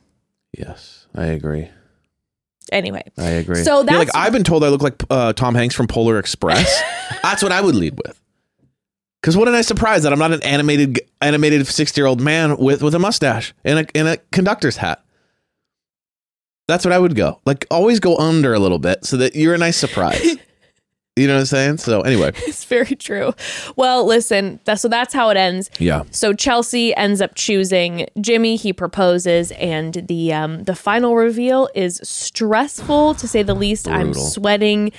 Yes, 0.52 1.06
I 1.14 1.26
agree. 1.26 1.70
Anyway 2.70 3.02
I 3.18 3.30
agree. 3.30 3.62
So 3.64 3.78
You're 3.78 3.98
like 3.98 4.14
I've 4.14 4.32
been 4.32 4.44
told 4.44 4.64
I 4.64 4.68
look 4.68 4.82
like 4.82 5.02
uh, 5.10 5.32
Tom 5.32 5.54
Hanks 5.54 5.74
from 5.74 5.86
Polar 5.86 6.18
Express. 6.18 6.82
that's 7.22 7.42
what 7.42 7.52
I 7.52 7.60
would 7.60 7.74
lead 7.74 7.98
with. 8.04 8.18
Because 9.20 9.36
what 9.36 9.48
a 9.48 9.52
nice 9.52 9.66
surprise 9.66 10.02
that 10.02 10.12
I'm 10.12 10.18
not 10.18 10.32
an 10.32 10.42
animated 10.42 11.00
animated 11.20 11.66
sixty 11.66 12.00
year 12.00 12.06
old 12.06 12.20
man 12.20 12.56
with 12.56 12.82
with 12.82 12.94
a 12.94 12.98
mustache 12.98 13.54
and 13.64 13.80
a 13.80 13.96
and 13.96 14.08
a 14.08 14.16
conductor's 14.32 14.76
hat. 14.76 15.04
That's 16.68 16.84
what 16.84 16.92
I 16.92 16.98
would 16.98 17.14
go. 17.14 17.40
Like 17.44 17.66
always 17.70 18.00
go 18.00 18.16
under 18.16 18.54
a 18.54 18.58
little 18.58 18.78
bit 18.78 19.04
so 19.04 19.16
that 19.18 19.34
you're 19.34 19.54
a 19.54 19.58
nice 19.58 19.76
surprise. 19.76 20.36
You 21.16 21.26
know 21.26 21.34
what 21.34 21.40
I'm 21.40 21.46
saying? 21.46 21.76
So 21.78 22.00
anyway, 22.00 22.32
It's 22.46 22.64
very 22.64 22.96
true. 22.96 23.34
Well, 23.76 24.06
listen, 24.06 24.60
that, 24.64 24.80
so 24.80 24.88
that's 24.88 25.12
how 25.12 25.28
it 25.28 25.36
ends. 25.36 25.70
yeah. 25.78 26.04
So 26.10 26.32
Chelsea 26.32 26.94
ends 26.96 27.20
up 27.20 27.34
choosing 27.34 28.06
Jimmy. 28.20 28.56
He 28.56 28.72
proposes, 28.72 29.50
and 29.52 29.92
the 30.08 30.32
um, 30.32 30.64
the 30.64 30.74
final 30.74 31.14
reveal 31.14 31.68
is 31.74 32.00
stressful 32.02 33.14
to 33.16 33.28
say 33.28 33.42
the 33.42 33.54
least. 33.54 33.88
I'm 33.88 34.14
sweating. 34.14 34.92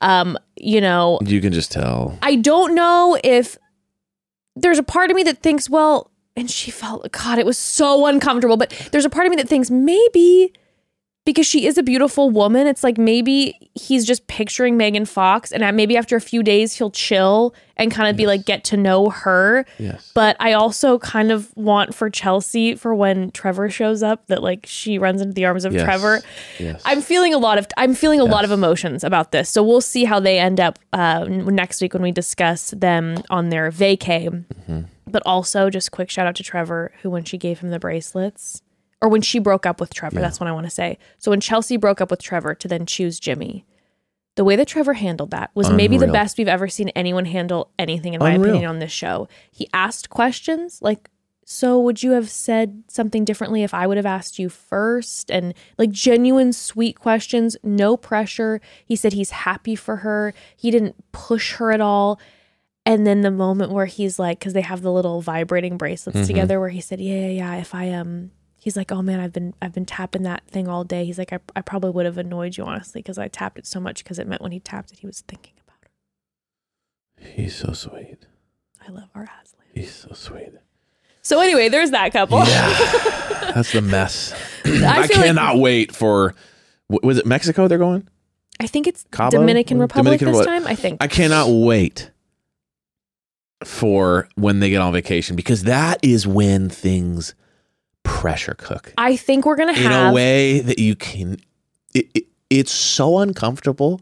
Um, 0.00 0.38
you 0.56 0.80
know, 0.80 1.18
You 1.24 1.40
can 1.40 1.52
just 1.52 1.70
tell. 1.72 2.18
I 2.22 2.36
don't 2.36 2.74
know 2.74 3.18
if 3.22 3.58
there's 4.56 4.78
a 4.78 4.82
part 4.82 5.10
of 5.10 5.16
me 5.16 5.22
that 5.24 5.38
thinks, 5.42 5.68
well, 5.68 6.10
and 6.36 6.50
she 6.50 6.70
felt, 6.70 7.10
God, 7.12 7.38
it 7.38 7.44
was 7.44 7.58
so 7.58 8.06
uncomfortable. 8.06 8.56
But 8.56 8.70
there's 8.92 9.04
a 9.04 9.10
part 9.10 9.26
of 9.26 9.30
me 9.30 9.36
that 9.36 9.48
thinks 9.48 9.70
maybe 9.70 10.52
because 11.38 11.46
she 11.46 11.66
is 11.68 11.78
a 11.78 11.84
beautiful 11.84 12.30
woman, 12.30 12.66
it's 12.66 12.82
like 12.82 12.98
maybe 12.98 13.70
he's 13.76 14.04
just 14.04 14.26
picturing 14.26 14.76
Megan 14.76 15.04
Fox, 15.04 15.52
and 15.52 15.76
maybe 15.76 15.96
after 15.96 16.16
a 16.16 16.20
few 16.20 16.42
days 16.42 16.74
he'll 16.74 16.90
chill 16.90 17.54
and 17.76 17.92
kind 17.92 18.10
of 18.10 18.16
be 18.16 18.26
like 18.26 18.44
get 18.44 18.64
to 18.64 18.76
know 18.76 19.10
her. 19.10 19.64
Yes. 19.78 20.10
But 20.16 20.36
I 20.40 20.54
also 20.54 20.98
kind 20.98 21.30
of 21.30 21.56
want 21.56 21.94
for 21.94 22.10
Chelsea 22.10 22.74
for 22.74 22.92
when 22.92 23.30
Trevor 23.30 23.70
shows 23.70 24.02
up 24.02 24.26
that 24.26 24.42
like 24.42 24.66
she 24.66 24.98
runs 24.98 25.20
into 25.20 25.32
the 25.32 25.44
arms 25.44 25.64
of 25.64 25.72
Yes. 25.72 25.84
Trevor. 25.84 26.22
Yes. 26.58 26.82
I'm 26.84 27.00
feeling 27.00 27.32
a 27.32 27.38
lot 27.38 27.56
of 27.56 27.68
I'm 27.76 27.94
feeling 27.94 28.18
a 28.18 28.24
lot 28.24 28.44
of 28.44 28.50
emotions 28.50 29.04
about 29.04 29.30
this. 29.30 29.48
So 29.48 29.62
we'll 29.62 29.80
see 29.80 30.02
how 30.02 30.18
they 30.18 30.40
end 30.40 30.58
up 30.58 30.80
uh, 30.92 31.24
next 31.28 31.80
week 31.80 31.94
when 31.94 32.02
we 32.02 32.10
discuss 32.10 32.72
them 32.72 33.22
on 33.30 33.50
their 33.50 33.70
vacay. 33.70 34.28
Mm-hmm. 34.28 34.80
But 35.06 35.22
also, 35.24 35.70
just 35.70 35.92
quick 35.92 36.10
shout 36.10 36.26
out 36.26 36.34
to 36.34 36.42
Trevor, 36.42 36.90
who 37.02 37.10
when 37.10 37.22
she 37.22 37.38
gave 37.38 37.60
him 37.60 37.70
the 37.70 37.78
bracelets, 37.78 38.62
or 39.00 39.08
when 39.08 39.22
she 39.22 39.38
broke 39.38 39.64
up 39.66 39.80
with 39.80 39.94
Trevor, 39.94 40.20
that's 40.20 40.40
what 40.40 40.48
I 40.48 40.52
want 40.52 40.66
to 40.66 40.70
say. 40.70 40.98
So 41.18 41.30
when 41.30 41.40
Chelsea 41.40 41.76
broke 41.76 42.00
up 42.00 42.10
with 42.10 42.22
Trevor 42.22 42.54
to 42.56 42.68
then 42.68 42.84
choose 42.86 43.20
Jimmy, 43.20 43.64
the 44.34 44.44
way 44.44 44.56
that 44.56 44.68
Trevor 44.68 44.94
handled 44.94 45.30
that 45.32 45.50
was 45.54 45.68
maybe 45.70 45.98
the 45.98 46.06
best 46.08 46.38
we've 46.38 46.46
ever 46.48 46.68
seen 46.68 46.88
anyone 46.90 47.24
handle 47.24 47.70
anything, 47.78 48.14
in 48.14 48.20
my 48.20 48.32
Unreal. 48.32 48.50
opinion, 48.54 48.70
on 48.70 48.78
this 48.78 48.92
show. 48.92 49.28
He 49.50 49.68
asked 49.72 50.10
questions 50.10 50.80
like, 50.80 51.10
so 51.44 51.80
would 51.80 52.02
you 52.02 52.10
have 52.12 52.28
said 52.28 52.82
something 52.88 53.24
differently 53.24 53.62
if 53.62 53.72
I 53.72 53.86
would 53.86 53.96
have 53.96 54.04
asked 54.06 54.38
you 54.38 54.48
first? 54.48 55.30
And 55.30 55.54
like 55.78 55.90
genuine, 55.90 56.52
sweet 56.52 56.98
questions, 57.00 57.56
no 57.62 57.96
pressure. 57.96 58.60
He 58.84 58.94
said 58.96 59.12
he's 59.14 59.30
happy 59.30 59.74
for 59.74 59.96
her. 59.96 60.34
He 60.56 60.70
didn't 60.70 60.94
push 61.10 61.54
her 61.54 61.72
at 61.72 61.80
all. 61.80 62.20
And 62.84 63.06
then 63.06 63.22
the 63.22 63.30
moment 63.30 63.72
where 63.72 63.86
he's 63.86 64.18
like, 64.18 64.38
because 64.38 64.52
they 64.52 64.60
have 64.60 64.82
the 64.82 64.92
little 64.92 65.20
vibrating 65.20 65.78
bracelets 65.78 66.18
Mm-hmm. 66.18 66.26
together, 66.26 66.60
where 66.60 66.68
he 66.68 66.80
said, 66.80 67.00
"Yeah, 67.00 67.14
yeah, 67.26 67.28
yeah. 67.28 67.54
If 67.56 67.74
I 67.74 67.90
um," 67.92 68.30
he's 68.68 68.76
like, 68.76 68.92
"Oh 68.92 69.00
man, 69.00 69.18
I've 69.18 69.32
been 69.32 69.54
I've 69.62 69.72
been 69.72 69.86
tapping 69.86 70.22
that 70.24 70.46
thing 70.46 70.68
all 70.68 70.84
day." 70.84 71.04
He's 71.06 71.18
like, 71.18 71.32
"I, 71.32 71.38
I 71.56 71.62
probably 71.62 71.90
would 71.90 72.04
have 72.04 72.18
annoyed 72.18 72.56
you 72.58 72.64
honestly 72.64 73.00
because 73.00 73.16
I 73.18 73.28
tapped 73.28 73.58
it 73.58 73.66
so 73.66 73.80
much 73.80 74.04
because 74.04 74.18
it 74.18 74.28
meant 74.28 74.42
when 74.42 74.52
he 74.52 74.60
tapped 74.60 74.92
it, 74.92 74.98
he 74.98 75.06
was 75.06 75.22
thinking 75.26 75.54
about 75.66 75.76
her." 75.82 77.30
He's 77.30 77.56
so 77.56 77.72
sweet. 77.72 78.26
I 78.86 78.90
love 78.90 79.08
our 79.14 79.22
Aslan. 79.24 79.64
He's 79.74 79.94
so 79.94 80.10
sweet. 80.12 80.52
So 81.22 81.40
anyway, 81.40 81.68
there's 81.68 81.90
that 81.92 82.12
couple. 82.12 82.38
Yeah. 82.38 82.68
That's 83.54 83.72
the 83.72 83.80
mess. 83.80 84.32
I 84.64 84.68
I, 84.68 85.06
feel 85.06 85.16
like- 85.18 85.26
cannot 85.26 85.58
wait 85.58 85.94
for. 85.94 86.34
Was 86.90 87.18
it 87.18 87.26
Mexico 87.26 87.68
they're 87.68 87.78
going? 87.78 88.06
I 88.60 88.66
think 88.66 88.86
it's 88.86 89.04
Cabo? 89.10 89.30
Dominican 89.38 89.78
Republic 89.78 90.18
Dominican 90.20 90.28
this 90.28 90.38
Republic. 90.46 90.62
time. 90.64 90.70
I 90.70 90.74
think. 90.74 91.02
I 91.02 91.06
cannot 91.06 91.48
wait 91.48 92.10
for 93.64 94.28
when 94.36 94.60
they 94.60 94.70
get 94.70 94.80
on 94.80 94.92
vacation 94.92 95.36
because 95.36 95.64
that 95.64 95.98
is 96.02 96.26
when 96.26 96.68
things 96.68 97.34
pressure 98.08 98.54
cook 98.58 98.92
I 98.98 99.16
think 99.16 99.44
we're 99.46 99.56
gonna 99.56 99.72
in 99.72 99.78
have 99.78 100.10
a 100.10 100.14
way 100.14 100.60
that 100.60 100.78
you 100.78 100.96
can. 100.96 101.38
It, 101.94 102.08
it, 102.14 102.24
it's 102.50 102.72
so 102.72 103.18
uncomfortable 103.18 104.00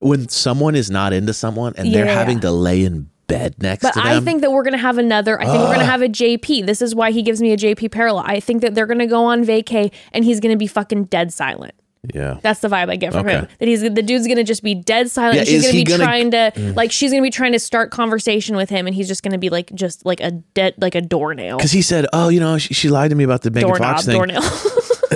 when 0.00 0.28
someone 0.28 0.74
is 0.74 0.90
not 0.90 1.12
into 1.12 1.32
someone 1.32 1.72
and 1.76 1.92
they're 1.94 2.06
Yeah. 2.06 2.14
having 2.14 2.40
to 2.40 2.50
lay 2.50 2.84
in 2.84 3.08
bed 3.26 3.54
next 3.62 3.82
But 3.82 3.90
to 3.92 4.00
them. 4.00 4.04
But 4.04 4.12
I 4.16 4.20
think 4.20 4.40
that 4.42 4.50
we're 4.52 4.62
gonna 4.62 4.78
have 4.78 4.98
another. 4.98 5.40
I 5.40 5.44
think 5.44 5.58
we're 5.58 5.72
gonna 5.74 5.84
have 5.84 6.02
a 6.02 6.08
JP. 6.08 6.66
This 6.66 6.80
is 6.82 6.94
why 6.94 7.10
he 7.10 7.22
gives 7.22 7.40
me 7.42 7.52
a 7.52 7.56
JP 7.56 7.90
parallel. 7.90 8.24
I 8.26 8.40
think 8.40 8.62
that 8.62 8.74
they're 8.74 8.86
gonna 8.86 9.06
go 9.06 9.24
on 9.24 9.44
vacay 9.44 9.92
and 10.12 10.24
he's 10.24 10.40
gonna 10.40 10.56
be 10.56 10.66
fucking 10.66 11.04
dead 11.04 11.32
silent. 11.32 11.74
Yeah. 12.14 12.38
That's 12.42 12.60
the 12.60 12.68
vibe 12.68 12.90
I 12.90 12.96
get 12.96 13.12
from 13.12 13.26
Okay. 13.26 13.36
him. 13.38 13.48
That 13.58 13.68
he's 13.68 13.80
the 13.82 13.90
dude's 13.90 14.26
gonna 14.26 14.44
just 14.44 14.62
be 14.62 14.74
dead 14.74 15.10
silent. 15.10 15.36
Yeah, 15.36 15.44
she's 15.44 15.62
gonna 15.62 15.72
be 15.72 15.84
gonna- 15.84 16.04
trying 16.04 16.30
to 16.32 16.52
mm. 16.54 16.76
like 16.76 16.92
she's 16.92 17.10
gonna 17.10 17.22
be 17.22 17.30
trying 17.30 17.52
to 17.52 17.58
start 17.58 17.90
conversation 17.90 18.56
with 18.56 18.70
him, 18.70 18.86
and 18.86 18.94
he's 18.94 19.08
just 19.08 19.22
gonna 19.22 19.38
be 19.38 19.50
like 19.50 19.72
just 19.74 20.04
like 20.04 20.20
a 20.20 20.30
dead 20.30 20.74
like 20.78 20.94
a 20.94 21.00
doornail. 21.00 21.56
Because 21.56 21.72
he 21.72 21.82
said, 21.82 22.06
"Oh, 22.12 22.28
you 22.28 22.40
know, 22.40 22.58
she, 22.58 22.74
she 22.74 22.88
lied 22.88 23.10
to 23.10 23.16
me 23.16 23.24
about 23.24 23.42
the 23.42 23.50
Megan 23.50 23.68
Doorknob, 23.68 23.96
Fox 23.96 24.06
thing." 24.06 24.16
doornail. 24.16 24.42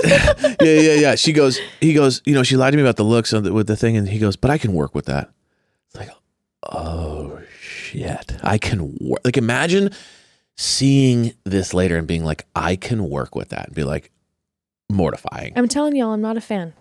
yeah, 0.05 0.57
yeah, 0.61 0.95
yeah. 0.95 1.15
She 1.15 1.33
goes, 1.33 1.61
he 1.81 1.95
goes, 1.95 2.23
you 2.25 2.35
know, 2.35 2.43
she 2.43 2.57
lied 2.57 2.73
to 2.73 2.77
me 2.77 2.83
about 2.83 2.97
the 2.97 3.05
looks 3.05 3.33
of 3.33 3.45
the, 3.45 3.53
with 3.53 3.67
the 3.67 3.77
thing, 3.77 3.97
and 3.97 4.09
he 4.09 4.19
goes, 4.19 4.37
but 4.37 4.51
I 4.51 4.59
can 4.59 4.73
work 4.73 4.95
with 4.95 5.07
that. 5.07 5.31
It's 5.87 5.97
like, 5.97 6.11
oh 6.71 7.41
shit, 7.61 8.37
I 8.43 8.59
can 8.59 8.97
work. 9.01 9.21
Like, 9.25 9.37
imagine 9.37 9.91
seeing 10.57 11.35
this 11.45 11.75
later 11.75 11.97
and 11.97 12.07
being 12.07 12.25
like, 12.25 12.47
I 12.57 12.77
can 12.77 13.09
work 13.09 13.35
with 13.35 13.51
that, 13.51 13.67
and 13.67 13.75
be 13.75 13.85
like, 13.85 14.11
mortifying. 14.91 15.53
I'm 15.57 15.69
telling 15.69 15.97
y'all, 15.97 16.13
I'm 16.13 16.21
not 16.21 16.37
a 16.37 16.41
fan. 16.41 16.75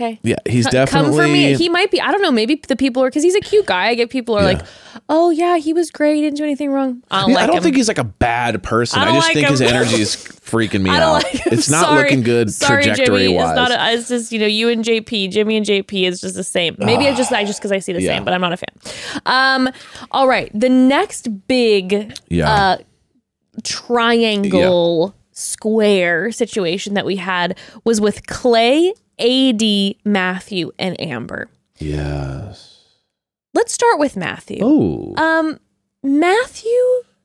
Okay. 0.00 0.20
Yeah, 0.22 0.36
he's 0.46 0.64
C- 0.66 0.70
definitely. 0.70 1.10
come 1.10 1.18
for 1.26 1.26
me. 1.32 1.54
He 1.56 1.68
might 1.68 1.90
be. 1.90 2.00
I 2.00 2.12
don't 2.12 2.22
know. 2.22 2.30
Maybe 2.30 2.62
the 2.68 2.76
people 2.76 3.02
are 3.02 3.08
because 3.08 3.24
he's 3.24 3.34
a 3.34 3.40
cute 3.40 3.66
guy. 3.66 3.88
I 3.88 3.94
get 3.96 4.10
people 4.10 4.36
are 4.36 4.42
Yeah. 4.42 4.58
like, 4.58 4.66
"Oh 5.08 5.30
yeah, 5.30 5.56
he 5.58 5.72
was 5.72 5.90
great. 5.90 6.14
He 6.14 6.20
didn't 6.22 6.36
do 6.36 6.44
anything 6.44 6.70
wrong." 6.70 7.02
I 7.10 7.20
don't 7.22 7.30
Yeah, 7.30 7.34
like 7.34 7.42
I 7.42 7.46
don't 7.48 7.56
him. 7.56 7.62
think 7.64 7.76
he's 7.76 7.88
like 7.88 7.98
a 7.98 8.04
bad 8.04 8.62
person. 8.62 9.00
I 9.00 9.08
I, 9.10 9.12
just 9.14 9.26
like 9.28 9.34
think 9.34 9.48
his 9.48 9.60
energy 9.60 10.00
is 10.00 10.14
freaking 10.16 10.82
me 10.82 10.90
out. 10.90 11.14
like 11.24 11.26
him. 11.26 11.52
It's 11.52 11.68
not 11.68 11.86
Sorry. 11.86 12.02
looking 12.04 12.22
good 12.22 12.52
Sorry, 12.52 12.84
trajectory 12.84 13.24
Jimmy. 13.24 13.34
wise. 13.34 13.50
It's 13.50 13.56
not. 13.56 13.70
A, 13.72 13.92
it's 13.94 14.08
just 14.08 14.30
you 14.30 14.38
know 14.38 14.46
you 14.46 14.68
and 14.68 14.84
JP, 14.84 15.30
Jimmy 15.32 15.56
and 15.56 15.66
JP 15.66 16.06
is 16.06 16.20
just 16.20 16.36
the 16.36 16.44
same. 16.44 16.76
Maybe 16.78 17.08
I 17.08 17.14
just 17.14 17.32
I 17.32 17.44
just 17.44 17.58
because 17.58 17.72
I 17.72 17.80
see 17.80 17.92
the 17.92 18.00
Yeah. 18.00 18.14
same, 18.18 18.24
but 18.24 18.32
I'm 18.34 18.40
not 18.40 18.52
a 18.52 18.56
fan. 18.56 19.22
Um. 19.26 19.68
All 20.12 20.28
right. 20.28 20.48
The 20.54 20.68
next 20.68 21.48
big 21.48 22.12
yeah. 22.28 22.52
uh 22.52 22.78
triangle 23.64 25.14
square 25.38 26.32
situation 26.32 26.94
that 26.94 27.06
we 27.06 27.16
had 27.16 27.56
was 27.84 28.00
with 28.00 28.26
Clay, 28.26 28.92
AD, 29.18 29.62
Matthew, 30.04 30.72
and 30.78 31.00
Amber. 31.00 31.48
yes. 31.78 32.74
Let's 33.54 33.72
start 33.72 33.98
with 33.98 34.16
Matthew. 34.16 34.58
Oh. 34.62 35.14
Um, 35.16 35.58
Matthew. 36.02 36.70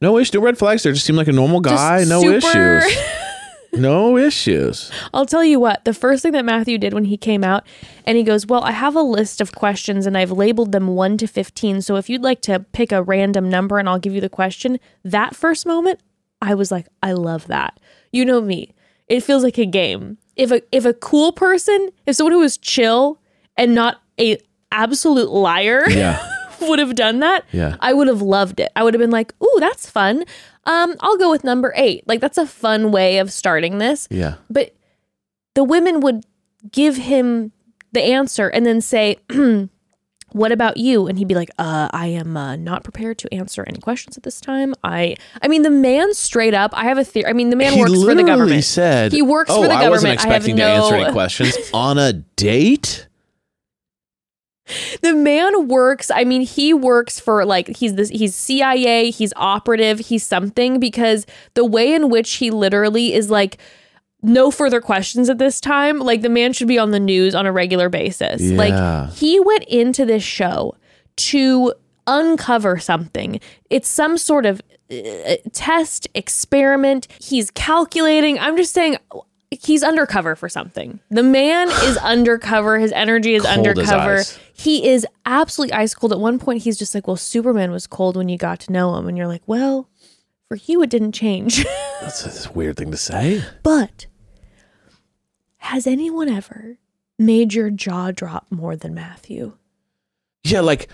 no 0.02 0.18
issue. 0.18 0.40
No 0.40 0.44
red 0.44 0.58
flags 0.58 0.82
there. 0.82 0.94
Just 0.94 1.06
seemed 1.06 1.18
like 1.18 1.28
a 1.28 1.34
normal 1.34 1.60
guy. 1.60 2.06
No 2.06 2.22
super- 2.22 2.78
issues. 2.78 2.98
No 3.74 4.18
issues. 4.18 4.92
I'll 5.16 5.26
tell 5.26 5.44
you 5.44 5.60
what, 5.60 5.84
the 5.84 5.96
first 5.96 6.22
thing 6.22 6.34
that 6.34 6.46
Matthew 6.46 6.78
did 6.78 6.94
when 6.94 7.06
he 7.06 7.18
came 7.18 7.44
out, 7.44 7.66
and 8.06 8.18
he 8.18 8.24
goes, 8.24 8.46
Well, 8.46 8.64
I 8.64 8.72
have 8.72 8.96
a 8.96 9.02
list 9.02 9.42
of 9.42 9.56
questions 9.56 10.06
and 10.06 10.16
I've 10.16 10.32
labeled 10.32 10.72
them 10.72 10.88
1 10.90 11.18
to 11.18 11.28
15. 11.28 11.82
So 11.82 11.96
if 11.96 12.08
you'd 12.08 12.22
like 12.22 12.42
to 12.42 12.60
pick 12.72 12.92
a 12.92 13.02
random 13.02 13.50
number 13.50 13.80
and 13.80 13.90
I'll 13.90 13.98
give 14.00 14.14
you 14.14 14.22
the 14.22 14.30
question, 14.30 14.80
that 15.04 15.36
first 15.36 15.66
moment, 15.66 16.00
I 16.42 16.54
was 16.54 16.72
like, 16.72 16.88
I 17.02 17.14
love 17.14 17.48
that. 17.48 17.80
You 18.14 18.24
know 18.24 18.40
me. 18.40 18.74
It 19.08 19.20
feels 19.22 19.44
like 19.44 19.58
a 19.58 19.66
game. 19.66 20.18
If 20.38 20.52
a 20.52 20.62
if 20.72 20.86
a 20.86 20.94
cool 20.94 21.34
person, 21.34 21.90
if 22.06 22.16
someone 22.16 22.32
who 22.32 22.40
was 22.40 22.58
chill 22.58 23.20
and 23.58 23.76
not 23.76 24.02
a 24.20 24.38
absolute 24.72 25.30
liar 25.30 25.84
Yeah. 25.90 26.26
would 26.62 26.80
have 26.80 26.96
done 26.96 27.20
that, 27.20 27.44
Yeah. 27.52 27.76
I 27.82 27.92
would 27.94 28.08
have 28.08 28.22
loved 28.22 28.60
it. 28.62 28.72
I 28.76 28.84
would 28.84 28.94
have 28.94 29.02
been 29.02 29.12
like, 29.12 29.34
"Ooh, 29.44 29.58
that's 29.60 29.90
fun." 29.90 30.24
Um, 30.66 30.96
I'll 31.02 31.18
go 31.18 31.30
with 31.30 31.44
number 31.44 31.74
8. 31.76 32.08
Like 32.08 32.22
that's 32.22 32.38
a 32.38 32.46
fun 32.48 32.92
way 32.94 33.18
of 33.18 33.32
starting 33.34 33.80
this 33.80 34.08
Yeah. 34.10 34.36
but 34.50 34.74
the 35.56 35.64
women 35.66 36.00
would 36.00 36.24
give 36.72 36.96
him 36.96 37.52
the 37.92 38.02
answer 38.02 38.48
and 38.48 38.66
then 38.66 38.80
say 38.80 39.18
what 40.34 40.52
about 40.52 40.78
you 40.78 41.08
and 41.08 41.18
he'd 41.18 41.28
be 41.28 41.36
like 41.36 41.50
uh 41.60 41.88
i 41.92 42.08
am 42.08 42.36
uh, 42.36 42.56
not 42.56 42.84
prepared 42.84 43.18
to 43.18 43.34
answer 43.34 43.64
any 43.68 43.80
questions 43.80 44.18
at 44.18 44.24
this 44.24 44.42
time 44.42 44.74
i 44.84 45.16
i 45.42 45.48
mean 45.48 45.62
the 45.62 45.70
man 45.70 46.14
straight 46.14 46.54
up 46.54 46.72
i 46.74 46.84
have 46.86 46.98
a 46.98 47.04
theory 47.04 47.28
i 47.28 47.34
mean 47.34 47.50
the 47.50 47.56
man 47.56 47.74
he 47.74 47.80
works 47.80 48.04
for 48.04 48.16
the 48.16 48.24
government 48.24 48.64
said 48.64 49.12
He 49.12 49.22
works 49.22 49.50
oh, 49.52 49.62
for 49.62 49.68
the 49.68 49.74
government 49.76 49.86
I 49.86 49.90
wasn't 49.90 50.18
government. 50.18 50.20
I 50.20 50.34
have 50.34 50.42
expecting 50.42 50.56
to 50.58 50.64
answer 50.64 50.96
any 50.96 51.12
questions 51.12 51.56
on 51.74 51.98
a 51.98 52.14
date. 52.14 53.08
the 55.02 55.14
man 55.14 55.68
works 55.68 56.10
i 56.14 56.24
mean 56.24 56.42
he 56.42 56.74
works 56.74 57.20
for 57.20 57.46
like 57.46 57.76
he's 57.76 57.96
this 57.96 58.10
he's 58.10 58.34
cia 58.36 59.12
he's 59.12 59.34
operative 59.36 60.00
he's 60.00 60.24
something 60.24 60.80
because 60.80 61.26
the 61.54 61.66
way 61.66 61.94
in 61.94 62.10
which 62.10 62.34
he 62.36 62.50
literally 62.50 63.14
is 63.14 63.30
like 63.30 63.58
no 64.24 64.50
further 64.50 64.80
questions 64.82 65.30
at 65.30 65.38
this 65.38 65.60
time 65.62 66.00
like 66.00 66.22
the 66.22 66.30
man 66.30 66.54
should 66.54 66.68
be 66.68 66.80
on 66.80 66.92
the 66.92 67.00
news 67.00 67.36
on 67.36 67.46
a 67.46 67.52
regular 67.52 67.90
basis 67.90 68.42
Yeah. 68.42 68.58
like 68.58 69.10
he 69.14 69.40
went 69.40 69.64
into 69.66 70.06
this 70.06 70.24
show 70.24 70.76
to 71.18 71.74
uncover 72.08 72.80
something 72.80 73.40
it's 73.70 73.88
some 73.88 74.18
sort 74.18 74.46
of 74.46 74.62
uh, 74.92 75.36
test 75.52 76.08
experiment 76.14 77.08
he's 77.20 77.50
calculating 77.52 78.38
i'm 78.40 78.58
just 78.58 78.74
saying 78.74 78.98
he's 79.52 79.84
undercover 79.84 80.36
for 80.36 80.50
something 80.50 81.00
the 81.10 81.24
man 81.24 81.70
is 81.84 81.98
undercover 81.98 82.80
his 82.80 82.92
energy 82.94 83.36
is 83.36 83.44
Cold 83.44 83.58
undercover 83.68 84.24
he 84.56 84.88
is 84.88 85.06
absolutely 85.26 85.74
ice 85.74 85.96
cold. 85.96 86.12
At 86.14 86.20
one 86.20 86.38
point, 86.38 86.62
he's 86.62 86.78
just 86.78 86.94
like, 86.94 87.08
Well, 87.08 87.16
Superman 87.18 87.72
was 87.72 87.88
cold 87.88 88.16
when 88.16 88.30
you 88.30 88.38
got 88.38 88.60
to 88.62 88.72
know 88.72 88.96
him. 88.96 89.08
And 89.10 89.18
you're 89.18 89.28
like, 89.28 89.42
Well, 89.48 89.90
for 90.48 90.58
you, 90.68 90.84
it 90.84 90.92
didn't 90.92 91.14
change. 91.14 91.66
That's 92.02 92.46
a 92.46 92.52
weird 92.54 92.78
thing 92.78 92.92
to 92.92 92.98
say. 92.98 93.44
but 93.64 94.06
has 95.64 95.88
anyone 95.88 96.30
ever 96.30 96.78
made 97.18 97.54
your 97.54 97.70
jaw 97.70 98.12
drop 98.12 98.46
more 98.50 98.76
than 98.76 98.94
Matthew? 98.94 99.54
Yeah, 100.44 100.60
like 100.60 100.90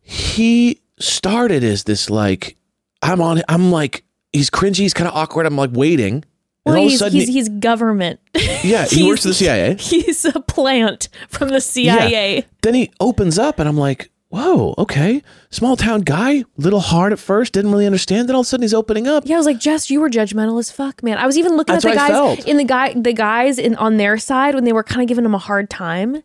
he 0.00 0.80
started 1.00 1.64
as 1.64 1.84
this 1.84 2.08
like 2.08 2.56
I'm 3.02 3.20
on 3.20 3.42
I'm 3.48 3.72
like 3.72 4.04
he's 4.32 4.48
cringy, 4.50 4.76
he's 4.78 4.94
kind 4.94 5.08
of 5.08 5.14
awkward. 5.14 5.44
I'm 5.46 5.56
like 5.56 5.70
waiting. 5.72 6.24
And 6.64 6.74
Well, 6.74 6.76
all 6.76 6.82
of 6.82 6.86
a 6.86 6.90
he's, 6.90 6.98
sudden 7.00 7.18
he's, 7.18 7.28
he's 7.28 7.48
government. 7.48 8.20
Yeah, 8.62 8.86
he 8.86 9.02
works 9.08 9.22
for 9.22 9.28
the 9.28 9.34
CIA. 9.34 9.74
He's 9.78 10.24
a 10.24 10.40
plant 10.40 11.08
from 11.28 11.48
the 11.50 11.60
CIA. 11.60 12.44
then 12.62 12.74
he 12.74 12.92
opens 12.98 13.38
up 13.38 13.58
and 13.60 13.68
I'm 13.68 13.76
like, 13.76 14.10
whoa, 14.28 14.74
okay. 14.78 15.22
Small 15.50 15.76
town 15.76 16.02
guy, 16.02 16.44
little 16.56 16.80
hard 16.80 17.12
at 17.12 17.18
first, 17.18 17.52
didn't 17.52 17.70
really 17.70 17.86
understand. 17.86 18.28
Then 18.28 18.34
all 18.34 18.40
of 18.40 18.46
a 18.46 18.48
sudden 18.48 18.62
he's 18.62 18.74
opening 18.74 19.06
up. 19.06 19.24
Yeah, 19.26 19.36
I 19.36 19.38
was 19.38 19.46
like, 19.46 19.58
Jess, 19.58 19.90
you 19.90 20.00
were 20.00 20.10
judgmental 20.10 20.58
as 20.58 20.70
fuck, 20.70 21.02
man. 21.02 21.18
I 21.18 21.26
was 21.26 21.38
even 21.38 21.56
looking 21.56 21.74
That's 21.74 21.84
at 21.84 21.90
the 21.90 21.96
guys 21.96 22.44
in 22.44 22.56
the 22.56 22.64
guy 22.64 22.92
the 22.94 23.12
guys 23.12 23.58
in 23.58 23.74
on 23.76 23.96
their 23.96 24.18
side 24.18 24.54
when 24.54 24.64
they 24.64 24.72
were 24.72 24.82
kind 24.84 25.02
of 25.02 25.08
giving 25.08 25.24
him 25.24 25.34
a 25.34 25.38
hard 25.38 25.70
time. 25.70 26.22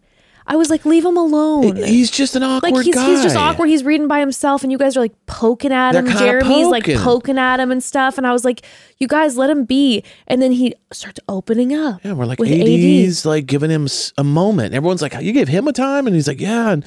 I 0.48 0.56
was 0.56 0.70
like, 0.70 0.86
leave 0.86 1.06
him 1.06 1.18
alone. 1.18 1.76
He's 1.78 2.10
just 2.10 2.36
an 2.36 2.44
awkward 2.44 2.74
like 2.74 2.86
he's 2.86 2.96
guy. 2.96 3.06
he's 3.06 3.22
just 3.22 3.36
awkward. 3.36 3.68
He's 3.68 3.84
reading 3.84 4.08
by 4.08 4.20
himself, 4.20 4.64
and 4.64 4.72
you 4.72 4.78
guys 4.78 4.98
are 4.98 5.00
like 5.00 5.14
poking 5.26 5.72
at 5.72 5.92
They're 5.94 6.02
him. 6.02 6.12
Jeramey's 6.12 6.68
like 6.68 6.84
poking. 6.84 7.00
poking 7.00 7.38
at 7.38 7.60
him 7.60 7.72
and 7.72 7.82
stuff. 7.82 8.18
And 8.18 8.26
I 8.26 8.34
was 8.34 8.44
like, 8.44 8.66
you 8.98 9.08
guys 9.08 9.38
let 9.38 9.50
him 9.50 9.66
be. 9.66 10.04
And 10.28 10.42
then 10.42 10.52
he 10.52 10.74
starts 10.92 11.20
opening 11.30 11.74
up. 11.76 12.04
Yeah, 12.04 12.14
we're 12.14 12.26
like 12.26 12.42
AD's 12.42 13.26
like 13.26 13.46
giving 13.46 13.70
him 13.70 13.88
a 14.18 14.24
moment. 14.24 14.74
Everyone's 14.74 15.02
like, 15.02 15.14
"You 15.22 15.32
gave 15.32 15.48
him 15.48 15.68
a 15.68 15.74
time," 15.74 16.08
and 16.08 16.16
he's 16.16 16.28
like, 16.28 16.42
"Yeah." 16.42 16.72
And 16.72 16.86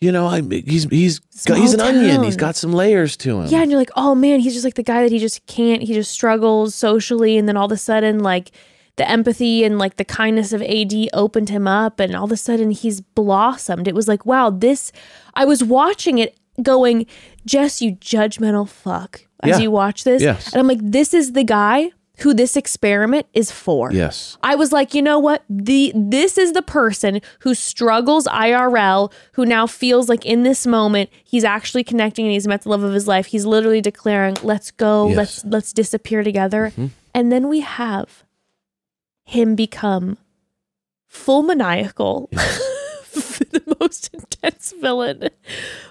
you 0.00 0.12
know, 0.12 0.26
I 0.26 0.40
he's 0.42 0.84
he's 0.84 1.18
got, 1.46 1.56
he's 1.58 1.72
an 1.72 1.80
Small 1.80 1.88
onion. 1.90 2.22
He's 2.24 2.36
got 2.36 2.56
some 2.56 2.72
layers 2.72 3.16
to 3.18 3.40
him. 3.40 3.46
Yeah, 3.48 3.62
and 3.62 3.70
you're 3.70 3.80
like, 3.80 3.90
oh 3.96 4.14
man, 4.14 4.40
he's 4.40 4.52
just 4.52 4.64
like 4.64 4.74
the 4.74 4.82
guy 4.82 5.02
that 5.02 5.12
he 5.12 5.18
just 5.18 5.46
can't. 5.46 5.82
He 5.82 5.94
just 5.94 6.10
struggles 6.10 6.74
socially, 6.74 7.38
and 7.38 7.48
then 7.48 7.56
all 7.56 7.66
of 7.66 7.72
a 7.72 7.76
sudden, 7.76 8.18
like 8.20 8.50
the 8.96 9.08
empathy 9.08 9.64
and 9.64 9.78
like 9.78 9.96
the 9.96 10.04
kindness 10.04 10.52
of 10.52 10.62
AD 10.62 10.92
opened 11.12 11.48
him 11.48 11.66
up, 11.66 12.00
and 12.00 12.14
all 12.14 12.24
of 12.24 12.32
a 12.32 12.36
sudden 12.36 12.70
he's 12.70 13.00
blossomed. 13.00 13.88
It 13.88 13.94
was 13.94 14.06
like, 14.08 14.26
wow, 14.26 14.50
this. 14.50 14.92
I 15.34 15.44
was 15.44 15.64
watching 15.64 16.18
it, 16.18 16.38
going, 16.62 17.06
Jess, 17.46 17.80
you 17.82 17.92
judgmental 17.96 18.68
fuck, 18.68 19.26
as 19.42 19.50
Yeah. 19.50 19.58
you 19.58 19.70
watch 19.70 20.04
this, 20.04 20.22
Yes. 20.22 20.52
and 20.52 20.60
I'm 20.60 20.68
like, 20.68 20.78
this 20.82 21.12
is 21.14 21.32
the 21.32 21.42
guy 21.44 21.90
who 22.18 22.32
this 22.32 22.56
experiment 22.56 23.26
is 23.34 23.50
for. 23.50 23.92
Yes. 23.92 24.38
I 24.42 24.54
was 24.54 24.70
like, 24.72 24.94
you 24.94 25.02
know 25.02 25.18
what? 25.18 25.42
The 25.50 25.92
this 25.94 26.38
is 26.38 26.52
the 26.52 26.62
person 26.62 27.20
who 27.40 27.54
struggles 27.54 28.26
IRL, 28.26 29.12
who 29.32 29.44
now 29.44 29.66
feels 29.66 30.08
like 30.08 30.24
in 30.24 30.42
this 30.44 30.66
moment 30.66 31.10
he's 31.24 31.44
actually 31.44 31.82
connecting 31.84 32.24
and 32.26 32.32
he's 32.32 32.46
met 32.46 32.62
the 32.62 32.68
love 32.68 32.82
of 32.84 32.92
his 32.92 33.08
life. 33.08 33.26
He's 33.26 33.44
literally 33.46 33.80
declaring, 33.80 34.36
"Let's 34.42 34.70
go, 34.70 35.08
Yes. 35.08 35.16
let's 35.16 35.44
let's 35.44 35.72
disappear 35.72 36.22
together." 36.22 36.68
Mm-hmm. 36.70 36.86
And 37.14 37.32
then 37.32 37.48
we 37.48 37.60
have 37.60 38.22
him 39.24 39.54
become 39.56 40.18
full 41.08 41.42
maniacal, 41.42 42.28
the 42.32 43.76
most 43.80 44.12
intense 44.12 44.72
villain, 44.80 45.30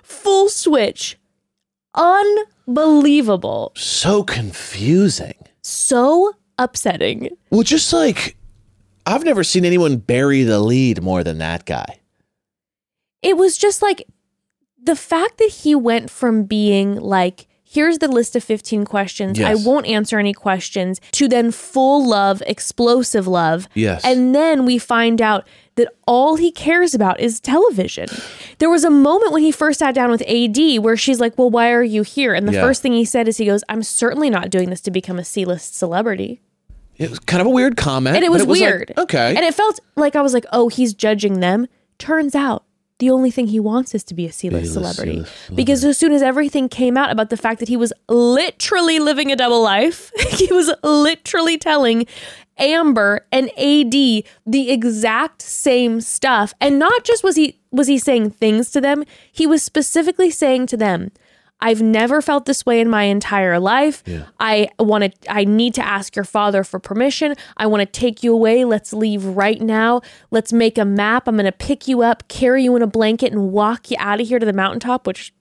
full 0.03 0.49
switch, 0.49 1.17
unbelievable, 1.95 3.71
So 3.76 4.24
confusing. 4.24 5.36
So 5.64 6.34
upsetting. 6.57 7.30
Well, 7.49 7.64
just 7.64 7.91
like 7.93 8.36
I've 9.05 9.24
never 9.24 9.43
seen 9.43 9.66
anyone 9.66 9.97
bury 9.97 10.43
the 10.43 10.59
lead 10.59 11.01
more 11.01 11.24
than 11.24 11.39
that 11.39 11.66
guy. 11.66 11.99
it 13.22 13.38
was 13.38 13.57
just 13.57 13.82
like 13.82 14.05
the 14.82 14.95
fact 14.95 15.38
that 15.38 15.49
he 15.49 15.74
went 15.76 16.09
from 16.11 16.43
being 16.43 16.95
like 16.95 17.47
here's 17.64 17.97
the 17.99 18.07
list 18.07 18.36
of 18.36 18.43
15 18.43 18.84
questions 18.86 19.39
i 19.41 19.55
won't 19.55 19.88
answer 19.88 20.20
any 20.20 20.34
questions 20.34 20.99
to 21.11 21.28
then 21.28 21.49
full 21.51 22.05
love 22.07 22.43
explosive 22.45 23.26
love 23.26 23.68
Yes. 23.74 24.03
and 24.05 24.36
then 24.36 24.66
we 24.66 24.78
find 24.78 25.22
out 25.22 25.47
that 25.76 25.88
all 26.07 26.36
he 26.36 26.51
cares 26.51 26.93
about 26.93 27.19
is 27.19 27.39
television 27.39 28.07
there 28.59 28.69
was 28.69 28.84
a 28.84 28.89
moment 28.89 29.32
when 29.32 29.41
he 29.41 29.51
first 29.51 29.80
sat 29.80 29.93
down 29.95 30.09
with 30.11 30.21
ad 30.24 30.57
where 30.84 30.95
she's 30.97 31.19
like 31.19 31.38
well 31.38 31.49
why 31.49 31.71
are 31.71 31.84
you 31.84 32.03
here 32.03 32.34
and 32.34 32.47
the 32.47 32.53
Yeah. 32.53 32.61
first 32.61 32.82
thing 32.82 32.93
he 32.93 33.05
said 33.05 33.28
is 33.28 33.38
he 33.38 33.45
goes 33.45 33.63
i'm 33.69 33.82
certainly 33.84 34.30
not 34.30 34.49
doing 34.49 34.69
this 34.69 34.82
to 34.82 34.91
become 34.91 35.17
a 35.19 35.24
c-list 35.26 35.76
celebrity 35.76 36.41
It 36.97 37.09
was 37.09 37.19
kind 37.19 37.41
of 37.41 37.47
a 37.47 37.49
weird 37.49 37.76
comment. 37.76 38.15
and 38.15 38.24
it 38.24 38.32
was, 38.32 38.45
like, 38.45 38.59
weird. 38.59 38.93
okay. 38.97 39.36
And 39.36 39.43
it 39.43 39.55
felt 39.55 39.80
like 39.95 40.15
I 40.15 40.21
was 40.21 40.32
like, 40.34 40.45
oh, 40.53 40.69
he's 40.69 40.93
judging 40.93 41.39
them. 41.39 41.65
Turns 41.97 42.36
out 42.36 42.65
the 42.99 43.09
only 43.09 43.32
thing 43.32 43.47
he 43.47 43.59
wants 43.59 43.95
is 43.95 44.03
to 44.05 44.13
be 44.13 44.28
a 44.28 44.32
C-list 44.32 44.74
C-list, 44.74 44.95
celebrity. 44.95 45.26
C-list 45.26 45.55
Because 45.55 45.84
as 45.84 45.97
soon 45.97 46.11
as 46.13 46.21
everything 46.21 46.69
came 46.69 46.95
out 46.95 47.09
about 47.11 47.32
the 47.32 47.36
fact 47.36 47.59
that 47.61 47.67
he 47.67 47.76
was 47.76 47.91
literally 48.07 48.99
living 48.99 49.32
a 49.32 49.36
double 49.36 49.61
life, 49.63 50.11
he 50.30 50.47
was 50.53 50.71
literally 50.84 51.57
telling 51.57 52.05
Amber 52.58 53.26
and 53.32 53.49
AD 53.51 53.91
the 53.91 54.72
exact 54.72 55.41
same 55.41 56.01
stuff. 56.01 56.54
And 56.62 56.80
not 56.80 57.04
just 57.04 57.24
was 57.24 57.36
he 57.36 57.60
was 57.72 57.88
he 57.88 57.97
saying 57.97 58.32
things 58.32 58.72
to 58.72 58.82
them, 58.82 59.04
he 59.32 59.47
was 59.47 59.64
specifically 59.64 60.30
saying 60.30 60.68
to 60.68 60.78
them, 60.78 61.12
I've 61.60 61.82
never 61.82 62.22
felt 62.22 62.45
this 62.45 62.66
way 62.66 62.82
in 62.82 62.89
my 62.89 63.04
entire 63.04 63.58
life. 63.58 64.04
I 64.39 64.68
want 64.80 65.06
to 65.06 65.32
I 65.32 65.45
need 65.45 65.74
to 65.76 65.86
ask 65.86 66.14
your 66.16 66.26
father 66.26 66.64
for 66.66 66.78
permission. 66.78 67.36
I 67.56 67.68
want 67.68 67.82
to 67.82 67.86
take 67.86 68.22
you 68.22 68.34
away. 68.34 68.66
Let's 68.66 68.91
leave 68.91 69.24
right 69.24 69.62
now. 69.62 70.01
Let's 70.30 70.51
make 70.51 70.78
a 70.78 70.84
map. 70.84 71.28
I'm 71.28 71.36
going 71.36 71.45
to 71.45 71.54
pick 71.54 71.88
you 71.88 72.01
up, 72.01 72.28
carry 72.28 72.66
you 72.66 72.76
in 72.76 72.82
a 72.82 72.88
blanket 72.88 73.32
and 73.32 73.51
walk 73.51 73.89
you 73.89 73.97
out 73.99 74.20
of 74.20 74.28
here 74.28 74.39
to 74.39 74.45
the 74.45 74.54
mountaintop, 74.54 75.08
which 75.08 75.34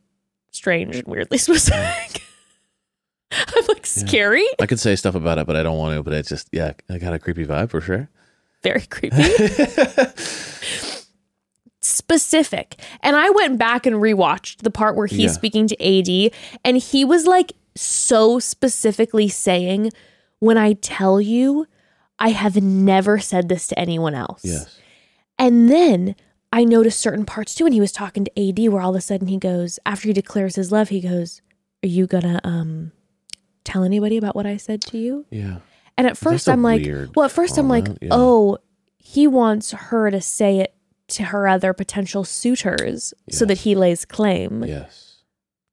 strange 0.53 0.97
and 0.97 1.09
weirdly 1.09 1.39
specific. 1.39 2.23
I'm 3.57 3.65
like 3.69 3.87
scary, 3.87 4.47
I 4.61 4.67
could 4.67 4.81
say 4.81 4.95
stuff 4.97 5.15
about 5.15 5.39
it, 5.39 5.47
but 5.47 5.57
I 5.57 5.63
don't 5.63 5.79
want 5.79 5.97
to. 5.97 6.03
But 6.03 6.13
it's 6.15 6.29
just, 6.29 6.49
yeah, 6.53 6.73
I 6.91 6.99
got 6.99 7.15
a 7.15 7.19
creepy 7.19 7.45
vibe 7.47 7.71
for 7.71 7.81
sure. 7.81 8.09
very 8.63 8.83
creepy. 8.83 9.17
Specific. 11.85 12.77
And 13.03 13.17
I 13.17 13.29
went 13.31 13.59
back 13.59 13.87
and 13.87 13.97
rewatched 13.97 14.59
the 14.63 14.71
part 14.71 14.95
where 14.97 15.07
he's 15.09 15.19
Yeah. 15.21 15.29
speaking 15.33 15.67
to 15.67 15.83
AD 15.83 16.31
and 16.65 16.77
he 16.77 17.05
was 17.05 17.27
like 17.27 17.53
so 17.75 18.39
specifically 18.39 19.29
saying, 19.29 19.91
"When 20.39 20.57
I 20.59 20.75
tell 20.75 21.21
you, 21.21 21.67
I 22.21 22.31
have 22.31 22.63
never 22.63 23.19
said 23.19 23.49
this 23.49 23.67
to 23.69 23.79
anyone 23.79 24.15
else." 24.15 24.43
Yes. 24.45 24.79
And 25.39 25.69
then 25.69 26.15
I 26.53 26.63
noticed 26.65 27.01
certain 27.01 27.25
parts 27.25 27.55
too. 27.55 27.65
And 27.65 27.75
he 27.75 27.81
was 27.81 27.91
talking 27.93 28.25
to 28.27 28.39
AD 28.49 28.69
where 28.69 28.83
all 28.83 28.91
of 28.91 28.97
a 28.97 29.01
sudden 29.01 29.27
he 29.27 29.39
goes, 29.39 29.79
after 29.85 30.07
he 30.09 30.13
declares 30.15 30.55
his 30.55 30.71
love, 30.71 30.91
he 30.91 31.01
goes, 31.01 31.41
Are 31.83 31.89
you 31.89 32.07
gonna 32.07 32.41
um 32.45 32.93
tell 33.65 33.85
anybody 33.85 34.17
about 34.17 34.35
what 34.35 34.47
I 34.47 34.57
said 34.57 34.83
to 34.83 34.99
you? 34.99 35.27
Yeah. 35.31 35.59
And 35.97 36.07
at 36.07 36.17
first 36.17 36.49
I'm 36.49 36.63
like, 36.63 36.87
well, 37.15 37.27
at 37.27 37.33
first 37.33 37.59
I'm 37.59 37.69
like, 37.69 37.87
yeah. 38.01 38.09
oh, 38.11 38.59
he 38.97 39.27
wants 39.27 39.73
her 39.73 40.11
to 40.11 40.21
say 40.21 40.61
it 40.61 40.75
to 41.09 41.25
her 41.25 41.47
other 41.47 41.73
potential 41.73 42.25
suitors 42.25 43.13
so 43.31 43.45
that 43.45 43.59
he 43.59 43.75
lays 43.75 44.05
claim. 44.05 44.65
Yes. 44.65 45.19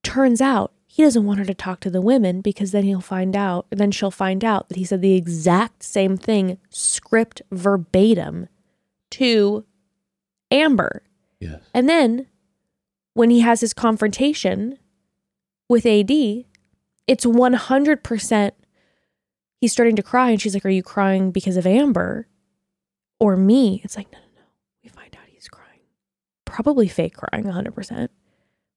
Turns 0.03 0.41
out 0.41 0.73
he 0.85 1.03
doesn't 1.03 1.25
want 1.25 1.39
her 1.39 1.45
to 1.45 1.53
talk 1.53 1.79
to 1.81 1.89
the 1.89 2.01
women 2.01 2.41
because 2.41 2.71
then 2.71 2.83
he'll 2.83 2.99
find 2.99 3.35
out, 3.35 3.67
then 3.69 3.91
she'll 3.91 4.11
find 4.11 4.43
out 4.43 4.67
that 4.67 4.77
he 4.77 4.83
said 4.83 5.01
the 5.01 5.15
exact 5.15 5.83
same 5.83 6.17
thing, 6.17 6.57
script 6.69 7.41
verbatim, 7.51 8.49
to 9.11 9.65
Amber. 10.51 11.03
Yes. 11.39 11.61
And 11.73 11.87
then 11.87 12.27
when 13.13 13.29
he 13.29 13.39
has 13.41 13.61
his 13.61 13.73
confrontation 13.73 14.77
with 15.69 15.85
AD, 15.85 16.09
it's 17.09 17.25
100% 17.25 18.51
he's 19.59 19.71
starting 19.71 19.95
to 19.95 20.03
cry. 20.03 20.29
And 20.29 20.39
she's 20.39 20.53
like, 20.53 20.65
Are 20.65 20.69
you 20.69 20.83
crying 20.83 21.31
because 21.31 21.57
of 21.57 21.65
Amber 21.65 22.27
or 23.19 23.35
me? 23.35 23.81
It's 23.83 23.97
like, 23.97 24.11
No, 24.11 24.19
no, 24.19 24.25
no. 24.35 24.47
We 24.83 24.89
find 24.89 25.15
out 25.15 25.27
he's 25.27 25.47
crying. 25.47 25.81
Probably 26.45 26.87
fake 26.87 27.15
crying, 27.15 27.45
100%. 27.45 28.09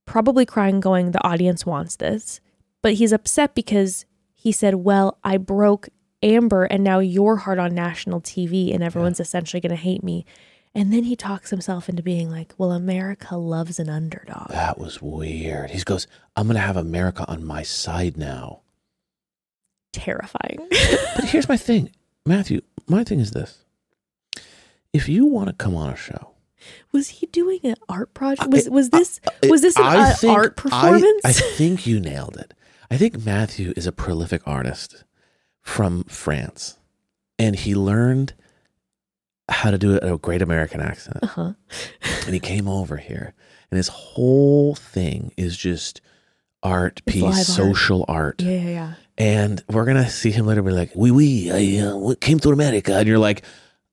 Probably 0.06 0.46
crying, 0.46 0.80
going, 0.80 1.10
The 1.10 1.24
audience 1.24 1.66
wants 1.66 1.96
this. 1.96 2.40
But 2.82 2.94
he's 2.94 3.12
upset 3.12 3.54
because 3.54 4.06
he 4.32 4.50
said, 4.50 4.76
Well, 4.76 5.18
I 5.22 5.36
broke 5.36 5.90
Amber 6.22 6.64
and 6.64 6.82
now 6.82 7.00
you're 7.00 7.36
hard 7.36 7.58
on 7.58 7.74
national 7.74 8.22
TV 8.22 8.74
and 8.74 8.82
everyone's 8.82 9.20
essentially 9.20 9.60
going 9.60 9.70
to 9.70 9.76
hate 9.76 10.02
me. 10.02 10.24
And 10.74 10.90
then 10.92 11.04
he 11.04 11.16
talks 11.16 11.50
himself 11.50 11.88
into 11.88 12.02
being 12.02 12.30
like, 12.30 12.54
well, 12.56 12.72
America 12.72 13.36
loves 13.36 13.78
an 13.78 13.90
underdog. 13.90 14.48
That 14.48 14.78
was 14.78 15.02
weird. 15.02 15.70
He 15.70 15.82
goes, 15.82 16.06
I'm 16.34 16.46
going 16.46 16.54
to 16.54 16.60
have 16.62 16.78
America 16.78 17.26
on 17.28 17.44
my 17.44 17.62
side 17.62 18.16
now. 18.16 18.60
Terrifying. 19.92 20.68
But 21.14 21.24
here's 21.26 21.48
my 21.48 21.58
thing, 21.58 21.90
Matthew. 22.24 22.62
My 22.88 23.04
thing 23.04 23.20
is 23.20 23.32
this: 23.32 23.64
if 24.94 25.10
you 25.10 25.26
want 25.26 25.48
to 25.48 25.52
come 25.52 25.76
on 25.76 25.90
a 25.90 25.96
show, 25.96 26.30
was 26.90 27.08
he 27.08 27.26
doing 27.26 27.60
an 27.64 27.74
art 27.86 28.14
project? 28.14 28.48
Was 28.50 28.70
was 28.70 28.88
this 28.88 29.20
was 29.46 29.60
this 29.60 29.76
an 29.76 29.84
I 29.84 30.10
uh, 30.10 30.14
think- 30.14 30.32
art 30.38 30.54
I- 30.56 30.62
performance? 30.62 31.20
I, 31.26 31.32
think 31.32 31.86
you 31.86 32.00
nailed 32.00 32.38
it. 32.38 32.54
I 32.90 32.96
think 32.96 33.22
Matthew 33.26 33.74
is 33.76 33.86
a 33.86 33.92
prolific 33.92 34.40
artist 34.48 35.04
from 35.60 36.04
France, 36.04 36.78
and 37.38 37.56
he 37.56 37.74
learned 37.74 38.32
how 39.48 39.70
to 39.70 39.78
do 39.78 39.94
it 39.94 40.04
a 40.04 40.16
great 40.18 40.42
American 40.42 40.80
accent. 40.80 41.18
uh-huh. 41.22 41.52
and 42.24 42.34
he 42.34 42.40
came 42.40 42.68
over 42.68 42.96
here, 42.96 43.34
and 43.70 43.76
his 43.76 43.88
whole 43.88 44.74
thing 44.74 45.32
is 45.36 45.56
just 45.56 46.00
art 46.62 47.02
It's 47.06 47.14
piece, 47.16 47.46
social 47.46 48.04
art. 48.08 48.40
Yeah, 48.40 48.50
yeah, 48.52 48.68
yeah. 48.70 48.92
And 49.18 49.62
we're 49.68 49.84
gonna 49.84 50.08
see 50.08 50.30
him 50.30 50.46
later. 50.46 50.62
Be 50.62 50.72
like, 50.72 50.92
"Oui, 50.94 51.10
oui, 51.10 51.50
I 51.50 51.86
uh, 51.86 52.14
came 52.20 52.38
to 52.40 52.50
America," 52.50 52.94
and 52.94 53.06
you're 53.06 53.18
like, 53.18 53.42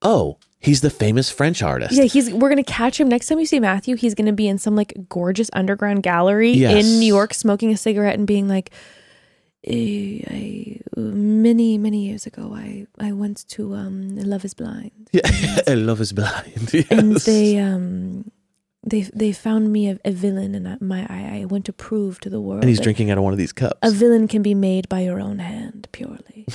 "Oh, 0.02 0.38
He's 0.62 0.82
the 0.82 0.90
famous 0.90 1.30
French 1.32 1.64
artist. 1.64 1.94
Yeah, 1.94 2.04
he's. 2.04 2.30
We're 2.34 2.50
gonna 2.50 2.64
catch 2.66 3.00
him 3.00 3.08
next 3.08 3.28
time 3.28 3.40
you 3.40 3.46
see 3.46 3.62
Matthew. 3.62 3.96
He's 3.96 4.14
gonna 4.14 4.34
be 4.34 4.46
in 4.46 4.58
some 4.58 4.76
like 4.76 4.94
gorgeous 5.08 5.50
underground 5.54 6.04
gallery 6.04 6.52
Yes. 6.52 6.84
in 6.86 7.00
New 7.00 7.06
York, 7.06 7.34
smoking 7.34 7.72
a 7.72 7.78
cigarette 7.78 8.18
and 8.18 8.28
being 8.28 8.50
like, 8.50 8.70
"Eh, 8.72 8.76
I, 9.68 10.80
many 10.96 11.78
many 11.78 12.06
years 12.08 12.26
ago, 12.26 12.54
I 12.56 12.88
I 13.00 13.12
went 13.12 13.48
to 13.50 13.76
um 13.76 14.16
Love 14.16 14.46
Is 14.46 14.54
Blind, 14.54 15.10
Yeah. 15.12 15.22
Love 15.68 16.02
is 16.02 16.14
blind. 16.14 16.74
and 16.90 17.18
they 17.18 17.58
um 17.60 18.32
they 18.88 19.02
they 19.14 19.32
found 19.34 19.72
me 19.74 19.90
a, 19.90 20.00
a 20.06 20.12
villain, 20.12 20.56
and 20.56 20.68
I, 20.68 20.78
my 20.80 21.06
I, 21.10 21.42
I 21.42 21.46
went 21.46 21.66
to 21.66 21.74
prove 21.74 22.20
to 22.22 22.30
the 22.30 22.40
world 22.40 22.62
and 22.64 22.70
he's 22.70 22.80
drinking 22.80 23.12
out 23.12 23.18
of 23.18 23.24
one 23.24 23.34
of 23.34 23.38
these 23.40 23.52
cups. 23.54 23.78
a 23.82 23.92
villain 23.92 24.28
can 24.28 24.42
be 24.42 24.54
made 24.56 24.88
by 24.88 25.02
your 25.02 25.20
own 25.20 25.40
hand 25.40 25.88
purely. 25.92 26.46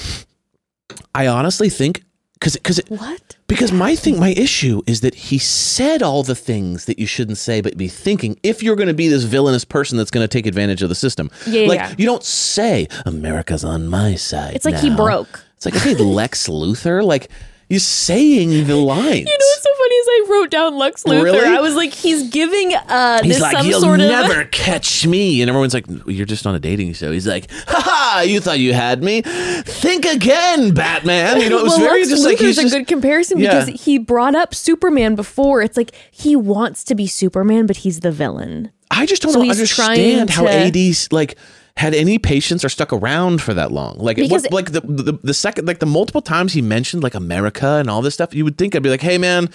I 1.14 1.26
honestly 1.26 1.68
think 1.68 2.02
because 2.45 2.57
because 2.57 2.81
what? 3.01 3.37
because 3.47 3.73
my 3.73 3.97
thing 3.97 4.21
my 4.21 4.35
issue 4.37 4.83
is 4.87 5.01
that 5.01 5.15
he 5.15 5.39
said 5.39 6.03
all 6.03 6.23
the 6.23 6.35
things 6.35 6.85
that 6.85 6.99
you 6.99 7.07
shouldn't 7.07 7.39
say 7.39 7.62
but 7.62 7.75
be 7.79 7.89
thinking 7.89 8.39
if 8.43 8.62
you're 8.62 8.77
going 8.77 8.89
to 8.89 8.95
be 8.95 9.09
this 9.09 9.23
villainous 9.23 9.65
person 9.65 9.97
that's 9.97 10.11
going 10.11 10.23
to 10.23 10.29
take 10.29 10.45
advantage 10.45 10.83
of 10.83 10.91
the 10.91 10.95
system. 10.95 11.31
Yeah, 11.47 11.66
like 11.66 11.79
yeah. 11.79 11.95
you 11.97 12.05
don't 12.05 12.23
say 12.23 12.87
America's 13.07 13.65
on 13.65 13.89
my 13.89 14.16
side. 14.16 14.57
It's 14.57 14.66
like 14.66 14.77
he 14.77 14.95
broke. 14.95 15.43
It's 15.57 15.65
like 15.65 15.75
okay, 15.77 15.95
Lex 15.95 16.47
Luthor. 16.47 17.03
Like 17.03 17.31
you're 17.71 17.81
saying 17.81 18.66
the 18.66 18.77
lines. 18.77 19.27
You 19.27 19.39
know 19.39 19.64
what's 20.05 20.16
so 20.16 20.24
funny 20.26 20.28
is 20.28 20.28
I 20.28 20.32
wrote 20.32 20.51
down 20.51 20.76
Lex 20.76 21.05
Luthor. 21.05 21.22
Really? 21.24 21.56
I 21.56 21.60
was 21.60 21.74
like, 21.74 21.93
he's 21.93 22.31
giving 22.31 22.74
uh 22.74 23.22
He's 23.22 23.35
this 23.35 23.43
like, 23.43 23.56
some 23.56 23.66
you'll 23.66 23.81
sort 23.81 24.01
of 24.01 24.09
never 24.09 24.44
catch 24.47 25.06
me. 25.06 25.43
And 25.43 25.48
everyone's 25.48 25.74
like, 25.74 25.86
you're 26.06 26.26
just 26.26 26.47
on 26.47 26.55
a 26.55 26.59
dating 26.59 26.93
show. 26.94 27.12
He's 27.12 27.26
like, 27.26 27.51
ha 27.66 27.81
ha, 27.85 28.20
you 28.26 28.40
thought 28.40 28.59
you 28.59 28.72
had 28.72 29.02
me? 29.02 29.22
Think 29.22 30.05
again, 30.05 30.74
Batman. 30.74 31.40
You 31.40 31.51
know, 31.51 31.59
it 31.59 31.64
was 31.64 31.72
well, 31.72 31.81
very 31.81 32.01
Lex 32.01 32.10
just 32.10 32.24
like, 32.24 32.39
Luthor's 32.39 32.47
he's 32.47 32.59
a 32.59 32.62
just, 32.62 32.74
good 32.74 32.86
comparison 32.86 33.39
Yeah. 33.39 33.64
because 33.64 33.82
he 33.82 33.98
brought 33.98 34.35
up 34.35 34.55
Superman 34.55 35.14
before. 35.14 35.62
It's 35.62 35.76
like 35.76 35.93
he 36.10 36.36
wants 36.36 36.85
to 36.85 36.94
be 36.94 37.06
Superman, 37.06 37.66
but 37.66 37.78
he's 37.78 38.01
the 38.01 38.12
villain. 38.12 38.70
I 38.90 39.06
just 39.06 39.22
don't 39.22 39.32
so 39.32 39.40
understand 39.43 40.31
how 40.31 40.43
trying 40.43 40.68
AD's 40.68 41.10
like 41.10 41.36
had 41.76 41.93
any 41.94 42.18
patience 42.18 42.64
or 42.64 42.68
stuck 42.68 42.93
around 42.93 43.43
for 43.43 43.52
that 43.55 43.72
long. 43.72 43.98
Like, 43.98 44.16
what, 44.18 44.52
like 44.52 44.70
the, 44.70 44.81
the 44.81 45.18
the 45.22 45.35
second, 45.35 45.66
like 45.66 45.81
the 45.81 45.86
multiple 45.86 46.20
times 46.20 46.52
he 46.52 46.62
mentioned 46.62 47.02
like 47.02 47.14
America 47.14 47.66
and 47.66 47.90
all 47.90 48.01
this 48.01 48.14
stuff, 48.14 48.32
you 48.32 48.44
would 48.44 48.56
think 48.56 48.76
I'd 48.76 48.82
be 48.82 48.90
like, 48.90 49.01
hey 49.01 49.18
man, 49.18 49.51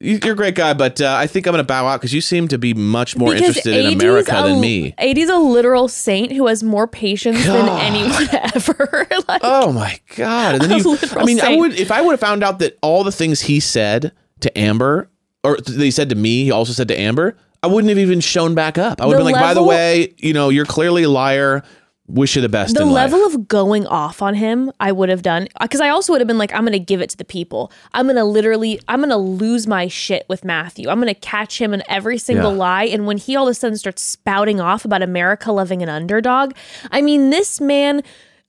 you're 0.00 0.32
a 0.32 0.36
great 0.36 0.54
guy, 0.54 0.74
but 0.74 1.00
uh, 1.00 1.14
I 1.18 1.26
think 1.26 1.46
I'm 1.46 1.52
gonna 1.52 1.64
bow 1.64 1.86
out 1.86 2.00
because 2.00 2.12
you 2.12 2.20
seem 2.20 2.48
to 2.48 2.58
be 2.58 2.74
much 2.74 3.16
more 3.16 3.34
interested 3.34 3.74
in 3.74 3.94
America 3.94 4.38
a, 4.38 4.48
than 4.48 4.60
me. 4.60 4.94
AD's 4.98 5.30
a 5.30 5.38
literal 5.38 5.88
saint 5.88 6.32
who 6.32 6.46
has 6.46 6.62
more 6.62 6.86
patience 6.86 7.44
than 7.46 7.68
anyone 7.68 8.28
ever. 8.54 9.06
like, 9.28 9.40
Oh 9.44 9.72
my 9.72 9.98
god! 10.16 10.56
And 10.56 10.62
then 10.64 10.78
you, 10.84 10.98
I 11.16 11.24
mean, 11.24 11.40
I 11.40 11.56
would 11.56 11.74
if 11.74 11.90
I 11.90 12.00
would 12.00 12.12
have 12.12 12.20
found 12.20 12.42
out 12.42 12.58
that 12.58 12.78
all 12.82 13.04
the 13.04 13.12
things 13.12 13.42
he 13.42 13.60
said 13.60 14.12
to 14.40 14.58
Amber, 14.58 15.10
or 15.42 15.56
that 15.56 15.78
he 15.78 15.90
said 15.90 16.08
to 16.10 16.16
me, 16.16 16.44
he 16.44 16.50
also 16.50 16.72
said 16.72 16.88
to 16.88 16.98
Amber, 16.98 17.36
I 17.62 17.66
wouldn't 17.66 17.88
have 17.88 17.98
even 17.98 18.20
shown 18.20 18.54
back 18.54 18.76
up. 18.76 19.00
I 19.00 19.06
would 19.06 19.14
have 19.14 19.24
been 19.24 19.32
like, 19.32 19.40
by 19.40 19.54
the 19.54 19.62
way, 19.62 20.12
you 20.18 20.34
know, 20.34 20.50
you're 20.50 20.66
clearly 20.66 21.04
a 21.04 21.08
liar. 21.08 21.62
Wish 22.06 22.36
you 22.36 22.42
the 22.42 22.50
best. 22.50 22.74
the 22.74 22.84
level 22.84 23.22
life. 23.24 23.34
of 23.34 23.48
going 23.48 23.86
off 23.86 24.20
on 24.20 24.34
him 24.34 24.70
i 24.78 24.92
would 24.92 25.08
have 25.08 25.22
done 25.22 25.48
because 25.60 25.80
i 25.80 25.88
also 25.88 26.12
would 26.12 26.20
have 26.20 26.28
been 26.28 26.36
like 26.36 26.52
i'm 26.54 26.62
gonna 26.64 26.78
give 26.78 27.00
it 27.00 27.08
to 27.08 27.16
the 27.16 27.24
people 27.24 27.72
i'm 27.94 28.06
gonna 28.06 28.26
literally 28.26 28.78
i'm 28.88 29.00
gonna 29.00 29.16
lose 29.16 29.66
my 29.66 29.88
shit 29.88 30.26
with 30.28 30.44
matthew 30.44 30.90
i'm 30.90 30.98
gonna 31.00 31.14
catch 31.14 31.58
him 31.60 31.72
in 31.72 31.82
every 31.88 32.18
single 32.18 32.52
Yeah. 32.52 32.58
lie 32.58 32.84
and 32.84 33.06
when 33.06 33.16
he 33.16 33.34
all 33.36 33.48
of 33.48 33.52
a 33.52 33.54
sudden 33.54 33.78
starts 33.78 34.02
spouting 34.02 34.60
off 34.60 34.84
about 34.84 35.00
america 35.02 35.50
loving 35.50 35.82
an 35.82 35.88
underdog 35.88 36.52
i 36.90 37.00
mean 37.00 37.30
this 37.30 37.58
man 37.58 38.02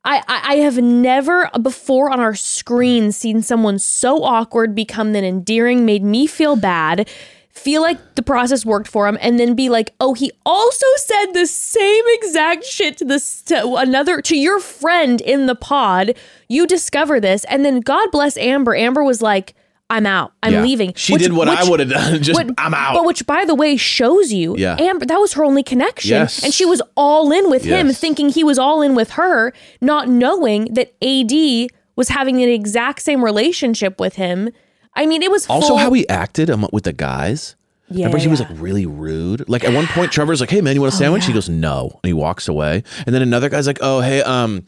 I, 0.07 0.21
I 0.27 0.41
I 0.51 0.55
have 0.57 0.77
never 0.77 1.49
before 1.61 2.11
on 2.11 2.19
our 2.19 2.35
screen 2.35 3.11
seen 3.11 3.41
someone 3.41 3.79
so 3.79 4.23
awkward 4.23 4.75
become 4.75 5.13
then 5.13 5.23
endearing, 5.23 5.83
made 5.83 6.03
me 6.03 6.27
feel 6.27 6.55
bad, 6.55 7.09
feel 7.55 7.81
like 7.81 8.15
the 8.15 8.21
process 8.21 8.65
worked 8.65 8.87
for 8.87 9.07
him, 9.07 9.17
and 9.21 9.39
then 9.39 9.55
be 9.55 9.69
like, 9.69 9.93
oh, 9.99 10.13
he 10.13 10.31
also 10.45 10.85
said 10.97 11.27
the 11.33 11.45
same 11.47 12.03
exact 12.09 12.63
shit 12.65 12.97
to 12.99 13.05
this 13.05 13.41
to 13.43 13.75
another 13.75 14.21
to 14.21 14.37
your 14.37 14.59
friend 14.59 15.21
in 15.21 15.47
the 15.47 15.55
pod. 15.55 16.15
You 16.47 16.67
discover 16.67 17.19
this, 17.19 17.43
and 17.45 17.65
then 17.65 17.79
God 17.79 18.11
bless 18.11 18.37
Amber. 18.37 18.75
Amber 18.75 19.03
was 19.03 19.21
like, 19.21 19.55
I'm 19.89 20.05
out. 20.07 20.33
I'm 20.41 20.53
Yeah. 20.53 20.61
leaving. 20.63 20.93
She 20.95 21.13
Which- 21.13 21.21
did 21.21 21.33
what 21.33 21.47
I 21.47 21.67
would 21.69 21.79
have 21.79 21.89
done. 21.89 22.21
Just 22.23 22.35
what- 22.37 22.53
I'm 22.57 22.73
out. 22.73 22.95
But 22.95 23.05
which, 23.05 23.25
by 23.27 23.45
the 23.45 23.53
way, 23.55 23.77
shows 23.77 24.33
you, 24.33 24.55
Yeah. 24.57 24.75
Amber, 24.79 25.05
that 25.05 25.17
was 25.19 25.33
her 25.33 25.43
only 25.45 25.61
connection. 25.63 26.09
Yes. 26.09 26.43
And 26.43 26.51
she 26.53 26.65
was 26.65 26.81
all 26.97 27.31
in 27.31 27.49
with 27.51 27.63
him, 27.65 27.91
thinking 27.93 28.29
he 28.29 28.43
was 28.43 28.57
all 28.57 28.81
in 28.81 28.95
with 28.95 29.11
her, 29.11 29.53
not 29.81 30.09
knowing 30.09 30.73
that 30.73 30.93
AD 31.03 31.67
was 31.95 32.09
having 32.09 32.41
an 32.41 32.49
exact 32.49 33.01
same 33.03 33.23
relationship 33.23 33.99
with 33.99 34.15
him. 34.15 34.49
I 34.95 35.05
mean, 35.05 35.21
it 35.23 35.31
was 35.31 35.45
also, 35.47 35.69
full- 35.69 35.77
how 35.77 35.91
he 35.93 36.07
acted 36.09 36.49
um, 36.49 36.67
with 36.71 36.83
the 36.85 36.93
guys. 36.93 37.55
Yeah, 37.89 38.05
Remember, 38.07 38.17
he 38.17 38.27
was 38.27 38.39
like 38.39 38.49
really 38.53 38.85
rude. 38.87 39.47
Like 39.47 39.63
at 39.63 39.71
one 39.73 39.85
point, 39.87 40.11
Trevor's 40.11 40.41
like, 40.41 40.49
"Hey 40.49 40.59
man, 40.61 40.73
you 40.73 40.81
want 40.81 40.91
a 40.93 40.97
sandwich?" 40.97 41.25
He 41.27 41.33
goes, 41.33 41.47
"No," 41.49 41.91
and 42.03 42.07
he 42.07 42.13
walks 42.13 42.47
away. 42.47 42.83
And 43.05 43.13
then 43.13 43.21
another 43.21 43.47
guy's 43.47 43.67
like, 43.67 43.77
"Oh 43.81 43.99
hey, 43.99 44.23
um, 44.23 44.65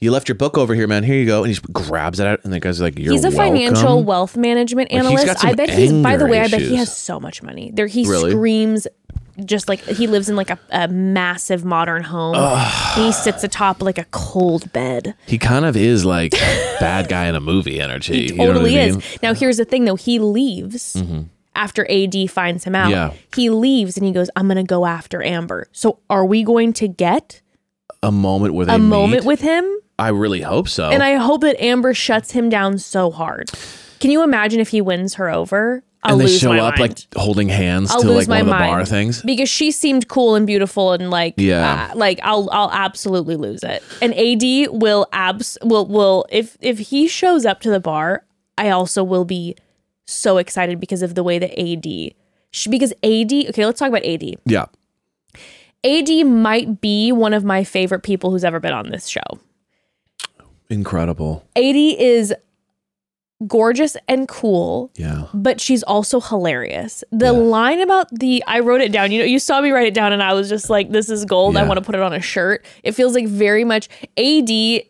you 0.00 0.10
left 0.10 0.28
your 0.28 0.34
book 0.34 0.58
over 0.58 0.74
here, 0.74 0.88
man. 0.88 1.04
Here 1.04 1.14
you 1.16 1.26
go." 1.26 1.44
And 1.44 1.54
he 1.54 1.60
grabs 1.72 2.18
it 2.18 2.26
out, 2.26 2.40
and 2.42 2.52
the 2.52 2.58
guy's 2.58 2.80
like, 2.80 2.98
"You're 2.98 3.12
He's 3.12 3.24
a 3.24 3.28
welcome." 3.30 3.54
financial 3.54 4.02
wealth 4.02 4.36
management 4.36 4.90
Like, 4.90 4.98
analyst. 5.04 5.38
some 5.38 5.50
I 5.50 5.54
bet 5.54 5.70
he's. 5.70 5.92
By 5.92 6.16
the 6.16 6.26
way, 6.26 6.40
I 6.40 6.48
bet 6.48 6.60
he 6.60 6.74
has 6.74 6.94
so 6.96 7.20
much 7.20 7.40
money. 7.40 7.70
There, 7.72 7.86
he 7.86 8.04
Really? 8.08 8.32
screams. 8.32 8.88
Just 9.44 9.68
like 9.68 9.80
he 9.80 10.06
lives 10.06 10.28
in 10.28 10.36
like 10.36 10.50
a, 10.50 10.58
a 10.70 10.88
massive 10.88 11.64
modern 11.64 12.02
home, 12.02 12.36
he 12.94 13.12
sits 13.12 13.44
atop 13.44 13.82
like 13.82 13.98
a 13.98 14.06
cold 14.10 14.72
bed. 14.72 15.14
He 15.26 15.36
kind 15.38 15.64
of 15.64 15.76
is 15.76 16.04
like 16.04 16.32
bad 16.80 17.08
guy 17.08 17.26
in 17.26 17.34
a 17.34 17.40
movie 17.40 17.80
energy. 17.80 18.14
He 18.14 18.28
you 18.28 18.34
know 18.36 18.44
what 18.44 18.50
I 18.50 18.52
totally 18.54 18.74
mean? 18.74 18.98
is. 18.98 19.18
Now, 19.22 19.34
here's 19.34 19.58
the 19.58 19.64
thing 19.64 19.84
though. 19.84 19.96
He 19.96 20.18
leaves 20.18 20.94
mm-hmm. 20.94 21.22
after 21.54 21.86
AD 21.90 22.30
finds 22.30 22.64
him 22.64 22.74
out. 22.74 22.90
Yeah. 22.90 23.12
He 23.34 23.50
leaves 23.50 23.96
and 23.96 24.06
he 24.06 24.12
goes, 24.12 24.30
I'm 24.36 24.46
going 24.46 24.56
to 24.56 24.62
go 24.62 24.86
after 24.86 25.22
Amber. 25.22 25.68
So, 25.72 25.98
are 26.08 26.24
we 26.24 26.42
going 26.42 26.72
to 26.74 26.88
get 26.88 27.42
A 28.02 28.10
moment 28.12 28.54
where 28.54 28.66
they 28.66 28.74
a 28.74 28.78
moment 28.78 29.24
meet? 29.24 29.28
with 29.28 29.40
him? 29.42 29.70
I 29.98 30.08
really 30.08 30.42
hope 30.42 30.68
so. 30.68 30.90
And 30.90 31.02
I 31.02 31.14
hope 31.14 31.40
that 31.42 31.62
Amber 31.62 31.94
shuts 31.94 32.30
him 32.32 32.48
down 32.48 32.78
so 32.78 33.10
hard. 33.10 33.50
Can 33.98 34.10
you 34.10 34.22
imagine 34.22 34.60
if 34.60 34.68
he 34.68 34.80
wins 34.82 35.14
her 35.14 35.30
over? 35.30 35.82
I'll 36.06 36.12
and 36.12 36.20
they 36.20 36.24
lose 36.24 36.38
show 36.38 36.52
up 36.52 36.78
mind. 36.78 36.80
like 36.90 36.98
holding 37.22 37.48
hands 37.48 37.90
I'll 37.90 38.00
to 38.02 38.10
like 38.10 38.28
one 38.28 38.40
of 38.40 38.46
the 38.46 38.52
bar 38.52 38.84
things. 38.84 39.22
because 39.22 39.48
she 39.48 39.70
seemed 39.70 40.08
cool 40.08 40.34
and 40.34 40.46
beautiful 40.46 40.92
and 40.92 41.10
like 41.10 41.34
Yeah. 41.36 41.90
uh, 41.92 41.96
like 41.96 42.20
I'll 42.22 42.48
I'll 42.50 42.70
absolutely 42.72 43.36
lose 43.36 43.62
it. 43.62 43.82
And 44.00 44.14
AD 44.14 44.70
will 44.80 45.06
abs 45.12 45.58
will 45.62 45.86
will 45.86 46.24
if 46.30 46.56
if 46.60 46.78
he 46.78 47.08
shows 47.08 47.44
up 47.44 47.60
to 47.60 47.70
the 47.70 47.80
bar, 47.80 48.24
I 48.56 48.70
also 48.70 49.04
will 49.04 49.24
be 49.24 49.56
so 50.06 50.38
excited 50.38 50.80
because 50.80 51.02
of 51.02 51.14
the 51.14 51.22
way 51.22 51.38
that 51.38 51.50
AD 51.60 52.14
because 52.70 52.92
AD 53.02 53.32
okay, 53.50 53.66
let's 53.66 53.78
talk 53.78 53.88
about 53.88 54.04
AD. 54.04 54.22
Yeah. 54.46 54.66
AD 55.84 56.26
might 56.26 56.80
be 56.80 57.12
one 57.12 57.34
of 57.34 57.44
my 57.44 57.62
favorite 57.64 58.02
people 58.02 58.30
who's 58.30 58.44
ever 58.44 58.58
been 58.60 58.72
on 58.72 58.90
this 58.90 59.06
show. 59.08 59.20
Incredible. 60.68 61.44
AD 61.54 61.76
is 61.76 62.34
gorgeous 63.46 63.96
and 64.08 64.28
cool. 64.28 64.90
Yeah. 64.96 65.24
but 65.34 65.60
she's 65.60 65.82
also 65.82 66.20
hilarious. 66.20 67.04
The 67.10 67.26
Yeah. 67.26 67.30
line 67.32 67.80
about 67.80 68.08
the 68.10 68.42
I 68.46 68.60
wrote 68.60 68.80
it 68.80 68.92
down. 68.92 69.10
You 69.12 69.18
know, 69.20 69.24
you 69.26 69.38
saw 69.38 69.60
me 69.60 69.70
write 69.70 69.86
it 69.86 69.94
down 69.94 70.12
and 70.12 70.22
I 70.22 70.32
was 70.32 70.48
just 70.48 70.70
like 70.70 70.90
this 70.90 71.10
is 71.10 71.24
gold. 71.24 71.56
I 71.56 71.64
want 71.66 71.78
to 71.78 71.84
put 71.84 71.94
it 71.94 72.00
on 72.00 72.12
a 72.14 72.20
shirt. 72.20 72.64
It 72.82 72.92
feels 72.92 73.14
like 73.14 73.26
very 73.26 73.64
much 73.64 73.88
AD 74.16 74.82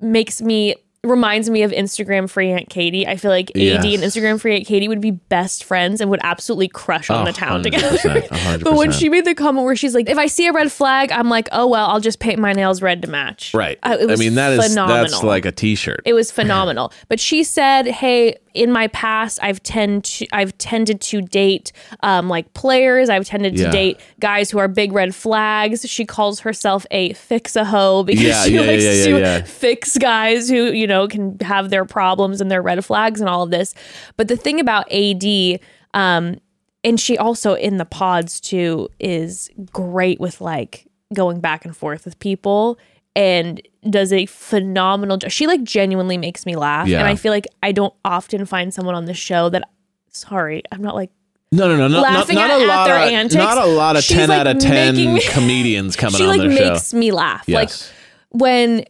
makes 0.00 0.42
me 0.42 0.74
reminds 1.04 1.50
me 1.50 1.62
of 1.62 1.70
Instagram 1.70 2.28
free 2.28 2.50
Aunt 2.50 2.68
Katie. 2.70 3.06
I 3.06 3.16
feel 3.16 3.30
like 3.30 3.50
AD 3.50 3.56
Yes. 3.60 3.84
and 3.84 4.02
Instagram 4.02 4.40
free 4.40 4.56
Aunt 4.56 4.66
Katie 4.66 4.88
would 4.88 5.00
be 5.00 5.10
best 5.12 5.64
friends 5.64 6.00
and 6.00 6.10
would 6.10 6.20
absolutely 6.22 6.68
crush 6.68 7.10
on 7.10 7.22
Oh, 7.22 7.24
the 7.24 7.32
town 7.32 7.62
100%, 7.62 7.64
together. 7.64 7.96
100%. 7.98 8.62
but 8.64 8.74
when 8.74 8.92
she 8.92 9.08
made 9.08 9.24
the 9.24 9.34
comment 9.34 9.64
where 9.64 9.76
she's 9.76 9.94
like, 9.94 10.08
if 10.08 10.18
I 10.18 10.26
see 10.26 10.46
a 10.46 10.52
red 10.52 10.70
flag, 10.72 11.12
I'm 11.12 11.28
like, 11.28 11.48
oh 11.52 11.66
well, 11.66 11.86
I'll 11.88 12.00
just 12.00 12.20
paint 12.20 12.38
my 12.38 12.52
nails 12.52 12.82
red 12.82 13.02
to 13.02 13.08
match. 13.08 13.52
Right. 13.54 13.78
Uh, 13.82 13.96
was 14.00 14.20
I 14.20 14.22
mean, 14.24 14.34
that 14.36 14.52
is 14.52 14.68
phenomenal. 14.68 15.02
that's 15.02 15.22
like 15.22 15.44
a 15.44 15.52
t-shirt. 15.52 16.02
It 16.04 16.12
was 16.14 16.30
phenomenal. 16.30 16.92
But 17.08 17.20
she 17.20 17.44
said, 17.44 17.86
"Hey, 17.86 18.36
in 18.54 18.70
my 18.72 18.86
past, 18.88 19.38
I've 19.42 19.62
tend 19.62 20.04
to, 20.04 20.26
I've 20.32 20.56
tended 20.58 21.00
to 21.02 21.20
date 21.20 21.72
um, 22.02 22.28
like 22.28 22.52
players. 22.54 23.08
I've 23.08 23.26
tended 23.26 23.56
to 23.56 23.64
Yeah. 23.64 23.70
date 23.70 24.00
guys 24.20 24.50
who 24.50 24.58
are 24.58 24.68
big 24.68 24.92
red 24.92 25.14
flags." 25.14 25.88
She 25.88 26.04
calls 26.06 26.40
herself 26.40 26.86
a 26.90 27.12
fix 27.14 27.56
a 27.56 27.64
hoe 27.64 28.04
because 28.04 28.22
Yeah, 28.22 28.44
she 28.44 28.54
yeah, 28.54 28.60
likes 28.60 29.04
to 29.04 29.42
fix 29.52 29.98
guys 29.98 30.48
who 30.48 30.72
you 30.72 30.86
know 30.86 30.93
can 31.08 31.38
have 31.40 31.70
their 31.70 31.84
problems 31.84 32.40
and 32.40 32.50
their 32.50 32.62
red 32.62 32.84
flags 32.84 33.20
and 33.20 33.28
all 33.28 33.42
of 33.42 33.50
this. 33.50 33.74
But 34.16 34.28
the 34.28 34.36
thing 34.36 34.60
about 34.60 34.90
AD. 34.92 35.60
Um, 35.94 36.38
and 36.82 37.00
she 37.00 37.16
also 37.16 37.54
in 37.54 37.78
the 37.78 37.84
pods 37.86 38.40
too 38.40 38.88
is 39.00 39.48
great 39.72 40.20
with 40.20 40.40
like 40.40 40.86
going 41.14 41.40
back 41.40 41.64
and 41.64 41.74
forth 41.76 42.04
with 42.04 42.18
people 42.18 42.78
and 43.16 43.62
does 43.88 44.12
a 44.12 44.26
phenomenal 44.26 45.16
job. 45.16 45.30
She 45.30 45.46
like 45.46 45.62
genuinely 45.62 46.18
makes 46.18 46.44
me 46.44 46.56
laugh. 46.56 46.88
Yeah. 46.88 46.98
And 46.98 47.06
I 47.08 47.14
feel 47.14 47.32
like 47.32 47.46
I 47.62 47.72
don't 47.72 47.94
often 48.04 48.44
find 48.44 48.74
someone 48.74 48.94
on 48.94 49.04
the 49.06 49.14
show 49.14 49.48
that 49.50 49.68
sorry, 50.10 50.62
I'm 50.72 50.82
not 50.82 50.94
like 50.94 51.10
No, 51.52 51.68
no, 51.68 51.76
no, 51.76 51.88
no, 51.88 52.02
not, 52.02 52.12
laughing 52.12 52.34
not 52.34 52.50
at- 52.50 52.58
a 52.60 52.62
at 52.64 52.68
lot 52.68 52.84
their 52.86 52.96
of 52.96 53.12
antics. 53.12 53.34
not 53.36 53.56
a 53.58 53.66
lot 53.66 53.96
of 53.96 54.02
She's, 54.02 54.16
ten 54.16 54.28
like, 54.28 54.40
out 54.40 54.46
of 54.48 54.58
ten 54.58 54.96
me- 54.96 55.22
comedians 55.30 55.96
coming 55.96 56.18
she 56.18 56.24
on 56.24 56.28
like 56.36 56.40
their 56.40 56.70
makes 56.72 56.92
me 56.92 57.12
laugh. 57.12 57.44
Yes. 57.46 57.90
Like 58.32 58.40
when 58.40 58.84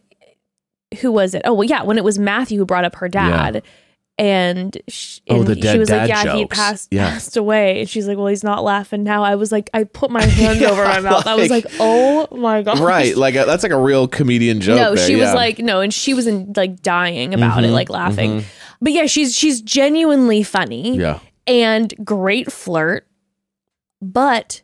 who 0.95 1.11
was 1.11 1.33
it? 1.33 1.41
Oh 1.45 1.53
well, 1.53 1.63
yeah, 1.67 1.83
when 1.83 1.97
it 1.97 2.03
was 2.03 2.17
Matthew 2.19 2.57
who 2.59 2.65
brought 2.65 2.85
up 2.85 2.95
her 2.95 3.07
dad. 3.09 3.63
And, 4.17 4.77
sh- 4.87 5.19
Oh, 5.29 5.41
and 5.41 5.61
she 5.61 5.77
was 5.77 5.89
like, 5.89 6.07
"Yeah, 6.07 6.37
he 6.37 6.45
passed 6.45 6.87
Yeah. 6.89 7.09
passed 7.09 7.35
away." 7.35 7.81
And 7.81 7.89
she's 7.89 8.07
like, 8.07 8.17
"Well, 8.17 8.27
he's 8.27 8.45
not 8.45 8.63
laughing 8.63 9.03
now." 9.03 9.25
I 9.25 9.35
was 9.35 9.51
like, 9.51 9.69
I 9.73 9.83
put 9.83 10.09
my 10.09 10.23
hand 10.25 10.61
Yeah, 10.61 10.69
over 10.69 10.85
my 10.85 11.01
mouth. 11.01 11.27
I 11.27 11.35
was 11.35 11.49
like- 11.49 11.65
like, 11.65 11.73
"Oh 11.81 12.25
my 12.31 12.61
god!" 12.61 12.79
right. 12.79 13.13
Like 13.17 13.35
a, 13.35 13.43
that's 13.43 13.61
like 13.63 13.73
a 13.73 13.77
real 13.77 14.07
comedian 14.07 14.61
joke. 14.61 14.77
no, 14.77 14.95
there, 14.95 15.05
she 15.05 15.15
was 15.15 15.23
yeah. 15.23 15.27
Mm-hmm, 15.27 15.35
like, 15.35 15.59
no, 15.59 15.81
and 15.81 15.93
she 15.93 16.13
was 16.13 16.27
in 16.27 16.53
like 16.55 16.81
dying 16.81 17.33
about 17.33 17.61
it, 17.65 17.71
like 17.71 17.89
laughing. 17.89 18.45
But 18.79 18.93
yeah, 18.93 19.05
she's 19.07 19.35
she's 19.35 19.59
genuinely 19.61 20.43
funny 20.43 20.95
yeah. 20.97 21.19
and 21.45 21.93
great 22.05 22.49
flirt. 22.53 23.05
But 24.01 24.61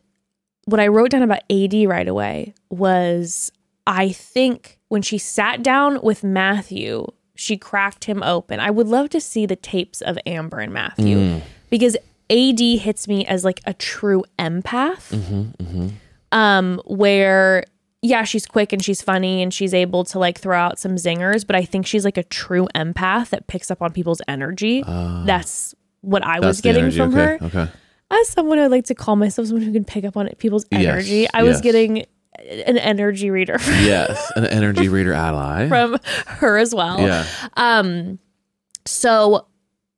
what 0.64 0.80
I 0.80 0.86
wrote 0.88 1.10
down 1.10 1.22
about 1.22 1.42
AD 1.50 1.74
right 1.86 2.08
away 2.08 2.54
was 2.70 3.52
I 3.86 4.12
think 4.12 4.78
when 4.92 5.00
she 5.00 5.16
sat 5.16 5.62
down 5.62 5.98
with 6.02 6.22
Matthew, 6.22 7.06
she 7.34 7.56
cracked 7.56 8.04
him 8.04 8.22
open. 8.22 8.60
I 8.60 8.70
would 8.70 8.86
love 8.88 9.08
to 9.10 9.20
see 9.22 9.46
the 9.46 9.56
tapes 9.56 10.02
of 10.02 10.18
Amber 10.26 10.58
and 10.60 10.70
Matthew 10.70 11.16
Mm. 11.16 11.40
because 11.70 11.96
AD 12.28 12.60
hits 12.76 13.08
me 13.08 13.24
as 13.24 13.42
like 13.42 13.60
a 13.64 13.72
true 13.72 14.22
empath. 14.38 15.08
Mm-hmm, 15.16 15.88
Um, 16.30 16.80
where 16.84 17.64
yeah, 18.02 18.24
she's 18.24 18.44
quick 18.46 18.72
and 18.74 18.84
she's 18.84 19.00
funny 19.00 19.42
and 19.42 19.54
she's 19.54 19.72
able 19.72 20.04
to 20.04 20.18
like 20.18 20.38
throw 20.38 20.58
out 20.58 20.78
some 20.78 20.96
zingers, 20.96 21.46
but 21.46 21.56
I 21.56 21.64
think 21.64 21.86
she's 21.86 22.04
like 22.04 22.18
a 22.18 22.24
true 22.24 22.68
empath 22.74 23.30
that 23.30 23.46
picks 23.46 23.70
up 23.70 23.80
on 23.80 23.92
people's 23.92 24.20
energy. 24.28 24.82
That's 24.86 25.74
what 26.02 26.22
I 26.24 26.38
was. 26.40 26.48
That's 26.48 26.58
the 26.58 26.62
getting 26.68 26.82
energy. 26.82 26.98
from 26.98 27.14
okay. 27.14 27.38
her. 27.38 27.38
Okay. 27.46 27.68
As 28.10 28.28
someone 28.28 28.58
I'd 28.58 28.70
like 28.70 28.84
to 28.86 28.94
call 28.94 29.16
myself 29.16 29.48
someone 29.48 29.64
who 29.64 29.72
can 29.72 29.84
pick 29.84 30.04
up 30.04 30.18
on 30.18 30.28
people's 30.38 30.66
Yes, 30.70 30.84
energy, 30.84 31.26
I 31.32 31.44
was 31.44 31.60
getting 31.62 32.04
an 32.66 32.78
energy 32.78 33.30
reader 33.30 33.56
Yes. 33.66 34.30
An 34.36 34.44
energy 34.46 34.88
reader 34.88 35.12
ally. 35.12 35.68
from 35.68 35.98
her 36.26 36.58
as 36.58 36.74
well. 36.74 37.00
yeah. 37.00 37.26
Um, 37.56 38.18
so 38.86 39.46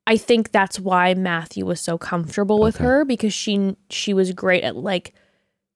I 0.07 0.17
think 0.17 0.53
that's 0.53 0.79
why 0.79 1.15
Matthew 1.15 1.65
was 1.65 1.81
so 1.81 1.97
comfortable 1.97 2.61
with 2.61 2.77
Okay. 2.77 2.85
her 2.85 3.05
because 3.05 3.33
she 3.33 3.77
she 3.91 4.13
was 4.13 4.33
great 4.33 4.63
at 4.65 4.77
like 4.77 5.15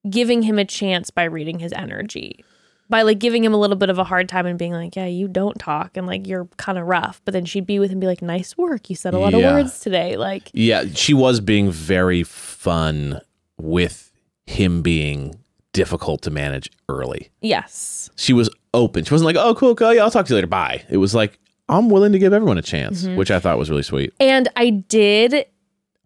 giving 0.09 0.43
him 0.43 0.59
a 0.59 0.65
chance 0.65 1.11
by 1.11 1.25
reading 1.25 1.59
his 1.59 1.73
energy. 1.73 2.45
By 2.91 3.03
like 3.03 3.19
giving 3.19 3.45
him 3.45 3.53
a 3.53 3.59
little 3.59 3.77
bit 3.77 3.91
of 3.91 3.99
a 3.99 4.05
hard 4.05 4.29
time 4.31 4.47
and 4.47 4.59
being 4.59 4.73
like, 4.73 4.97
Yeah, 4.97 5.07
you 5.07 5.29
don't 5.29 5.59
talk 5.59 5.97
and 5.97 6.07
like 6.07 6.27
you're 6.27 6.47
kind 6.57 6.79
of 6.79 6.87
rough. 6.87 7.21
But 7.25 7.33
then 7.33 7.45
she'd 7.45 7.67
be 7.67 7.79
with 7.79 7.91
him 7.91 7.95
and 7.97 8.01
be 8.03 8.07
like, 8.07 8.23
Nice 8.23 8.57
work. 8.57 8.89
You 8.91 8.97
said 8.97 9.13
a 9.15 9.19
lot 9.19 9.33
Yeah. 9.33 9.39
of 9.49 9.55
words 9.55 9.81
today. 9.81 10.17
Like 10.17 10.51
Yeah. 10.55 10.85
She 10.95 11.13
was 11.15 11.41
being 11.41 11.71
very 11.71 12.23
fun 12.23 13.21
with 13.59 14.11
him 14.47 14.81
being 14.83 15.35
difficult 15.73 16.23
to 16.23 16.31
manage 16.31 16.69
early. 16.89 17.31
yes. 17.41 18.11
She 18.17 18.33
was 18.33 18.51
open. 18.75 19.05
She 19.05 19.13
wasn't 19.15 19.27
like, 19.27 19.37
oh, 19.37 19.55
cool, 19.55 19.75
cool. 19.75 19.95
Yeah, 19.95 20.03
I'll 20.03 20.11
talk 20.11 20.27
to 20.27 20.31
you 20.31 20.37
later. 20.37 20.47
Bye. 20.47 20.85
It 20.91 20.97
was 20.99 21.15
like, 21.15 21.39
I'm 21.69 21.89
willing 21.91 22.13
to 22.13 22.19
give 22.19 22.33
everyone 22.33 22.59
a 22.59 22.63
chance, 22.63 23.03
Mm-hmm. 23.05 23.17
which 23.17 23.31
I 23.31 23.39
thought 23.39 23.59
was 23.59 23.71
really 23.71 23.83
sweet. 23.83 24.13
And 24.21 24.49
I 24.57 24.71
did 24.71 25.47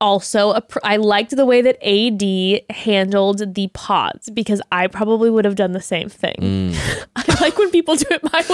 also 0.00 0.60
I 0.82 0.96
liked 0.96 1.30
the 1.36 1.46
way 1.46 1.62
that 1.62 1.78
AD 1.80 2.74
handled 2.76 3.54
the 3.54 3.68
pods 3.72 4.30
because 4.30 4.60
I 4.72 4.88
probably 4.88 5.30
would 5.30 5.44
have 5.44 5.54
done 5.54 5.72
the 5.72 5.80
same 5.80 6.08
thing. 6.08 6.34
Mm. 6.40 7.06
I 7.16 7.36
like 7.40 7.56
when 7.56 7.70
people 7.70 7.94
do 7.94 8.06
it 8.10 8.22
my 8.24 8.44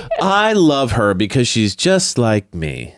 I 0.22 0.52
love 0.52 0.92
her 0.92 1.12
because 1.14 1.48
she's 1.48 1.74
just 1.74 2.18
like 2.18 2.54
me. 2.54 2.94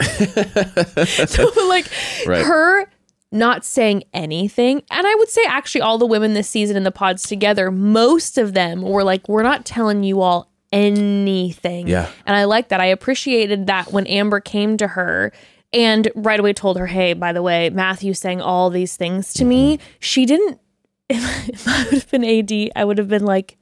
so 0.02 1.50
like 1.68 1.86
Right. 2.26 2.44
her 2.44 2.86
not 3.32 3.64
saying 3.64 4.04
anything. 4.12 4.82
And 4.90 5.06
i 5.06 5.14
would 5.16 5.28
say 5.28 5.42
actually 5.46 5.80
all 5.80 5.98
the 5.98 6.06
women 6.06 6.34
this 6.34 6.48
season 6.48 6.76
in 6.76 6.84
the 6.84 6.92
pods 6.92 7.22
together 7.24 7.70
most 7.70 8.38
of 8.38 8.54
them 8.54 8.82
were 8.82 9.04
like 9.04 9.28
we're 9.28 9.42
not 9.42 9.64
telling 9.64 10.04
you 10.04 10.20
all 10.20 10.50
anything. 10.72 11.88
Yeah. 11.88 12.10
and 12.26 12.36
i 12.36 12.44
like 12.44 12.68
that. 12.68 12.80
I 12.80 12.86
appreciated 12.86 13.66
that 13.66 13.92
when 13.92 14.06
amber 14.06 14.40
came 14.40 14.76
to 14.78 14.88
her 14.88 15.32
and 15.72 16.10
right 16.14 16.38
away 16.38 16.52
told 16.52 16.78
her 16.78 16.86
hey 16.86 17.12
by 17.12 17.32
the 17.32 17.42
way 17.42 17.70
Matthew 17.70 18.14
saying 18.14 18.40
all 18.40 18.70
these 18.70 18.96
things 18.96 19.32
to 19.34 19.44
me. 19.44 19.76
Mm-hmm. 19.78 19.86
She 20.00 20.26
didn't 20.26 20.60
if, 21.08 21.48
if 21.48 21.68
i 21.68 21.84
would 21.84 21.94
have 21.94 22.10
been 22.10 22.24
ad 22.24 22.52
i 22.74 22.84
would 22.84 22.98
have 22.98 23.08
been 23.08 23.24
like 23.24 23.56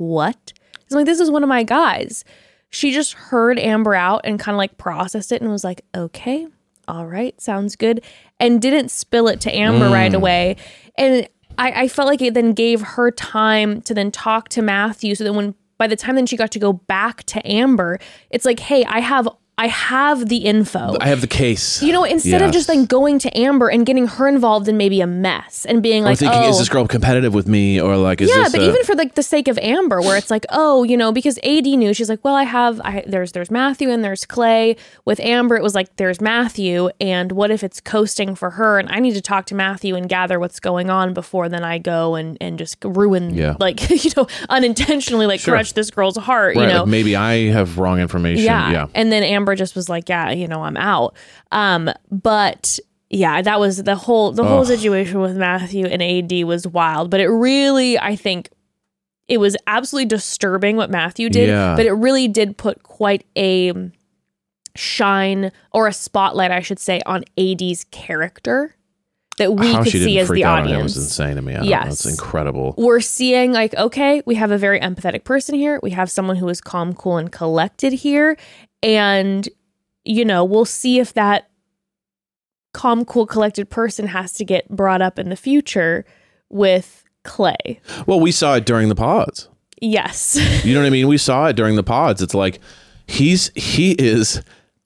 what? 0.00 0.52
I'm 0.90 0.96
like 0.96 1.06
this 1.06 1.20
is 1.20 1.30
one 1.30 1.42
of 1.42 1.48
my 1.48 1.62
guys. 1.62 2.24
She 2.70 2.92
just 2.92 3.12
heard 3.12 3.58
Amber 3.58 3.94
out 3.94 4.22
and 4.24 4.38
kind 4.38 4.54
of 4.54 4.58
like 4.58 4.78
processed 4.78 5.32
it 5.32 5.42
and 5.42 5.50
was 5.50 5.64
like, 5.64 5.84
okay, 5.94 6.46
all 6.88 7.06
right, 7.06 7.38
sounds 7.40 7.76
good. 7.76 8.02
And 8.40 8.60
didn't 8.60 8.90
spill 8.90 9.28
it 9.28 9.40
to 9.42 9.54
Amber 9.54 9.90
right 9.90 10.12
mm. 10.12 10.16
away. 10.16 10.56
And 10.96 11.28
I, 11.58 11.82
I 11.82 11.88
felt 11.88 12.08
like 12.08 12.22
it 12.22 12.34
then 12.34 12.52
gave 12.54 12.80
her 12.80 13.10
time 13.10 13.82
to 13.82 13.94
then 13.94 14.10
talk 14.10 14.48
to 14.50 14.62
Matthew. 14.62 15.14
So 15.14 15.24
that 15.24 15.34
when 15.34 15.54
by 15.78 15.86
the 15.86 15.96
time 15.96 16.14
then 16.14 16.26
she 16.26 16.36
got 16.36 16.50
to 16.52 16.58
go 16.58 16.72
back 16.72 17.22
to 17.24 17.46
Amber, 17.46 17.98
it's 18.30 18.44
like, 18.44 18.60
hey, 18.60 18.84
I 18.84 19.00
have 19.00 19.28
I 19.60 19.66
have 19.68 20.28
the 20.28 20.38
info. 20.38 20.96
I 21.00 21.08
have 21.08 21.20
the 21.20 21.26
case. 21.26 21.82
you 21.82 21.92
know, 21.92 22.04
instead 22.04 22.40
of 22.40 22.50
just 22.50 22.66
like 22.68 22.88
going 22.88 23.18
to 23.20 23.38
Amber 23.38 23.68
and 23.68 23.84
getting 23.84 24.06
her 24.06 24.26
involved 24.26 24.68
in 24.68 24.76
maybe 24.78 25.00
a 25.02 25.06
mess 25.06 25.66
and 25.66 25.82
being 25.82 26.02
like, 26.02 26.14
Or 26.14 26.16
thinking, 26.16 26.40
oh, 26.44 26.48
is 26.48 26.58
this 26.58 26.68
girl 26.70 26.86
competitive 26.86 27.34
with 27.34 27.46
me? 27.46 27.78
Or 27.80 27.96
like, 27.96 28.22
is 28.22 28.30
yeah, 28.34 28.48
but 28.50 28.60
a- 28.62 28.68
even 28.68 28.82
for 28.84 28.94
like 28.94 29.14
the 29.16 29.22
sake 29.22 29.48
of 29.48 29.58
Amber, 29.58 30.00
where 30.00 30.16
it's 30.16 30.30
like, 30.30 30.46
oh, 30.48 30.82
you 30.84 30.96
know, 30.96 31.12
because 31.12 31.38
AD 31.44 31.66
knew 31.66 31.92
she's 31.92 32.08
like, 32.08 32.24
well, 32.24 32.34
I 32.34 32.44
have, 32.44 32.80
I 32.82 33.04
there's 33.06 33.32
there's 33.32 33.50
Matthew 33.50 33.90
and 33.90 34.02
there's 34.02 34.24
Clay. 34.24 34.76
With 35.04 35.20
Amber, 35.20 35.56
it 35.56 35.62
was 35.62 35.74
like 35.74 35.94
there's 35.96 36.20
Matthew, 36.22 36.88
and 37.00 37.32
what 37.32 37.50
if 37.50 37.62
it's 37.62 37.80
coasting 37.80 38.34
for 38.34 38.50
her? 38.50 38.78
And 38.78 38.88
I 38.90 38.98
need 39.00 39.12
to 39.14 39.20
talk 39.20 39.44
to 39.46 39.54
Matthew 39.54 39.94
and 39.94 40.08
gather 40.08 40.40
what's 40.40 40.58
going 40.60 40.88
on 40.88 41.12
before 41.12 41.48
then 41.50 41.64
I 41.64 41.76
go 41.78 42.14
and 42.14 42.38
and 42.40 42.58
just 42.58 42.76
ruin, 42.84 43.34
Yeah. 43.34 43.56
like 43.60 43.90
you 44.04 44.10
know, 44.16 44.26
unintentionally 44.48 45.26
like 45.26 45.40
Sure. 45.40 45.54
crush 45.54 45.72
this 45.72 45.90
girl's 45.90 46.16
heart, 46.16 46.56
right, 46.56 46.62
you 46.62 46.68
know. 46.72 46.80
like 46.80 46.88
maybe 46.88 47.14
I 47.16 47.50
have 47.50 47.78
wrong 47.78 48.00
information. 48.00 48.44
yeah. 48.44 48.70
Yeah. 48.70 48.86
And 48.94 49.10
then 49.12 49.22
Amber 49.22 49.49
just 49.54 49.74
was 49.76 49.88
like, 49.88 50.08
yeah, 50.08 50.30
you 50.30 50.46
know, 50.48 50.62
I'm 50.64 50.76
out. 50.76 51.14
Um, 51.52 51.90
but 52.10 52.78
yeah, 53.08 53.42
that 53.42 53.58
was 53.58 53.82
the 53.82 53.96
whole 53.96 54.32
the 54.32 54.44
whole 54.44 54.60
Ugh. 54.60 54.66
situation 54.66 55.20
with 55.20 55.36
Matthew 55.36 55.86
and 55.86 56.02
AD 56.02 56.44
was 56.44 56.66
wild, 56.66 57.10
but 57.10 57.20
it 57.20 57.28
really 57.28 57.98
I 57.98 58.16
think 58.16 58.50
it 59.28 59.38
was 59.38 59.56
absolutely 59.66 60.06
disturbing 60.06 60.76
what 60.76 60.90
Matthew 60.90 61.28
did, 61.28 61.48
Yeah. 61.48 61.74
but 61.76 61.86
it 61.86 61.92
really 61.92 62.26
did 62.28 62.56
put 62.56 62.82
quite 62.82 63.24
a 63.36 63.72
shine 64.76 65.50
or 65.72 65.86
a 65.88 65.92
spotlight, 65.92 66.50
I 66.50 66.60
should 66.60 66.78
say, 66.78 67.00
on 67.06 67.24
AD's 67.36 67.84
character 67.90 68.74
that 69.38 69.54
we 69.54 69.72
How 69.72 69.82
could 69.82 69.92
see 69.92 70.18
as 70.18 70.28
the 70.28 70.44
out 70.44 70.58
on 70.60 70.64
him 70.66 70.72
audience 70.74 70.94
was 70.96 71.04
insane 71.04 71.36
to 71.36 71.42
me. 71.42 71.52
I 71.54 71.56
don't 71.56 71.64
know. 71.64 71.70
Yes. 71.70 72.04
It's 72.04 72.06
incredible. 72.06 72.74
we're 72.76 73.00
seeing 73.00 73.52
like 73.52 73.74
okay 73.74 74.22
we 74.26 74.34
have 74.34 74.50
a 74.50 74.58
very 74.58 74.78
empathetic 74.80 75.24
person 75.24 75.54
here 75.54 75.80
we 75.82 75.90
have 75.92 76.10
someone 76.10 76.36
who 76.36 76.46
is 76.50 76.60
calm 76.60 76.92
cool 76.92 77.16
and 77.16 77.32
collected 77.32 77.92
here 77.94 78.36
and 78.82 79.48
you 80.04 80.24
know 80.24 80.44
we'll 80.44 80.64
see 80.64 80.98
if 80.98 81.12
that 81.14 81.48
calm 82.72 83.04
cool 83.04 83.26
collected 83.26 83.68
person 83.68 84.06
has 84.06 84.32
to 84.34 84.44
get 84.44 84.68
brought 84.68 85.02
up 85.02 85.18
in 85.18 85.28
the 85.28 85.36
future 85.36 86.04
with 86.48 87.04
clay 87.24 87.80
Well, 88.06 88.20
we 88.20 88.32
saw 88.32 88.54
it 88.54 88.64
during 88.66 88.88
the 88.88 88.94
pods. 88.94 89.48
yes 89.80 90.38
You 90.64 90.74
know 90.74 90.80
what 90.80 90.86
I 90.86 90.90
mean? 90.90 91.08
We 91.08 91.18
saw 91.18 91.46
it 91.48 91.56
during 91.56 91.76
the 91.76 91.82
pods. 91.82 92.22
It's 92.22 92.34
like 92.34 92.60
he's 93.06 93.50
he 93.54 93.92
is 93.92 94.40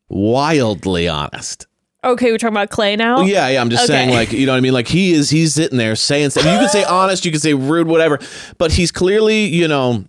wildly 0.08 1.08
honest. 1.08 1.66
okay 2.04 2.30
we're 2.32 2.38
talking 2.38 2.54
about 2.56 2.70
clay 2.70 2.96
now 2.96 3.20
Yeah, 3.22 3.48
yeah. 3.48 3.60
I'm 3.60 3.70
just 3.70 3.84
Okay. 3.84 3.92
saying, 3.92 4.10
like, 4.10 4.32
you 4.32 4.46
know 4.46 4.52
what 4.52 4.58
I 4.58 4.60
mean? 4.60 4.72
Like, 4.72 4.88
he 4.88 5.12
is, 5.12 5.30
he's 5.30 5.54
sitting 5.54 5.78
there 5.78 5.94
saying 5.96 6.30
stuff. 6.30 6.44
You 6.44 6.50
can 6.58 6.68
say 6.68 6.84
honest, 6.88 7.24
you 7.24 7.30
can 7.30 7.40
say 7.40 7.54
rude, 7.54 7.86
whatever, 7.86 8.18
but 8.58 8.72
he's 8.72 8.90
clearly, 8.92 9.44
you 9.46 9.68
know, 9.68 10.04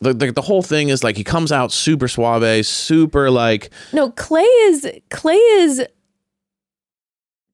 the, 0.00 0.12
the, 0.14 0.32
the 0.32 0.42
whole 0.42 0.62
thing 0.62 0.88
is 0.88 1.02
like 1.02 1.16
he 1.16 1.24
comes 1.24 1.52
out 1.52 1.72
super 1.72 2.08
suave, 2.08 2.64
super 2.66 3.30
like, 3.30 3.70
no 3.92 4.10
clay 4.10 4.42
is 4.42 4.88
clay 5.10 5.36
is 5.36 5.84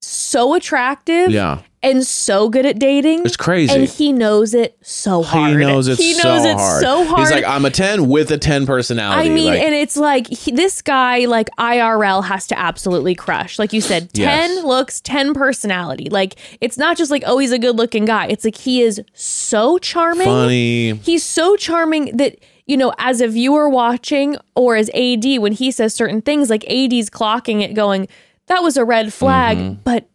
so 0.01 0.53
attractive 0.53 1.31
yeah, 1.31 1.61
and 1.85 2.05
so 2.05 2.49
good 2.49 2.65
at 2.65 2.79
dating 2.79 3.21
it's 3.25 3.37
crazy. 3.37 3.73
and 3.73 3.87
he 3.87 4.11
knows 4.11 4.53
it 4.53 4.77
so 4.81 5.21
hard 5.21 5.51
he 5.51 5.57
knows 5.57 5.87
it 5.87 5.97
he 5.97 6.13
so 6.13 6.35
it 6.35 6.57
hard. 6.57 6.81
so 6.81 7.05
hard 7.05 7.19
He's 7.19 7.31
like, 7.31 7.45
I'm 7.45 7.65
a 7.65 7.69
10 7.69 8.07
with 8.07 8.31
a 8.31 8.37
10 8.37 8.65
personality. 8.65 9.29
I 9.29 9.33
mean, 9.33 9.47
like, 9.53 9.61
and 9.61 9.73
it's 9.73 9.95
like 9.95 10.27
he, 10.27 10.51
this 10.51 10.81
guy, 10.81 11.25
like 11.25 11.49
IRL, 11.57 12.23
has 12.25 12.47
to 12.47 12.59
absolutely 12.59 13.15
crush. 13.15 13.57
Like 13.57 13.73
you 13.73 13.81
said, 13.81 14.13
10 14.13 14.23
Yes. 14.23 14.63
looks, 14.63 15.01
10 15.01 15.33
personality. 15.33 16.09
Like 16.09 16.35
it's 16.61 16.77
not 16.77 16.97
just 16.97 17.11
like, 17.11 17.23
oh, 17.25 17.37
he's 17.37 17.51
a 17.51 17.59
good 17.59 17.77
looking 17.77 18.05
guy. 18.05 18.27
It's 18.27 18.45
like 18.45 18.57
he 18.57 18.81
is 18.81 19.01
so 19.13 19.77
charming. 19.77 20.25
funny. 20.25 20.95
He's 20.95 21.23
so 21.23 21.55
charming 21.55 22.17
that, 22.17 22.37
you 22.65 22.77
know, 22.77 22.93
as 22.97 23.21
a 23.21 23.27
viewer 23.27 23.69
watching 23.69 24.37
or 24.55 24.75
as 24.75 24.89
AD, 24.93 25.25
when 25.39 25.53
he 25.53 25.71
says 25.71 25.93
certain 25.95 26.21
things, 26.21 26.49
like 26.49 26.63
AD's 26.65 27.09
clocking 27.09 27.61
it 27.61 27.73
going, 27.73 28.07
that 28.47 28.61
was 28.61 28.77
a 28.77 28.85
red 28.85 29.13
flag, 29.13 29.57
mm-hmm. 29.57 29.81
but 29.83 30.07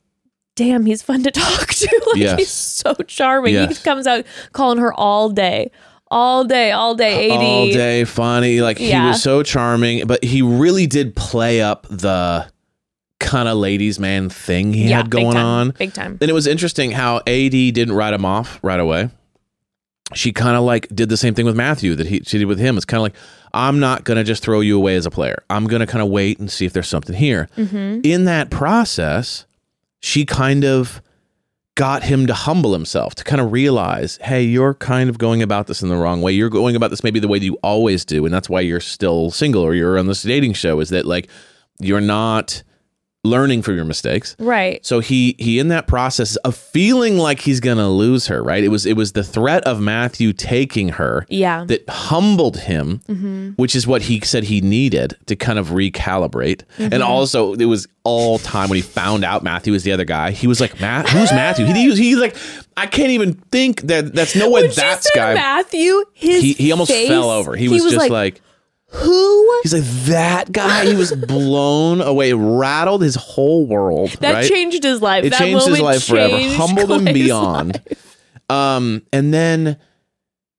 damn, 0.64 0.84
he's 0.86 1.02
fun 1.02 1.22
to 1.22 1.30
talk 1.44 1.68
to. 1.68 1.86
like 2.06 2.16
Mm-hmm. 2.16 2.18
Yes. 2.20 2.38
he's 2.38 2.50
so 2.50 2.94
charming. 3.06 3.54
Yes. 3.54 3.78
He 3.78 3.84
comes 3.84 4.06
out 4.06 4.24
calling 4.52 4.78
her 4.78 4.92
all 4.92 5.28
day. 5.30 5.70
All 6.12 6.44
day, 6.44 6.72
all 6.72 6.94
day, 6.96 7.30
AD. 7.30 7.36
all 7.40 7.66
day 7.70 8.04
funny 8.04 8.60
like 8.60 8.78
he 8.78 8.92
was 8.92 9.22
so 9.22 9.44
charming 9.44 10.08
but 10.08 10.24
he 10.24 10.42
really 10.42 10.88
did 10.88 11.14
play 11.14 11.62
up 11.62 11.86
the 11.88 12.50
kind 13.20 13.48
of 13.48 13.56
ladies 13.58 14.00
man 14.00 14.28
thing 14.28 14.72
he 14.72 14.90
had 14.90 15.08
going 15.08 15.34
time, 15.34 15.44
on 15.46 15.70
Big 15.70 15.92
time. 15.92 16.18
and 16.20 16.28
it 16.28 16.32
was 16.32 16.48
interesting 16.48 16.90
how 16.90 17.18
ad 17.28 17.52
didn't 17.52 17.92
write 17.92 18.12
him 18.12 18.24
off 18.24 18.58
right 18.64 18.80
away 18.80 19.08
she 20.14 20.32
kind 20.32 20.56
of 20.56 20.64
like 20.64 20.88
did 20.92 21.08
the 21.10 21.16
same 21.16 21.34
thing 21.34 21.46
with 21.46 21.54
Matthew 21.54 21.94
that 21.94 22.08
he 22.08 22.20
she 22.26 22.38
did 22.38 22.46
with 22.46 22.58
him. 22.58 22.76
It's 22.76 22.84
kind 22.84 22.98
of 22.98 23.02
like 23.02 23.14
I'm 23.54 23.78
not 23.78 24.02
gonna 24.02 24.24
just 24.24 24.42
throw 24.42 24.58
you 24.60 24.76
away 24.76 24.96
as 24.96 25.06
a 25.06 25.10
player. 25.12 25.44
I'm 25.48 25.68
gonna 25.68 25.86
kind 25.86 26.02
of 26.02 26.08
wait 26.08 26.40
and 26.40 26.50
see 26.50 26.66
if 26.66 26.72
there's 26.72 26.88
something 26.88 27.14
here. 27.14 27.48
In 27.56 28.24
that 28.24 28.50
process, 28.50 29.46
she 30.00 30.24
kind 30.24 30.64
of 30.64 31.02
got 31.76 32.02
him 32.02 32.26
to 32.26 32.34
humble 32.34 32.72
himself 32.72 33.14
to 33.14 33.24
kind 33.24 33.40
of 33.40 33.52
realize, 33.52 34.18
hey, 34.22 34.42
you're 34.42 34.74
kind 34.74 35.08
of 35.08 35.18
going 35.18 35.42
about 35.42 35.66
this 35.66 35.82
in 35.82 35.88
the 35.88 35.96
wrong 35.96 36.20
way. 36.20 36.32
You're 36.32 36.50
going 36.50 36.76
about 36.76 36.90
this 36.90 37.02
maybe 37.04 37.20
the 37.20 37.28
way 37.28 37.38
that 37.38 37.44
you 37.44 37.58
always 37.62 38.04
do, 38.04 38.24
and 38.24 38.34
that's 38.34 38.50
why 38.50 38.60
you're 38.60 38.80
still 38.80 39.30
single 39.30 39.62
or 39.62 39.74
you're 39.74 39.98
on 39.98 40.06
this 40.06 40.22
dating 40.22 40.54
show. 40.54 40.80
Is 40.80 40.90
that 40.90 41.06
like 41.06 41.28
you're 41.78 42.00
not 42.00 42.62
learning 43.22 43.62
from 43.62 43.76
your 43.76 43.84
mistakes? 43.84 44.34
Right. 44.38 44.84
So 44.84 45.00
he 45.00 45.36
he 45.38 45.58
in 45.58 45.68
that 45.68 45.86
process 45.86 46.36
of 46.36 46.56
feeling 46.56 47.18
like 47.18 47.40
he's 47.40 47.60
gonna 47.60 47.88
lose 47.90 48.26
her, 48.28 48.42
right? 48.42 48.64
It 48.64 48.68
was 48.68 48.86
it 48.86 48.96
was 48.96 49.12
the 49.12 49.24
threat 49.24 49.64
of 49.64 49.80
Matthew 49.80 50.32
taking 50.32 50.90
her 50.90 51.26
Yeah. 51.28 51.64
that 51.66 51.88
humbled 51.88 52.58
him, 52.58 53.00
mm-hmm. 53.08 53.50
which 53.50 53.76
is 53.76 53.86
what 53.86 54.02
he 54.02 54.20
said 54.20 54.44
he 54.44 54.60
needed 54.60 55.16
to 55.26 55.36
kind 55.36 55.58
of 55.58 55.68
recalibrate. 55.68 56.62
And 56.78 56.92
mm-hmm. 56.94 57.02
also, 57.02 57.54
it 57.54 57.66
was 57.66 57.86
all 58.04 58.38
time 58.38 58.70
when 58.70 58.76
he 58.76 58.82
found 58.82 59.24
out 59.24 59.42
Matthew 59.42 59.72
was 59.72 59.82
the 59.84 59.92
other 59.92 60.04
guy. 60.04 60.30
He 60.30 60.46
was 60.46 60.60
like, 60.60 60.80
"Matt, 60.80 61.08
who's 61.08 61.30
Matthew?" 61.32 61.66
He, 61.66 61.74
he 61.74 61.88
was 61.88 61.98
he's 61.98 62.18
like, 62.18 62.36
"I 62.76 62.86
can't 62.86 63.10
even 63.10 63.34
think 63.52 63.82
that 63.82 64.14
that's 64.14 64.34
no 64.34 64.50
way 64.50 64.62
When 64.62 64.70
she 64.70 64.80
that's 64.80 65.10
guy." 65.14 65.34
Matthew, 65.34 66.04
his 66.14 66.42
he 66.42 66.52
he 66.54 66.72
almost 66.72 66.90
face, 66.90 67.08
fell 67.08 67.30
over. 67.30 67.54
He 67.56 67.68
was, 67.68 67.82
just 67.82 68.08
like, 68.08 68.40
who? 68.92 69.40
he's 69.62 69.74
like 69.74 69.84
that 70.06 70.52
guy. 70.52 70.86
He 70.86 70.94
was 70.94 71.12
blown 71.26 72.00
away, 72.00 72.32
rattled 72.32 73.02
his 73.02 73.14
whole 73.14 73.66
world. 73.66 74.10
That 74.20 74.32
right? 74.32 74.48
changed 74.48 74.82
his 74.82 75.02
life. 75.02 75.24
It 75.24 75.30
that 75.30 75.38
changed 75.38 75.66
his 75.66 75.80
life 75.80 76.04
forever, 76.04 76.36
humbled 76.56 76.90
him 76.90 77.04
beyond. 77.12 77.74
life. 77.74 78.16
Um, 78.48 79.02
and 79.12 79.32
then 79.32 79.78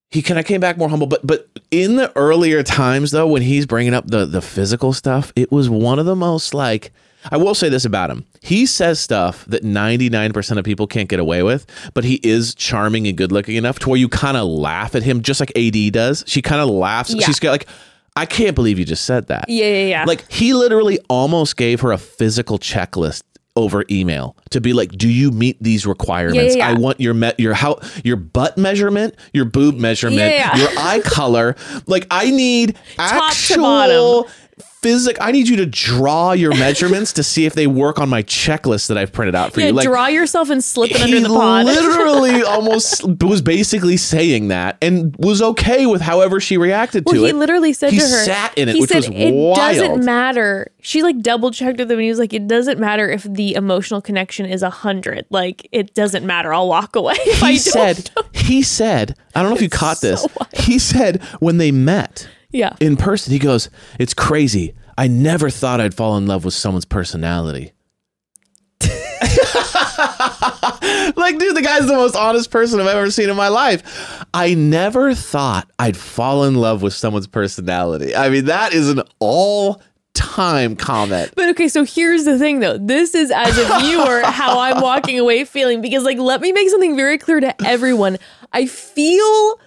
he 0.10 0.22
kind 0.22 0.40
of 0.40 0.46
came 0.46 0.62
back 0.62 0.78
more 0.78 0.90
humble. 0.90 1.08
But 1.08 1.26
but 1.26 1.48
in 1.72 1.96
the 1.96 2.16
earlier 2.16 2.64
times 2.64 3.12
though, 3.12 3.28
when 3.28 3.42
he's 3.42 3.66
bringing 3.66 3.94
up 3.94 4.08
the 4.08 4.26
the 4.26 4.42
physical 4.42 4.94
stuff, 4.94 5.34
it 5.36 5.52
was 5.52 5.70
one 5.70 6.00
of 6.00 6.06
the 6.06 6.16
most 6.16 6.54
like. 6.54 6.92
I 7.30 7.38
will 7.38 7.54
say 7.54 7.70
this 7.70 7.86
about 7.86 8.10
him. 8.10 8.26
He 8.42 8.66
says 8.66 9.00
stuff 9.00 9.46
that 9.46 9.62
99% 9.64 10.58
of 10.58 10.66
people 10.66 10.88
can't 10.88 11.08
get 11.08 11.20
away 11.20 11.44
with, 11.44 11.68
but 11.94 12.04
he 12.04 12.20
is 12.24 12.56
charming 12.56 13.06
and 13.06 13.16
good 13.16 13.32
looking 13.32 13.58
enough 13.58 13.78
to 13.78 13.90
where 13.90 14.00
you 14.00 14.10
kind 14.10 14.38
of 14.38 14.48
laugh 14.48 14.96
at 14.96 15.04
him, 15.04 15.22
just 15.22 15.40
like 15.40 15.56
AD 15.56 15.94
does. 15.94 16.24
She 16.26 16.42
kind 16.42 16.60
of 16.60 16.70
laughs. 16.70 17.14
Yeah. 17.14 17.24
She's 17.24 17.40
got 17.40 17.52
like, 17.52 17.68
I 18.16 18.26
can't 18.26 18.56
believe 18.56 18.78
you 18.78 18.86
just 18.86 19.06
said 19.06 19.28
that. 19.28 19.46
Yeah, 19.48 19.66
yeah, 19.68 19.86
yeah. 19.86 20.04
Like 20.06 20.30
he 20.32 20.54
literally 20.54 21.00
almost 21.10 21.56
gave 21.58 21.82
her 21.82 21.92
a 21.92 21.98
physical 21.98 22.60
checklist 22.60 23.24
over 23.56 23.84
email 23.90 24.36
to 24.50 24.62
be 24.62 24.74
like, 24.74 24.92
"Do 24.92 25.10
you 25.10 25.32
meet 25.32 25.62
these 25.62 25.86
requirements? 25.86 26.56
Yeah, 26.56 26.66
yeah, 26.66 26.72
yeah. 26.72 26.78
I 26.78 26.80
want 26.80 27.00
your 27.00 27.14
me- 27.14 27.34
your 27.38 27.54
how 27.54 27.80
your 28.04 28.18
butt 28.18 28.58
measurement, 28.58 29.16
your 29.34 29.46
boob 29.46 29.76
measurement, 29.78 30.20
your 30.58 30.70
eye 30.78 31.02
color. 31.04 31.56
Like 31.88 32.08
I 32.12 32.32
need 32.32 32.76
Top 32.98 33.10
to 33.20 33.24
actual 33.26 33.64
bottom. 33.64 34.32
Physic. 34.62 35.18
I 35.22 35.32
need 35.32 35.48
you 35.48 35.58
to 35.58 35.66
draw 35.66 36.32
your 36.32 36.52
measurements 36.56 37.14
to 37.14 37.24
see 37.24 37.46
if 37.46 37.54
they 37.54 37.68
work 37.68 38.00
on 38.00 38.10
my 38.10 38.24
checklist 38.24 38.88
that 38.88 38.98
I've 38.98 39.12
printed 39.12 39.36
out 39.36 39.54
for 39.54 39.60
yeah, 39.60 39.68
you. 39.68 39.74
Like 39.74 39.88
draw 39.88 40.08
yourself 40.08 40.50
and 40.50 40.64
slip 40.64 40.92
it 40.92 40.98
he 40.98 41.04
under 41.04 41.28
the 41.28 41.34
pod. 41.34 41.66
literally 41.66 42.44
almost 42.48 43.04
was 43.22 43.42
basically 43.42 43.98
saying 43.98 44.48
that 44.48 44.78
and 44.82 45.16
was 45.18 45.42
okay 45.42 45.86
with 45.86 46.02
however 46.02 46.40
she 46.40 46.58
reacted 46.58 47.06
well, 47.06 47.16
to 47.16 47.24
he 47.24 47.30
it. 47.30 47.36
literally 47.36 47.74
said 47.74 47.92
he 47.92 48.00
to 48.00 48.04
her, 48.04 48.26
sat 48.26 48.58
in 48.58 48.70
it, 48.70 48.76
he 48.76 48.82
which 48.82 48.90
said, 48.90 48.98
was 48.98 49.10
it 49.10 49.34
wild. 49.34 49.56
doesn't 49.56 50.06
matter. 50.06 50.72
She 50.82 51.04
like 51.04 51.22
double 51.22 51.52
checked 51.52 51.78
with 51.78 51.92
him 51.92 51.98
and 51.98 52.04
he 52.04 52.10
was 52.10 52.20
like, 52.20 52.34
it 52.34 52.48
doesn't 52.48 52.80
matter 52.80 53.10
if 53.10 53.24
the 53.24 53.56
emotional 53.56 54.02
connection 54.02 54.46
is 54.46 54.64
a 54.64 54.70
hundred. 54.70 55.26
Like 55.30 55.68
it 55.72 55.94
doesn't 55.94 56.26
matter. 56.26 56.54
I'll 56.54 56.68
walk 56.68 56.96
away. 56.96 57.16
He 57.42 57.58
said 57.58 58.10
he 58.34 58.62
said 58.62 59.16
i 59.36 59.42
don't 59.42 59.52
know 59.52 59.56
if 59.56 59.62
you 59.62 59.70
caught 59.70 60.02
this 60.02 60.26
wild. 60.40 60.54
he 60.54 60.80
said 60.80 61.22
when 61.40 61.58
they 61.58 61.72
met 61.72 62.28
Yeah. 62.52 62.76
in 62.80 62.98
person 62.98 63.34
he 63.34 63.40
goes 63.40 63.70
it's 64.00 64.14
crazy 64.14 64.74
i 64.98 65.08
never 65.08 65.50
thought 65.50 65.82
i'd 65.82 65.94
fall 65.94 66.18
in 66.18 66.28
love 66.28 66.46
with 66.46 66.54
someone's 66.54 66.86
personality 66.86 67.74
like 68.82 68.90
dude 71.38 71.56
the 71.56 71.62
guy's 71.64 71.88
the 71.88 71.94
most 71.94 72.16
honest 72.16 72.52
person 72.52 72.80
i've 72.80 72.88
ever 72.88 73.12
seen 73.12 73.30
in 73.30 73.36
my 73.36 73.48
life 73.48 74.26
i 74.34 74.54
never 74.54 75.14
thought 75.14 75.70
i'd 75.80 75.96
fall 75.96 76.44
in 76.46 76.56
love 76.56 76.82
with 76.82 76.94
someone's 76.94 77.28
personality 77.28 78.16
i 78.16 78.30
mean 78.30 78.46
that 78.46 78.74
is 78.74 78.90
an 78.90 79.02
all 79.20 79.82
time 80.14 80.76
comment 80.76 81.32
But 81.36 81.50
okay, 81.52 81.70
so 81.70 81.86
here's 81.86 82.26
the 82.26 82.38
thing 82.38 82.60
though. 82.60 82.78
This 82.78 83.16
is 83.16 83.32
as 83.32 83.58
a 83.58 83.80
viewer 83.80 84.22
how 84.26 84.60
I'm 84.60 84.82
walking 84.82 85.18
away 85.18 85.46
feeling 85.46 85.82
because 85.82 86.04
like 86.04 86.18
let 86.18 86.42
me 86.42 86.52
make 86.52 86.70
something 86.70 86.98
very 86.98 87.18
clear 87.18 87.40
to 87.40 87.66
everyone. 87.66 88.18
I 88.52 88.66
feel 88.66 89.60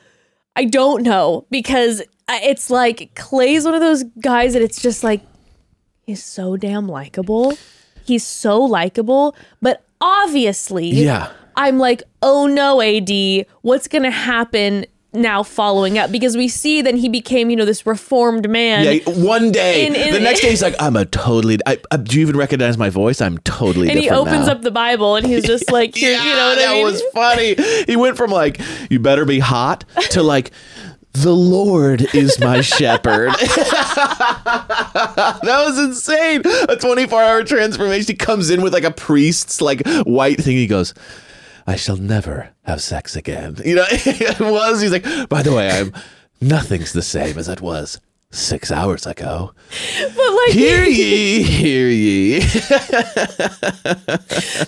I 0.54 0.66
don't 0.66 1.02
know 1.02 1.46
because 1.50 2.02
it's 2.28 2.70
like 2.70 3.14
Clay's 3.14 3.64
one 3.64 3.74
of 3.74 3.80
those 3.80 4.04
guys 4.20 4.54
that 4.54 4.62
it's 4.62 4.80
just 4.80 5.04
like 5.04 5.22
he's 6.06 6.22
so 6.22 6.56
damn 6.56 6.88
likable. 6.88 7.56
He's 8.04 8.26
so 8.26 8.60
likable, 8.60 9.34
but 9.62 9.84
obviously 10.00 10.88
yeah 10.88 11.30
I'm 11.56 11.78
like, 11.78 12.02
"Oh 12.22 12.46
no, 12.46 12.80
AD, 12.80 13.46
what's 13.62 13.88
going 13.88 14.02
to 14.02 14.10
happen?" 14.10 14.86
Now 15.16 15.44
following 15.44 15.96
up 15.96 16.10
because 16.10 16.36
we 16.36 16.48
see 16.48 16.82
then 16.82 16.96
he 16.96 17.08
became 17.08 17.48
you 17.48 17.54
know 17.54 17.64
this 17.64 17.86
reformed 17.86 18.50
man 18.50 18.84
yeah, 18.84 19.12
one 19.24 19.52
day. 19.52 19.86
In- 19.86 19.94
in- 19.94 20.12
the 20.12 20.18
next 20.18 20.40
day, 20.40 20.50
he's 20.50 20.60
like, 20.60 20.74
"I'm 20.80 20.96
a 20.96 21.04
totally. 21.04 21.56
I, 21.64 21.78
I, 21.92 21.98
do 21.98 22.16
you 22.16 22.22
even 22.22 22.36
recognize 22.36 22.76
my 22.76 22.90
voice? 22.90 23.20
I'm 23.20 23.38
totally." 23.38 23.88
and 23.90 23.96
he 23.96 24.10
opens 24.10 24.46
now." 24.46 24.54
up 24.54 24.62
the 24.62 24.72
Bible 24.72 25.14
and 25.14 25.24
he's 25.24 25.44
just 25.44 25.70
like, 25.78 25.94
yeah, 25.96 26.20
you 26.20 26.34
know 26.34 26.48
what 26.48 26.58
that 26.58 26.68
I 26.68 26.72
mean? 26.74 26.84
was 26.84 27.02
funny. 27.12 27.54
He 27.86 27.94
went 27.94 28.16
from 28.16 28.32
like, 28.32 28.60
"You 28.90 28.98
better 28.98 29.24
be 29.24 29.38
hot" 29.38 29.84
to 30.10 30.24
like, 30.24 30.50
"The 31.14 31.34
Lord 31.34 32.14
is 32.14 32.38
my 32.38 32.60
shepherd." 32.60 33.30
that 34.44 35.40
was 35.42 35.78
insane. 35.78 36.42
A 36.68 36.76
24 36.76 37.22
hour 37.22 37.42
transformation. 37.44 38.06
He 38.06 38.14
comes 38.14 38.50
in 38.50 38.62
with 38.62 38.72
like 38.72 38.84
a 38.84 38.90
priest's 38.90 39.60
like 39.60 39.82
white 40.04 40.40
thing. 40.40 40.56
He 40.56 40.66
goes. 40.66 40.94
I 41.66 41.76
shall 41.76 41.96
never 41.96 42.50
have 42.64 42.82
sex 42.82 43.16
again. 43.16 43.56
You 43.64 43.76
know, 43.76 43.86
it 43.90 44.38
was. 44.38 44.82
He's 44.82 44.92
like, 44.92 45.06
by 45.30 45.42
the 45.42 45.54
way, 45.54 45.70
I'm 45.70 45.94
nothing's 46.38 46.92
the 46.92 47.00
same 47.00 47.38
as 47.38 47.48
it 47.48 47.62
was 47.62 47.98
six 48.34 48.70
hours 48.72 49.06
ago. 49.06 49.52
but 50.16 50.32
like, 50.32 50.50
Hear 50.50 50.84
ye, 50.84 51.42
hear 51.42 51.88
ye. 51.88 52.40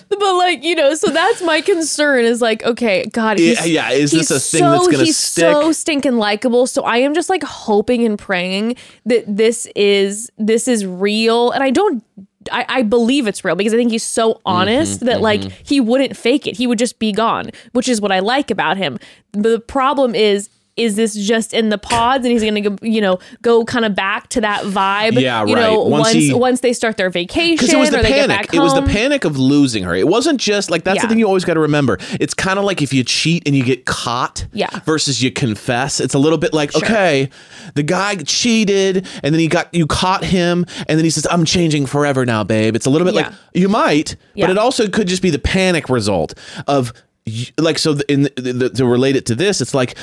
but 0.09 0.35
like, 0.37 0.63
you 0.63 0.75
know, 0.75 0.93
so 0.95 1.09
that's 1.09 1.41
my 1.43 1.61
concern 1.61 2.25
is 2.25 2.41
like, 2.41 2.63
okay, 2.63 3.05
God, 3.11 3.39
Yeah, 3.39 3.55
he's, 3.61 3.69
yeah, 3.69 3.89
is 3.91 4.11
this 4.11 4.31
a 4.31 4.39
thing 4.39 4.63
that's 4.63 4.85
so- 4.85 4.91
gonna 4.91 5.03
he's 5.03 5.17
stick? 5.17 5.41
so 5.53 5.71
stinking 5.71 6.17
likable. 6.17 6.67
So 6.67 6.83
I 6.83 6.97
am 6.97 7.13
just 7.13 7.29
like 7.29 7.43
hoping 7.43 8.05
and 8.05 8.17
praying 8.17 8.75
that 9.05 9.23
this 9.27 9.67
is 9.75 10.31
this 10.37 10.67
is 10.67 10.85
real, 10.85 11.51
and 11.51 11.63
I 11.63 11.69
don't. 11.71 12.03
I, 12.49 12.65
I 12.69 12.81
believe 12.83 13.27
it's 13.27 13.43
real 13.43 13.55
because 13.57 13.73
I 13.73 13.77
think 13.77 13.91
he's 13.91 14.03
so 14.05 14.35
Mm-hmm, 14.35 14.41
honest 14.45 14.99
that 15.01 15.19
like 15.21 15.43
he 15.65 15.81
wouldn't 15.81 16.15
fake 16.15 16.47
it. 16.47 16.55
He 16.55 16.65
would 16.65 16.79
just 16.79 16.97
be 16.99 17.11
gone, 17.11 17.49
which 17.73 17.89
is 17.89 17.99
what 17.99 18.11
I 18.13 18.19
like 18.19 18.49
about 18.49 18.77
him. 18.77 18.97
But 19.33 19.43
the 19.43 19.59
problem 19.59 20.15
is 20.15 20.47
is 20.77 20.95
this 20.95 21.15
just 21.15 21.53
in 21.53 21.69
the 21.69 21.77
pods 21.77 22.23
and 22.23 22.31
he's 22.31 22.43
gonna 22.43 22.61
go, 22.61 22.77
you 22.81 23.01
know 23.01 23.19
go 23.41 23.65
kind 23.65 23.83
of 23.83 23.95
back 23.95 24.29
to 24.29 24.39
that 24.41 24.63
vibe 24.63 25.19
Yeah, 25.19 25.43
you 25.45 25.55
right. 25.55 25.61
know 25.61 25.81
Once 25.83 26.03
once 26.05 26.13
he- 26.13 26.33
once 26.33 26.59
they 26.61 26.71
start 26.73 26.97
their 26.97 27.09
vacation 27.09 27.55
Because 27.55 27.73
it 27.73 27.77
was 27.79 27.89
the 27.89 27.99
or 27.99 28.03
they 28.03 28.09
get 28.09 28.29
panic. 28.29 28.53
It 28.53 28.59
was 28.59 28.73
the 28.73 28.83
panic 28.83 29.25
of 29.25 29.37
losing 29.37 29.83
her. 29.83 29.95
It 29.95 30.07
wasn't 30.07 30.39
just 30.39 30.69
like 30.71 30.83
that's 30.83 31.01
the 31.01 31.07
thing 31.07 31.19
you 31.19 31.25
always 31.27 31.43
got 31.45 31.55
to 31.55 31.59
remember. 31.59 31.97
It's 32.19 32.33
kind 32.33 32.59
of 32.59 32.65
like 32.65 32.81
if 32.81 32.93
you 32.93 33.03
cheat 33.03 33.43
and 33.47 33.55
you 33.55 33.63
get 33.63 33.85
caught, 33.85 34.45
Yeah. 34.53 34.69
versus 34.85 35.21
you 35.23 35.31
confess. 35.31 35.99
It's 35.99 36.13
a 36.13 36.19
little 36.19 36.37
bit 36.37 36.53
like 36.53 36.71
Sure. 36.71 36.83
okay, 36.83 37.29
the 37.73 37.83
guy 37.83 38.15
cheated 38.17 39.07
and 39.23 39.33
then 39.33 39.39
he 39.39 39.47
got 39.47 39.73
you 39.73 39.87
caught 39.87 40.23
him 40.23 40.65
and 40.87 40.97
then 40.97 41.03
he 41.03 41.09
says 41.09 41.25
I'm 41.29 41.43
changing 41.45 41.85
forever 41.87 42.25
now, 42.25 42.43
babe. 42.43 42.75
It's 42.75 42.85
a 42.85 42.89
little 42.89 43.05
bit 43.05 43.15
Yeah. 43.15 43.21
like 43.27 43.33
you 43.53 43.67
might, 43.69 44.15
Yeah. 44.35 44.45
but 44.45 44.51
it 44.51 44.57
also 44.59 44.87
could 44.87 45.07
just 45.07 45.21
be 45.21 45.29
the 45.31 45.39
panic 45.39 45.89
result 45.89 46.33
of 46.67 46.93
like 47.57 47.77
so 47.77 47.97
in 48.07 48.23
the, 48.23 48.29
the, 48.37 48.69
to 48.69 48.85
relate 48.85 49.15
it 49.15 49.25
to 49.27 49.35
this, 49.35 49.59
it's 49.61 49.73
like. 49.73 49.95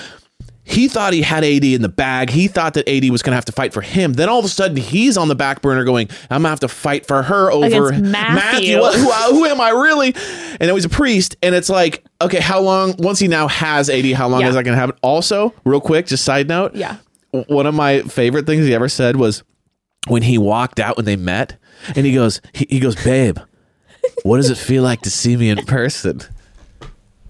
He 0.66 0.89
thought 0.89 1.12
he 1.12 1.20
had 1.20 1.45
AD 1.45 1.62
in 1.62 1.82
the 1.82 1.91
bag. 1.91 2.31
He 2.31 2.49
thought 2.49 2.73
that 2.74 2.89
AD 2.89 3.11
was 3.11 3.23
going 3.23 3.32
to 3.32 3.36
have 3.36 3.45
to 3.45 3.53
fight 3.53 3.74
for 3.74 3.82
him. 3.82 4.15
Then 4.15 4.31
all 4.31 4.39
of 4.39 4.47
a 4.47 4.49
sudden, 4.49 4.78
he's 4.78 5.19
on 5.19 5.28
the 5.28 5.35
back 5.35 5.61
burner 5.61 5.85
going, 5.85 6.09
I'm 6.31 6.41
going 6.41 6.43
to 6.45 6.49
have 6.49 6.61
to 6.61 6.69
fight 6.69 7.05
for 7.07 7.23
her 7.23 7.51
over 7.53 7.89
Against 7.89 8.11
Matthew. 8.11 8.81
What- 8.81 8.95
who, 8.99 9.11
who 9.35 9.45
am 9.45 9.61
I 9.61 9.69
really? 9.70 10.15
And 10.15 10.59
then 10.61 10.74
he's 10.74 10.86
a 10.86 10.89
priest. 10.89 11.36
And 11.43 11.55
it's 11.55 11.69
like, 11.69 12.05
okay, 12.23 12.41
how 12.41 12.61
long, 12.61 12.95
once 12.99 13.19
he 13.19 13.28
now 13.28 13.47
has 13.49 13.91
AD, 13.91 14.07
how 14.12 14.27
long 14.28 14.41
Yeah. 14.41 14.49
is 14.49 14.55
that 14.55 14.62
going 14.65 14.74
to 14.74 14.81
happen? 14.81 14.97
Also, 15.03 15.53
real 15.65 15.82
quick, 15.82 16.07
just 16.07 16.24
side 16.24 16.49
note. 16.49 16.74
Yeah. 16.74 16.97
w- 17.35 17.55
One 17.55 17.66
of 17.66 17.74
my 17.74 18.01
favorite 18.03 18.47
things 18.47 18.65
he 18.66 18.74
ever 18.74 18.89
said 18.89 19.16
was 19.16 19.43
when 20.09 20.23
he 20.23 20.39
walked 20.39 20.81
out 20.81 20.97
when 20.97 21.05
they 21.05 21.16
met 21.16 21.59
and 21.95 22.07
he 22.07 22.15
goes, 22.15 22.41
he, 22.55 22.66
he 22.70 22.81
goes, 22.81 22.95
babe, 23.05 23.36
what 24.23 24.39
does 24.39 24.49
it 24.49 24.57
feel 24.57 24.82
like 24.82 25.03
to 25.03 25.11
see 25.11 25.36
me 25.36 25.51
in 25.51 25.59
person? 25.66 26.23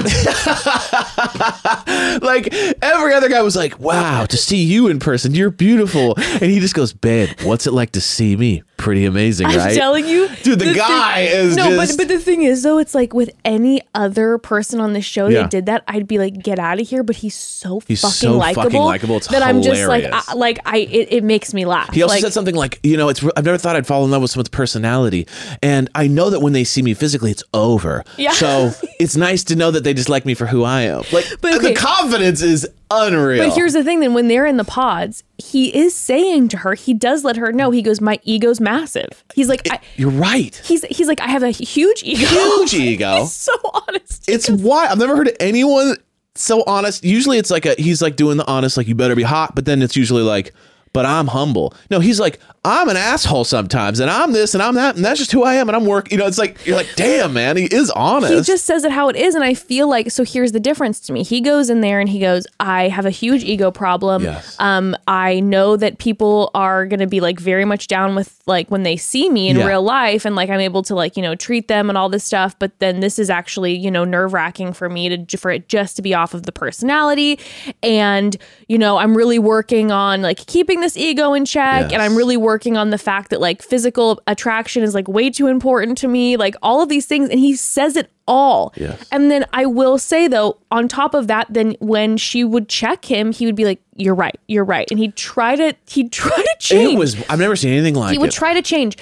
like 2.22 2.52
every 2.82 3.14
other 3.14 3.28
guy 3.28 3.43
was 3.43 3.56
like, 3.56 3.78
"Wow, 3.81 4.26
to 4.26 4.36
see 4.36 4.62
you 4.62 4.89
in 4.89 4.98
person, 4.98 5.35
you're 5.35 5.51
beautiful," 5.51 6.14
and 6.16 6.43
he 6.43 6.60
just 6.60 6.74
goes, 6.74 6.93
"Babe, 6.93 7.31
what's 7.43 7.66
it 7.66 7.72
like 7.72 7.93
to 7.93 8.01
see 8.01 8.36
me 8.36 8.62
Pretty 8.76 9.05
amazing, 9.05 9.46
I'm 9.46 9.56
right? 9.56 9.74
telling 9.74 10.06
you, 10.06 10.28
Dude, 10.42 10.59
the 10.59 10.66
thing- 10.66 10.74
guy 10.76 11.20
is 11.20 11.56
no, 11.56 11.70
just- 11.70 11.96
but 11.96 12.05
but 12.05 12.09
the 12.14 12.18
thing 12.20 12.42
is 12.42 12.62
though, 12.64 12.78
it's 12.78 12.94
like 12.94 13.14
with 13.14 13.30
any 13.44 13.80
other 13.94 14.36
person 14.36 14.80
on 14.80 14.92
the 14.94 15.01
show 15.01 15.28
Yeah. 15.28 15.42
that 15.42 15.51
did 15.51 15.66
that, 15.66 15.84
I'd 15.88 16.06
be 16.09 16.18
like, 16.18 16.42
get 16.42 16.59
out 16.59 16.80
of 16.80 16.86
here. 16.88 17.02
But 17.02 17.16
he's 17.16 17.34
so 17.36 17.80
He's 17.86 18.01
fucking 18.02 18.12
so 18.14 18.36
likable 18.36 18.84
likable, 18.84 19.16
it's 19.18 19.28
that 19.28 19.42
I'm 19.42 19.62
just 19.62 19.86
like. 19.86 20.05
I, 20.12 20.34
like 20.34 20.59
I, 20.66 20.78
it, 20.78 21.09
it 21.12 21.24
makes 21.24 21.55
me 21.55 21.64
laugh. 21.64 21.94
He 21.94 22.02
also 22.02 22.14
like, 22.16 22.22
said 22.22 22.32
something 22.32 22.55
like, 22.55 22.80
you 22.82 22.96
know, 22.96 23.09
it's 23.09 23.24
I've 23.36 23.44
never 23.44 23.59
thought 23.59 23.76
I'd 23.76 23.86
fall 23.86 24.05
in 24.05 24.10
love 24.10 24.22
with 24.22 24.32
someone's 24.32 24.48
personality, 24.48 25.26
and 25.62 25.88
I 25.94 26.09
know 26.09 26.28
that 26.30 26.40
when 26.40 26.52
they 26.52 26.64
see 26.64 26.82
me 26.82 26.94
physically, 26.94 27.30
it's 27.30 27.44
over. 27.55 28.05
Yeah. 28.18 28.32
So 28.32 28.72
it's 29.01 29.16
nice 29.16 29.44
to 29.44 29.56
know 29.56 29.70
that 29.70 29.84
they 29.84 29.94
just 29.94 30.09
like 30.09 30.26
me 30.26 30.34
for 30.34 30.46
who 30.46 30.64
I 30.64 30.82
am. 30.82 31.05
Like 31.12 31.26
But 31.40 31.55
okay. 31.55 31.68
the 31.68 31.74
confidence 31.74 32.42
is 32.42 32.68
unreal. 32.90 33.46
But 33.48 33.55
here's 33.55 33.72
the 33.72 33.84
thing: 33.84 34.01
then 34.01 34.14
when 34.14 34.28
they're 34.28 34.46
in 34.46 34.56
the 34.56 34.64
pods, 34.64 35.22
he 35.44 35.74
is 35.76 35.94
saying 35.94 36.48
to 36.48 36.56
her, 36.58 36.74
he 36.74 36.94
does 36.94 37.22
let 37.22 37.36
her 37.36 37.52
know. 37.52 37.70
He 37.70 37.82
goes, 37.82 38.00
"My 38.00 38.18
ego's 38.22 38.60
massive." 38.60 39.24
He's 39.34 39.48
like, 39.48 39.70
I, 39.70 39.78
you're 39.96 40.10
right. 40.10 40.54
he's 40.64 40.84
he's 40.84 41.06
like, 41.06 41.20
I 41.20 41.28
have 41.28 41.42
a 41.42 41.50
huge 41.50 42.02
ego. 42.02 42.26
Huge 42.26 42.74
ego. 42.92 43.20
He's 43.20 43.32
so 43.32 43.52
honest. 43.72 44.28
It's 44.28 44.48
why 44.48 44.86
I've 44.86 44.98
never 44.98 45.16
heard 45.16 45.30
anyone 45.40 45.96
so 46.34 46.64
honest. 46.66 47.04
Usually 47.04 47.38
it's 47.38 47.50
like 47.50 47.66
a 47.66 47.74
he's 47.74 48.00
like 48.00 48.16
doing 48.16 48.38
the 48.38 48.46
honest, 48.46 48.76
like 48.76 48.88
you 48.88 48.94
better 48.94 49.14
be 49.14 49.22
hot, 49.22 49.54
but 49.54 49.66
then 49.66 49.82
it's 49.82 49.96
usually 49.96 50.22
like, 50.22 50.54
but 50.94 51.04
I'm 51.04 51.26
humble. 51.26 51.74
No, 51.90 52.00
he's 52.00 52.18
like, 52.18 52.40
I'm 52.64 52.88
an 52.88 52.96
asshole 52.96 53.44
sometimes, 53.44 54.00
and 54.00 54.08
I'm 54.10 54.32
this 54.32 54.54
and 54.54 54.62
I'm 54.62 54.74
that, 54.76 54.96
and 54.96 55.04
that's 55.04 55.18
just 55.18 55.32
who 55.32 55.42
I 55.44 55.54
am, 55.56 55.68
and 55.68 55.76
I'm 55.76 55.84
work. 55.84 56.10
You 56.10 56.16
know, 56.16 56.26
it's 56.26 56.38
like 56.38 56.64
you're 56.64 56.76
like, 56.76 56.88
damn, 56.96 57.34
man, 57.34 57.58
he 57.58 57.64
is 57.64 57.90
honest. 57.90 58.32
he 58.32 58.40
just 58.40 58.64
says 58.64 58.84
it 58.84 58.92
how 58.92 59.08
it 59.10 59.16
is 59.16 59.34
and 59.34 59.42
i 59.44 59.52
feel 59.54 59.88
like 59.88 60.10
so 60.10 60.24
here's 60.24 60.52
the 60.52 60.60
difference 60.60 61.00
to 61.00 61.12
me 61.12 61.22
he 61.24 61.40
goes 61.40 61.68
in 61.68 61.80
there 61.80 61.98
and 62.00 62.08
he 62.08 62.20
goes 62.20 62.46
i 62.60 62.86
have 62.88 63.04
a 63.04 63.10
huge 63.10 63.42
ego 63.42 63.70
problem 63.72 64.22
Yes. 64.22 64.56
um 64.60 64.94
i 65.08 65.40
know 65.40 65.76
that 65.76 65.98
people 65.98 66.50
are 66.54 66.86
going 66.86 67.00
to 67.00 67.06
be 67.08 67.20
like 67.20 67.40
very 67.40 67.64
much 67.64 67.88
down 67.88 68.14
with 68.14 68.40
like 68.46 68.70
when 68.70 68.84
they 68.84 68.96
see 68.96 69.28
me 69.28 69.48
in 69.48 69.56
Yeah. 69.56 69.66
real 69.66 69.82
life 69.82 70.24
and 70.24 70.36
like 70.36 70.48
i'm 70.48 70.60
able 70.60 70.82
to 70.84 70.94
like 70.94 71.16
you 71.16 71.22
know 71.22 71.34
treat 71.34 71.66
them 71.66 71.88
and 71.88 71.98
all 71.98 72.08
this 72.08 72.22
stuff 72.24 72.56
but 72.58 72.78
then 72.78 73.00
this 73.00 73.18
is 73.18 73.30
actually 73.30 73.74
you 73.74 73.90
know 73.90 74.04
nerve 74.04 74.32
wracking 74.32 74.72
for 74.72 74.88
me 74.88 75.16
to 75.26 75.36
for 75.36 75.50
it 75.50 75.68
just 75.68 75.96
to 75.96 76.02
be 76.02 76.14
off 76.14 76.34
of 76.34 76.44
the 76.44 76.52
personality 76.52 77.38
and 77.82 78.36
you 78.68 78.78
know 78.78 78.96
i'm 78.98 79.16
really 79.16 79.38
working 79.40 79.90
on 79.90 80.22
like 80.22 80.38
keeping 80.46 80.80
this 80.85 80.97
ego 80.97 81.32
in 81.35 81.44
check 81.44 81.93
and 81.93 82.01
i'm 82.02 82.15
really 82.16 82.36
working 82.36 82.77
on 82.77 82.90
the 82.90 82.98
fact 82.98 83.31
that 83.31 83.40
like 83.40 83.62
physical 83.62 84.20
attraction 84.27 84.82
is 84.82 84.94
like 84.94 85.09
way 85.09 85.31
too 85.31 85.47
important 85.47 85.97
to 85.98 86.06
me 86.09 86.36
like 86.36 86.55
all 86.62 86.82
of 86.82 86.89
these 86.89 87.06
things 87.06 87.28
and 87.31 87.39
he 87.40 87.56
says 87.56 87.97
it 87.97 88.11
all 88.27 88.73
Yes. 88.77 89.06
and 89.12 89.31
then 89.31 89.44
i 89.52 89.66
will 89.66 89.98
say 89.98 90.28
though 90.28 90.59
on 90.70 90.89
top 90.89 91.15
of 91.15 91.27
that 91.27 91.47
then 91.51 91.77
when 91.81 92.16
she 92.16 92.44
would 92.44 92.69
check 92.69 93.05
him 93.05 93.32
he 93.32 93.47
would 93.47 93.56
be 93.56 93.65
like 93.65 93.81
you're 93.97 94.15
right 94.15 94.39
you're 94.48 94.65
right 94.65 94.86
and 94.90 94.98
he'd 95.01 95.16
try 95.16 95.56
to 95.56 95.74
he'd 95.89 96.12
try 96.23 96.36
to 96.36 96.56
change 96.59 96.94
it 96.94 96.98
was. 96.98 97.16
I've 97.31 97.39
never 97.39 97.56
seen 97.56 97.73
anything 97.73 97.94
like 97.94 98.09
that. 98.09 98.12
he 98.12 98.19
would 98.19 98.28
it. 98.31 98.32
try 98.35 98.55
to 98.55 98.62
change 98.62 98.97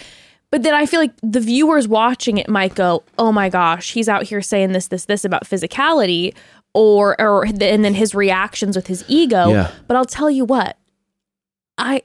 but 0.50 0.62
then 0.62 0.74
i 0.74 0.86
feel 0.86 1.00
like 1.00 1.12
the 1.22 1.40
viewers 1.40 1.86
watching 1.88 2.38
it 2.38 2.48
might 2.48 2.74
go 2.74 3.02
oh 3.18 3.32
my 3.32 3.48
gosh 3.48 3.92
he's 3.92 4.08
out 4.08 4.24
here 4.24 4.40
saying 4.42 4.72
this 4.72 4.88
this 4.88 5.04
this 5.06 5.24
about 5.24 5.44
physicality 5.44 6.34
or 6.74 7.20
or 7.20 7.44
and 7.44 7.58
then 7.84 7.94
his 7.94 8.14
reactions 8.14 8.76
with 8.76 8.86
his 8.86 9.04
ego 9.08 9.50
Yeah. 9.50 9.70
but 9.86 9.96
i'll 9.96 10.04
tell 10.04 10.30
you 10.30 10.44
what 10.44 10.76
i 11.78 12.02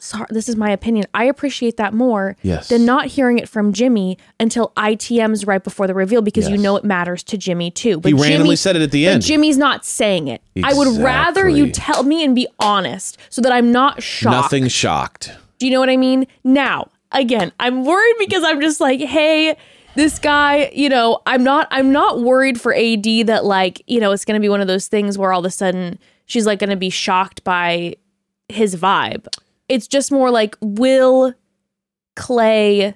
sorry 0.00 0.26
this 0.30 0.48
is 0.48 0.56
my 0.56 0.70
opinion 0.70 1.06
i 1.14 1.24
appreciate 1.24 1.76
that 1.76 1.92
more 1.92 2.34
Yes. 2.42 2.68
than 2.68 2.84
not 2.86 3.06
hearing 3.06 3.38
it 3.38 3.48
from 3.48 3.72
jimmy 3.72 4.16
until 4.40 4.72
itms 4.76 5.46
right 5.46 5.62
before 5.62 5.86
the 5.86 5.94
reveal 5.94 6.22
because 6.22 6.48
you 6.48 6.56
know 6.56 6.76
it 6.76 6.84
matters 6.84 7.22
to 7.24 7.36
jimmy 7.36 7.70
too 7.70 8.00
but 8.00 8.08
he 8.08 8.14
randomly 8.14 8.38
Jimmy- 8.48 8.56
said 8.56 8.76
it 8.76 8.82
at 8.82 8.90
the 8.90 9.04
but 9.04 9.10
end. 9.12 9.22
Jimmy's 9.22 9.58
not 9.58 9.84
saying 9.84 10.28
it. 10.28 10.40
I 10.64 10.72
would 10.74 10.98
rather 11.02 11.48
you 11.48 11.70
tell 11.70 12.02
me 12.04 12.24
and 12.24 12.34
be 12.34 12.46
honest 12.58 13.18
so 13.28 13.40
that 13.42 13.52
I'm 13.52 13.70
not 13.70 14.02
shocked. 14.02 14.32
Nothing 14.34 14.68
shocked. 14.68 15.32
Do 15.58 15.66
you 15.66 15.72
know 15.72 15.80
what 15.80 15.88
I 15.90 15.96
mean? 15.96 16.26
Now, 16.42 16.88
again, 17.12 17.52
I'm 17.60 17.84
worried 17.84 18.16
because 18.18 18.42
I'm 18.44 18.60
just 18.60 18.80
like, 18.80 18.98
hey, 19.00 19.56
this 19.94 20.18
guy, 20.18 20.70
you 20.74 20.88
know, 20.88 21.20
I'm 21.26 21.44
not 21.44 21.68
I'm 21.70 21.92
not 21.92 22.20
worried 22.22 22.60
for 22.60 22.74
AD 22.74 23.04
that 23.26 23.44
like, 23.44 23.82
you 23.86 24.00
know, 24.00 24.10
it's 24.12 24.24
going 24.24 24.40
to 24.40 24.44
be 24.44 24.48
one 24.48 24.60
of 24.60 24.66
those 24.66 24.88
things 24.88 25.16
where 25.18 25.32
all 25.32 25.40
of 25.40 25.44
a 25.46 25.50
sudden 25.50 25.98
she's 26.26 26.46
like 26.46 26.58
going 26.58 26.70
to 26.70 26.76
be 26.76 26.90
shocked 26.90 27.44
by 27.44 27.94
his 28.52 28.76
vibe. 28.76 29.26
It's 29.68 29.86
just 29.86 30.12
more 30.12 30.30
like 30.30 30.56
will 30.60 31.34
Clay 32.16 32.94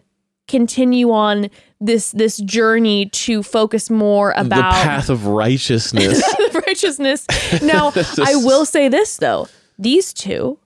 continue 0.49 1.11
on 1.11 1.51
this 1.81 2.13
this 2.13 2.39
journey 2.39 3.07
to 3.07 3.43
focus 3.43 3.91
more 3.91 4.33
about 4.33 4.73
the 4.73 4.85
path 4.85 5.11
of 5.11 5.27
righteousness. 5.27 6.23
righteousness. 6.67 7.27
Now, 7.63 7.93
I 8.23 8.37
will 8.37 8.65
say 8.65 8.89
this 8.89 9.17
though. 9.17 9.49
These 9.79 10.13
two 10.13 10.59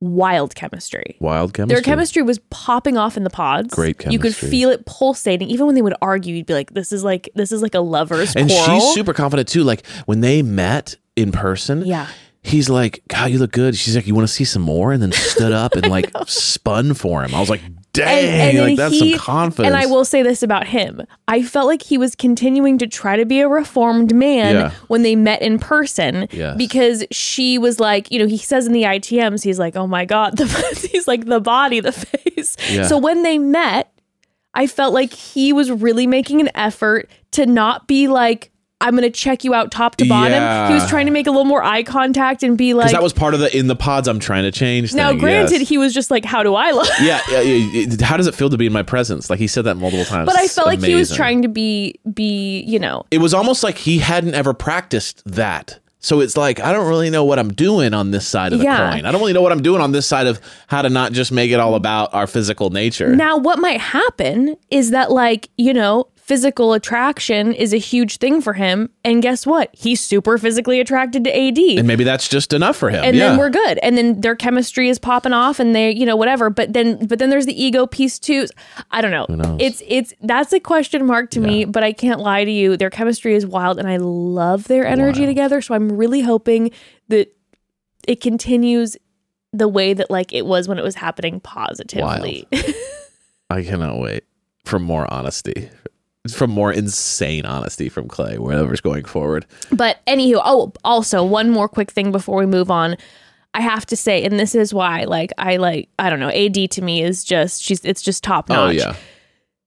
wild 0.00 0.54
chemistry. 0.54 1.16
Wild 1.20 1.54
chemistry. 1.54 1.74
Their 1.74 1.82
chemistry 1.82 2.22
was 2.22 2.38
popping 2.50 2.96
off 2.98 3.16
in 3.16 3.24
the 3.24 3.30
pods. 3.30 3.72
Great 3.74 3.98
chemistry. 3.98 4.12
You 4.12 4.18
could 4.18 4.34
feel 4.36 4.70
it 4.70 4.84
pulsating. 4.86 5.48
Even 5.48 5.66
when 5.66 5.74
they 5.74 5.82
would 5.82 5.94
argue, 6.02 6.34
you'd 6.34 6.46
be 6.46 6.54
like, 6.54 6.72
"This 6.74 6.92
is 6.92 7.04
like 7.04 7.28
this 7.34 7.52
is 7.52 7.62
like 7.62 7.74
a 7.74 7.80
lovers 7.80 8.36
and 8.36 8.50
quarrel." 8.50 8.80
she's 8.80 8.94
super 8.94 9.14
confident 9.14 9.48
too. 9.48 9.64
Like 9.64 9.86
when 10.06 10.20
they 10.20 10.42
met 10.42 10.96
in 11.16 11.32
person, 11.32 11.86
Yeah. 11.86 12.08
He's 12.44 12.68
like, 12.68 13.02
God, 13.08 13.30
you 13.30 13.38
look 13.38 13.52
good. 13.52 13.74
She's 13.74 13.96
like, 13.96 14.06
you 14.06 14.14
want 14.14 14.28
to 14.28 14.32
see 14.32 14.44
some 14.44 14.62
more? 14.62 14.92
And 14.92 15.02
then 15.02 15.10
stood 15.12 15.52
up 15.52 15.74
and 15.74 15.86
like 15.90 16.10
spun 16.26 16.94
for 16.94 17.24
him. 17.24 17.34
I 17.34 17.40
was 17.40 17.48
like, 17.50 17.62
dang, 17.94 18.58
like 18.58 18.76
that's 18.76 18.98
some 18.98 19.16
confidence. 19.16 19.66
And 19.72 19.76
I 19.82 19.86
will 19.86 20.04
say 20.04 20.22
this 20.22 20.42
about 20.42 20.66
him. 20.66 21.00
I 21.26 21.42
felt 21.42 21.66
like 21.66 21.80
he 21.82 21.96
was 21.96 22.14
continuing 22.14 22.76
to 22.78 22.86
try 22.86 23.16
to 23.16 23.24
be 23.24 23.40
a 23.40 23.48
reformed 23.48 24.14
man 24.14 24.54
Yeah. 24.54 24.70
when 24.88 25.02
they 25.02 25.16
met 25.16 25.40
in 25.42 25.58
person 25.58 26.28
Yes. 26.32 26.56
because 26.58 27.04
she 27.10 27.56
was 27.56 27.80
like, 27.80 28.10
you 28.10 28.18
know, 28.18 28.26
he 28.26 28.36
says 28.38 28.66
in 28.66 28.72
the 28.72 28.82
ITMs, 28.82 29.42
he's 29.42 29.58
like, 29.58 29.74
oh 29.76 29.86
my 29.86 30.04
God, 30.04 30.36
the, 30.36 30.88
he's 30.92 31.08
like 31.08 31.24
the 31.24 31.40
body, 31.40 31.80
the 31.80 31.92
face. 31.92 32.56
Yeah. 32.70 32.86
So 32.86 32.98
when 32.98 33.22
they 33.22 33.38
met, 33.38 33.90
I 34.52 34.66
felt 34.66 34.92
like 34.92 35.12
he 35.12 35.52
was 35.52 35.70
really 35.70 36.06
making 36.06 36.40
an 36.40 36.50
effort 36.54 37.08
to 37.32 37.46
not 37.46 37.88
be 37.88 38.06
like, 38.06 38.50
I'm 38.80 38.90
going 38.96 39.02
to 39.04 39.10
check 39.10 39.44
you 39.44 39.54
out 39.54 39.70
top 39.70 39.96
to 39.96 40.08
bottom. 40.08 40.32
Yeah. 40.32 40.68
He 40.68 40.74
was 40.74 40.88
trying 40.90 41.06
to 41.06 41.12
make 41.12 41.26
a 41.26 41.30
little 41.30 41.44
more 41.44 41.62
eye 41.62 41.82
contact 41.82 42.42
and 42.42 42.58
be 42.58 42.74
like, 42.74 42.90
that 42.92 43.02
was 43.02 43.12
part 43.12 43.32
of 43.32 43.40
the 43.40 43.56
in 43.56 43.66
the 43.66 43.76
pods 43.76 44.08
I'm 44.08 44.18
trying 44.18 44.42
to 44.42 44.52
change. 44.52 44.92
now, 44.92 45.10
thing, 45.10 45.18
granted, 45.20 45.60
yes. 45.60 45.68
he 45.68 45.78
was 45.78 45.94
just 45.94 46.10
like, 46.10 46.24
how 46.24 46.42
do 46.42 46.54
I 46.54 46.72
look? 46.72 46.88
yeah, 47.00 47.20
yeah, 47.30 47.40
yeah. 47.40 48.04
How 48.04 48.16
does 48.16 48.26
it 48.26 48.34
feel 48.34 48.50
to 48.50 48.58
be 48.58 48.66
in 48.66 48.72
my 48.72 48.82
presence? 48.82 49.30
Like 49.30 49.38
he 49.38 49.46
said 49.46 49.64
that 49.64 49.76
multiple 49.76 50.04
times. 50.04 50.26
But 50.26 50.38
I 50.38 50.44
It's 50.44 50.54
felt 50.54 50.66
like 50.66 50.82
he 50.82 50.94
was 50.94 51.14
trying 51.14 51.42
to 51.42 51.48
be 51.48 51.94
be, 52.12 52.60
you 52.62 52.78
know, 52.78 53.04
It 53.10 53.18
was 53.18 53.32
almost 53.32 53.62
like 53.62 53.78
he 53.78 53.98
hadn't 53.98 54.34
ever 54.34 54.52
practiced 54.52 55.22
that. 55.24 55.78
So 56.00 56.20
it's 56.20 56.36
like 56.36 56.60
I 56.60 56.70
don't 56.70 56.86
really 56.86 57.08
know 57.08 57.24
what 57.24 57.38
I'm 57.38 57.54
doing 57.54 57.94
on 57.94 58.10
this 58.10 58.26
side 58.28 58.52
of 58.52 58.58
the 58.58 58.64
Yeah. 58.66 58.90
coin. 58.92 59.06
I 59.06 59.12
don't 59.12 59.20
really 59.22 59.32
know 59.32 59.40
what 59.40 59.52
I'm 59.52 59.62
doing 59.62 59.80
on 59.80 59.92
this 59.92 60.06
side 60.06 60.26
of 60.26 60.38
how 60.66 60.82
to 60.82 60.90
not 60.90 61.12
just 61.12 61.32
make 61.32 61.50
it 61.50 61.58
all 61.60 61.74
about 61.76 62.12
our 62.12 62.26
physical 62.26 62.68
nature. 62.68 63.16
Now, 63.16 63.38
what 63.38 63.58
might 63.58 63.80
happen 63.80 64.56
is 64.70 64.90
that, 64.90 65.10
like, 65.10 65.48
you 65.56 65.72
know, 65.72 66.08
physical 66.24 66.72
attraction 66.72 67.52
is 67.52 67.74
a 67.74 67.76
huge 67.76 68.16
thing 68.16 68.40
for 68.40 68.54
him. 68.54 68.88
And 69.04 69.20
guess 69.20 69.46
what? 69.46 69.68
He's 69.74 70.00
super 70.00 70.38
physically 70.38 70.80
attracted 70.80 71.22
to 71.24 71.30
AD. 71.30 71.58
and 71.58 71.86
maybe 71.86 72.02
that's 72.02 72.28
just 72.28 72.54
enough 72.54 72.76
for 72.76 72.88
him. 72.88 73.04
and 73.04 73.14
yeah. 73.14 73.28
then 73.28 73.38
we're 73.38 73.50
good. 73.50 73.78
And 73.82 73.98
then 73.98 74.22
their 74.22 74.34
chemistry 74.34 74.88
is 74.88 74.98
popping 74.98 75.34
off 75.34 75.60
and 75.60 75.76
they, 75.76 75.90
you 75.90 76.06
know, 76.06 76.16
whatever. 76.16 76.48
But 76.48 76.72
then 76.72 77.06
but 77.06 77.18
then 77.18 77.28
there's 77.28 77.44
the 77.44 77.62
ego 77.62 77.86
piece 77.86 78.18
too. 78.18 78.46
I 78.90 79.02
don't 79.02 79.10
know. 79.10 79.58
It's 79.60 79.82
it's 79.86 80.14
that's 80.22 80.54
a 80.54 80.60
question 80.60 81.04
mark 81.04 81.28
to 81.32 81.40
me, 81.40 81.66
but 81.66 81.84
I 81.84 81.92
can't 81.92 82.20
lie 82.20 82.44
to 82.44 82.50
you. 82.50 82.78
Their 82.78 82.90
chemistry 82.90 83.34
is 83.34 83.44
wild 83.44 83.78
and 83.78 83.86
I 83.86 83.98
love 83.98 84.64
their 84.64 84.86
energy 84.86 85.20
Wild. 85.20 85.30
together. 85.30 85.60
So 85.60 85.74
I'm 85.74 85.92
really 85.92 86.22
hoping 86.22 86.70
that 87.08 87.36
it 88.08 88.22
continues 88.22 88.96
the 89.52 89.68
way 89.68 89.92
that 89.92 90.10
like 90.10 90.32
it 90.32 90.46
was 90.46 90.68
when 90.68 90.78
it 90.78 90.84
was 90.84 90.94
happening 90.94 91.40
positively. 91.40 92.48
I 93.50 93.62
cannot 93.62 93.98
wait 93.98 94.24
for 94.64 94.78
more 94.78 95.06
honesty. 95.12 95.68
From 96.30 96.50
more 96.50 96.72
insane 96.72 97.44
honesty 97.44 97.90
from 97.90 98.08
Clay, 98.08 98.38
wherever's 98.38 98.80
going 98.80 99.04
forward. 99.04 99.44
But 99.70 99.98
anywho, 100.06 100.40
oh, 100.42 100.72
also 100.82 101.22
one 101.22 101.50
more 101.50 101.68
quick 101.68 101.90
thing 101.90 102.12
before 102.12 102.38
we 102.38 102.46
move 102.46 102.70
on. 102.70 102.96
I 103.52 103.60
have 103.60 103.84
to 103.86 103.96
say, 103.96 104.24
and 104.24 104.40
this 104.40 104.54
is 104.54 104.72
why, 104.72 105.04
like, 105.04 105.32
I 105.36 105.58
like, 105.58 105.90
I 105.98 106.08
don't 106.08 106.20
know, 106.20 106.30
AD 106.30 106.70
to 106.72 106.82
me 106.82 107.02
is 107.02 107.24
just, 107.24 107.62
she's, 107.62 107.84
it's 107.84 108.00
just 108.00 108.24
top 108.24 108.50
oh, 108.50 108.54
notch. 108.54 108.68
Oh 108.68 108.70
yeah. 108.70 108.96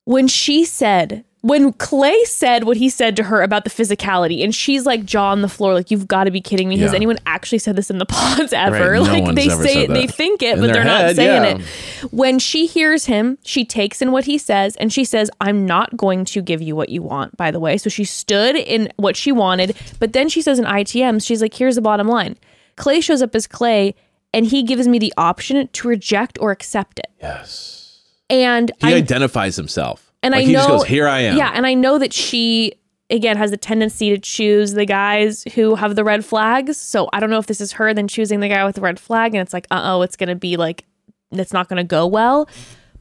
When 0.05 0.27
she 0.27 0.65
said, 0.65 1.23
when 1.41 1.71
Clay 1.73 2.23
said 2.25 2.63
what 2.63 2.77
he 2.77 2.89
said 2.89 3.15
to 3.17 3.23
her 3.23 3.41
about 3.41 3.63
the 3.63 3.69
physicality, 3.69 4.43
and 4.43 4.53
she's 4.53 4.85
like 4.85 5.05
jaw 5.05 5.31
on 5.31 5.41
the 5.41 5.49
floor, 5.49 5.73
like, 5.73 5.91
you've 5.91 6.07
got 6.07 6.23
to 6.23 6.31
be 6.31 6.41
kidding 6.41 6.67
me. 6.67 6.77
Has 6.77 6.93
anyone 6.93 7.17
actually 7.25 7.59
said 7.59 7.75
this 7.75 7.89
in 7.89 7.99
the 7.99 8.05
pods 8.09 8.53
ever? 8.53 8.91
Right, 8.91 9.03
no 9.03 9.03
like, 9.03 9.35
they 9.35 9.49
say 9.49 9.83
it, 9.83 9.89
they 9.89 10.07
think 10.07 10.41
it, 10.41 10.55
In 10.55 10.61
but 10.61 10.73
they're 10.73 10.83
not 10.83 11.15
saying 11.15 11.59
yeah. 11.59 11.65
it. 12.03 12.11
When 12.11 12.39
she 12.39 12.65
hears 12.65 13.05
him, 13.05 13.37
she 13.43 13.65
takes 13.65 14.01
in 14.01 14.11
what 14.11 14.25
he 14.25 14.37
says 14.37 14.75
and 14.77 14.91
she 14.91 15.05
says, 15.05 15.29
I'm 15.39 15.65
not 15.65 15.95
going 15.95 16.25
to 16.25 16.41
give 16.41 16.61
you 16.61 16.75
what 16.75 16.89
you 16.89 17.03
want, 17.03 17.37
by 17.37 17.51
the 17.51 17.59
way. 17.59 17.77
So 17.77 17.89
she 17.89 18.03
stood 18.03 18.55
in 18.55 18.91
what 18.97 19.15
she 19.15 19.31
wanted, 19.31 19.77
but 19.99 20.13
then 20.13 20.29
she 20.29 20.41
says 20.41 20.57
in 20.57 20.65
ITMs, 20.65 21.25
she's 21.25 21.41
like, 21.41 21.53
here's 21.53 21.75
the 21.75 21.81
bottom 21.81 22.07
line. 22.07 22.35
Clay 22.75 22.99
shows 22.99 23.21
up 23.21 23.35
as 23.35 23.47
Clay 23.47 23.95
and 24.33 24.45
he 24.45 24.63
gives 24.63 24.87
me 24.87 24.99
the 24.99 25.13
option 25.17 25.67
to 25.67 25.87
reject 25.87 26.37
or 26.41 26.51
accept 26.51 26.99
it. 26.99 27.11
Yes. 27.21 28.03
And 28.29 28.71
He 28.81 28.93
I 28.93 28.95
identifies 28.95 29.55
himself. 29.55 30.06
And 30.23 30.31
like 30.33 30.43
I 30.43 30.45
he 30.45 30.53
know 30.53 30.59
just 30.59 30.69
goes, 30.69 30.85
Here 30.85 31.07
I 31.07 31.21
am. 31.21 31.37
Yeah, 31.37 31.51
and 31.53 31.65
I 31.65 31.73
know 31.73 31.97
that 31.99 32.13
she 32.13 32.73
again 33.09 33.37
has 33.37 33.51
a 33.51 33.57
tendency 33.57 34.09
to 34.09 34.17
choose 34.17 34.73
the 34.73 34.85
guys 34.85 35.43
who 35.55 35.75
have 35.75 35.95
the 35.95 36.03
red 36.03 36.25
flags. 36.25 36.77
So 36.77 37.09
I 37.13 37.19
don't 37.19 37.29
know 37.29 37.39
if 37.39 37.47
this 37.47 37.61
is 37.61 37.73
her 37.73 37.93
then 37.93 38.07
choosing 38.07 38.39
the 38.39 38.49
guy 38.49 38.65
with 38.65 38.75
the 38.75 38.81
red 38.81 38.99
flag 38.99 39.33
and 39.33 39.41
it's 39.41 39.53
like, 39.53 39.67
uh 39.71 39.81
oh, 39.83 40.01
it's 40.01 40.15
gonna 40.15 40.35
be 40.35 40.57
like 40.57 40.85
it's 41.31 41.53
not 41.53 41.69
gonna 41.69 41.83
go 41.83 42.05
well. 42.05 42.49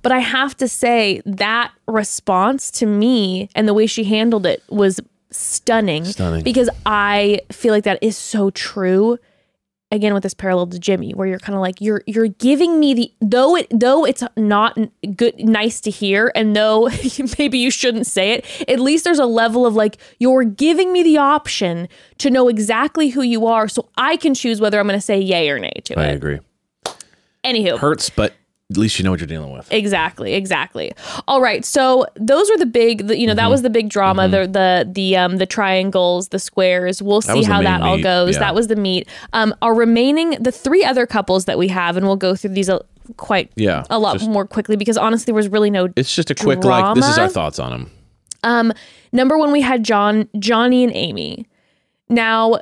But 0.03 0.13
I 0.13 0.21
have 0.21 0.57
to 0.59 0.69
say 0.69 1.21
that 1.27 1.73
response 1.89 2.71
to 2.73 2.87
me 2.87 3.49
and 3.57 3.67
the 3.67 3.75
way 3.75 3.87
she 3.87 4.05
handled 4.05 4.47
it 4.47 4.63
was 4.69 5.01
stunning. 5.33 6.05
Stunning. 6.05 6.45
Because 6.45 6.71
I 6.85 7.41
feel 7.51 7.73
like 7.73 7.85
that 7.85 7.99
is 8.03 8.17
so 8.17 8.51
true. 8.51 9.19
Again, 9.93 10.15
with 10.15 10.25
this 10.25 10.35
parallel 10.35 10.67
to 10.69 10.81
Jimmy, 10.81 11.13
where 11.13 11.29
you're 11.29 11.39
kind 11.39 11.55
of 11.55 11.61
like 11.61 11.81
you're 11.81 12.03
you're 12.07 12.27
giving 12.27 12.81
me 12.81 12.93
the 12.93 13.13
though 13.21 13.55
it 13.55 13.69
though 13.71 14.05
it's 14.05 14.25
not 14.37 14.77
good 15.15 15.39
nice 15.39 15.81
to 15.83 15.91
hear, 15.91 16.33
and 16.35 16.57
though 16.57 16.91
maybe 17.39 17.59
you 17.59 17.71
shouldn't 17.71 18.07
say 18.09 18.33
it. 18.33 18.69
At 18.69 18.81
least 18.81 19.05
there's 19.05 19.21
a 19.21 19.27
level 19.27 19.65
of 19.65 19.77
like 19.77 19.99
you're 20.19 20.43
giving 20.43 20.93
me 20.93 21.05
the 21.05 21.19
option 21.19 21.89
to 22.19 22.31
know 22.31 22.49
exactly 22.49 23.11
who 23.11 23.23
you 23.23 23.47
are, 23.47 23.69
so 23.69 23.89
I 23.97 24.17
can 24.17 24.35
choose 24.35 24.61
whether 24.61 24.81
I'm 24.81 24.89
going 24.89 24.99
to 24.99 25.05
say 25.05 25.21
yay 25.21 25.49
or 25.51 25.61
nay 25.61 25.81
to 25.85 25.99
I 25.99 26.07
it. 26.07 26.09
I 26.09 26.11
agree. 26.11 26.41
Anywho, 27.45 27.79
Hurts, 27.79 28.11
but 28.11 28.35
at 28.71 28.77
least 28.77 28.99
you 28.99 29.05
know 29.05 29.13
what 29.13 29.21
you're 29.21 29.29
dealing 29.29 29.53
with. 29.53 29.71
Exactly, 29.73 30.35
exactly. 30.35 30.93
All 31.29 31.41
right, 31.41 31.65
so 31.65 32.05
those 32.17 32.51
are 32.51 32.57
the 32.59 32.67
big, 32.67 33.07
the, 33.07 33.17
you 33.19 33.27
know, 33.27 33.33
Mm-hmm. 33.33 33.37
that 33.37 33.51
was 33.51 33.63
the 33.63 33.71
big 33.71 33.89
drama. 33.89 34.29
The 34.29 34.47
the 34.49 34.89
the 34.91 35.17
um 35.17 35.37
the 35.37 35.47
triangles, 35.47 36.29
the 36.31 36.39
squares. 36.41 37.01
We'll 37.01 37.21
see 37.21 37.43
the 37.43 37.47
how 37.47 37.63
that 37.63 37.81
all 37.83 38.01
goes. 38.03 38.35
yeah. 38.35 38.41
That 38.41 38.55
was 38.57 38.67
the 38.67 38.75
meat. 38.77 39.09
Um, 39.33 39.55
our 39.63 39.75
remaining 39.75 40.31
the 40.43 40.51
three 40.51 40.85
other 40.85 41.07
couples 41.07 41.45
that 41.45 41.59
we 41.59 41.69
have, 41.69 41.97
and 41.97 42.07
we'll 42.07 42.17
go 42.17 42.35
through 42.35 42.51
these 42.51 42.69
quite 43.17 43.53
Yeah, 43.55 43.85
a 43.89 44.01
lot 44.01 44.19
just- 44.19 44.29
more 44.29 44.45
quickly 44.47 44.75
because 44.77 44.97
honestly, 44.99 45.27
there 45.27 45.35
was 45.35 45.49
really 45.49 45.71
no. 45.71 45.89
It's 45.95 46.13
just 46.15 46.31
a 46.31 46.35
quick 46.35 46.65
like. 46.65 46.95
This 46.97 47.07
is 47.09 47.19
our 47.19 47.29
thoughts 47.29 47.59
on 47.61 47.73
him. 47.73 47.91
Um, 48.43 48.73
number 49.13 49.39
one, 49.39 49.53
we 49.53 49.61
had 49.61 49.85
John, 49.85 50.29
Johnny, 50.41 50.83
and 50.83 50.93
Amy. 50.95 51.47
Now, 52.09 52.61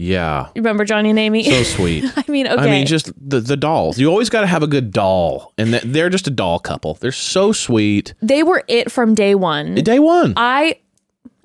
Yeah, 0.00 0.46
You 0.54 0.62
remember 0.62 0.84
Johnny 0.84 1.10
and 1.10 1.18
Amy? 1.18 1.42
so 1.42 1.62
sweet. 1.76 2.04
I 2.16 2.24
mean, 2.28 2.46
okay. 2.46 2.62
I 2.62 2.66
mean, 2.70 2.86
just 2.86 3.10
the 3.18 3.40
the 3.40 3.56
dolls. 3.56 3.98
You 3.98 4.08
always 4.08 4.30
got 4.30 4.42
to 4.42 4.46
have 4.46 4.62
a 4.62 4.68
good 4.68 4.92
doll, 4.92 5.52
and 5.58 5.70
th- 5.72 5.82
they're 5.82 6.08
just 6.08 6.28
a 6.28 6.30
doll 6.30 6.60
couple. 6.60 6.94
They're 6.94 7.10
so 7.10 7.50
sweet. 7.52 8.14
they 8.22 8.44
were 8.44 8.62
it 8.68 8.92
from 8.92 9.14
day 9.16 9.34
one. 9.34 9.74
Day 9.74 9.98
one, 9.98 10.34
I, 10.36 10.78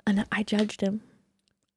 and 0.06 0.24
I 0.30 0.44
judged 0.44 0.80
him. 0.82 1.00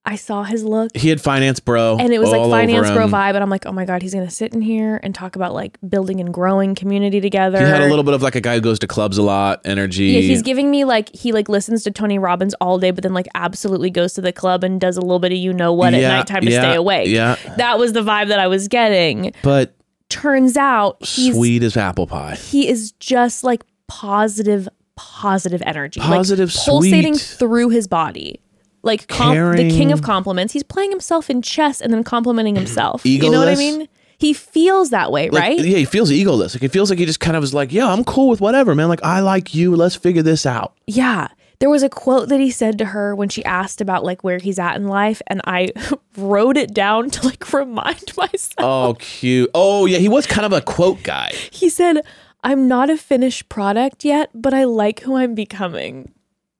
I 0.07 0.15
saw 0.15 0.43
his 0.43 0.63
look. 0.63 0.95
he 0.95 1.09
had 1.09 1.19
finance 1.21 1.59
bro, 1.59 1.97
and 1.99 2.13
it 2.13 2.19
was 2.19 2.29
like 2.31 2.49
finance 2.49 2.89
bro 2.91 3.07
vibe 3.07 3.35
and 3.35 3.43
i'm 3.43 3.49
like 3.49 3.65
oh 3.65 3.71
my 3.71 3.85
god 3.85 4.01
he's 4.01 4.13
gonna 4.13 4.29
sit 4.29 4.53
in 4.53 4.61
here 4.61 4.99
and 5.03 5.13
talk 5.13 5.35
about 5.35 5.53
like 5.53 5.77
building 5.87 6.19
and 6.19 6.33
growing 6.33 6.73
community 6.75 7.19
together 7.19 7.59
He 7.59 7.65
had 7.65 7.81
a 7.81 7.87
little 7.89 8.03
bit 8.03 8.13
of 8.13 8.21
like 8.21 8.35
a 8.35 8.41
guy 8.41 8.55
who 8.55 8.61
goes 8.61 8.79
to 8.79 8.87
clubs 8.87 9.17
a 9.17 9.21
lot 9.23 9.61
energy. 9.65 10.05
yeah, 10.05 10.21
he's 10.21 10.41
giving 10.41 10.71
me 10.71 10.85
like 10.85 11.13
he 11.13 11.31
like 11.33 11.49
listens 11.49 11.83
to 11.83 11.91
Tony 11.91 12.17
Robbins 12.17 12.53
all 12.61 12.79
day, 12.79 12.91
but 12.91 13.03
then 13.03 13.13
like 13.13 13.27
absolutely 13.35 13.89
goes 13.89 14.13
to 14.13 14.21
the 14.21 14.31
club 14.31 14.63
and 14.63 14.79
does 14.79 14.95
a 14.97 15.01
little 15.01 15.19
bit 15.19 15.31
of 15.33 15.37
you 15.37 15.51
know 15.53 15.73
what 15.73 15.93
at 15.93 16.01
nighttime 16.01 16.43
to 16.43 16.51
yeah, 16.51 16.61
stay 16.61 16.75
awake. 16.75 17.07
yeah. 17.09 17.35
that 17.57 17.77
was 17.77 17.93
the 17.93 18.01
vibe 18.01 18.29
that 18.29 18.39
I 18.39 18.47
was 18.47 18.67
getting. 18.67 19.33
but 19.43 19.75
Turns 20.09 20.55
out 20.55 21.03
he's 21.05 21.35
sweet 21.35 21.63
as 21.63 21.75
apple 21.75 22.07
pie. 22.07 22.35
he 22.35 22.69
is 22.69 22.93
just 22.93 23.43
like 23.43 23.65
positive, 23.87 24.69
positive 24.95 25.61
energy, 25.65 25.99
Positive, 25.99 26.53
like, 26.55 26.65
pulsating 26.65 27.15
through 27.15 27.69
his 27.69 27.87
body. 27.87 28.39
Like 28.87 29.07
com- 29.07 29.35
the 29.55 29.69
king 29.69 29.91
of 29.91 30.01
compliments. 30.01 30.53
He's 30.53 30.63
playing 30.63 30.89
himself 30.89 31.29
in 31.29 31.41
chess 31.43 31.79
and 31.81 31.93
then 31.93 32.03
complimenting 32.03 32.55
himself. 32.55 33.05
You 33.05 33.29
know 33.29 33.37
what 33.39 33.47
I 33.49 33.53
Egoless. 33.53 33.57
mean? 33.57 33.87
He 34.19 34.33
feels 34.33 34.89
that 34.89 35.11
way, 35.11 35.29
Like, 35.29 35.41
right? 35.41 35.59
Yeah, 35.59 35.77
he 35.77 35.85
feels 35.85 36.09
egoless. 36.09 36.55
Like 36.55 36.63
it 36.63 36.71
feels 36.71 36.89
like 36.89 36.97
he 36.97 37.05
just 37.05 37.19
kind 37.19 37.37
of 37.37 37.43
is 37.43 37.53
like, 37.53 37.71
yeah, 37.71 37.91
I'm 37.91 38.03
cool 38.03 38.29
with 38.29 38.41
whatever, 38.41 38.73
man. 38.73 38.87
Like 38.89 39.03
I 39.03 39.19
like 39.19 39.53
you. 39.53 39.75
Let's 39.75 39.95
figure 39.95 40.23
this 40.23 40.45
out. 40.47 40.73
Yeah. 40.87 41.27
There 41.59 41.69
was 41.69 41.81
a 41.83 41.89
quote 41.89 42.29
that 42.29 42.39
he 42.39 42.49
said 42.51 42.77
to 42.79 42.85
her 42.85 43.15
when 43.15 43.29
she 43.29 43.43
asked 43.45 43.81
about 43.81 44.03
like 44.03 44.23
where 44.23 44.37
he's 44.39 44.57
at 44.59 44.75
in 44.75 44.87
life, 44.87 45.21
and 45.27 45.41
I 45.45 45.69
wrote 46.17 46.55
it 46.57 46.73
down 46.73 47.09
to 47.11 47.25
like 47.25 47.51
remind 47.53 48.15
myself. 48.17 48.57
Oh, 48.59 48.95
cute. 48.99 49.49
Oh, 49.53 49.85
yeah, 49.87 49.97
he 49.99 50.07
was 50.09 50.25
kind 50.27 50.45
of 50.45 50.53
a 50.53 50.61
quote 50.61 51.01
guy. 51.03 51.31
He 51.51 51.69
said, 51.69 52.01
I'm 52.43 52.67
not 52.67 52.89
a 52.91 52.97
finished 52.97 53.49
product 53.49 54.05
yet, 54.05 54.29
but 54.35 54.53
I 54.53 54.63
like 54.65 54.99
who 55.01 55.15
I'm 55.15 55.33
becoming. 55.35 56.11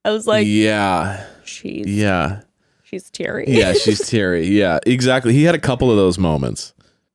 I 0.03 0.09
was 0.11 0.25
like, 0.27 0.47
yeah, 0.47 1.25
she's 1.47 1.85
yeah, 1.87 2.41
she's 2.83 3.09
teary. 3.09 3.45
yeah. 3.47 3.73
She's 3.83 4.07
teary. 4.07 4.47
Yeah, 4.47 4.79
exactly. 4.85 5.33
He 5.33 5.43
had 5.43 5.55
a 5.55 5.59
couple 5.59 5.89
of 5.91 5.97
those 5.97 6.17
moments. 6.17 6.73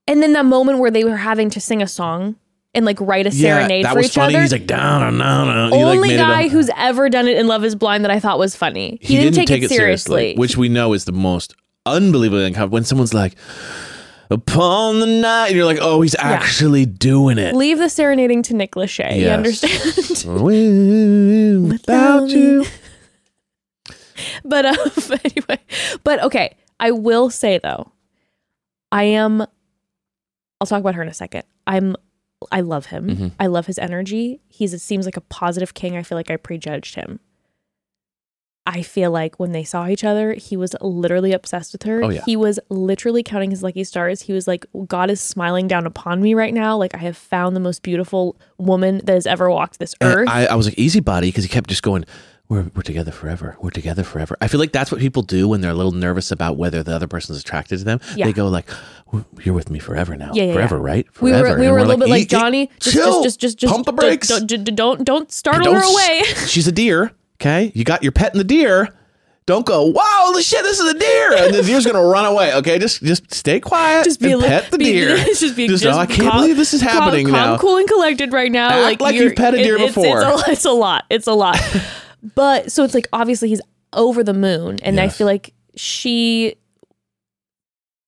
And 0.08 0.22
then 0.22 0.32
that 0.32 0.44
moment 0.44 0.78
where 0.80 0.90
they 0.90 1.04
were 1.04 1.16
having 1.16 1.48
to 1.50 1.60
sing 1.60 1.80
a 1.82 1.86
song 1.86 2.36
and 2.74 2.84
like 2.84 3.00
write 3.00 3.26
a 3.26 3.30
Yeah, 3.30 3.58
serenade 3.58 3.84
that 3.84 3.92
for 3.92 3.98
was 3.98 4.06
each 4.06 4.14
funny. 4.14 4.34
other. 4.34 4.42
He's 4.42 4.52
like 4.52 4.66
down, 4.66 5.00
down, 5.18 5.18
down. 5.46 5.72
He 5.72 5.84
like 5.84 5.96
Only 5.96 6.16
guy 6.16 6.48
who's 6.48 6.70
ever 6.76 7.08
done 7.08 7.28
it 7.28 7.36
in 7.38 7.46
Love 7.46 7.64
Is 7.64 7.74
Blind 7.74 8.04
that 8.04 8.10
I 8.10 8.18
thought 8.18 8.38
was 8.38 8.56
funny. 8.56 8.98
He, 9.00 9.16
didn't, 9.16 9.46
take, 9.46 9.62
it 9.62 9.68
seriously. 9.68 10.34
which 10.36 10.56
we 10.56 10.68
know 10.68 10.92
is 10.92 11.04
the 11.04 11.12
most 11.12 11.54
unbelievably 11.86 12.46
uncomfortable. 12.46 12.74
When 12.74 12.84
someone's 12.84 13.12
like, 13.14 13.34
"Upon 14.30 15.00
the 15.00 15.06
night," 15.06 15.48
and 15.48 15.56
you're 15.56 15.64
like, 15.66 15.78
"Oh, 15.80 16.00
he's 16.02 16.16
actually 16.18 16.86
doing 16.86 17.38
it." 17.38 17.54
Leave 17.54 17.78
the 17.78 17.88
serenading 17.88 18.42
to 18.44 18.54
Nick 18.54 18.72
Lachey. 18.72 19.20
You 19.20 19.28
understand? 19.28 19.82
Without 21.68 22.28
you. 22.30 22.64
but 24.44 24.66
um, 24.66 24.76
anyway, 25.24 25.58
but 26.04 26.22
okay. 26.22 26.56
I 26.80 26.90
will 26.90 27.30
say 27.30 27.58
though, 27.58 27.92
I 28.90 29.04
am. 29.04 29.42
I'll 30.60 30.66
talk 30.66 30.80
about 30.80 30.94
her 30.94 31.02
in 31.02 31.08
a 31.08 31.14
second. 31.14 31.44
I'm. 31.66 31.96
I 32.50 32.60
love 32.60 32.86
him. 32.86 33.08
Mm-hmm. 33.08 33.28
I 33.38 33.46
love 33.46 33.66
his 33.66 33.78
energy. 33.78 34.40
He's. 34.48 34.74
It 34.74 34.80
seems 34.80 35.04
like 35.06 35.16
a 35.16 35.22
positive 35.22 35.74
king. 35.74 35.96
I 35.96 36.02
feel 36.02 36.16
like 36.16 36.30
I 36.30 36.36
prejudged 36.36 36.96
him. 36.96 37.20
I 38.64 38.82
feel 38.82 39.10
like 39.10 39.40
when 39.40 39.50
they 39.50 39.64
saw 39.64 39.88
each 39.88 40.04
other, 40.04 40.34
he 40.34 40.56
was 40.56 40.76
literally 40.80 41.32
obsessed 41.32 41.72
with 41.72 41.82
her. 41.82 42.04
Oh, 42.04 42.10
yeah. 42.10 42.22
He 42.24 42.36
was 42.36 42.60
literally 42.68 43.24
counting 43.24 43.50
his 43.50 43.62
lucky 43.62 43.82
stars. 43.82 44.22
He 44.22 44.32
was 44.32 44.46
like, 44.46 44.66
God 44.86 45.10
is 45.10 45.20
smiling 45.20 45.66
down 45.66 45.84
upon 45.84 46.22
me 46.22 46.34
right 46.34 46.54
now. 46.54 46.76
Like, 46.76 46.94
I 46.94 46.98
have 46.98 47.16
found 47.16 47.56
the 47.56 47.60
most 47.60 47.82
beautiful 47.82 48.36
woman 48.58 49.00
that 49.04 49.14
has 49.14 49.26
ever 49.26 49.50
walked 49.50 49.80
this 49.80 49.96
earth. 50.00 50.28
I, 50.28 50.46
I 50.46 50.54
was 50.54 50.66
like, 50.66 50.78
easy 50.78 51.00
body, 51.00 51.28
because 51.28 51.42
he 51.42 51.50
kept 51.50 51.70
just 51.70 51.82
going, 51.82 52.04
we're, 52.52 52.70
we're 52.74 52.82
together 52.82 53.10
forever. 53.12 53.56
We're 53.60 53.70
together 53.70 54.04
forever. 54.04 54.36
I 54.40 54.46
feel 54.48 54.60
like 54.60 54.72
that's 54.72 54.92
what 54.92 55.00
people 55.00 55.22
do 55.22 55.48
when 55.48 55.62
they're 55.62 55.70
a 55.70 55.74
little 55.74 55.92
nervous 55.92 56.30
about 56.30 56.56
whether 56.58 56.82
the 56.82 56.94
other 56.94 57.06
person's 57.06 57.40
attracted 57.40 57.78
to 57.78 57.84
them. 57.84 58.00
Yeah. 58.14 58.26
They 58.26 58.32
go 58.34 58.48
like, 58.48 58.68
you're 59.42 59.54
with 59.54 59.70
me 59.70 59.78
forever 59.78 60.14
now. 60.16 60.32
Yeah, 60.34 60.44
yeah, 60.44 60.52
forever, 60.52 60.76
yeah. 60.76 60.82
right? 60.82 61.06
we 61.20 61.30
Forever. 61.30 61.54
were 61.54 61.60
we 61.60 61.68
were 61.70 61.78
a 61.78 61.82
little 61.84 61.98
bit 61.98 62.08
like 62.10 62.20
"E- 62.20 62.22
e- 62.24 62.26
Johnny, 62.26 62.70
just 62.78 62.94
chill. 62.96 63.22
just 63.22 63.40
just 63.40 63.58
just 63.58 63.72
pump 63.72 63.86
the 63.86 63.92
don't- 63.92 63.96
brakes. 64.00 64.28
Don't 64.28 64.46
don't 64.46 64.74
don't, 64.74 65.04
don't 65.04 65.32
startle 65.32 65.64
Don't 65.64 65.76
her 65.76 65.82
away. 65.92 66.22
She's 66.46 66.66
a 66.68 66.72
deer. 66.72 67.12
Okay, 67.40 67.72
you 67.74 67.84
got 67.84 68.02
your 68.02 68.12
pet 68.12 68.32
in 68.34 68.38
the 68.38 68.44
deer. 68.44 68.88
Don't 69.44 69.66
go. 69.66 69.86
Wow, 69.86 70.02
holy 70.04 70.42
shit! 70.44 70.62
This 70.62 70.78
is 70.78 70.88
a 70.88 70.96
deer, 70.98 71.32
and 71.36 71.52
the 71.54 71.62
deer's 71.62 71.84
gonna 71.84 72.02
run 72.04 72.24
away. 72.24 72.54
Okay, 72.54 72.78
just 72.78 73.02
just 73.02 73.34
stay 73.34 73.58
quiet. 73.58 74.04
Just 74.04 74.20
be 74.20 74.30
a 74.30 74.36
and 74.38 74.46
pet 74.46 74.70
the 74.70 74.78
be- 74.78 74.84
deer. 74.84 75.16
Just 75.24 75.56
be 75.56 75.66
just 75.66 75.84
oh, 75.84 75.90
I 75.90 76.06
can't 76.06 76.30
calm- 76.30 76.40
believe 76.42 76.56
this 76.56 76.72
is 76.72 76.80
calm- 76.80 76.92
happening 76.92 77.26
calm, 77.26 77.34
now. 77.34 77.58
cool 77.58 77.76
and 77.78 77.88
collected 77.88 78.32
right 78.32 78.52
now. 78.52 78.68
Act 78.68 78.82
like 78.82 79.00
like 79.00 79.14
you've 79.16 79.34
pet 79.34 79.54
a 79.54 79.56
deer 79.58 79.74
it's- 79.74 79.94
before. 79.94 80.22
It's, 80.22 80.46
a, 80.48 80.50
it's 80.52 80.64
a 80.64 80.70
lot. 80.70 81.04
It's 81.10 81.26
a 81.26 81.32
lot. 81.34 81.58
but 82.34 82.70
so 82.72 82.84
it's 82.84 82.94
like 82.94 83.08
obviously 83.12 83.48
he's 83.48 83.60
over 83.92 84.22
the 84.24 84.34
moon, 84.34 84.78
and 84.82 84.98
I 85.00 85.08
feel 85.08 85.26
like 85.26 85.52
she 85.76 86.56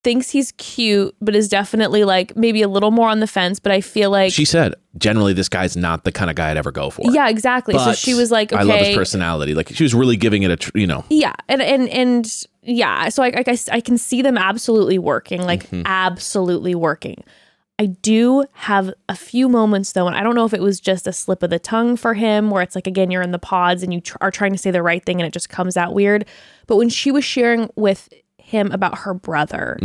thinks 0.02 0.28
he's 0.28 0.52
cute, 0.52 1.14
but 1.22 1.34
is 1.34 1.48
definitely 1.48 2.04
like 2.04 2.36
maybe 2.36 2.60
a 2.60 2.68
little 2.68 2.90
more 2.90 3.08
on 3.08 3.20
the 3.20 3.26
fence. 3.26 3.58
But 3.58 3.72
I 3.72 3.80
feel 3.80 4.10
like 4.10 4.32
She 4.32 4.44
said, 4.44 4.74
generally, 4.98 5.32
this 5.32 5.48
guy's 5.48 5.76
not 5.78 6.04
the 6.04 6.12
kind 6.12 6.28
of 6.30 6.36
guy 6.36 6.50
I'd 6.50 6.58
ever 6.58 6.70
go 6.70 6.90
for. 6.90 7.02
yeah, 7.10 7.28
exactly. 7.28 7.74
so 7.78 7.94
she 7.94 8.12
was 8.14 8.30
like, 8.30 8.52
okay, 8.52 8.60
I 8.60 8.64
love 8.64 8.80
his 8.80 8.94
personality. 8.96 9.54
Like 9.54 9.70
she 9.70 9.82
was 9.82 9.94
really 9.94 10.16
giving 10.16 10.42
it 10.42 10.50
a, 10.50 10.56
tr- 10.56 10.76
you 10.76 10.86
know, 10.86 11.04
Yeah, 11.08 11.32
and 11.48 11.62
and 11.62 11.88
and 11.88 12.44
yeah, 12.62 13.08
so 13.08 13.22
I 13.22 13.32
I, 13.34 13.42
guess 13.42 13.68
I 13.70 13.80
can 13.80 13.96
see 13.96 14.20
them 14.20 14.36
absolutely 14.36 14.98
working, 14.98 15.42
like 15.42 15.64
Mm-hmm. 15.70 15.82
absolutely 15.86 16.74
working. 16.74 17.24
I 17.78 17.86
do 17.86 18.44
have 18.52 18.94
a 19.08 19.16
few 19.16 19.48
moments 19.48 19.92
though, 19.92 20.06
and 20.06 20.16
I 20.16 20.22
don't 20.22 20.36
know 20.36 20.44
if 20.44 20.54
it 20.54 20.62
was 20.62 20.78
just 20.78 21.08
a 21.08 21.12
slip 21.12 21.42
of 21.42 21.50
the 21.50 21.58
tongue 21.58 21.96
for 21.96 22.14
him, 22.14 22.50
where 22.50 22.62
it's 22.62 22.76
like 22.76 22.86
again 22.86 23.10
you're 23.10 23.22
in 23.22 23.32
the 23.32 23.38
pods 23.38 23.82
and 23.82 23.92
you 23.92 24.00
tr- 24.00 24.16
are 24.20 24.30
trying 24.30 24.52
to 24.52 24.58
say 24.58 24.70
the 24.70 24.82
right 24.82 25.04
thing 25.04 25.20
and 25.20 25.26
it 25.26 25.32
just 25.32 25.48
comes 25.48 25.76
out 25.76 25.92
weird. 25.92 26.24
But 26.68 26.76
when 26.76 26.88
she 26.88 27.10
was 27.10 27.24
sharing 27.24 27.68
with 27.74 28.08
him 28.54 28.70
about 28.70 28.98
her 28.98 29.12
brother, 29.14 29.76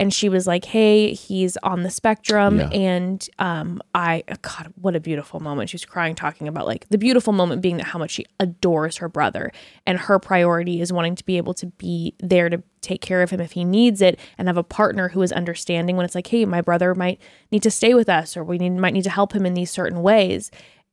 and 0.00 0.12
she 0.12 0.28
was 0.28 0.46
like, 0.48 0.64
"Hey, 0.64 1.14
he's 1.14 1.56
on 1.62 1.84
the 1.84 1.90
spectrum," 1.90 2.58
Yeah. 2.58 2.68
and 2.70 3.28
um, 3.38 3.80
I 3.94 4.24
God, 4.42 4.72
what 4.80 4.96
a 4.96 5.00
beautiful 5.00 5.38
moment. 5.38 5.70
She 5.70 5.74
was 5.76 5.84
crying, 5.84 6.16
talking 6.16 6.48
about 6.48 6.66
like 6.66 6.88
the 6.88 6.98
beautiful 6.98 7.32
moment 7.32 7.62
being 7.62 7.76
that 7.76 7.86
how 7.86 8.00
much 8.00 8.10
she 8.10 8.26
adores 8.40 8.96
her 8.96 9.08
brother, 9.08 9.52
and 9.86 9.96
her 9.98 10.18
priority 10.18 10.80
is 10.80 10.92
wanting 10.92 11.14
to 11.14 11.24
be 11.24 11.36
able 11.36 11.54
to 11.54 11.66
be 11.66 12.14
there 12.18 12.48
to 12.48 12.60
take 12.80 13.00
care 13.00 13.22
of 13.22 13.30
him 13.30 13.40
if 13.40 13.52
he 13.52 13.64
needs 13.64 14.02
it, 14.02 14.18
and 14.36 14.48
have 14.48 14.56
a 14.56 14.64
partner 14.64 15.08
who 15.10 15.22
is 15.22 15.30
understanding 15.32 15.96
when 15.96 16.04
it's 16.04 16.14
like, 16.16 16.26
"Hey, 16.26 16.44
my 16.44 16.60
brother 16.60 16.94
might 16.96 17.20
need 17.52 17.62
to 17.62 17.70
stay 17.70 17.94
with 17.94 18.08
us, 18.08 18.36
or 18.36 18.42
we 18.42 18.58
need 18.58 18.70
might 18.70 18.92
need 18.92 19.04
to 19.04 19.10
help 19.10 19.32
him 19.34 19.46
in 19.46 19.54
these 19.54 19.70
certain 19.70 20.02
ways," 20.02 20.50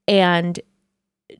and 0.07 0.59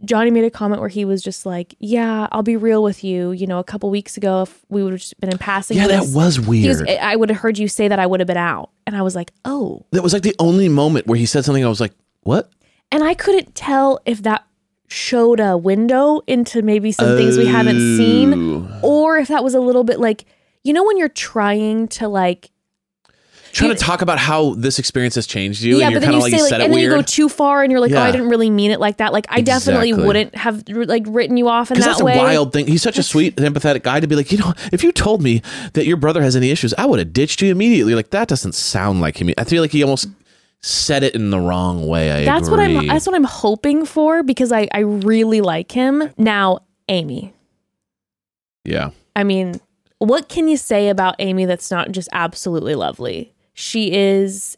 Johnny 0.06 0.32
made 0.32 0.44
a 0.44 0.50
comment 0.52 0.80
where 0.80 0.90
he 0.90 1.06
was 1.06 1.22
just 1.22 1.46
like, 1.46 1.76
"Yeah, 1.80 2.28
I'll 2.32 2.44
be 2.44 2.56
real 2.58 2.84
with 2.84 3.04
you. 3.04 3.32
You 3.32 3.48
know, 3.48 3.60
a 3.60 3.64
couple 3.64 3.90
weeks 3.90 4.18
ago, 4.18 4.44
if 4.44 4.66
we 4.70 4.84
would 4.84 4.94
have 4.94 5.00
just 5.02 5.20
been 5.20 5.32
in 5.32 5.38
passing, 5.38 5.78
yeah, 5.78 5.88
with 5.88 5.92
that 6.12 6.18
was 6.18 6.36
he 6.36 6.68
was- 6.68 6.82
weird. 6.82 6.90
I 6.90 7.16
would 7.16 7.30
have 7.30 7.40
heard 7.40 7.58
you 7.58 7.68
say 7.68 7.88
that 7.88 8.00
I 8.00 8.06
would 8.06 8.20
have 8.20 8.28
been 8.28 8.38
out, 8.38 8.70
and 8.88 8.96
I 8.96 9.02
was 9.02 9.16
like, 9.16 9.32
oh, 9.46 9.86
that 9.92 10.04
was 10.04 10.14
like 10.14 10.24
the 10.24 10.36
only 10.40 10.70
moment 10.70 11.08
where 11.08 11.18
he 11.18 11.26
said 11.26 11.46
something. 11.46 11.64
I 11.64 11.70
was 11.70 11.82
like, 11.82 11.94
what? 12.22 12.50
and 12.92 13.04
I 13.04 13.16
couldn't 13.16 13.56
tell 13.56 14.00
if 14.06 14.22
that 14.22 14.46
showed 14.88 15.40
a 15.40 15.58
window 15.58 16.22
into 16.28 16.62
maybe 16.62 16.92
some 16.92 17.18
things 17.18 17.38
we 17.38 17.48
haven't 17.48 17.98
seen, 17.98 18.34
Oh. 18.72 18.80
or 18.84 19.18
if 19.18 19.30
that 19.30 19.44
was 19.44 19.56
a 19.56 19.60
little 19.60 19.84
bit 19.84 20.00
like, 20.00 20.26
you 20.64 20.74
know, 20.74 20.84
when 20.84 20.98
you're 21.00 21.10
trying 21.10 21.88
to 21.90 22.08
like 22.08 22.52
trying 23.54 23.70
You- 23.70 23.76
to 23.78 23.82
talk 23.82 24.02
about 24.02 24.18
how 24.20 24.56
this 24.56 24.80
experience 24.80 25.16
has 25.16 25.26
changed 25.26 25.62
you, 25.62 25.78
yeah, 25.78 25.86
and 25.86 25.92
you're 25.94 26.02
but 26.02 26.06
then 26.08 26.10
kind 26.10 26.14
you 26.14 26.18
of 26.18 26.24
like 26.24 26.32
say 26.32 26.38
you 26.38 26.44
like, 26.44 26.54
and 26.66 26.74
then 26.74 26.80
you 26.82 26.90
go 26.90 27.02
too 27.02 27.30
far, 27.30 27.64
and 27.64 27.72
you're 27.72 27.80
like, 27.80 27.92
oh, 27.94 27.98
I 28.02 28.12
didn't 28.12 28.28
really 28.30 28.50
mean 28.50 28.72
it 28.72 28.80
like 28.80 28.98
that. 28.98 29.14
Like, 29.14 29.26
I 29.30 29.40
definitely 29.42 29.94
wouldn't 29.94 30.36
have 30.36 30.68
like 30.68 31.04
written 31.08 31.38
you 31.38 31.48
off 31.48 31.70
in 31.72 31.76
Because 31.76 31.86
that 31.86 31.92
that's 31.92 32.04
way. 32.04 32.16
a 32.16 32.18
wild 32.18 32.52
thing. 32.52 32.68
He's 32.68 32.82
such 32.82 32.98
a 32.98 33.04
sweet, 33.04 33.40
and 33.40 33.56
empathetic 33.56 33.84
guy 33.84 34.00
to 34.02 34.08
be 34.08 34.16
like, 34.16 34.32
you 34.32 34.40
know, 34.40 34.54
if 34.74 34.84
you 34.84 34.92
told 34.92 35.22
me 35.22 35.42
that 35.74 35.86
your 35.86 35.98
brother 35.98 36.22
has 36.22 36.36
any 36.36 36.50
issues, 36.52 36.74
I 36.78 36.86
would 36.86 37.00
have 37.00 37.14
ditched 37.14 37.42
you 37.42 37.52
immediately. 37.52 37.96
Like 37.96 38.10
that 38.10 38.28
doesn't 38.28 38.54
sound 38.56 39.00
like 39.02 39.22
him. 39.22 39.30
I 39.38 39.44
feel 39.46 39.62
like 39.62 39.72
he 39.72 39.84
almost 39.84 40.08
said 40.62 41.04
it 41.04 41.14
in 41.14 41.30
the 41.30 41.40
wrong 41.40 41.88
way. 41.88 42.12
I 42.12 42.26
That's 42.26 42.50
what. 42.50 42.60
I'm. 42.60 42.88
That's 42.88 43.06
what 43.06 43.16
I'm 43.16 43.24
hoping 43.24 43.86
for 43.86 44.24
because 44.24 44.52
I 44.52 44.68
I 44.74 44.80
really 44.80 45.42
like 45.42 45.72
him. 45.72 46.10
Now, 46.18 46.60
Amy. 46.90 47.34
yeah. 48.66 48.90
I 49.16 49.24
mean, 49.24 49.60
what 50.00 50.28
can 50.28 50.48
you 50.48 50.58
say 50.58 50.90
about 50.90 51.16
Amy 51.20 51.46
that's 51.46 51.70
not 51.70 51.92
just 51.92 52.10
absolutely 52.12 52.76
lovely? 52.76 53.34
She 53.54 53.94
is 53.94 54.58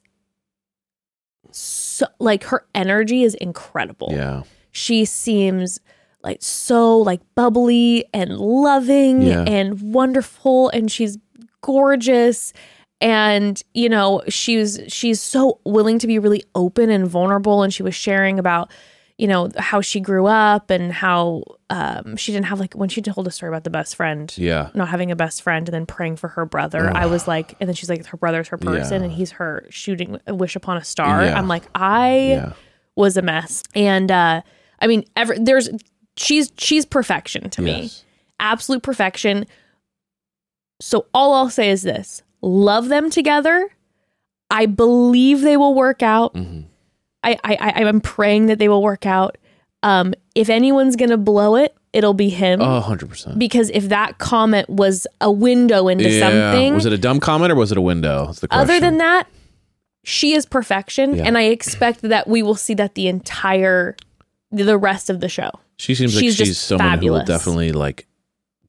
so 1.51 2.05
like 2.19 2.43
her 2.45 2.65
energy 2.73 3.23
is 3.23 3.35
incredible. 3.35 4.09
Yeah. 4.11 4.43
She 4.71 5.05
seems 5.05 5.79
like 6.23 6.39
so 6.41 6.97
like 6.97 7.21
bubbly 7.35 8.05
and 8.13 8.37
loving 8.37 9.21
Yeah. 9.21 9.43
and 9.43 9.93
wonderful 9.93 10.69
and 10.69 10.91
she's 10.91 11.17
gorgeous 11.61 12.51
and 13.01 13.61
you 13.73 13.89
know 13.89 14.21
she's 14.27 14.79
she's 14.87 15.21
so 15.21 15.59
willing 15.65 15.99
to 15.99 16.07
be 16.07 16.17
really 16.19 16.43
open 16.55 16.89
and 16.89 17.07
vulnerable 17.07 17.63
and 17.63 17.73
she 17.73 17.83
was 17.83 17.95
sharing 17.95 18.39
about 18.39 18.71
you 19.17 19.27
know 19.27 19.49
how 19.57 19.79
she 19.81 19.99
grew 20.01 20.25
up 20.25 20.69
and 20.69 20.91
how 20.91 21.43
um, 21.69 22.17
she 22.17 22.31
didn't 22.33 22.47
have 22.47 22.59
like 22.59 22.73
when 22.73 22.89
she 22.89 23.01
told 23.01 23.25
a 23.27 23.31
story 23.31 23.49
about 23.49 23.63
the 23.63 23.69
best 23.69 23.95
friend 23.95 24.33
Yeah. 24.37 24.69
not 24.73 24.89
having 24.89 25.09
a 25.09 25.15
best 25.15 25.41
friend 25.41 25.67
and 25.69 25.73
then 25.73 25.85
praying 25.85 26.17
for 26.17 26.27
her 26.29 26.45
brother 26.45 26.91
i 26.95 27.05
was 27.05 27.27
like 27.27 27.55
and 27.61 27.69
then 27.69 27.75
she's 27.75 27.89
like 27.89 28.05
her 28.07 28.17
brother's 28.17 28.49
her 28.49 28.57
person 28.57 29.01
Yeah. 29.01 29.05
and 29.05 29.11
he's 29.13 29.31
her 29.31 29.65
shooting 29.69 30.19
a 30.27 30.35
wish 30.35 30.55
upon 30.57 30.75
a 30.77 30.83
star 30.83 31.23
Yeah. 31.23 31.37
i'm 31.37 31.47
like 31.47 31.63
i 31.73 32.17
Yeah. 32.27 32.53
was 32.97 33.15
a 33.15 33.21
mess 33.21 33.63
and 33.73 34.11
uh 34.11 34.41
i 34.79 34.87
mean 34.87 35.05
ever 35.15 35.33
there's 35.39 35.69
she's 36.17 36.51
she's 36.57 36.85
perfection 36.85 37.49
to 37.51 37.61
me 37.61 37.89
absolute 38.39 38.83
perfection 38.83 39.45
so 40.81 41.05
all 41.13 41.33
i'll 41.33 41.49
say 41.49 41.69
is 41.69 41.83
this 41.83 42.21
love 42.41 42.89
them 42.89 43.09
together 43.09 43.69
i 44.49 44.65
believe 44.65 45.41
they 45.41 45.55
will 45.57 45.73
work 45.73 46.03
out 46.03 46.33
Mhm. 46.33 46.65
I, 47.31 47.37
I 47.43 47.55
I 47.55 47.83
I'm 47.83 48.01
praying 48.01 48.45
that 48.47 48.59
they 48.59 48.69
will 48.69 48.81
work 48.83 49.05
out. 49.05 49.37
Um, 49.83 50.13
if 50.33 50.49
anyone's 50.49 50.95
gonna 50.95 51.17
blow 51.17 51.55
it, 51.55 51.75
it'll 51.93 52.13
be 52.13 52.29
him. 52.29 52.61
Oh, 52.61 52.81
100%. 52.85 53.37
Because 53.37 53.69
if 53.69 53.89
that 53.89 54.17
comment 54.17 54.67
was 54.69 55.05
a 55.21 55.31
window 55.31 55.87
into 55.87 56.09
yeah. 56.09 56.19
something, 56.19 56.73
Was 56.73 56.85
it 56.85 56.93
a 56.93 56.97
dumb 56.97 57.19
comment 57.19 57.51
or 57.51 57.55
was 57.55 57.71
it 57.71 57.77
a 57.77 57.81
window? 57.81 58.25
That's 58.25 58.39
the 58.39 58.47
question. 58.47 58.61
other 58.61 58.79
than 58.79 58.97
that, 58.97 59.27
she 60.03 60.33
is 60.33 60.45
perfection, 60.45 61.15
Yeah. 61.15 61.23
and 61.25 61.37
I 61.37 61.43
expect 61.43 62.01
that 62.01 62.27
we 62.27 62.41
will 62.43 62.55
see 62.55 62.73
that 62.75 62.95
the 62.95 63.07
entire 63.07 63.95
the 64.51 64.77
rest 64.77 65.09
of 65.09 65.19
the 65.19 65.29
show. 65.29 65.51
she 65.77 65.93
seems 65.95 66.15
like 66.15 66.23
she's 66.23 66.35
she's, 66.35 66.47
just 66.47 66.69
who 66.69 66.75
will 66.75 66.79
fabulous. 66.79 67.27
definitely 67.27 67.71
like 67.71 68.07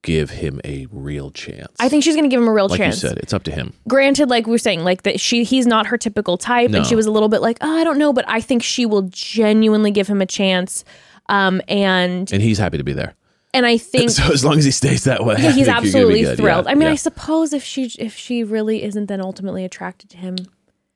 give 0.06 0.30
him 0.30 0.60
a 0.64 0.86
real 0.90 1.30
chance. 1.32 1.68
I 1.80 1.88
think 1.90 2.02
she's 2.04 2.14
gonna 2.16 2.28
give 2.28 2.40
him 2.40 2.48
a 2.48 2.52
real 2.52 2.68
like 2.68 2.78
chance. 2.78 3.02
you 3.02 3.08
said, 3.10 3.18
it's 3.18 3.34
up 3.34 3.42
to 3.42 3.50
him. 3.50 3.74
Granted, 3.88 4.30
like 4.30 4.46
we 4.46 4.52
were 4.52 4.58
saying, 4.58 4.84
like 4.84 5.02
that 5.02 5.20
she 5.20 5.44
he's 5.44 5.66
not 5.66 5.86
her 5.88 5.98
typical 5.98 6.38
type, 6.38 6.70
No. 6.70 6.78
and 6.78 6.86
she 6.86 6.94
was 6.94 7.04
a 7.06 7.10
little 7.10 7.28
bit 7.28 7.42
like, 7.42 7.58
oh, 7.60 7.76
I 7.76 7.84
don't 7.84 7.98
know, 7.98 8.12
but 8.14 8.24
I 8.28 8.40
think 8.40 8.62
she 8.62 8.86
will 8.86 9.02
genuinely 9.10 9.90
give 9.90 10.06
him 10.08 10.22
a 10.22 10.26
chance. 10.26 10.84
Um, 11.28 11.60
and 11.68 12.32
And 12.32 12.40
he's 12.40 12.56
happy 12.58 12.78
to 12.78 12.84
be 12.84 12.92
there. 12.92 13.14
and 13.52 13.66
I 13.66 13.76
think 13.92 14.10
So 14.10 14.32
as 14.32 14.44
long 14.44 14.56
as 14.58 14.64
he 14.64 14.70
stays 14.70 15.04
that 15.04 15.24
way, 15.24 15.34
Yeah, 15.38 15.50
he's 15.52 15.66
think 15.66 15.66
you're 15.66 15.74
gonna 15.74 15.80
be 15.82 15.86
absolutely 15.88 16.36
thrilled. 16.36 16.64
Yeah, 16.66 16.70
I 16.70 16.74
mean, 16.76 16.86
yeah. 16.86 16.92
I 16.92 16.96
suppose 16.96 17.52
if 17.52 17.64
she 17.64 17.90
if 17.98 18.16
she 18.16 18.44
really 18.44 18.84
isn't 18.84 19.06
then 19.06 19.20
ultimately 19.20 19.64
attracted 19.64 20.08
to 20.10 20.16
him. 20.16 20.36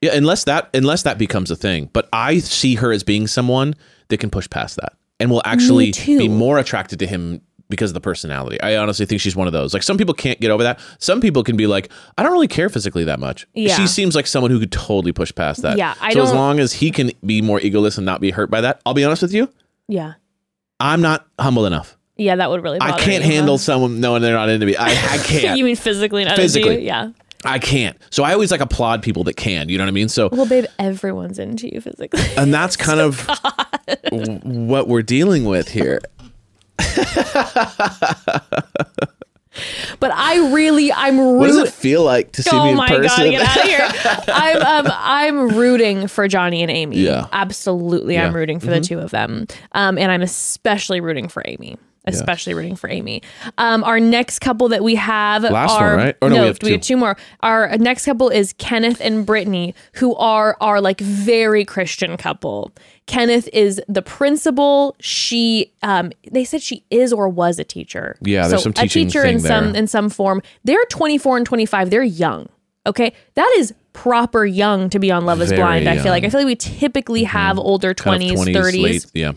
Yeah, 0.00 0.14
unless 0.14 0.44
that 0.44 0.70
unless 0.72 1.02
that 1.02 1.18
becomes 1.18 1.50
a 1.50 1.56
thing. 1.56 1.90
But 1.92 2.08
I 2.12 2.38
see 2.38 2.76
her 2.76 2.90
as 2.92 3.02
being 3.02 3.26
someone 3.26 3.74
that 4.08 4.18
can 4.18 4.30
push 4.30 4.48
past 4.48 4.76
that 4.76 4.94
and 5.18 5.30
will 5.30 5.42
actually 5.44 5.92
be 6.06 6.28
more 6.28 6.58
attracted 6.58 6.98
to 7.00 7.06
him 7.06 7.42
because 7.70 7.90
of 7.90 7.94
the 7.94 8.01
personality. 8.01 8.60
I 8.60 8.76
honestly 8.76 9.06
think 9.06 9.20
she's 9.20 9.34
one 9.36 9.47
of 9.47 9.52
those. 9.52 9.72
Like 9.72 9.82
some 9.82 9.97
people 9.97 10.12
can't 10.12 10.38
get 10.40 10.51
over 10.51 10.62
that. 10.64 10.78
Some 10.98 11.20
people 11.20 11.42
can 11.42 11.56
be 11.56 11.66
like, 11.66 11.90
I 12.18 12.22
don't 12.22 12.32
really 12.32 12.48
care 12.48 12.68
physically 12.68 13.05
that 13.05 13.18
much. 13.20 13.47
Yeah. 13.55 13.74
She 13.76 13.86
seems 13.86 14.14
like 14.14 14.26
someone 14.26 14.51
who 14.51 14.59
could 14.60 14.72
totally 14.72 15.12
push 15.12 15.34
past 15.34 15.62
that. 15.62 15.78
Yeah, 15.78 15.94
I 16.01 16.12
so 16.12 16.22
as 16.22 16.32
long 16.32 16.60
as 16.60 16.72
he 16.74 16.90
can 16.90 17.12
be 17.24 17.40
more 17.40 17.59
egoless 17.60 17.97
and 17.97 18.05
not 18.05 18.20
be 18.20 18.30
hurt 18.30 18.51
by 18.51 18.60
that, 18.60 18.80
I'll 18.84 18.94
be 18.94 19.05
honest 19.05 19.22
with 19.22 19.32
you, 19.32 19.48
Yeah. 19.88 20.14
I'm 20.80 21.01
not 21.02 21.26
humble 21.38 21.66
enough. 21.66 21.97
Yeah, 22.16 22.36
that 22.36 22.51
would 22.51 22.62
really 22.62 22.78
bother 22.78 22.92
I 22.94 22.98
can't 22.98 23.24
you, 23.24 23.30
huh? 23.30 23.36
handle 23.36 23.59
someone 23.59 24.01
knowing 24.01 24.20
they're 24.22 24.34
not 24.34 24.48
into 24.51 24.66
me. 24.66 24.76
I, 24.76 24.88
I 24.90 25.18
can't. 25.24 25.56
you 25.59 25.64
mean 25.64 25.76
physically 25.76 26.24
not 26.24 26.32
into 26.32 26.42
Physically. 26.42 26.74
you? 26.80 26.86
Yeah. 26.86 27.12
I 27.44 27.59
can't. 27.59 27.97
So 28.10 28.22
I 28.22 28.34
always 28.34 28.51
like 28.51 28.60
applaud 28.60 29.02
people 29.02 29.24
that 29.24 29.34
can. 29.34 29.70
You 29.70 29.78
know 29.78 29.84
what 29.84 29.88
I 29.88 29.92
mean? 29.92 30.10
So 30.10 30.28
Well, 30.30 30.44
babe, 30.44 30.66
everyone's 30.78 31.38
into 31.38 31.72
you 31.72 31.80
physically. 31.80 32.20
and 32.36 32.52
that's 32.52 32.76
kind 32.88 33.01
of 33.01 33.26
w- 34.10 34.38
what 34.42 34.88
we're 34.88 35.01
dealing 35.02 35.44
with 35.47 35.68
here. 35.70 36.01
But 39.98 40.11
I 40.12 40.51
really 40.52 40.93
I'm 40.93 41.19
rooting. 41.19 41.39
What 41.39 41.47
does 41.48 41.57
it 41.59 41.73
feel 41.73 42.05
like 42.05 42.32
to 42.32 42.43
see 42.43 42.51
me 42.52 42.59
Oh 42.59 42.69
in 42.70 42.77
my 42.77 42.89
person? 42.89 43.24
god, 43.24 43.31
get 43.31 43.43
out 43.43 43.57
of 43.59 43.62
here. 43.65 43.89
I'm 44.35 44.86
um, 44.86 44.93
I'm 44.97 45.48
rooting 45.51 46.07
for 46.09 46.28
Johnny 46.28 46.62
and 46.62 46.70
Amy. 46.70 46.98
Yeah. 46.98 47.27
Absolutely 47.32 48.16
I'm 48.16 48.23
Yeah. 48.23 48.28
Mm-hmm. 48.28 48.36
rooting 48.36 48.61
for 48.61 48.66
the 48.66 48.81
two 48.81 48.98
of 48.98 49.11
them. 49.11 49.47
Um 49.73 49.98
and 49.98 50.11
I'm 50.12 50.23
especially 50.23 51.01
rooting 51.01 51.28
for 51.28 51.43
Amy. 51.47 51.77
Especially 52.06 52.55
rooting 52.55 52.77
for 52.77 52.89
Amy. 52.89 53.22
Um, 53.59 53.85
our 53.85 54.01
next 54.01 54.39
couple 54.40 54.68
that 54.68 54.82
we 54.82 54.94
have 54.94 55.43
Last 55.43 55.70
are 55.72 55.97
one, 55.97 56.06
right? 56.06 56.16
Or 56.22 56.31
no, 56.31 56.40
we 56.40 56.47
have 56.47 56.59
we 56.62 56.72
have 56.72 56.81
two. 56.81 56.97
more. 56.97 57.16
Our 57.40 57.77
next 57.78 58.06
couple 58.06 58.31
is 58.31 58.55
Kenneth 58.55 59.01
and 59.01 59.27
Brittany, 59.27 59.74
who 59.94 60.14
are 60.16 60.56
are 60.60 60.81
like 60.81 61.01
very 61.01 61.64
Christian 61.64 62.16
couple. 62.16 62.72
Kenneth 63.06 63.48
is 63.52 63.81
the 63.89 64.02
principal. 64.02 64.97
She, 65.01 65.72
um, 65.82 66.12
they 66.31 66.44
said 66.44 66.62
she 66.62 66.85
is 66.90 67.12
or 67.12 67.28
was 67.28 67.59
a 67.59 67.64
teacher. 67.64 68.16
Yeah, 68.22 68.48
there's 68.48 68.62
some 68.62 68.72
a 68.78 68.86
teacher 68.89 69.24
in 69.24 69.40
some 69.40 69.64
in 69.77 69.86
some 69.86 70.09
form. 70.10 70.43
They're 70.64 70.85
24 70.90 71.36
and 71.39 71.47
25. 71.47 71.90
They're 71.90 72.02
young. 72.02 72.48
Okay, 72.86 73.12
that 73.35 73.55
is 73.59 73.74
proper 73.93 74.47
young 74.47 74.89
to 74.90 74.98
be 74.98 75.10
on 75.10 75.27
Love 75.27 75.40
Is 75.43 75.51
Very 75.51 75.60
Blind. 75.60 75.89
I 75.89 75.98
feel 76.02 76.12
like. 76.12 76.24
I 76.24 76.31
feel 76.31 76.40
like 76.40 76.47
we 76.47 76.56
typically 76.56 77.24
have 77.24 77.59
older 77.59 77.93
Kind 77.93 78.22
of 78.22 78.31
20s, 78.31 78.55
30s, 78.56 78.82
late- 78.82 79.06
yeah. 79.12 79.32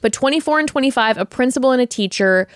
But 0.00 0.12
24 0.12 0.60
and 0.60 0.68
25, 0.68 1.18
a 1.18 1.24
principal 1.24 1.72
and 1.72 1.82
a 1.82 1.86
teacher. 1.86 2.48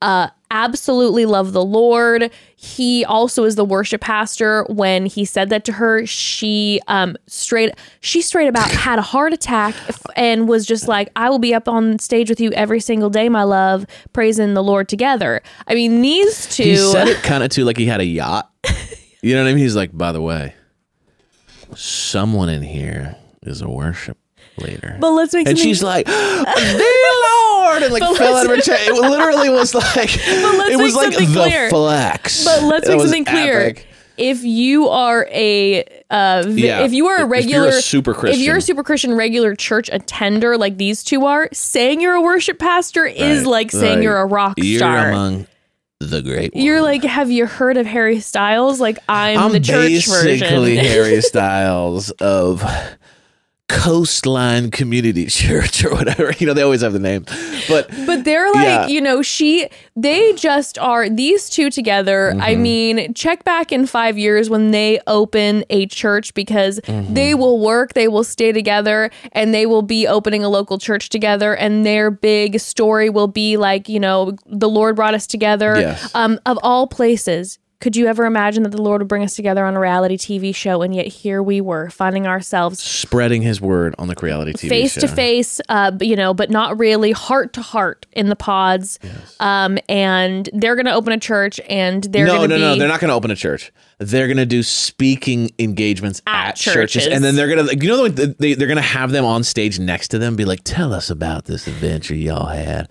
Uh, 0.00 0.28
absolutely 0.50 1.24
love 1.26 1.52
the 1.52 1.64
Lord. 1.64 2.30
He 2.56 3.04
also 3.04 3.44
is 3.44 3.54
the 3.54 3.64
worship 3.64 4.00
pastor. 4.00 4.64
When 4.68 5.06
he 5.06 5.24
said 5.24 5.48
that 5.50 5.64
to 5.66 5.72
her, 5.72 6.04
she 6.06 6.80
um 6.88 7.16
straight 7.28 7.72
she 8.00 8.20
straight 8.20 8.48
about 8.48 8.70
had 8.72 8.98
a 8.98 9.02
heart 9.02 9.32
attack 9.32 9.74
and 10.16 10.48
was 10.48 10.66
just 10.66 10.88
like, 10.88 11.08
"I 11.14 11.30
will 11.30 11.38
be 11.38 11.54
up 11.54 11.68
on 11.68 12.00
stage 12.00 12.28
with 12.28 12.40
you 12.40 12.50
every 12.52 12.80
single 12.80 13.10
day, 13.10 13.28
my 13.28 13.44
love, 13.44 13.86
praising 14.12 14.54
the 14.54 14.62
Lord 14.62 14.88
together." 14.88 15.40
I 15.68 15.74
mean, 15.74 16.02
these 16.02 16.46
two. 16.54 16.64
He 16.64 16.76
said 16.76 17.08
it 17.08 17.22
kind 17.22 17.44
of 17.44 17.50
too 17.50 17.64
like 17.64 17.76
he 17.76 17.86
had 17.86 18.00
a 18.00 18.06
yacht. 18.06 18.50
You 19.22 19.36
know 19.36 19.44
what 19.44 19.50
I 19.50 19.54
mean? 19.54 19.62
He's 19.62 19.76
like, 19.76 19.96
by 19.96 20.10
the 20.10 20.20
way, 20.20 20.52
someone 21.76 22.48
in 22.48 22.62
here 22.62 23.16
is 23.42 23.62
a 23.62 23.68
worship 23.68 24.18
leader. 24.62 24.96
but 25.00 25.10
let's 25.12 25.34
make 25.34 25.46
something. 25.46 25.50
and 25.50 25.58
she's 25.58 25.82
like, 25.82 26.06
"Dear 26.52 27.12
Lord," 27.28 27.82
and 27.82 27.92
like 27.92 28.00
But 28.00 28.16
fell 28.16 28.36
out 28.36 28.46
of 28.46 28.54
her 28.56 28.60
chair. 28.62 28.76
It 28.80 28.94
literally 28.94 29.48
was 29.50 29.74
like, 29.96 30.10
it 30.16 30.78
was 30.80 30.94
like 30.94 31.16
the 31.16 31.26
clear. 31.26 31.68
flex. 31.70 32.44
But 32.44 32.62
let's 32.64 32.88
make 32.88 33.00
something 33.00 33.24
clear. 33.24 33.60
epic. 33.60 33.86
If 34.18 34.44
you 34.44 34.88
are 34.88 35.26
a 35.32 35.82
uh, 36.10 36.44
vi- 36.46 36.66
Yeah. 36.66 36.80
if 36.84 36.92
you 36.92 37.06
are 37.08 37.16
a 37.16 37.38
If 37.38 37.46
you're 37.46 37.62
a 37.62 37.66
regular 37.66 37.72
super 37.72 38.26
if 38.26 38.38
you're 38.38 38.56
a 38.58 38.60
super 38.60 38.82
Christian 38.84 39.14
regular 39.14 39.54
church 39.56 39.88
attender 39.90 40.58
like 40.58 40.76
these 40.76 41.02
two 41.02 41.24
are, 41.24 41.48
saying 41.52 42.02
you're 42.02 42.14
a 42.14 42.20
worship 42.20 42.58
pastor 42.58 43.06
is 43.06 43.46
like 43.46 43.70
saying 43.70 43.96
Like, 43.96 44.02
you're 44.02 44.18
a 44.18 44.26
rock 44.26 44.54
You're 44.58 44.78
star. 44.78 45.08
among 45.10 45.46
the 45.98 46.20
great. 46.20 46.54
You're 46.54 46.82
like, 46.82 47.02
have 47.04 47.30
you 47.30 47.46
heard 47.46 47.76
of 47.78 47.86
Harry 47.86 48.20
Styles? 48.20 48.80
Like 48.80 48.98
I'm, 49.08 49.38
I'm 49.38 49.52
the 49.52 49.60
church 49.60 49.88
basically 49.88 50.76
version. 50.76 50.84
Harry 50.84 51.20
Styles 51.22 52.10
of 52.10 52.62
Coastline 53.72 54.70
Community 54.70 55.26
Church 55.28 55.84
or 55.84 55.90
whatever. 55.94 56.32
You 56.38 56.46
know, 56.46 56.54
they 56.54 56.62
always 56.62 56.82
have 56.82 56.92
the 56.92 56.98
name, 56.98 57.24
but 57.68 57.88
But 58.06 58.24
they're 58.24 58.50
like, 58.52 58.64
Yeah. 58.64 58.86
you 58.86 59.00
know, 59.00 59.22
she, 59.22 59.68
they 59.96 60.32
just 60.34 60.78
are, 60.78 61.08
these 61.08 61.48
two 61.50 61.70
together. 61.70 62.30
I 62.40 62.52
Mm-hmm. 62.52 62.62
mean, 62.62 63.14
check 63.14 63.44
back 63.44 63.72
in 63.72 63.86
five 63.86 64.18
years 64.18 64.48
when 64.50 64.70
they 64.72 65.00
open 65.06 65.64
a 65.70 65.86
church 65.86 66.34
because 66.34 66.80
Mm-hmm. 66.80 67.14
they 67.14 67.34
will 67.34 67.58
work, 67.60 67.94
they 67.94 68.08
will 68.08 68.24
stay 68.24 68.52
together, 68.52 69.10
and 69.32 69.54
they 69.54 69.66
will 69.66 69.82
be 69.82 70.06
opening 70.06 70.44
a 70.44 70.48
local 70.48 70.78
church 70.78 71.08
together. 71.08 71.54
And 71.54 71.84
their 71.86 72.10
big 72.10 72.60
story 72.60 73.08
will 73.10 73.28
be 73.28 73.56
like, 73.56 73.88
you 73.88 73.98
know, 74.00 74.36
the 74.46 74.68
Lord 74.68 74.96
brought 74.96 75.14
us 75.14 75.26
together. 75.26 75.76
Yes. 75.80 76.14
Um, 76.14 76.38
of 76.46 76.58
all 76.62 76.86
places, 76.86 77.58
Could 77.82 77.96
you 77.96 78.06
ever 78.06 78.26
imagine 78.26 78.62
that 78.62 78.68
the 78.68 78.80
Lord 78.80 79.00
would 79.00 79.08
bring 79.08 79.24
us 79.24 79.34
together 79.34 79.66
on 79.66 79.74
a 79.74 79.80
reality 79.80 80.16
TV 80.16 80.54
show 80.54 80.82
and 80.82 80.94
yet 80.94 81.08
here 81.08 81.42
we 81.42 81.60
were 81.60 81.90
finding 81.90 82.28
ourselves 82.28 82.80
Spreading 82.80 83.42
his 83.42 83.60
word 83.60 83.96
on 83.98 84.06
the 84.06 84.14
reality 84.22 84.52
TV 84.52 84.68
face 84.68 84.92
show. 84.92 85.00
to 85.00 85.08
face, 85.08 85.60
uh, 85.68 85.90
you 86.00 86.14
know, 86.14 86.32
but 86.32 86.48
not 86.48 86.78
really 86.78 87.10
heart 87.10 87.52
to 87.54 87.60
heart 87.60 88.06
in 88.12 88.28
the 88.28 88.36
pods. 88.36 89.00
Um, 89.40 89.80
and 89.88 90.48
they're 90.52 90.76
going 90.76 90.86
to 90.86 90.94
open 90.94 91.12
a 91.12 91.18
church 91.18 91.60
and 91.68 92.04
they're 92.04 92.24
no, 92.24 92.46
no, 92.46 92.54
be 92.54 92.60
no. 92.60 92.76
They're 92.76 92.86
not 92.86 93.00
going 93.00 93.08
to 93.08 93.14
open 93.14 93.32
a 93.32 93.36
church. 93.36 93.72
They're 93.98 94.28
going 94.28 94.36
to 94.36 94.46
do 94.46 94.62
speaking 94.62 95.50
engagements 95.58 96.22
At 96.24 96.50
at, 96.50 96.56
churches. 96.56 97.02
churches. 97.02 97.06
and 97.08 97.24
then 97.24 97.34
they're 97.34 97.52
going 97.52 97.66
to, 97.66 97.84
you 97.84 97.88
know, 97.88 98.06
they, 98.06 98.54
they're 98.54 98.68
going 98.68 98.76
to 98.76 98.82
have 98.82 99.10
them 99.10 99.24
on 99.24 99.42
stage 99.42 99.80
next 99.80 100.08
to 100.08 100.20
them, 100.20 100.36
be 100.36 100.44
like, 100.44 100.60
"Tell 100.62 100.92
us 100.92 101.10
about 101.10 101.46
this 101.46 101.66
adventure 101.66 102.14
y'all 102.14 102.46
had." 102.46 102.88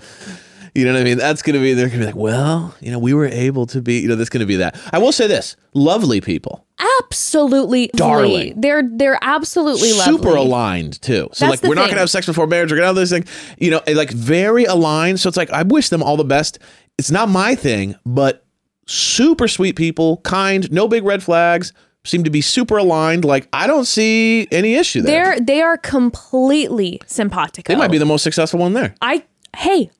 You 0.73 0.85
know 0.85 0.93
what 0.93 1.01
I 1.01 1.03
mean? 1.03 1.17
That's 1.17 1.41
going 1.41 1.55
to 1.55 1.59
be. 1.59 1.73
They're 1.73 1.87
going 1.87 1.99
to 1.99 2.05
be 2.05 2.11
like, 2.13 2.15
"Well, 2.15 2.75
you 2.79 2.91
know, 2.91 2.99
we 2.99 3.13
were 3.13 3.25
able 3.25 3.65
to 3.67 3.81
be." 3.81 3.99
You 3.99 4.07
know, 4.07 4.15
that's 4.15 4.29
going 4.29 4.39
to 4.39 4.45
be 4.45 4.55
that. 4.57 4.79
I 4.93 4.99
will 4.99 5.11
say 5.11 5.27
this: 5.27 5.57
lovely 5.73 6.21
people, 6.21 6.65
absolutely 7.11 7.89
Darling. 7.93 8.59
They're 8.59 8.83
they're 8.83 9.19
absolutely 9.21 9.91
lovely. 9.91 10.17
super 10.17 10.35
aligned 10.35 11.01
too. 11.01 11.29
So 11.33 11.45
That's 11.45 11.61
like, 11.61 11.69
we're 11.69 11.75
not 11.75 11.85
going 11.85 11.95
to 11.95 11.99
have 11.99 12.09
sex 12.09 12.25
before 12.25 12.47
marriage. 12.47 12.71
We're 12.71 12.77
going 12.77 12.83
to 12.83 12.87
have 12.87 12.95
this 12.95 13.09
thing. 13.09 13.25
You 13.57 13.71
know, 13.71 13.81
like 13.93 14.11
very 14.11 14.63
aligned. 14.63 15.19
So 15.19 15.27
it's 15.27 15.37
like 15.37 15.51
I 15.51 15.63
wish 15.63 15.89
them 15.89 16.01
all 16.01 16.15
the 16.15 16.23
best. 16.23 16.59
It's 16.97 17.11
not 17.11 17.27
my 17.27 17.55
thing, 17.55 17.95
but 18.05 18.45
super 18.87 19.47
sweet 19.47 19.75
people, 19.75 20.17
kind, 20.17 20.71
no 20.71 20.87
big 20.87 21.03
red 21.03 21.21
flags. 21.23 21.73
Seem 22.03 22.23
to 22.23 22.31
be 22.31 22.41
super 22.41 22.77
aligned. 22.77 23.25
Like 23.25 23.47
I 23.53 23.67
don't 23.67 23.85
see 23.85 24.47
any 24.51 24.75
issue 24.75 25.01
there. 25.01 25.35
They're 25.35 25.39
they 25.39 25.61
are 25.61 25.77
completely 25.77 27.01
simpatico. 27.05 27.71
they 27.71 27.77
might 27.77 27.91
be 27.91 27.99
the 27.99 28.05
most 28.05 28.23
successful 28.23 28.59
one 28.59 28.73
there. 28.73 28.95
I 29.01 29.23
hey, 29.55 29.91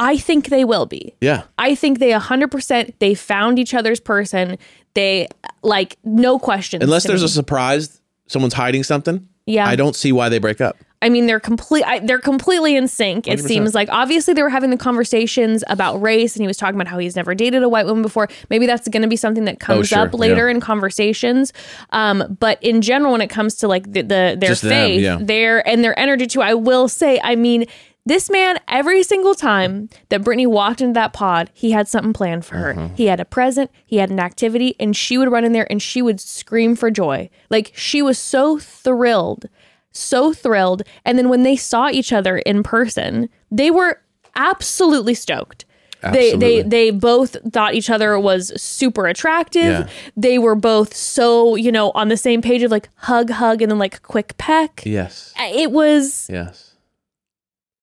I 0.00 0.16
think 0.16 0.48
they 0.48 0.64
will 0.64 0.86
be. 0.86 1.14
Yeah. 1.20 1.42
I 1.58 1.74
think 1.74 1.98
they 1.98 2.10
100% 2.10 2.94
they 2.98 3.14
found 3.14 3.58
each 3.58 3.74
other's 3.74 4.00
person. 4.00 4.56
They 4.94 5.28
like 5.62 5.98
no 6.02 6.38
questions. 6.38 6.82
Unless 6.82 7.04
there's 7.04 7.20
me. 7.20 7.26
a 7.26 7.28
surprise, 7.28 8.00
someone's 8.26 8.54
hiding 8.54 8.82
something. 8.82 9.28
Yeah. 9.44 9.68
I 9.68 9.76
don't 9.76 9.94
see 9.94 10.10
why 10.10 10.30
they 10.30 10.38
break 10.38 10.60
up. 10.60 10.76
I 11.02 11.08
mean, 11.08 11.26
they're 11.26 11.40
complete. 11.40 11.82
I, 11.84 12.00
they're 12.00 12.18
completely 12.18 12.76
in 12.76 12.86
sync. 12.86 13.26
It 13.26 13.38
100%. 13.38 13.42
seems 13.42 13.74
like 13.74 13.88
obviously 13.90 14.34
they 14.34 14.42
were 14.42 14.50
having 14.50 14.68
the 14.68 14.76
conversations 14.76 15.64
about 15.68 15.96
race, 15.96 16.36
and 16.36 16.42
he 16.42 16.46
was 16.46 16.58
talking 16.58 16.74
about 16.74 16.88
how 16.88 16.98
he's 16.98 17.16
never 17.16 17.34
dated 17.34 17.62
a 17.62 17.68
white 17.68 17.86
woman 17.86 18.02
before. 18.02 18.28
Maybe 18.50 18.66
that's 18.66 18.86
going 18.86 19.02
to 19.02 19.08
be 19.08 19.16
something 19.16 19.44
that 19.46 19.60
comes 19.60 19.88
sure, 19.88 20.00
up 20.00 20.14
later 20.14 20.48
yeah. 20.48 20.56
in 20.56 20.60
conversations. 20.60 21.54
Um, 21.90 22.36
but 22.38 22.62
in 22.62 22.82
general, 22.82 23.12
when 23.12 23.22
it 23.22 23.30
comes 23.30 23.54
to 23.56 23.68
like 23.68 23.84
the, 23.90 24.02
the 24.02 24.36
their 24.38 24.50
Just 24.50 24.62
them, 24.62 24.70
faith, 24.70 25.00
yeah. 25.00 25.18
their 25.20 25.66
and 25.66 25.82
their 25.82 25.98
energy 25.98 26.26
too, 26.26 26.42
I 26.42 26.54
will 26.54 26.88
say, 26.88 27.20
I 27.22 27.34
mean. 27.34 27.66
This 28.10 28.28
man, 28.28 28.58
every 28.66 29.02
single 29.04 29.36
time 29.36 29.88
that 30.08 30.24
Brittany 30.24 30.46
walked 30.46 30.80
into 30.80 30.94
that 30.94 31.12
pod, 31.12 31.50
he 31.54 31.70
had 31.70 31.86
something 31.86 32.12
planned 32.12 32.44
for 32.44 32.56
her. 32.56 32.70
Uh-huh. 32.72 32.88
He 32.96 33.06
had 33.06 33.20
a 33.20 33.24
present, 33.24 33.70
he 33.86 33.98
had 33.98 34.10
an 34.10 34.18
activity, 34.18 34.74
and 34.80 34.96
she 34.96 35.16
would 35.16 35.30
run 35.30 35.44
in 35.44 35.52
there 35.52 35.66
and 35.70 35.80
she 35.80 36.02
would 36.02 36.20
scream 36.20 36.74
for 36.74 36.90
joy. 36.90 37.30
Like 37.50 37.72
she 37.74 38.02
was 38.02 38.18
so 38.18 38.58
thrilled 38.58 39.48
so 39.92 40.32
thrilled. 40.32 40.82
And 41.04 41.18
then 41.18 41.28
when 41.28 41.42
they 41.42 41.56
saw 41.56 41.88
each 41.88 42.12
other 42.12 42.38
in 42.38 42.62
person, 42.62 43.28
they 43.50 43.70
were 43.70 44.00
absolutely 44.36 45.14
stoked. 45.14 45.64
Absolutely. 46.02 46.38
They, 46.38 46.62
they 46.62 46.68
they 46.68 46.90
both 46.90 47.36
thought 47.52 47.74
each 47.74 47.90
other 47.90 48.18
was 48.18 48.58
super 48.60 49.06
attractive. 49.06 49.62
Yeah. 49.62 49.88
They 50.16 50.38
were 50.38 50.54
both 50.54 50.94
so, 50.94 51.56
you 51.56 51.70
know, 51.70 51.90
on 51.90 52.08
the 52.08 52.16
same 52.16 52.40
page 52.40 52.62
of 52.62 52.70
like 52.70 52.88
hug, 52.96 53.28
hug, 53.28 53.60
and 53.60 53.70
then 53.70 53.78
like 53.78 54.02
quick 54.02 54.36
peck. 54.38 54.82
Yes. 54.86 55.34
It 55.38 55.70
was 55.72 56.26
Yes. 56.30 56.69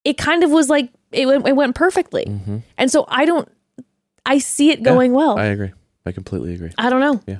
It 0.04 0.18
kind 0.18 0.44
of 0.44 0.50
was 0.50 0.68
like 0.68 0.90
it 1.12 1.26
went, 1.26 1.46
it 1.46 1.56
went 1.56 1.74
perfectly. 1.74 2.24
Mm-hmm. 2.24 2.58
And 2.76 2.90
so 2.90 3.04
I 3.08 3.24
don't 3.24 3.48
I 4.26 4.38
see 4.38 4.70
it 4.70 4.82
going 4.82 5.12
well. 5.12 5.38
I 5.38 5.46
agree. 5.46 5.72
I 6.04 6.12
completely 6.12 6.54
agree. 6.54 6.70
I 6.76 6.90
don't 6.90 7.00
know. 7.00 7.20
Yeah. 7.26 7.38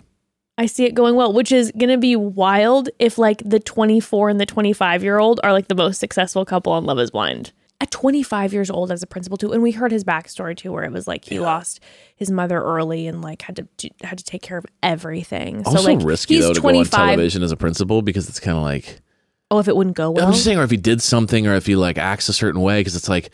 I 0.57 0.67
see 0.67 0.85
it 0.87 0.95
going 0.95 1.15
well, 1.15 1.33
which 1.33 1.53
is 1.53 1.71
going 1.73 1.91
to 1.91 1.99
be 1.99 2.17
wild 2.17 2.89
if 2.99 3.17
like 3.19 3.43
the 3.45 3.61
24 3.61 4.31
and 4.31 4.41
the 4.41 4.47
25 4.47 5.05
year 5.05 5.19
old 5.19 5.39
are 5.45 5.53
like 5.53 5.69
the 5.69 5.75
most 5.75 5.99
successful 5.99 6.45
couple 6.45 6.73
on 6.73 6.85
Love 6.85 6.99
is 6.99 7.11
Blind. 7.11 7.53
At 7.81 7.93
25 7.93 8.53
years 8.53 8.71
old 8.71 8.91
as 8.91 9.05
a 9.05 9.07
principal 9.07 9.39
too, 9.39 9.53
and 9.53 9.63
we 9.63 9.71
heard 9.71 9.93
his 9.93 10.03
backstory 10.03 10.57
too, 10.57 10.73
where 10.73 10.83
it 10.83 10.91
was 10.91 11.07
like 11.07 11.25
he 11.25 11.39
lost 11.39 11.79
his 12.17 12.29
mother 12.29 12.61
early 12.61 13.07
and 13.07 13.23
like 13.23 13.43
had 13.43 13.55
to 13.55 13.69
do- 13.77 13.91
had 14.03 14.19
to 14.19 14.25
take 14.25 14.43
care 14.43 14.59
of 14.59 14.67
everything. 14.83 15.63
So 15.63 15.81
like 15.83 16.01
risky 16.03 16.35
he's 16.35 16.45
though 16.45 16.55
to 16.55 16.61
25. 16.61 16.91
go 16.91 16.97
on 17.03 17.09
television 17.11 17.45
as 17.45 17.53
a 17.53 17.57
principal 17.57 18.03
because 18.03 18.29
it's 18.29 18.41
kind 18.41 18.57
of 18.57 18.65
like 18.65 19.01
Oh, 19.51 19.59
if 19.59 19.69
it 19.69 19.77
wouldn't 19.77 19.97
go 19.97 20.11
well, 20.11 20.27
I'm 20.27 20.33
just 20.33 20.45
saying, 20.45 20.59
or 20.59 20.63
if 20.65 20.71
he 20.71 20.77
did 20.77 21.01
something, 21.01 21.47
or 21.47 21.55
if 21.55 21.67
he 21.67 21.75
like 21.77 21.97
acts 21.99 22.29
a 22.29 22.33
certain 22.33 22.61
way, 22.61 22.81
because 22.81 22.95
it's 22.97 23.09
like 23.09 23.31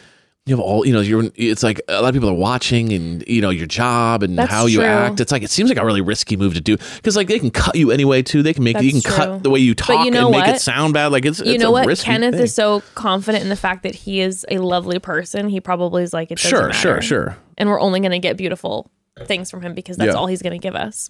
you 0.47 0.55
have 0.55 0.61
all 0.61 0.87
you 0.87 0.93
know. 0.93 1.01
You're 1.01 1.25
it's 1.35 1.63
like 1.63 1.81
a 1.89 2.03
lot 2.03 2.09
of 2.09 2.15
people 2.15 2.29
are 2.29 2.35
watching, 2.35 2.93
and 2.93 3.25
you 3.27 3.41
know 3.41 3.51
your 3.51 3.67
job 3.67 4.23
and 4.23 4.39
That's 4.39 4.51
how 4.51 4.67
you 4.67 4.79
true. 4.79 4.87
act. 4.87 5.19
It's 5.19 5.33
like 5.33 5.43
it 5.43 5.51
seems 5.51 5.71
like 5.71 5.79
a 5.79 5.85
really 5.85 6.03
risky 6.03 6.37
move 6.37 6.55
to 6.55 6.61
do 6.61 6.77
because 6.77 7.17
like 7.17 7.27
they 7.29 7.39
can 7.39 7.51
cut 7.51 7.75
you 7.75 7.91
anyway 7.91 8.23
too. 8.23 8.43
They 8.43 8.53
can 8.55 8.63
make 8.63 8.81
you 8.81 8.91
can 8.93 9.01
That's 9.01 9.17
cut 9.17 9.43
the 9.43 9.51
way 9.51 9.59
you 9.61 9.75
talk 9.75 10.05
you 10.05 10.11
know 10.13 10.29
and 10.29 10.37
make 10.37 10.47
it 10.47 10.61
sound 10.61 10.95
bad. 10.95 11.13
Like 11.13 11.25
it's 11.25 11.41
you 11.41 11.55
it's 11.55 11.63
know 11.63 11.73
what? 11.73 11.99
Kenneth 11.99 12.35
thing. 12.35 12.45
is 12.45 12.55
so 12.55 12.83
confident 12.95 13.43
in 13.43 13.49
the 13.49 13.57
fact 13.57 13.83
that 13.83 13.95
he 13.95 14.21
is 14.21 14.45
a 14.51 14.59
lovely 14.59 14.99
person. 14.99 15.49
He 15.49 15.61
probably 15.61 16.03
is 16.05 16.13
like 16.13 16.31
it 16.31 16.39
sure, 16.39 16.69
matter. 16.69 16.75
sure, 16.75 17.03
sure. 17.03 17.37
and 17.59 17.69
we're 17.69 17.81
only 17.81 18.01
going 18.01 18.13
to 18.13 18.19
get 18.21 18.37
beautiful 18.37 18.91
things 19.23 19.49
from 19.51 19.63
him 19.63 19.75
because 19.75 19.97
that's 19.97 20.09
Yeah. 20.13 20.19
all 20.19 20.27
he's 20.27 20.43
going 20.43 20.59
to 20.59 20.63
give 20.63 20.75
us. 20.75 21.09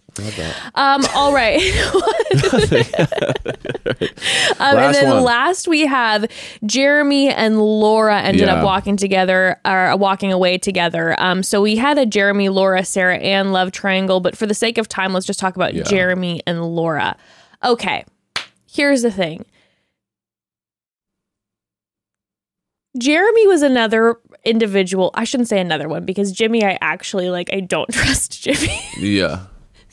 Um, 0.75 1.03
all 1.15 1.33
right. 1.33 1.59
um, 4.61 4.77
and 4.77 4.95
then 4.95 5.09
one. 5.09 5.23
last 5.25 5.67
we 5.69 5.87
have 5.87 6.25
Jeramey 6.65 7.33
and 7.35 7.59
Laura 7.61 8.21
ended 8.21 8.43
Yeah. 8.47 8.57
up 8.57 8.65
walking 8.65 8.97
together 8.97 9.59
or 9.65 9.97
walking 9.97 10.33
away 10.33 10.59
together. 10.59 11.15
Um, 11.19 11.43
so 11.43 11.63
we 11.63 11.77
had 11.77 11.97
a 11.99 12.05
Jeramey, 12.07 12.53
Laura, 12.53 12.85
Sarah, 12.85 13.17
and 13.17 13.53
love 13.53 13.73
triangle, 13.73 14.21
but 14.21 14.37
for 14.37 14.47
the 14.47 14.55
sake 14.55 14.77
of 14.79 14.87
time, 14.89 15.13
let's 15.13 15.27
just 15.27 15.41
talk 15.41 15.57
about 15.57 15.75
Yeah. 15.75 15.85
Jeramey 15.85 16.41
and 16.47 16.63
Laura. 16.63 17.17
Okay. 17.65 18.05
Here's 18.71 19.03
the 19.03 19.11
thing. 19.11 19.45
Jeramey 22.99 23.47
was 23.47 23.63
another 23.63 24.17
individual. 24.45 25.11
I 25.15 25.25
shouldn't 25.25 25.49
say 25.49 25.61
another 25.61 25.89
one 25.89 26.05
because 26.05 26.33
Jimmy, 26.33 26.65
I 26.65 26.79
actually 26.81 27.31
like, 27.31 27.51
I 27.53 27.61
don't 27.61 27.89
trust 27.93 28.43
Jimmy. 28.43 28.81
Yeah, 28.99 29.47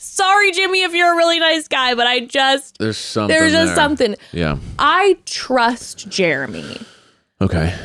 Sorry, 0.03 0.51
Jimmy, 0.51 0.81
if 0.81 0.95
you're 0.95 1.13
a 1.13 1.15
really 1.15 1.39
nice 1.39 1.67
guy, 1.67 1.93
but 1.93 2.07
I 2.07 2.21
just, 2.21 2.79
there's 2.79 2.97
something. 2.97 3.37
there's 3.37 3.51
just 3.51 3.67
there. 3.67 3.75
something. 3.75 4.15
Yeah. 4.31 4.57
I 4.79 5.19
trust 5.27 6.09
Jeramey. 6.09 6.83
Okay. 7.39 7.77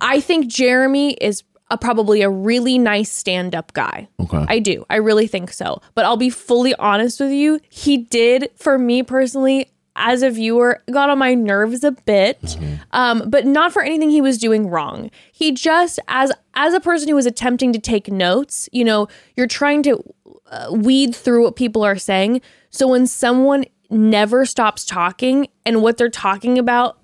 I 0.00 0.18
think 0.18 0.50
Jeramey 0.50 1.16
is 1.20 1.44
a, 1.70 1.78
probably 1.78 2.22
a 2.22 2.28
really 2.28 2.78
nice 2.78 3.12
stand 3.12 3.54
up 3.54 3.72
guy. 3.74 4.08
Okay. 4.18 4.44
I 4.48 4.58
do. 4.58 4.84
I 4.90 4.96
really 4.96 5.28
think 5.28 5.52
so. 5.52 5.80
But 5.94 6.04
I'll 6.04 6.16
be 6.16 6.30
fully 6.30 6.74
honest 6.80 7.20
with 7.20 7.30
you. 7.30 7.60
He 7.70 7.96
did, 7.96 8.50
for 8.56 8.76
me 8.76 9.04
personally, 9.04 9.70
as 9.96 10.22
a 10.22 10.30
viewer, 10.30 10.82
got 10.90 11.10
on 11.10 11.18
my 11.18 11.34
nerves 11.34 11.82
a 11.82 11.90
bit. 11.92 12.56
Um, 12.92 13.28
but 13.28 13.44
not 13.46 13.72
for 13.72 13.82
anything 13.82 14.10
he 14.10 14.20
was 14.20 14.38
doing 14.38 14.68
wrong. 14.68 15.10
He 15.32 15.52
just, 15.52 15.98
as 16.08 16.30
as 16.54 16.74
a 16.74 16.80
person 16.80 17.08
who 17.08 17.14
was 17.14 17.26
attempting 17.26 17.72
to 17.72 17.78
take 17.78 18.08
notes, 18.08 18.68
you 18.72 18.84
know, 18.84 19.08
you're 19.36 19.46
trying 19.46 19.82
to 19.84 20.02
uh, 20.50 20.68
weed 20.72 21.14
through 21.14 21.42
what 21.44 21.56
people 21.56 21.84
are 21.84 21.96
saying. 21.98 22.40
So 22.70 22.86
when 22.88 23.06
someone 23.06 23.64
never 23.90 24.44
stops 24.46 24.84
talking 24.84 25.48
and 25.64 25.82
what 25.82 25.96
they're 25.96 26.08
talking 26.08 26.58
about, 26.58 26.98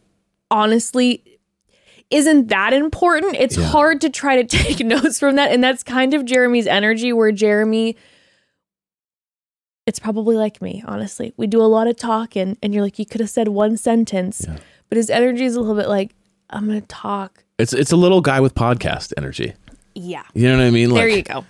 honestly, 0.51 1.25
isn't 2.11 2.49
that 2.49 2.73
important. 2.73 3.37
It's 3.37 3.57
Yeah. 3.57 3.65
hard 3.67 4.01
to 4.03 4.11
try 4.11 4.43
to 4.43 4.45
take 4.59 4.85
notes 4.85 5.19
from 5.19 5.37
that. 5.37 5.51
And 5.51 5.63
that's 5.65 5.83
kind 5.83 6.15
of 6.15 6.23
Jeramey's 6.25 6.67
energy, 6.67 7.13
where 7.13 7.33
Jeramey, 7.33 7.97
it's 9.87 9.99
probably 9.99 10.37
like 10.37 10.63
me, 10.63 10.83
honestly. 10.87 11.33
We 11.37 11.47
do 11.47 11.61
a 11.61 11.65
lot 11.67 11.87
of 11.87 11.97
talking, 11.97 12.57
and 12.63 12.73
you're 12.73 12.83
like, 12.83 12.99
you 12.99 13.07
could 13.07 13.21
have 13.21 13.31
said 13.31 13.49
one 13.49 13.77
sentence, 13.77 14.45
Yeah. 14.49 14.59
but 14.89 14.97
his 14.97 15.11
energy 15.11 15.45
is 15.45 15.57
a 15.57 15.61
little 15.61 15.75
bit 15.77 15.89
like, 15.89 16.15
I'm 16.51 16.69
to 16.69 16.81
talk. 16.83 17.45
It's 17.59 17.73
it's 17.73 17.93
a 17.93 17.97
little 17.97 18.21
guy 18.21 18.41
with 18.41 18.55
podcast 18.55 19.13
energy. 19.17 19.55
Yeah. 19.95 20.23
You 20.35 20.49
know 20.51 20.59
what 20.59 20.65
I 20.67 20.71
mean? 20.71 20.91
There 20.93 21.09
you 21.09 21.23
go. 21.23 21.45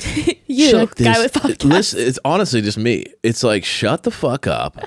you, 0.46 0.70
shut 0.70 0.94
guy 0.96 1.14
this- 1.14 1.18
with 1.22 1.32
podcast. 1.42 1.64
Listen, 1.64 2.00
it's 2.00 2.18
honestly 2.24 2.60
just 2.60 2.78
me. 2.78 3.06
It's 3.22 3.42
like 3.42 3.64
shut 3.64 4.02
the 4.02 4.10
fuck 4.10 4.46
up. 4.46 4.78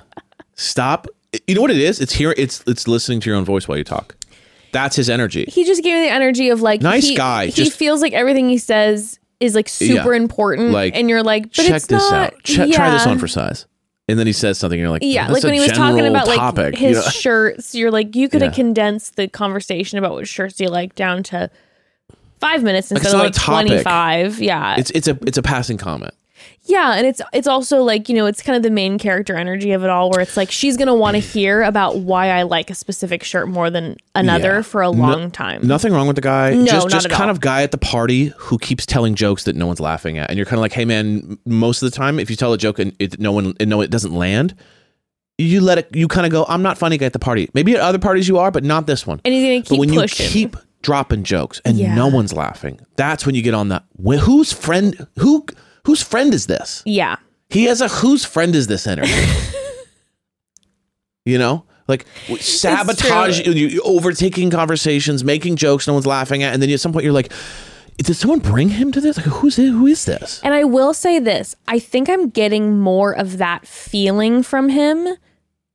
Stop. 0.55 1.07
You 1.45 1.55
know 1.55 1.61
what 1.61 1.71
it 1.71 1.77
is? 1.77 1.99
It's 1.99 2.13
here. 2.13 2.33
It's 2.37 2.63
it's 2.67 2.87
listening 2.87 3.19
to 3.21 3.29
your 3.29 3.37
own 3.37 3.45
voice 3.45 3.67
while 3.67 3.77
you 3.77 3.83
talk. 3.83 4.15
That's 4.73 4.95
his 4.95 5.09
energy. 5.09 5.45
he 5.47 5.63
just 5.63 5.81
gave 5.83 5.93
me 5.93 6.07
the 6.07 6.13
energy 6.13 6.49
of 6.49 6.61
like 6.61 6.81
Nice 6.81 7.07
he, 7.07 7.15
guy, 7.15 7.45
He 7.47 7.51
just- 7.53 7.77
feels 7.77 8.01
like 8.01 8.13
everything 8.13 8.49
he 8.49 8.57
says 8.57 9.17
is 9.39 9.55
like 9.55 9.69
super 9.69 10.13
Yeah. 10.13 10.21
important, 10.21 10.71
Like, 10.71 10.95
and 10.95 11.09
you're 11.09 11.23
like, 11.23 11.43
but 11.43 11.51
Check 11.53 11.75
it's 11.75 11.87
this 11.87 12.09
not. 12.11 12.33
out. 12.33 12.43
Check, 12.43 12.71
Try 12.71 12.89
this 12.91 13.05
yeah. 13.05 13.11
on 13.11 13.19
for 13.19 13.27
size. 13.27 13.65
And 14.09 14.17
then 14.17 14.25
he 14.25 14.33
says 14.33 14.57
something. 14.57 14.79
And 14.79 14.83
you're 14.83 14.89
like, 14.89 15.01
Yeah, 15.03 15.27
like 15.27 15.43
when 15.43 15.53
he 15.53 15.59
was 15.59 15.71
talking 15.73 16.05
about 16.07 16.27
like 16.27 16.75
his 16.75 16.97
you 16.97 17.03
know? 17.03 17.09
shirts, 17.11 17.75
you're 17.75 17.91
like, 17.91 18.15
you 18.15 18.29
could 18.29 18.41
have 18.41 18.51
Yeah. 18.53 18.55
condensed 18.55 19.15
the 19.17 19.27
conversation 19.27 19.99
about 19.99 20.13
what 20.13 20.27
shirts 20.27 20.55
do 20.55 20.63
you 20.63 20.69
like 20.69 20.95
down 20.95 21.23
to 21.23 21.49
five 22.39 22.63
minutes 22.63 22.91
instead 22.91 23.07
it's 23.07 23.13
of 23.13 23.19
like 23.19 23.33
twenty 23.33 23.83
five. 23.83 24.39
Yeah, 24.39 24.75
It's 24.77 24.91
it's 24.91 25.07
a 25.07 25.17
it's 25.27 25.37
a 25.37 25.41
passing 25.43 25.77
comment. 25.77 26.13
Yeah, 26.67 26.95
and 26.95 27.07
it's 27.07 27.21
it's 27.33 27.47
also 27.47 27.81
like, 27.83 28.09
you 28.09 28.15
know, 28.15 28.25
it's 28.25 28.41
kind 28.41 28.55
of 28.57 28.61
the 28.63 28.69
main 28.69 28.97
character 28.97 29.35
energy 29.35 29.71
of 29.71 29.83
it 29.83 29.89
all 29.89 30.09
where 30.09 30.19
it's 30.19 30.35
like 30.35 30.51
she's 30.51 30.75
going 30.77 30.87
to 30.87 30.93
want 30.93 31.15
to 31.15 31.19
hear 31.19 31.63
about 31.63 31.97
why 31.99 32.29
I 32.29 32.43
like 32.43 32.69
a 32.69 32.75
specific 32.75 33.23
shirt 33.23 33.47
more 33.47 33.69
than 33.69 33.95
another 34.15 34.55
Yeah. 34.57 34.61
for 34.63 34.81
a 34.81 34.91
No- 34.91 34.91
long 34.91 35.31
time. 35.31 35.65
Nothing 35.65 35.93
wrong 35.93 36.07
with 36.07 36.17
the 36.17 36.21
guy. 36.21 36.53
No, 36.53 36.65
just 36.65 36.89
just 36.89 37.09
kind 37.09 37.23
all. 37.23 37.29
of 37.29 37.39
guy 37.39 37.63
at 37.63 37.71
the 37.71 37.77
party 37.77 38.33
who 38.37 38.57
keeps 38.57 38.85
telling 38.85 39.15
jokes 39.15 39.45
that 39.45 39.55
no 39.55 39.65
one's 39.65 39.79
laughing 39.79 40.17
at, 40.17 40.29
and 40.29 40.37
you're 40.37 40.45
kind 40.45 40.57
of 40.57 40.61
like, 40.61 40.73
hey 40.73 40.85
man, 40.85 41.37
most 41.45 41.81
of 41.81 41.89
the 41.89 41.95
time, 41.95 42.19
if 42.19 42.29
you 42.29 42.35
tell 42.35 42.51
a 42.53 42.57
joke 42.57 42.79
and 42.79 42.93
it, 42.99 43.19
no 43.19 43.31
one 43.31 43.53
and 43.59 43.69
no 43.69 43.81
it 43.81 43.89
doesn't 43.89 44.13
land, 44.13 44.53
you 45.37 45.61
let 45.61 45.77
it. 45.77 45.95
You 45.95 46.07
kind 46.07 46.25
of 46.25 46.31
go, 46.31 46.45
I'm 46.49 46.63
not 46.63 46.77
funny 46.77 46.97
guy 46.97 47.05
at 47.05 47.13
the 47.13 47.19
party. 47.19 47.49
Maybe 47.53 47.75
at 47.75 47.79
other 47.81 47.99
parties 47.99 48.27
you 48.27 48.39
are, 48.39 48.51
but 48.51 48.63
not 48.63 48.87
this 48.87 49.07
one. 49.07 49.21
and 49.23 49.33
he's 49.33 49.43
going 49.43 49.61
to 49.63 49.69
keep 49.69 49.77
but 49.77 49.79
when 49.79 49.89
pushing. 50.01 50.25
you 50.25 50.31
keep 50.31 50.57
dropping 50.81 51.23
jokes 51.23 51.61
and 51.63 51.77
Yeah. 51.77 51.95
no 51.95 52.07
one's 52.07 52.33
laughing, 52.33 52.79
that's 52.97 53.25
when 53.25 53.35
you 53.35 53.41
get 53.41 53.53
on 53.53 53.69
the 53.69 53.83
wh- 54.03 54.19
whose 54.19 54.51
friend 54.51 55.07
who 55.19 55.45
whose 55.87 56.03
friend 56.03 56.33
is 56.33 56.45
this? 56.47 56.83
yeah. 56.85 57.15
He 57.49 57.63
has 57.65 57.79
a 57.81 57.87
whose 57.87 58.25
friend 58.25 58.53
is 58.55 58.67
this 58.67 58.85
energy? 58.85 59.13
you 61.25 61.37
know, 61.37 61.63
like 61.87 62.05
sabotage, 62.39 63.45
you, 63.47 63.81
overtaking 63.83 64.49
conversations, 64.49 65.23
making 65.23 65.55
jokes 65.55 65.87
no 65.87 65.93
one's 65.93 66.05
laughing 66.05 66.43
at, 66.43 66.53
and 66.53 66.61
then 66.61 66.69
at 66.69 66.79
some 66.81 66.91
point 66.91 67.05
you're 67.05 67.13
like, 67.13 67.31
did 67.97 68.15
someone 68.15 68.39
bring 68.39 68.69
him 68.69 68.91
to 68.91 68.99
this? 69.01 69.17
Like, 69.17 69.25
who's 69.27 69.57
it? 69.57 69.69
Who 69.71 69.87
is 69.87 70.05
this? 70.05 70.41
And 70.43 70.53
I 70.53 70.65
will 70.65 70.93
say 70.93 71.19
this, 71.19 71.55
I 71.67 71.79
think 71.79 72.09
I'm 72.09 72.29
getting 72.29 72.77
more 72.79 73.13
of 73.13 73.37
that 73.37 73.65
feeling 73.65 74.43
from 74.43 74.69
him 74.69 75.07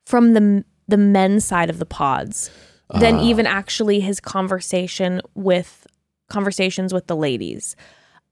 from 0.05 0.35
the 0.35 0.65
the 0.89 0.99
men's 0.99 1.45
side 1.45 1.71
of 1.71 1.79
the 1.79 1.87
pods 1.87 2.51
than 2.95 3.17
Ah. 3.17 3.23
even 3.23 3.47
actually 3.47 4.01
his 4.01 4.21
conversation 4.21 5.23
with 5.35 5.87
conversations 6.29 6.93
with 6.93 7.07
the 7.07 7.17
ladies. 7.17 7.77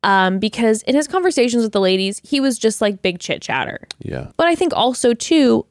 Um, 0.02 0.38
because 0.38 0.82
in 0.82 0.94
his 0.94 1.06
conversations 1.06 1.62
with 1.62 1.72
the 1.72 1.80
ladies, 1.80 2.20
he 2.24 2.40
was 2.40 2.58
just 2.58 2.80
like 2.80 3.02
big 3.02 3.18
chit 3.18 3.42
chatter. 3.42 3.80
Yeah, 3.98 4.28
But 4.36 4.46
I 4.46 4.54
think 4.54 4.72
also 4.74 5.12
too 5.12 5.66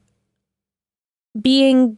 being 1.40 1.98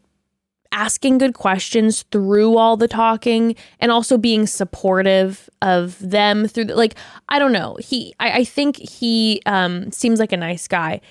asking 0.71 1.17
good 1.17 1.33
questions 1.33 2.03
through 2.11 2.57
all 2.57 2.77
the 2.77 2.87
talking 2.87 3.55
and 3.79 3.91
also 3.91 4.17
being 4.17 4.47
supportive 4.47 5.49
of 5.61 5.97
them 5.99 6.47
through 6.47 6.65
the, 6.65 6.75
like 6.75 6.95
I 7.27 7.39
don't 7.39 7.51
know. 7.51 7.77
He 7.79 8.13
I, 8.19 8.31
I 8.39 8.43
think 8.45 8.77
he 8.77 9.41
um 9.45 9.91
seems 9.91 10.19
like 10.19 10.31
a 10.31 10.37
nice 10.37 10.67
guy 10.67 11.01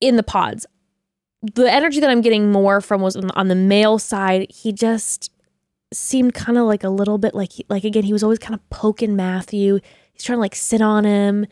in 0.00 0.16
the 0.16 0.22
pods. 0.22 0.66
The 1.42 1.72
energy 1.72 2.00
that 2.00 2.10
I'm 2.10 2.20
getting 2.20 2.50
more 2.50 2.80
from 2.80 3.00
was 3.00 3.16
on, 3.16 3.30
on 3.32 3.48
the 3.48 3.54
male 3.54 3.98
side. 3.98 4.46
He 4.50 4.72
just 4.72 5.32
seemed 5.92 6.34
kind 6.34 6.58
of 6.58 6.66
like 6.66 6.84
a 6.84 6.90
little 6.90 7.18
bit 7.18 7.34
like 7.34 7.52
like 7.68 7.84
again 7.84 8.04
he 8.04 8.12
was 8.12 8.22
always 8.22 8.38
kind 8.38 8.54
of 8.54 8.70
poking 8.70 9.16
Matthew. 9.16 9.80
He's 10.18 10.26
trying 10.26 10.36
to 10.36 10.40
like 10.40 10.54
sit 10.54 10.80
on 10.80 11.04
him. 11.04 11.46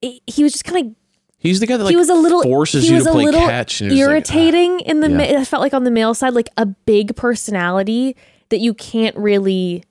He 0.00 0.42
was 0.42 0.52
just 0.52 0.64
kind 0.64 0.86
of 0.86 0.94
he's 1.38 1.60
the 1.60 1.66
guy 1.66 1.76
that 1.76 1.84
like 1.84 1.90
he 1.92 1.96
was 1.96 2.08
a 2.10 2.14
little 2.14 2.42
forces 2.42 2.84
he 2.84 2.90
you 2.90 2.94
was 2.96 3.04
to 3.04 3.10
a 3.10 3.12
play 3.12 3.24
little 3.24 3.40
catch. 3.40 3.80
And 3.80 3.90
you're 3.92 4.06
like, 4.06 4.26
ah. 4.30 4.34
irritating 4.34 4.80
in 4.80 5.00
the 5.00 5.10
Yeah. 5.10 5.16
ma- 5.34 5.40
I 5.40 5.44
felt 5.44 5.60
like 5.62 5.74
on 5.74 5.84
the 5.84 5.90
male 5.90 6.14
side 6.14 6.32
like 6.34 6.48
a 6.56 6.66
big 6.66 7.16
personality 7.16 8.16
that 8.50 8.58
you 8.60 8.72
can't 8.74 9.16
really. 9.16 9.82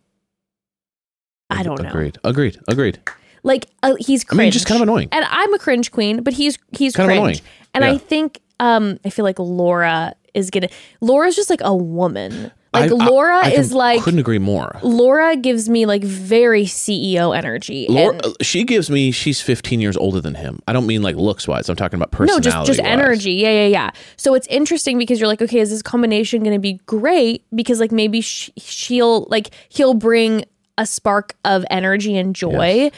I 1.50 1.64
don't 1.64 1.82
know. 1.82 1.90
Agreed. 1.90 2.18
Agreed. 2.24 2.58
Agreed. 2.68 3.00
Like 3.44 3.68
uh, 3.84 3.96
he's 4.00 4.24
I 4.24 4.28
cringe. 4.28 4.40
mean, 4.40 4.52
just 4.52 4.66
kind 4.68 4.78
of 4.82 4.84
annoying. 4.88 5.10
And 5.12 5.26
I'm 5.30 5.54
a 5.54 5.60
cringe 5.60 5.92
queen, 5.92 6.24
but 6.24 6.34
he's 6.34 6.58
he's 6.72 6.96
Kind 6.96 7.12
of 7.12 7.18
cringe. 7.18 7.40
annoying. 7.40 7.42
And 7.74 7.84
Yeah. 7.84 7.92
I 7.92 7.98
think 7.98 8.40
um 8.60 9.00
I 9.04 9.10
feel 9.10 9.26
like 9.26 9.38
Laura 9.40 10.14
is 10.34 10.50
gonna 10.50 10.70
Laura's 11.02 11.36
just 11.36 11.50
like 11.50 11.62
a 11.62 11.76
woman. 11.76 12.52
Like 12.74 12.92
I- 12.92 12.96
I- 12.96 13.08
Laura 13.08 13.42
I 13.46 13.52
is 13.52 13.70
com- 13.70 13.78
like 13.78 14.02
couldn't 14.02 14.20
agree 14.20 14.40
more. 14.40 14.80
Laura 14.82 15.36
gives 15.36 15.70
me 15.70 15.86
like 15.86 16.04
very 16.04 16.64
CEO 16.66 17.36
energy. 17.38 17.86
Laura, 17.90 18.14
and- 18.16 18.26
uh, 18.26 18.34
she 18.42 18.64
gives 18.64 18.90
me 18.90 19.12
she's 19.12 19.42
15 19.42 19.80
years 19.80 19.96
older 19.98 20.20
than 20.20 20.36
him. 20.36 20.60
I 20.68 20.74
don't 20.74 20.88
mean 20.88 21.02
like 21.04 21.16
looks 21.16 21.48
wise. 21.48 21.70
I'm 21.70 21.76
talking 21.76 21.98
about 21.98 22.12
personality. 22.12 22.50
no, 22.50 22.52
just 22.52 22.68
just 22.68 22.80
wise. 22.82 22.90
energy. 22.92 23.34
Yeah, 23.34 23.52
yeah, 23.52 23.68
yeah. 23.68 23.90
So 24.18 24.34
it's 24.34 24.48
interesting 24.48 24.98
because 24.98 25.20
you're 25.20 25.28
like, 25.28 25.42
okay, 25.42 25.60
is 25.60 25.70
this 25.70 25.82
combination 25.84 26.42
going 26.44 26.56
to 26.56 26.60
be 26.60 26.80
great? 26.86 27.44
Because 27.56 27.80
like 27.80 27.92
maybe 27.92 28.22
sh- 28.22 28.50
she'll 28.58 29.28
like 29.30 29.52
he'll 29.70 29.94
bring 29.94 30.46
a 30.78 30.86
spark 30.88 31.36
of 31.46 31.64
energy 31.70 32.18
and 32.18 32.36
joy. 32.36 32.90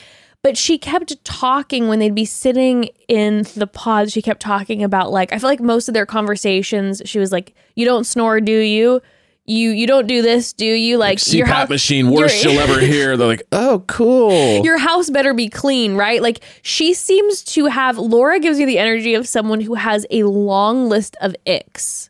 But 0.42 0.58
she 0.58 0.78
kept 0.78 1.22
talking 1.26 1.88
when 1.88 1.98
they'd 1.98 2.14
be 2.14 2.24
sitting 2.24 2.90
in 3.08 3.48
the 3.56 3.66
pods. 3.68 4.12
She 4.14 4.22
kept 4.22 4.42
talking 4.42 4.84
about 4.84 5.12
like 5.12 5.34
I 5.34 5.40
feel 5.40 5.50
like 5.50 5.60
most 5.60 5.88
of 5.88 5.94
their 5.96 6.06
conversations. 6.06 7.02
She 7.06 7.18
was 7.20 7.32
like, 7.32 7.56
"You 7.76 7.84
don't 7.84 8.04
snore, 8.06 8.40
do 8.40 8.52
you? 8.58 9.02
You 9.48 9.70
you 9.70 9.86
don't 9.86 10.08
do 10.08 10.22
this, 10.24 10.54
do 10.54 10.66
you? 10.66 10.98
Like 10.98 11.20
your 11.32 11.46
CPAP 11.46 11.52
house 11.52 11.70
machine, 11.70 12.10
worst 12.10 12.44
you'll 12.44 12.58
ever 12.60 12.80
hear. 12.86 13.16
They're 13.16 13.28
like, 13.28 13.44
oh, 13.52 13.84
cool. 13.88 14.64
your 14.66 14.78
house 14.80 15.10
better 15.12 15.34
be 15.36 15.50
clean, 15.50 15.96
right? 15.96 16.22
Like 16.22 16.44
she 16.64 16.94
seems 16.96 17.44
to 17.46 17.68
have 17.68 17.98
Laura 17.98 18.40
gives 18.40 18.58
me 18.58 18.66
the 18.66 18.80
energy 18.80 19.14
of 19.14 19.28
someone 19.28 19.62
who 19.62 19.76
has 19.76 20.06
a 20.10 20.24
long 20.24 20.90
list 20.90 21.16
of 21.22 21.36
icks. 21.46 22.10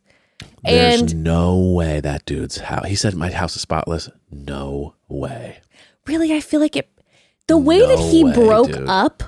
There's 0.64 1.02
and 1.02 1.24
no 1.24 1.58
way 1.60 2.00
that 2.00 2.26
dude's 2.26 2.58
house. 2.58 2.88
He 2.88 2.96
said 2.96 3.16
my 3.16 3.30
house 3.32 3.56
is 3.56 3.62
spotless. 3.62 4.10
No 4.32 4.96
way. 5.08 5.58
really 6.08 6.34
I 6.34 6.40
feel 6.40 6.60
like 6.62 6.76
it 6.76 6.90
the 7.48 7.58
way 7.58 7.80
that 7.80 8.00
he 8.00 8.24
way, 8.24 8.34
broke 8.34 8.72
dude. 8.72 8.88
up 8.88 9.24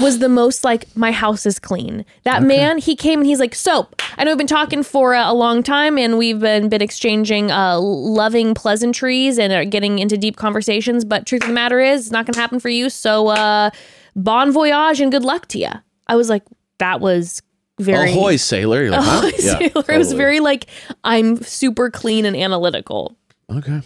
was 0.00 0.18
the 0.18 0.28
most 0.28 0.64
like 0.64 0.84
my 0.96 1.12
house 1.12 1.46
is 1.46 1.58
clean. 1.58 2.04
That 2.24 2.42
man, 2.42 2.78
he 2.78 2.96
came 2.96 3.20
and 3.20 3.26
he's 3.26 3.38
like, 3.40 3.54
"So, 3.54 3.88
I 4.18 4.24
know 4.24 4.32
we've 4.32 4.38
been 4.38 4.46
talking 4.46 4.82
for 4.82 5.14
uh, 5.14 5.30
a 5.30 5.34
long 5.34 5.62
time 5.62 5.96
and 5.98 6.18
we've 6.18 6.40
been 6.40 6.68
been 6.68 6.82
exchanging 6.82 7.50
uh 7.50 7.78
loving 7.78 8.54
pleasantries 8.54 9.38
and 9.38 9.52
are 9.52 9.64
getting 9.64 9.98
into 9.98 10.16
deep 10.16 10.36
conversations, 10.36 11.04
but 11.04 11.24
truth 11.26 11.42
of 11.42 11.48
the 11.48 11.54
matter 11.54 11.80
is, 11.80 12.02
it's 12.02 12.10
not 12.10 12.26
going 12.26 12.34
to 12.34 12.40
happen 12.40 12.58
for 12.60 12.68
you. 12.68 12.90
So, 12.90 13.28
uh 13.28 13.70
bon 14.16 14.50
voyage 14.52 15.00
and 15.00 15.12
good 15.12 15.24
luck 15.24 15.46
to 15.48 15.58
you." 15.58 15.70
I 16.08 16.16
was 16.16 16.28
like, 16.28 16.44
that 16.78 17.00
was 17.00 17.42
very 17.78 18.10
Ahoy, 18.12 18.36
sailor. 18.36 18.82
You're 18.82 18.90
like, 18.92 19.02
huh? 19.02 19.18
Ahoy, 19.18 19.32
Yeah, 19.38 19.58
sailor. 19.58 19.84
It 19.88 19.98
was 19.98 20.12
very 20.12 20.40
like 20.40 20.66
I'm 21.04 21.42
super 21.42 21.90
clean 21.90 22.24
and 22.24 22.36
analytical. 22.36 23.16
Okay. 23.50 23.82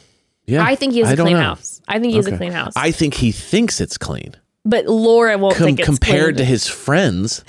Yeah. 0.47 0.65
I 0.65 0.75
think 0.75 0.95
he 0.95 1.01
has 1.01 1.11
I 1.11 1.13
a 1.13 1.17
clean 1.17 1.37
know. 1.37 1.43
house. 1.43 1.81
I 1.87 1.99
think 1.99 2.11
he 2.11 2.17
has 2.17 2.27
a 2.27 2.37
clean 2.37 2.53
house. 2.53 2.73
I 2.77 2.91
think 2.91 3.15
he 3.15 3.33
thinks 3.33 3.81
it's 3.81 3.99
clean. 3.99 4.35
But 4.65 4.87
Laura 4.87 5.37
won't 5.39 5.57
Com- 5.57 5.67
think 5.67 5.81
it's 5.81 5.87
compared 5.87 6.37
to 6.39 6.45
his 6.45 6.67
friends. 6.67 7.45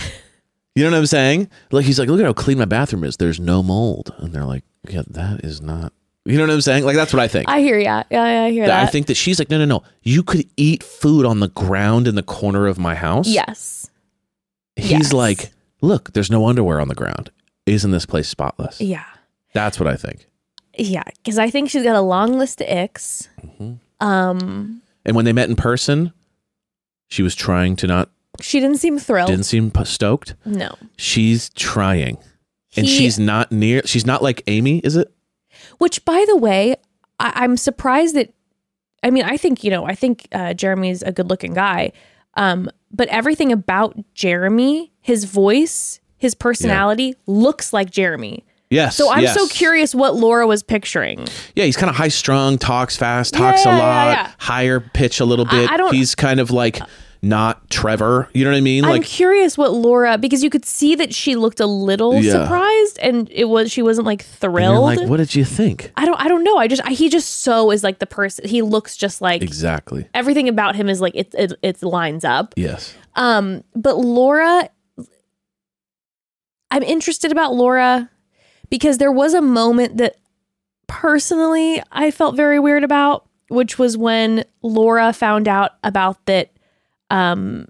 You 0.75 0.83
know 0.85 0.91
what 0.91 0.97
I'm 0.99 1.05
saying? 1.05 1.49
Like 1.71 1.85
he's 1.85 1.99
like, 1.99 2.07
look 2.09 2.19
at 2.19 2.25
how 2.25 2.33
clean 2.33 2.57
my 2.57 2.65
bathroom 2.65 3.03
is. 3.03 3.17
There's 3.17 3.39
no 3.39 3.61
mold, 3.61 4.13
and 4.19 4.31
they're 4.33 4.45
like, 4.45 4.63
yeah, 4.89 5.01
that 5.09 5.43
is 5.43 5.61
not. 5.61 5.91
You 6.23 6.37
know 6.37 6.43
what 6.45 6.53
I'm 6.53 6.61
saying? 6.61 6.85
Like 6.85 6.95
that's 6.95 7.11
what 7.13 7.19
I 7.21 7.27
think. 7.27 7.49
I 7.49 7.59
hear 7.61 7.77
ya. 7.79 8.03
Yeah, 8.11 8.25
yeah, 8.25 8.43
I 8.45 8.51
hear 8.51 8.65
That- 8.67 8.79
that. 8.81 8.87
I 8.87 8.91
think 8.91 9.07
that 9.07 9.15
she's 9.17 9.37
like, 9.39 9.49
no, 9.49 9.57
no, 9.57 9.65
no. 9.65 9.83
You 10.03 10.23
could 10.23 10.47
eat 10.55 10.83
food 10.83 11.25
on 11.25 11.39
the 11.41 11.49
ground 11.49 12.07
in 12.07 12.15
the 12.15 12.23
corner 12.23 12.67
of 12.67 12.77
my 12.79 12.95
house. 12.95 13.27
yes. 13.27 13.89
He's 14.77 14.91
Yes. 14.91 15.13
like, 15.13 15.51
look, 15.81 16.13
there's 16.13 16.31
no 16.31 16.47
underwear 16.47 16.79
on 16.79 16.87
the 16.87 16.95
ground. 16.95 17.29
Isn't 17.65 17.91
this 17.91 18.05
place 18.05 18.29
spotless? 18.29 18.79
Yeah. 18.79 19.03
That's 19.53 19.79
what 19.79 19.87
I 19.89 19.95
think. 19.97 20.27
Yeah. 20.77 21.03
Because 21.17 21.37
I 21.37 21.49
think 21.49 21.69
she's 21.69 21.83
got 21.83 21.95
a 21.97 22.01
long 22.01 22.37
list 22.37 22.61
of 22.61 22.67
icks. 22.69 23.27
Mm-hmm. 23.45 24.05
Um, 24.07 24.81
And 25.05 25.15
when 25.15 25.25
they 25.25 25.33
met 25.33 25.49
in 25.49 25.55
person, 25.57 26.13
she 27.11 27.21
was 27.21 27.35
trying 27.35 27.75
to 27.75 27.87
not, 27.87 28.09
she 28.39 28.59
didn't 28.59 28.77
seem 28.77 28.97
thrilled. 28.97 29.27
didn't 29.29 29.45
seem 29.45 29.71
stoked. 29.85 30.33
no. 30.45 30.73
She's 30.97 31.49
trying. 31.49 32.17
And 32.77 32.87
He- 32.87 32.97
she's 32.97 33.19
not 33.19 33.51
near, 33.51 33.81
she's 33.85 34.05
not 34.05 34.23
like 34.23 34.41
Amy, 34.47 34.79
is 34.79 34.95
it? 34.95 35.11
Which, 35.77 36.03
by 36.05 36.23
the 36.27 36.37
way, 36.37 36.75
I- 37.19 37.33
I'm 37.35 37.57
surprised 37.57 38.15
that. 38.15 38.33
I 39.03 39.09
mean, 39.11 39.23
I 39.25 39.35
think 39.37 39.63
you 39.63 39.69
know, 39.71 39.85
I 39.85 39.93
think 39.95 40.27
uh, 40.31 40.53
Jeramey's 40.53 41.01
a 41.03 41.11
good-looking 41.11 41.53
guy, 41.53 41.91
um, 42.35 42.69
but 42.91 43.07
everything 43.09 43.51
about 43.51 43.97
Jeramey, 44.15 44.91
his 45.01 45.25
voice, 45.25 45.99
his 46.17 46.33
personality, 46.35 47.15
looks 47.27 47.73
like 47.73 47.89
Jeramey. 47.91 48.43
Yes. 48.71 48.95
So 48.95 49.11
I'm 49.11 49.21
yes. 49.21 49.35
so 49.35 49.47
curious 49.47 49.93
what 49.93 50.15
Laura 50.15 50.47
was 50.47 50.63
picturing. 50.63 51.27
Yeah, 51.55 51.65
he's 51.65 51.77
kind 51.77 51.89
of 51.89 51.95
high 51.95 52.07
strung, 52.07 52.57
talks 52.57 52.97
fast, 52.97 53.33
talks 53.35 53.65
Yeah, 53.65 53.75
a 53.75 53.77
lot, 53.77 54.07
yeah. 54.17 54.31
higher 54.39 54.79
pitch 54.79 55.19
a 55.19 55.25
little 55.25 55.45
bit. 55.45 55.69
I 55.69 55.77
don't- 55.77 55.93
he's 55.93 56.15
kind 56.15 56.39
of 56.39 56.49
like 56.51 56.79
not 57.23 57.69
Trevor. 57.69 58.27
You 58.33 58.43
know 58.45 58.49
what 58.49 58.57
I 58.57 58.61
mean? 58.61 58.83
I'm 58.83 58.89
Like, 58.89 59.03
curious 59.03 59.55
what 59.55 59.73
Laura 59.73 60.17
because 60.17 60.43
you 60.43 60.49
could 60.49 60.65
see 60.65 60.95
that 60.95 61.13
she 61.13 61.35
looked 61.35 61.59
a 61.59 61.67
little 61.67 62.15
Yeah. 62.15 62.31
surprised 62.31 62.97
and 62.99 63.29
it 63.31 63.45
was 63.45 63.71
she 63.71 63.83
wasn't 63.83 64.07
like 64.07 64.23
thrilled. 64.23 64.83
like, 64.83 65.07
what 65.07 65.17
did 65.17 65.35
you 65.35 65.45
think? 65.45 65.91
I 65.97 66.05
don't 66.05 66.19
I 66.19 66.27
don't 66.27 66.43
know. 66.43 66.57
I 66.57 66.67
just 66.67 66.81
I, 66.83 66.93
he 66.93 67.09
just 67.09 67.41
so 67.41 67.69
is 67.69 67.83
like 67.83 67.99
the 67.99 68.07
person 68.07 68.47
he 68.47 68.63
looks 68.63 68.97
just 68.97 69.21
like 69.21 69.43
Exactly. 69.43 70.07
everything 70.15 70.49
about 70.49 70.75
him 70.75 70.89
is 70.89 70.99
like 70.99 71.13
it 71.15 71.35
it, 71.37 71.53
it 71.61 71.83
lines 71.83 72.25
up. 72.25 72.55
Yes. 72.57 72.95
Um, 73.15 73.63
but 73.75 73.97
Laura, 73.99 74.67
I'm 76.71 76.83
interested 76.83 77.31
about 77.31 77.53
Laura 77.53 78.09
because 78.71 78.97
there 78.97 79.11
was 79.11 79.35
a 79.35 79.41
moment 79.41 79.97
that 79.97 80.15
personally 80.87 81.81
I 81.91 82.09
felt 82.11 82.35
very 82.35 82.59
weird 82.59 82.83
about, 82.83 83.27
which 83.49 83.77
was 83.77 83.97
when 83.97 84.43
Laura 84.63 85.13
found 85.13 85.47
out 85.47 85.71
about 85.83 86.25
that 86.25 86.51
um, 87.09 87.67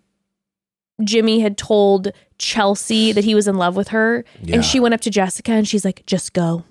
Jimmy 1.04 1.40
had 1.40 1.58
told 1.58 2.12
Chelsea 2.38 3.12
that 3.12 3.24
he 3.24 3.36
was 3.36 3.48
in 3.48 3.56
love 3.58 3.76
with 3.76 3.90
her. 3.90 4.24
Yeah. 4.42 4.56
And 4.56 4.66
she 4.66 4.80
went 4.80 4.94
up 4.94 5.02
to 5.02 5.10
Jessica 5.10 5.52
and 5.52 5.68
she's 5.68 5.84
like, 5.86 6.04
just 6.06 6.34
go, 6.34 6.64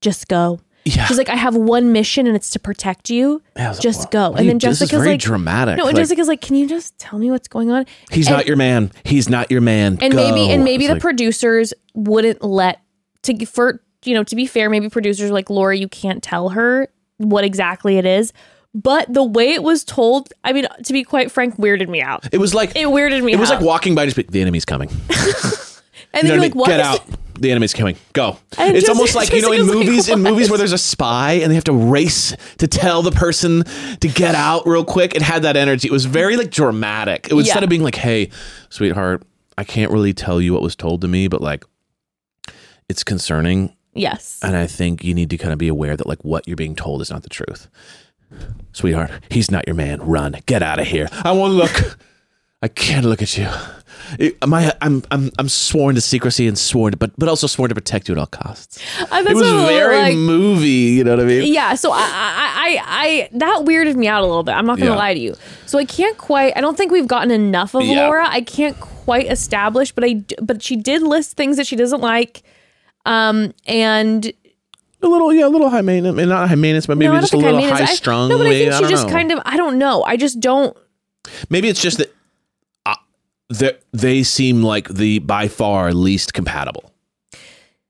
just 0.00 0.28
go. 0.28 0.60
Yeah. 0.84 1.04
She's 1.04 1.16
like, 1.16 1.28
I 1.28 1.36
have 1.36 1.54
one 1.54 1.92
mission 1.92 2.26
and 2.26 2.34
it's 2.34 2.50
to 2.50 2.58
protect 2.58 3.08
you. 3.08 3.40
Yeah, 3.56 3.70
like, 3.70 3.80
just 3.80 4.00
"Wow, 4.12 4.30
go. 4.30 4.34
And 4.34 4.48
then 4.48 4.56
you- 4.56 4.58
this 4.58 4.70
is 4.72 4.78
Jessica's 4.80 4.98
very 4.98 5.10
like, 5.12 5.20
dramatic. 5.20 5.76
No, 5.76 5.84
and 5.86 5.94
Like- 5.96 6.02
Jessica's 6.02 6.26
like, 6.26 6.40
can 6.40 6.56
you 6.56 6.68
just 6.68 6.98
tell 6.98 7.18
me 7.20 7.30
what's 7.30 7.46
going 7.46 7.70
on? 7.70 7.86
He's 8.10 8.26
And- 8.26 8.36
not 8.36 8.46
your 8.46 8.56
man. 8.56 8.90
He's 9.04 9.28
not 9.28 9.50
your 9.50 9.60
man. 9.60 9.98
and 10.00 10.12
maybe 10.14 10.50
and 10.50 10.64
maybe 10.64 10.84
It's 10.84 10.88
the 10.90 10.94
like, 10.94 11.00
producers 11.02 11.72
wouldn't 11.94 12.42
let 12.42 12.80
to 13.22 13.44
for 13.46 13.80
you 14.04 14.14
know 14.14 14.24
to 14.24 14.36
be 14.36 14.46
fair 14.46 14.68
maybe 14.70 14.88
producers 14.88 15.30
like 15.30 15.48
Laura 15.50 15.76
you 15.76 15.88
can't 15.88 16.22
tell 16.22 16.50
her 16.50 16.88
what 17.18 17.44
exactly 17.44 17.98
it 17.98 18.04
is 18.06 18.32
but 18.74 19.12
the 19.12 19.22
way 19.22 19.52
it 19.52 19.62
was 19.62 19.84
told 19.84 20.32
i 20.44 20.52
mean 20.52 20.66
to 20.84 20.92
be 20.92 21.04
quite 21.04 21.30
frank 21.30 21.56
weirded 21.56 21.88
me 21.88 22.00
out 22.02 22.26
it 22.32 22.38
was 22.38 22.54
like 22.54 22.70
it 22.70 22.86
weirded 22.88 23.22
me 23.22 23.32
it 23.32 23.38
was 23.38 23.50
like 23.50 23.60
walking 23.60 23.94
by, 23.94 24.04
just 24.06 24.16
be, 24.16 24.22
the 24.24 24.40
enemy's 24.40 24.64
coming. 24.64 24.88
and 26.14 26.22
You 26.22 26.22
then 26.22 26.26
you're 26.26 26.38
like 26.38 26.54
what 26.54 26.68
Get 26.68 26.80
is- 26.80 26.86
out. 26.86 27.04
The 27.40 27.50
enemy's 27.50 27.72
coming. 27.74 27.96
Go. 28.12 28.36
And 28.56 28.76
it's 28.76 28.86
Jessica- 28.86 28.92
almost 28.92 29.14
like 29.16 29.32
you 29.32 29.40
know 29.42 29.50
in 29.52 29.60
Jessica's 29.60 29.74
like, 29.76 29.86
movies 29.86 30.08
in 30.08 30.22
movies 30.22 30.48
where 30.50 30.58
there's 30.58 30.72
a 30.72 30.78
spy 30.78 31.32
and 31.34 31.50
they 31.50 31.54
have 31.56 31.64
to 31.64 31.72
race 31.72 32.36
to 32.58 32.68
tell 32.68 33.02
the 33.02 33.10
person 33.10 33.64
to 34.00 34.08
get 34.08 34.34
out 34.36 34.64
real 34.66 34.84
quick. 34.84 35.14
It 35.16 35.22
had 35.22 35.42
that 35.42 35.56
energy. 35.56 35.88
It 35.88 35.92
was 35.92 36.04
very 36.04 36.36
like 36.36 36.50
dramatic. 36.50 37.26
It 37.30 37.34
was 37.34 37.46
Yeah. 37.46 37.52
instead 37.52 37.64
of 37.64 37.70
being 37.70 37.82
like, 37.82 37.96
"Hey, 37.96 38.28
sweetheart, 38.68 39.24
I 39.58 39.64
can't 39.64 39.90
really 39.90 40.12
tell 40.12 40.40
you 40.40 40.52
what 40.52 40.62
was 40.62 40.76
told 40.76 41.00
to 41.00 41.08
me, 41.08 41.26
but 41.26 41.40
like 41.40 41.64
it's 42.92 43.02
concerning 43.04 43.58
yes 44.06 44.38
and 44.42 44.54
I 44.64 44.66
think 44.78 45.02
you 45.04 45.14
need 45.14 45.30
to 45.30 45.38
kind 45.42 45.52
of 45.52 45.58
be 45.58 45.68
aware 45.76 45.96
that 45.96 46.06
like 46.12 46.22
what 46.30 46.46
you're 46.46 46.62
being 46.64 46.76
told 46.76 47.00
is 47.02 47.10
not 47.10 47.22
the 47.22 47.28
truth. 47.38 47.68
Sweetheart, 48.72 49.10
he's 49.30 49.50
not 49.50 49.66
your 49.66 49.74
man. 49.76 50.00
Run. 50.00 50.36
Get 50.46 50.62
out 50.62 50.78
of 50.80 50.86
here. 50.86 51.08
I 51.24 51.32
won't 51.32 51.52
look. 51.54 51.98
I 52.62 52.68
can't 52.68 53.04
look 53.04 53.20
at 53.20 53.36
you. 53.36 53.48
It- 54.18 54.36
my, 54.46 54.72
I'm, 54.80 55.02
I'm, 55.10 55.30
I'm 55.38 55.48
sworn 55.48 55.94
to 55.96 56.00
secrecy 56.00 56.46
and 56.48 56.56
sworn 56.58 56.92
to, 56.92 56.96
but, 56.96 57.10
but 57.18 57.28
also 57.28 57.46
sworn 57.46 57.68
to 57.68 57.74
protect 57.74 58.08
you 58.08 58.14
at 58.14 58.18
all 58.18 58.26
costs. 58.26 58.78
Uh, 59.00 59.06
that's 59.22 59.30
It 59.30 59.34
was 59.34 59.66
very 59.66 59.96
like, 59.96 60.16
movie. 60.16 60.68
You 60.96 61.04
know 61.04 61.12
what 61.16 61.20
I 61.24 61.28
mean? 61.28 61.52
yeah 61.52 61.74
so 61.74 61.92
I, 61.92 61.98
I 61.98 62.48
i 62.64 62.70
i 63.04 63.28
that 63.32 63.64
weirded 63.66 63.96
me 63.96 64.06
out 64.08 64.22
a 64.22 64.26
little 64.26 64.42
bit 64.44 64.52
i'm 64.52 64.64
not 64.66 64.78
gonna 64.78 64.92
Yeah. 64.92 64.96
lie 64.96 65.14
to 65.14 65.20
you 65.20 65.34
so 65.66 65.78
i 65.78 65.84
can't 65.84 66.16
quite 66.16 66.56
i 66.56 66.60
don't 66.60 66.76
think 66.76 66.92
we've 66.92 67.08
gotten 67.08 67.30
enough 67.30 67.74
of 67.74 67.82
Yeah. 67.82 68.06
laura 68.06 68.26
i 68.28 68.40
can't 68.40 68.78
quite 68.80 69.26
establish 69.30 69.92
but 69.92 70.04
I, 70.04 70.22
but 70.40 70.62
she 70.62 70.76
did 70.76 71.02
list 71.02 71.36
things 71.36 71.56
that 71.58 71.66
she 71.66 71.76
doesn't 71.76 72.00
like 72.00 72.42
um 73.06 73.52
and 73.66 74.26
A 75.02 75.08
little, 75.08 75.32
yeah, 75.32 75.46
a 75.46 75.48
little 75.48 75.68
high 75.70 75.80
maintenance. 75.80 76.18
I 76.18 76.24
not 76.24 76.48
high 76.48 76.54
maintenance, 76.54 76.86
but 76.86 76.96
maybe 76.96 77.12
No, 77.12 77.20
just 77.20 77.32
a 77.32 77.36
little 77.36 77.60
high 77.60 77.82
I- 77.82 77.84
strung. 77.86 78.28
No, 78.28 78.38
but 78.38 78.46
I 78.46 78.50
think 78.50 78.72
she 78.72 78.80
don't 78.80 78.90
just 78.90 79.06
know. 79.08 79.12
kind 79.12 79.32
of. 79.32 79.40
I 79.44 79.56
don't 79.56 79.78
know. 79.78 80.04
I 80.04 80.16
just 80.16 80.38
don't. 80.40 80.76
Maybe 81.50 81.68
it's 81.68 81.80
just 81.82 81.98
that 81.98 82.14
uh, 82.86 82.94
they 83.48 83.72
they 83.92 84.22
seem 84.22 84.62
like 84.62 84.88
the 84.88 85.18
by 85.20 85.48
far 85.48 85.92
least 85.92 86.34
compatible 86.34 86.92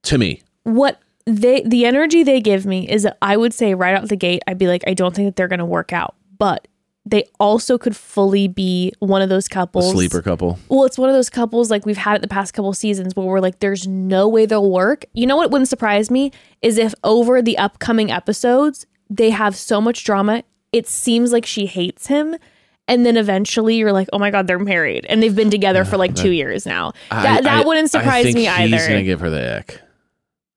to 0.03 0.17
me. 0.17 0.41
What 0.63 0.99
they 1.25 1.61
the 1.63 1.85
energy 1.85 2.23
they 2.23 2.41
give 2.41 2.65
me 2.65 2.87
is 2.89 3.03
that 3.03 3.17
I 3.21 3.37
would 3.37 3.53
say 3.53 3.73
right 3.75 3.95
out 3.95 4.09
the 4.09 4.15
gate, 4.15 4.41
I'd 4.47 4.57
be 4.57 4.67
like, 4.67 4.83
I 4.87 4.93
don't 4.93 5.13
think 5.15 5.27
that 5.27 5.35
they're 5.35 5.47
going 5.47 5.59
to 5.59 5.65
work 5.65 5.93
out. 5.93 6.15
But 6.37 6.67
they 7.05 7.25
also 7.39 7.77
could 7.77 7.95
fully 7.95 8.47
be 8.47 8.93
one 8.99 9.21
of 9.21 9.27
those 9.29 9.47
A 9.47 9.49
couples. 9.49 9.91
sleeper 9.91 10.21
couple. 10.21 10.57
Well, 10.69 10.85
it's 10.85 10.97
one 10.97 11.09
of 11.09 11.15
those 11.15 11.29
couples 11.29 11.69
like 11.69 11.85
we've 11.85 11.97
had 11.97 12.15
it 12.15 12.21
the 12.21 12.27
past 12.29 12.53
couple 12.53 12.71
seasons 12.73 13.15
where 13.15 13.25
we're 13.25 13.41
like, 13.41 13.59
there's 13.59 13.85
no 13.87 14.27
way 14.29 14.45
they'll 14.45 14.71
work. 14.71 15.03
You 15.13 15.27
know 15.27 15.35
what 15.35 15.51
wouldn't 15.51 15.67
surprise 15.67 16.09
me 16.09 16.31
is 16.61 16.77
if 16.77 16.93
over 17.03 17.41
the 17.41 17.57
upcoming 17.57 18.09
episodes 18.09 18.85
they 19.09 19.31
have 19.31 19.55
so 19.55 19.81
much 19.81 20.05
drama, 20.05 20.43
it 20.71 20.87
seems 20.87 21.31
like 21.33 21.45
she 21.45 21.65
hates 21.65 22.07
him. 22.07 22.35
And 22.87 23.05
then 23.05 23.15
eventually 23.17 23.75
you're 23.75 23.91
like, 23.93 24.07
oh 24.13 24.19
my 24.19 24.29
God, 24.31 24.47
they're 24.47 24.57
married. 24.59 25.05
And 25.07 25.21
they've 25.21 25.35
been 25.35 25.49
together 25.51 25.83
for 25.85 25.97
like 25.97 26.15
two 26.15 26.31
years 26.31 26.65
now. 26.65 26.93
That, 27.11 27.25
I- 27.39 27.41
that 27.41 27.63
I- 27.63 27.67
wouldn't 27.67 27.93
I 27.95 27.99
surprise 27.99 28.23
think 28.23 28.35
me 28.35 28.41
He's 28.41 28.49
either. 28.49 28.75
He's 28.77 28.87
gonna 28.87 29.03
give 29.03 29.19
her 29.19 29.29
the 29.29 29.57
ick. 29.57 29.81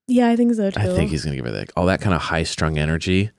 yeah, 0.09 0.29
I 0.29 0.37
think 0.37 0.55
so 0.55 0.71
too. 0.71 0.81
I 0.81 0.87
think 0.95 1.11
he's 1.11 1.25
gonna 1.25 1.37
give 1.37 1.45
her 1.45 1.51
the 1.51 1.63
ick. 1.63 1.73
All 1.77 1.87
that 1.87 2.01
kind 2.01 2.15
of 2.15 2.21
high 2.23 2.45
strung 2.45 2.79
energy. 2.79 3.31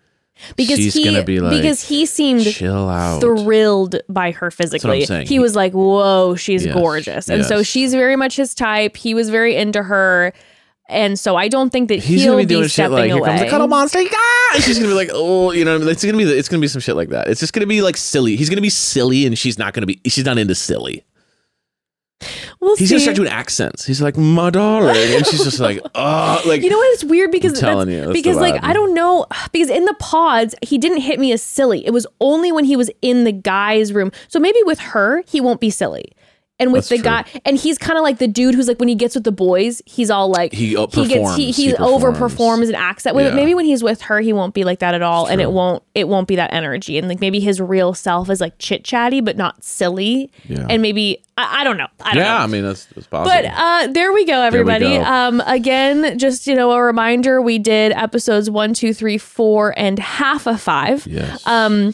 Because 0.56 0.78
she's 0.78 0.94
he, 0.94 1.22
be 1.24 1.40
like, 1.40 1.52
because 1.52 1.88
he 1.88 2.06
seemed 2.06 2.44
chill 2.44 2.90
out. 2.90 3.22
thrilled 3.22 3.98
by 4.10 4.32
her 4.32 4.52
physically. 4.52 5.06
He 5.26 5.40
was 5.40 5.56
like, 5.56 5.74
"Whoa, 5.74 6.36
she's 6.36 6.66
Yes, 6.66 6.74
gorgeous," 6.74 7.30
and 7.30 7.46
so 7.46 7.64
she's 7.64 7.94
very 7.94 8.16
much 8.16 8.36
his 8.36 8.54
type. 8.54 8.98
He 8.98 9.14
was 9.14 9.30
very 9.30 9.56
into 9.56 9.84
her, 9.84 10.34
and 10.90 11.20
so 11.20 11.36
I 11.36 11.48
don't 11.48 11.70
think 11.70 11.90
that 11.90 12.00
He's 12.00 12.22
he'll 12.22 12.34
gonna 12.34 12.44
be 12.44 12.46
doing 12.46 12.64
shit 12.64 12.72
stepping 12.72 12.94
like, 12.94 13.12
here 13.12 13.22
comes 13.22 13.42
the 13.42 13.50
cuddle 13.50 13.68
monster. 13.68 14.00
Ah! 14.00 14.52
And 14.56 14.64
she's 14.64 14.78
gonna 14.78 14.90
be 14.90 14.96
like, 14.96 15.10
oh, 15.12 15.52
you 15.52 15.66
know, 15.66 15.76
I 15.76 15.78
mean? 15.80 15.90
it's 15.90 16.06
gonna 16.06 16.18
be, 16.18 16.24
it's 16.24 16.48
gonna 16.48 16.62
be 16.62 16.68
some 16.68 16.82
shit 16.82 16.96
like 16.96 17.10
that. 17.10 17.28
It's 17.28 17.40
just 17.40 17.54
gonna 17.54 17.66
be 17.66 17.82
like 17.82 17.98
silly. 17.98 18.36
He's 18.36 18.50
gonna 18.50 18.62
be 18.62 18.70
silly, 18.70 19.26
and 19.26 19.38
she's 19.38 19.58
not 19.58 19.74
gonna 19.74 19.88
be, 19.88 20.00
she's 20.06 20.26
not 20.26 20.38
into 20.38 20.56
silly. 20.56 21.04
We'll 22.60 22.76
He's 22.76 22.90
see. 22.90 22.96
gonna 22.96 23.02
start 23.02 23.16
doing 23.16 23.30
accents. 23.30 23.86
He's 23.86 24.02
like, 24.02 24.18
my 24.18 24.50
darling, 24.50 24.96
and 24.96 25.26
she's 25.26 25.44
just 25.44 25.60
like, 25.60 25.80
oh, 25.96 26.42
like 26.46 26.62
you 26.62 26.70
know 26.70 26.78
what? 26.78 26.94
It's 26.94 27.04
weird 27.04 27.32
because 27.32 27.54
I'm 27.62 27.70
telling 27.70 27.90
you, 27.90 28.12
because 28.12 28.38
like. 28.38 28.62
I 28.64 28.74
don't 28.74 28.94
know 28.94 29.26
because 29.52 29.70
in 29.70 29.86
the 29.86 29.94
pods 29.96 30.56
he 30.62 30.78
didn't 30.78 31.02
hit 31.02 31.20
me 31.20 31.32
as 31.32 31.42
silly. 31.42 31.86
It 31.86 31.92
was 31.92 32.08
only 32.20 32.52
when 32.52 32.66
he 32.66 32.76
was 32.76 32.90
in 33.02 33.24
the 33.24 33.32
guy's 33.32 33.94
room. 33.94 34.12
So 34.28 34.40
maybe 34.40 34.60
with 34.64 34.80
her 34.80 35.24
he 35.28 35.40
won't 35.40 35.62
be 35.62 35.70
silly. 35.70 36.12
And 36.60 36.74
with 36.74 36.90
That's 36.90 37.02
the 37.02 37.08
guy, 37.08 37.24
and 37.46 37.56
he's 37.56 37.78
kind 37.78 38.00
of 38.00 38.04
like 38.04 38.18
the 38.18 38.28
dude 38.28 38.56
who's 38.56 38.68
like 38.68 38.80
when 38.80 38.88
he 38.90 38.96
gets 38.96 39.14
with 39.14 39.24
the 39.26 39.32
boys, 39.32 39.80
he's 39.86 40.10
all 40.10 40.30
like 40.32 40.54
He, 40.54 40.76
uh, 40.76 40.88
he 40.88 41.08
gets 41.08 41.36
he, 41.36 41.52
he, 41.52 41.68
He 41.68 41.74
performs. 41.76 42.04
overperforms 42.34 42.66
and 42.66 42.76
acts 42.76 43.04
that 43.04 43.14
way. 43.14 43.26
But 43.26 43.30
Yeah. 43.30 43.36
maybe 43.36 43.54
when 43.54 43.66
he's 43.66 43.84
with 43.84 44.02
her, 44.02 44.22
he 44.22 44.34
won't 44.34 44.56
be 44.56 44.64
like 44.64 44.80
that 44.80 44.96
at 44.96 45.04
all, 45.04 45.28
and 45.28 45.40
it 45.40 45.52
won't 45.52 45.84
it 45.94 46.08
won't 46.08 46.28
be 46.28 46.36
that 46.38 46.52
energy. 46.52 46.98
And 46.98 47.08
like 47.08 47.20
maybe 47.22 47.40
his 47.40 47.62
real 47.62 47.94
self 47.94 48.32
is 48.32 48.42
like 48.42 48.54
chit 48.58 48.84
chatty, 48.84 49.22
but 49.22 49.38
not 49.38 49.64
silly. 49.64 50.32
Yeah. 50.48 50.66
And 50.68 50.82
maybe 50.82 51.24
I, 51.38 51.62
I 51.62 51.64
don't 51.64 51.78
know. 51.78 51.88
I 52.02 52.16
don't 52.16 52.24
know. 52.24 52.28
yeah, 52.28 52.44
I 52.44 52.48
mean 52.48 52.64
that's, 52.64 52.86
that's 52.86 53.06
possible. 53.06 53.30
But 53.36 53.46
uh, 53.56 53.92
there 53.94 54.12
we 54.12 54.26
go, 54.26 54.42
everybody. 54.42 54.86
go. 54.98 55.04
Um, 55.04 55.42
again, 55.46 56.18
just 56.18 56.48
you 56.48 56.56
know, 56.56 56.72
a 56.72 56.82
reminder: 56.82 57.40
we 57.40 57.60
did 57.60 57.92
episodes 57.92 58.50
one, 58.50 58.74
two, 58.74 58.96
three, 58.96 59.20
four, 59.20 59.76
and 59.78 60.00
half 60.00 60.48
of 60.48 60.60
five. 60.60 61.06
yes, 61.06 61.46
Um, 61.46 61.94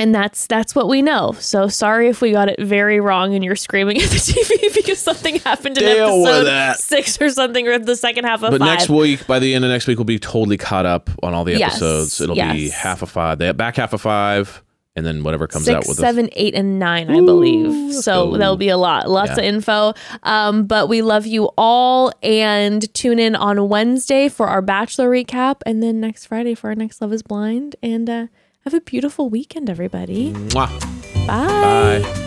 and 0.00 0.14
that's 0.14 0.46
that's 0.48 0.74
what 0.74 0.88
we 0.88 1.02
know. 1.02 1.32
So 1.38 1.68
sorry 1.68 2.08
if 2.08 2.20
we 2.20 2.32
got 2.32 2.48
it 2.48 2.60
very 2.60 2.98
wrong 2.98 3.34
and 3.34 3.44
you're 3.44 3.54
screaming 3.54 3.98
at 3.98 4.08
the 4.10 4.16
TV 4.16 4.74
because 4.74 4.98
something 4.98 5.36
happened 5.36 5.78
in 5.78 5.84
Deal 5.84 6.26
episode 6.26 6.76
six 6.78 7.20
or 7.20 7.28
something, 7.30 7.68
or 7.68 7.78
the 7.78 7.94
second 7.96 8.24
half 8.24 8.42
of 8.42 8.50
but 8.50 8.58
five. 8.60 8.66
next 8.78 8.88
week, 8.88 9.26
by 9.26 9.38
the 9.38 9.54
end 9.54 9.64
of 9.64 9.70
next 9.70 9.86
week, 9.86 9.98
we'll 9.98 10.04
be 10.06 10.18
totally 10.18 10.56
caught 10.56 10.86
up 10.86 11.10
on 11.22 11.34
all 11.34 11.44
the 11.44 11.56
Yes, 11.56 11.72
episodes. 11.72 12.20
It'll 12.20 12.34
be 12.34 12.70
half 12.70 13.02
of 13.02 13.10
five, 13.10 13.38
the 13.38 13.52
back 13.54 13.76
half 13.76 13.92
of 13.92 14.00
five, 14.00 14.62
and 14.96 15.04
then 15.06 15.22
whatever 15.22 15.46
comes 15.46 15.68
out 15.68 15.86
with 15.86 15.98
seven, 15.98 16.30
eight, 16.32 16.54
and 16.54 16.78
nine, 16.78 17.10
I 17.10 17.20
believe. 17.20 17.94
So 17.94 18.30
go. 18.32 18.36
that'll 18.38 18.56
be 18.56 18.70
a 18.70 18.76
lot, 18.78 19.08
lots 19.08 19.30
Yeah. 19.30 19.38
of 19.38 19.44
info. 19.44 19.92
Um, 20.22 20.64
but 20.66 20.88
we 20.88 21.02
love 21.02 21.26
you 21.26 21.50
all, 21.58 22.12
and 22.22 22.92
tune 22.94 23.18
in 23.18 23.36
on 23.36 23.68
Wednesday 23.68 24.28
for 24.28 24.48
our 24.48 24.62
Bachelor 24.62 25.10
recap, 25.10 25.60
and 25.66 25.82
then 25.82 26.00
next 26.00 26.26
Friday 26.26 26.54
for 26.54 26.70
our 26.70 26.74
next 26.74 27.00
Love 27.02 27.12
Is 27.12 27.22
Blind. 27.22 27.76
And 27.82 28.08
uh, 28.08 28.26
have 28.64 28.74
a 28.74 28.80
beautiful 28.80 29.28
weekend, 29.28 29.70
everybody. 29.70 30.32
Mwah. 30.32 30.68
Bye. 31.26 32.00
Bye. 32.02 32.26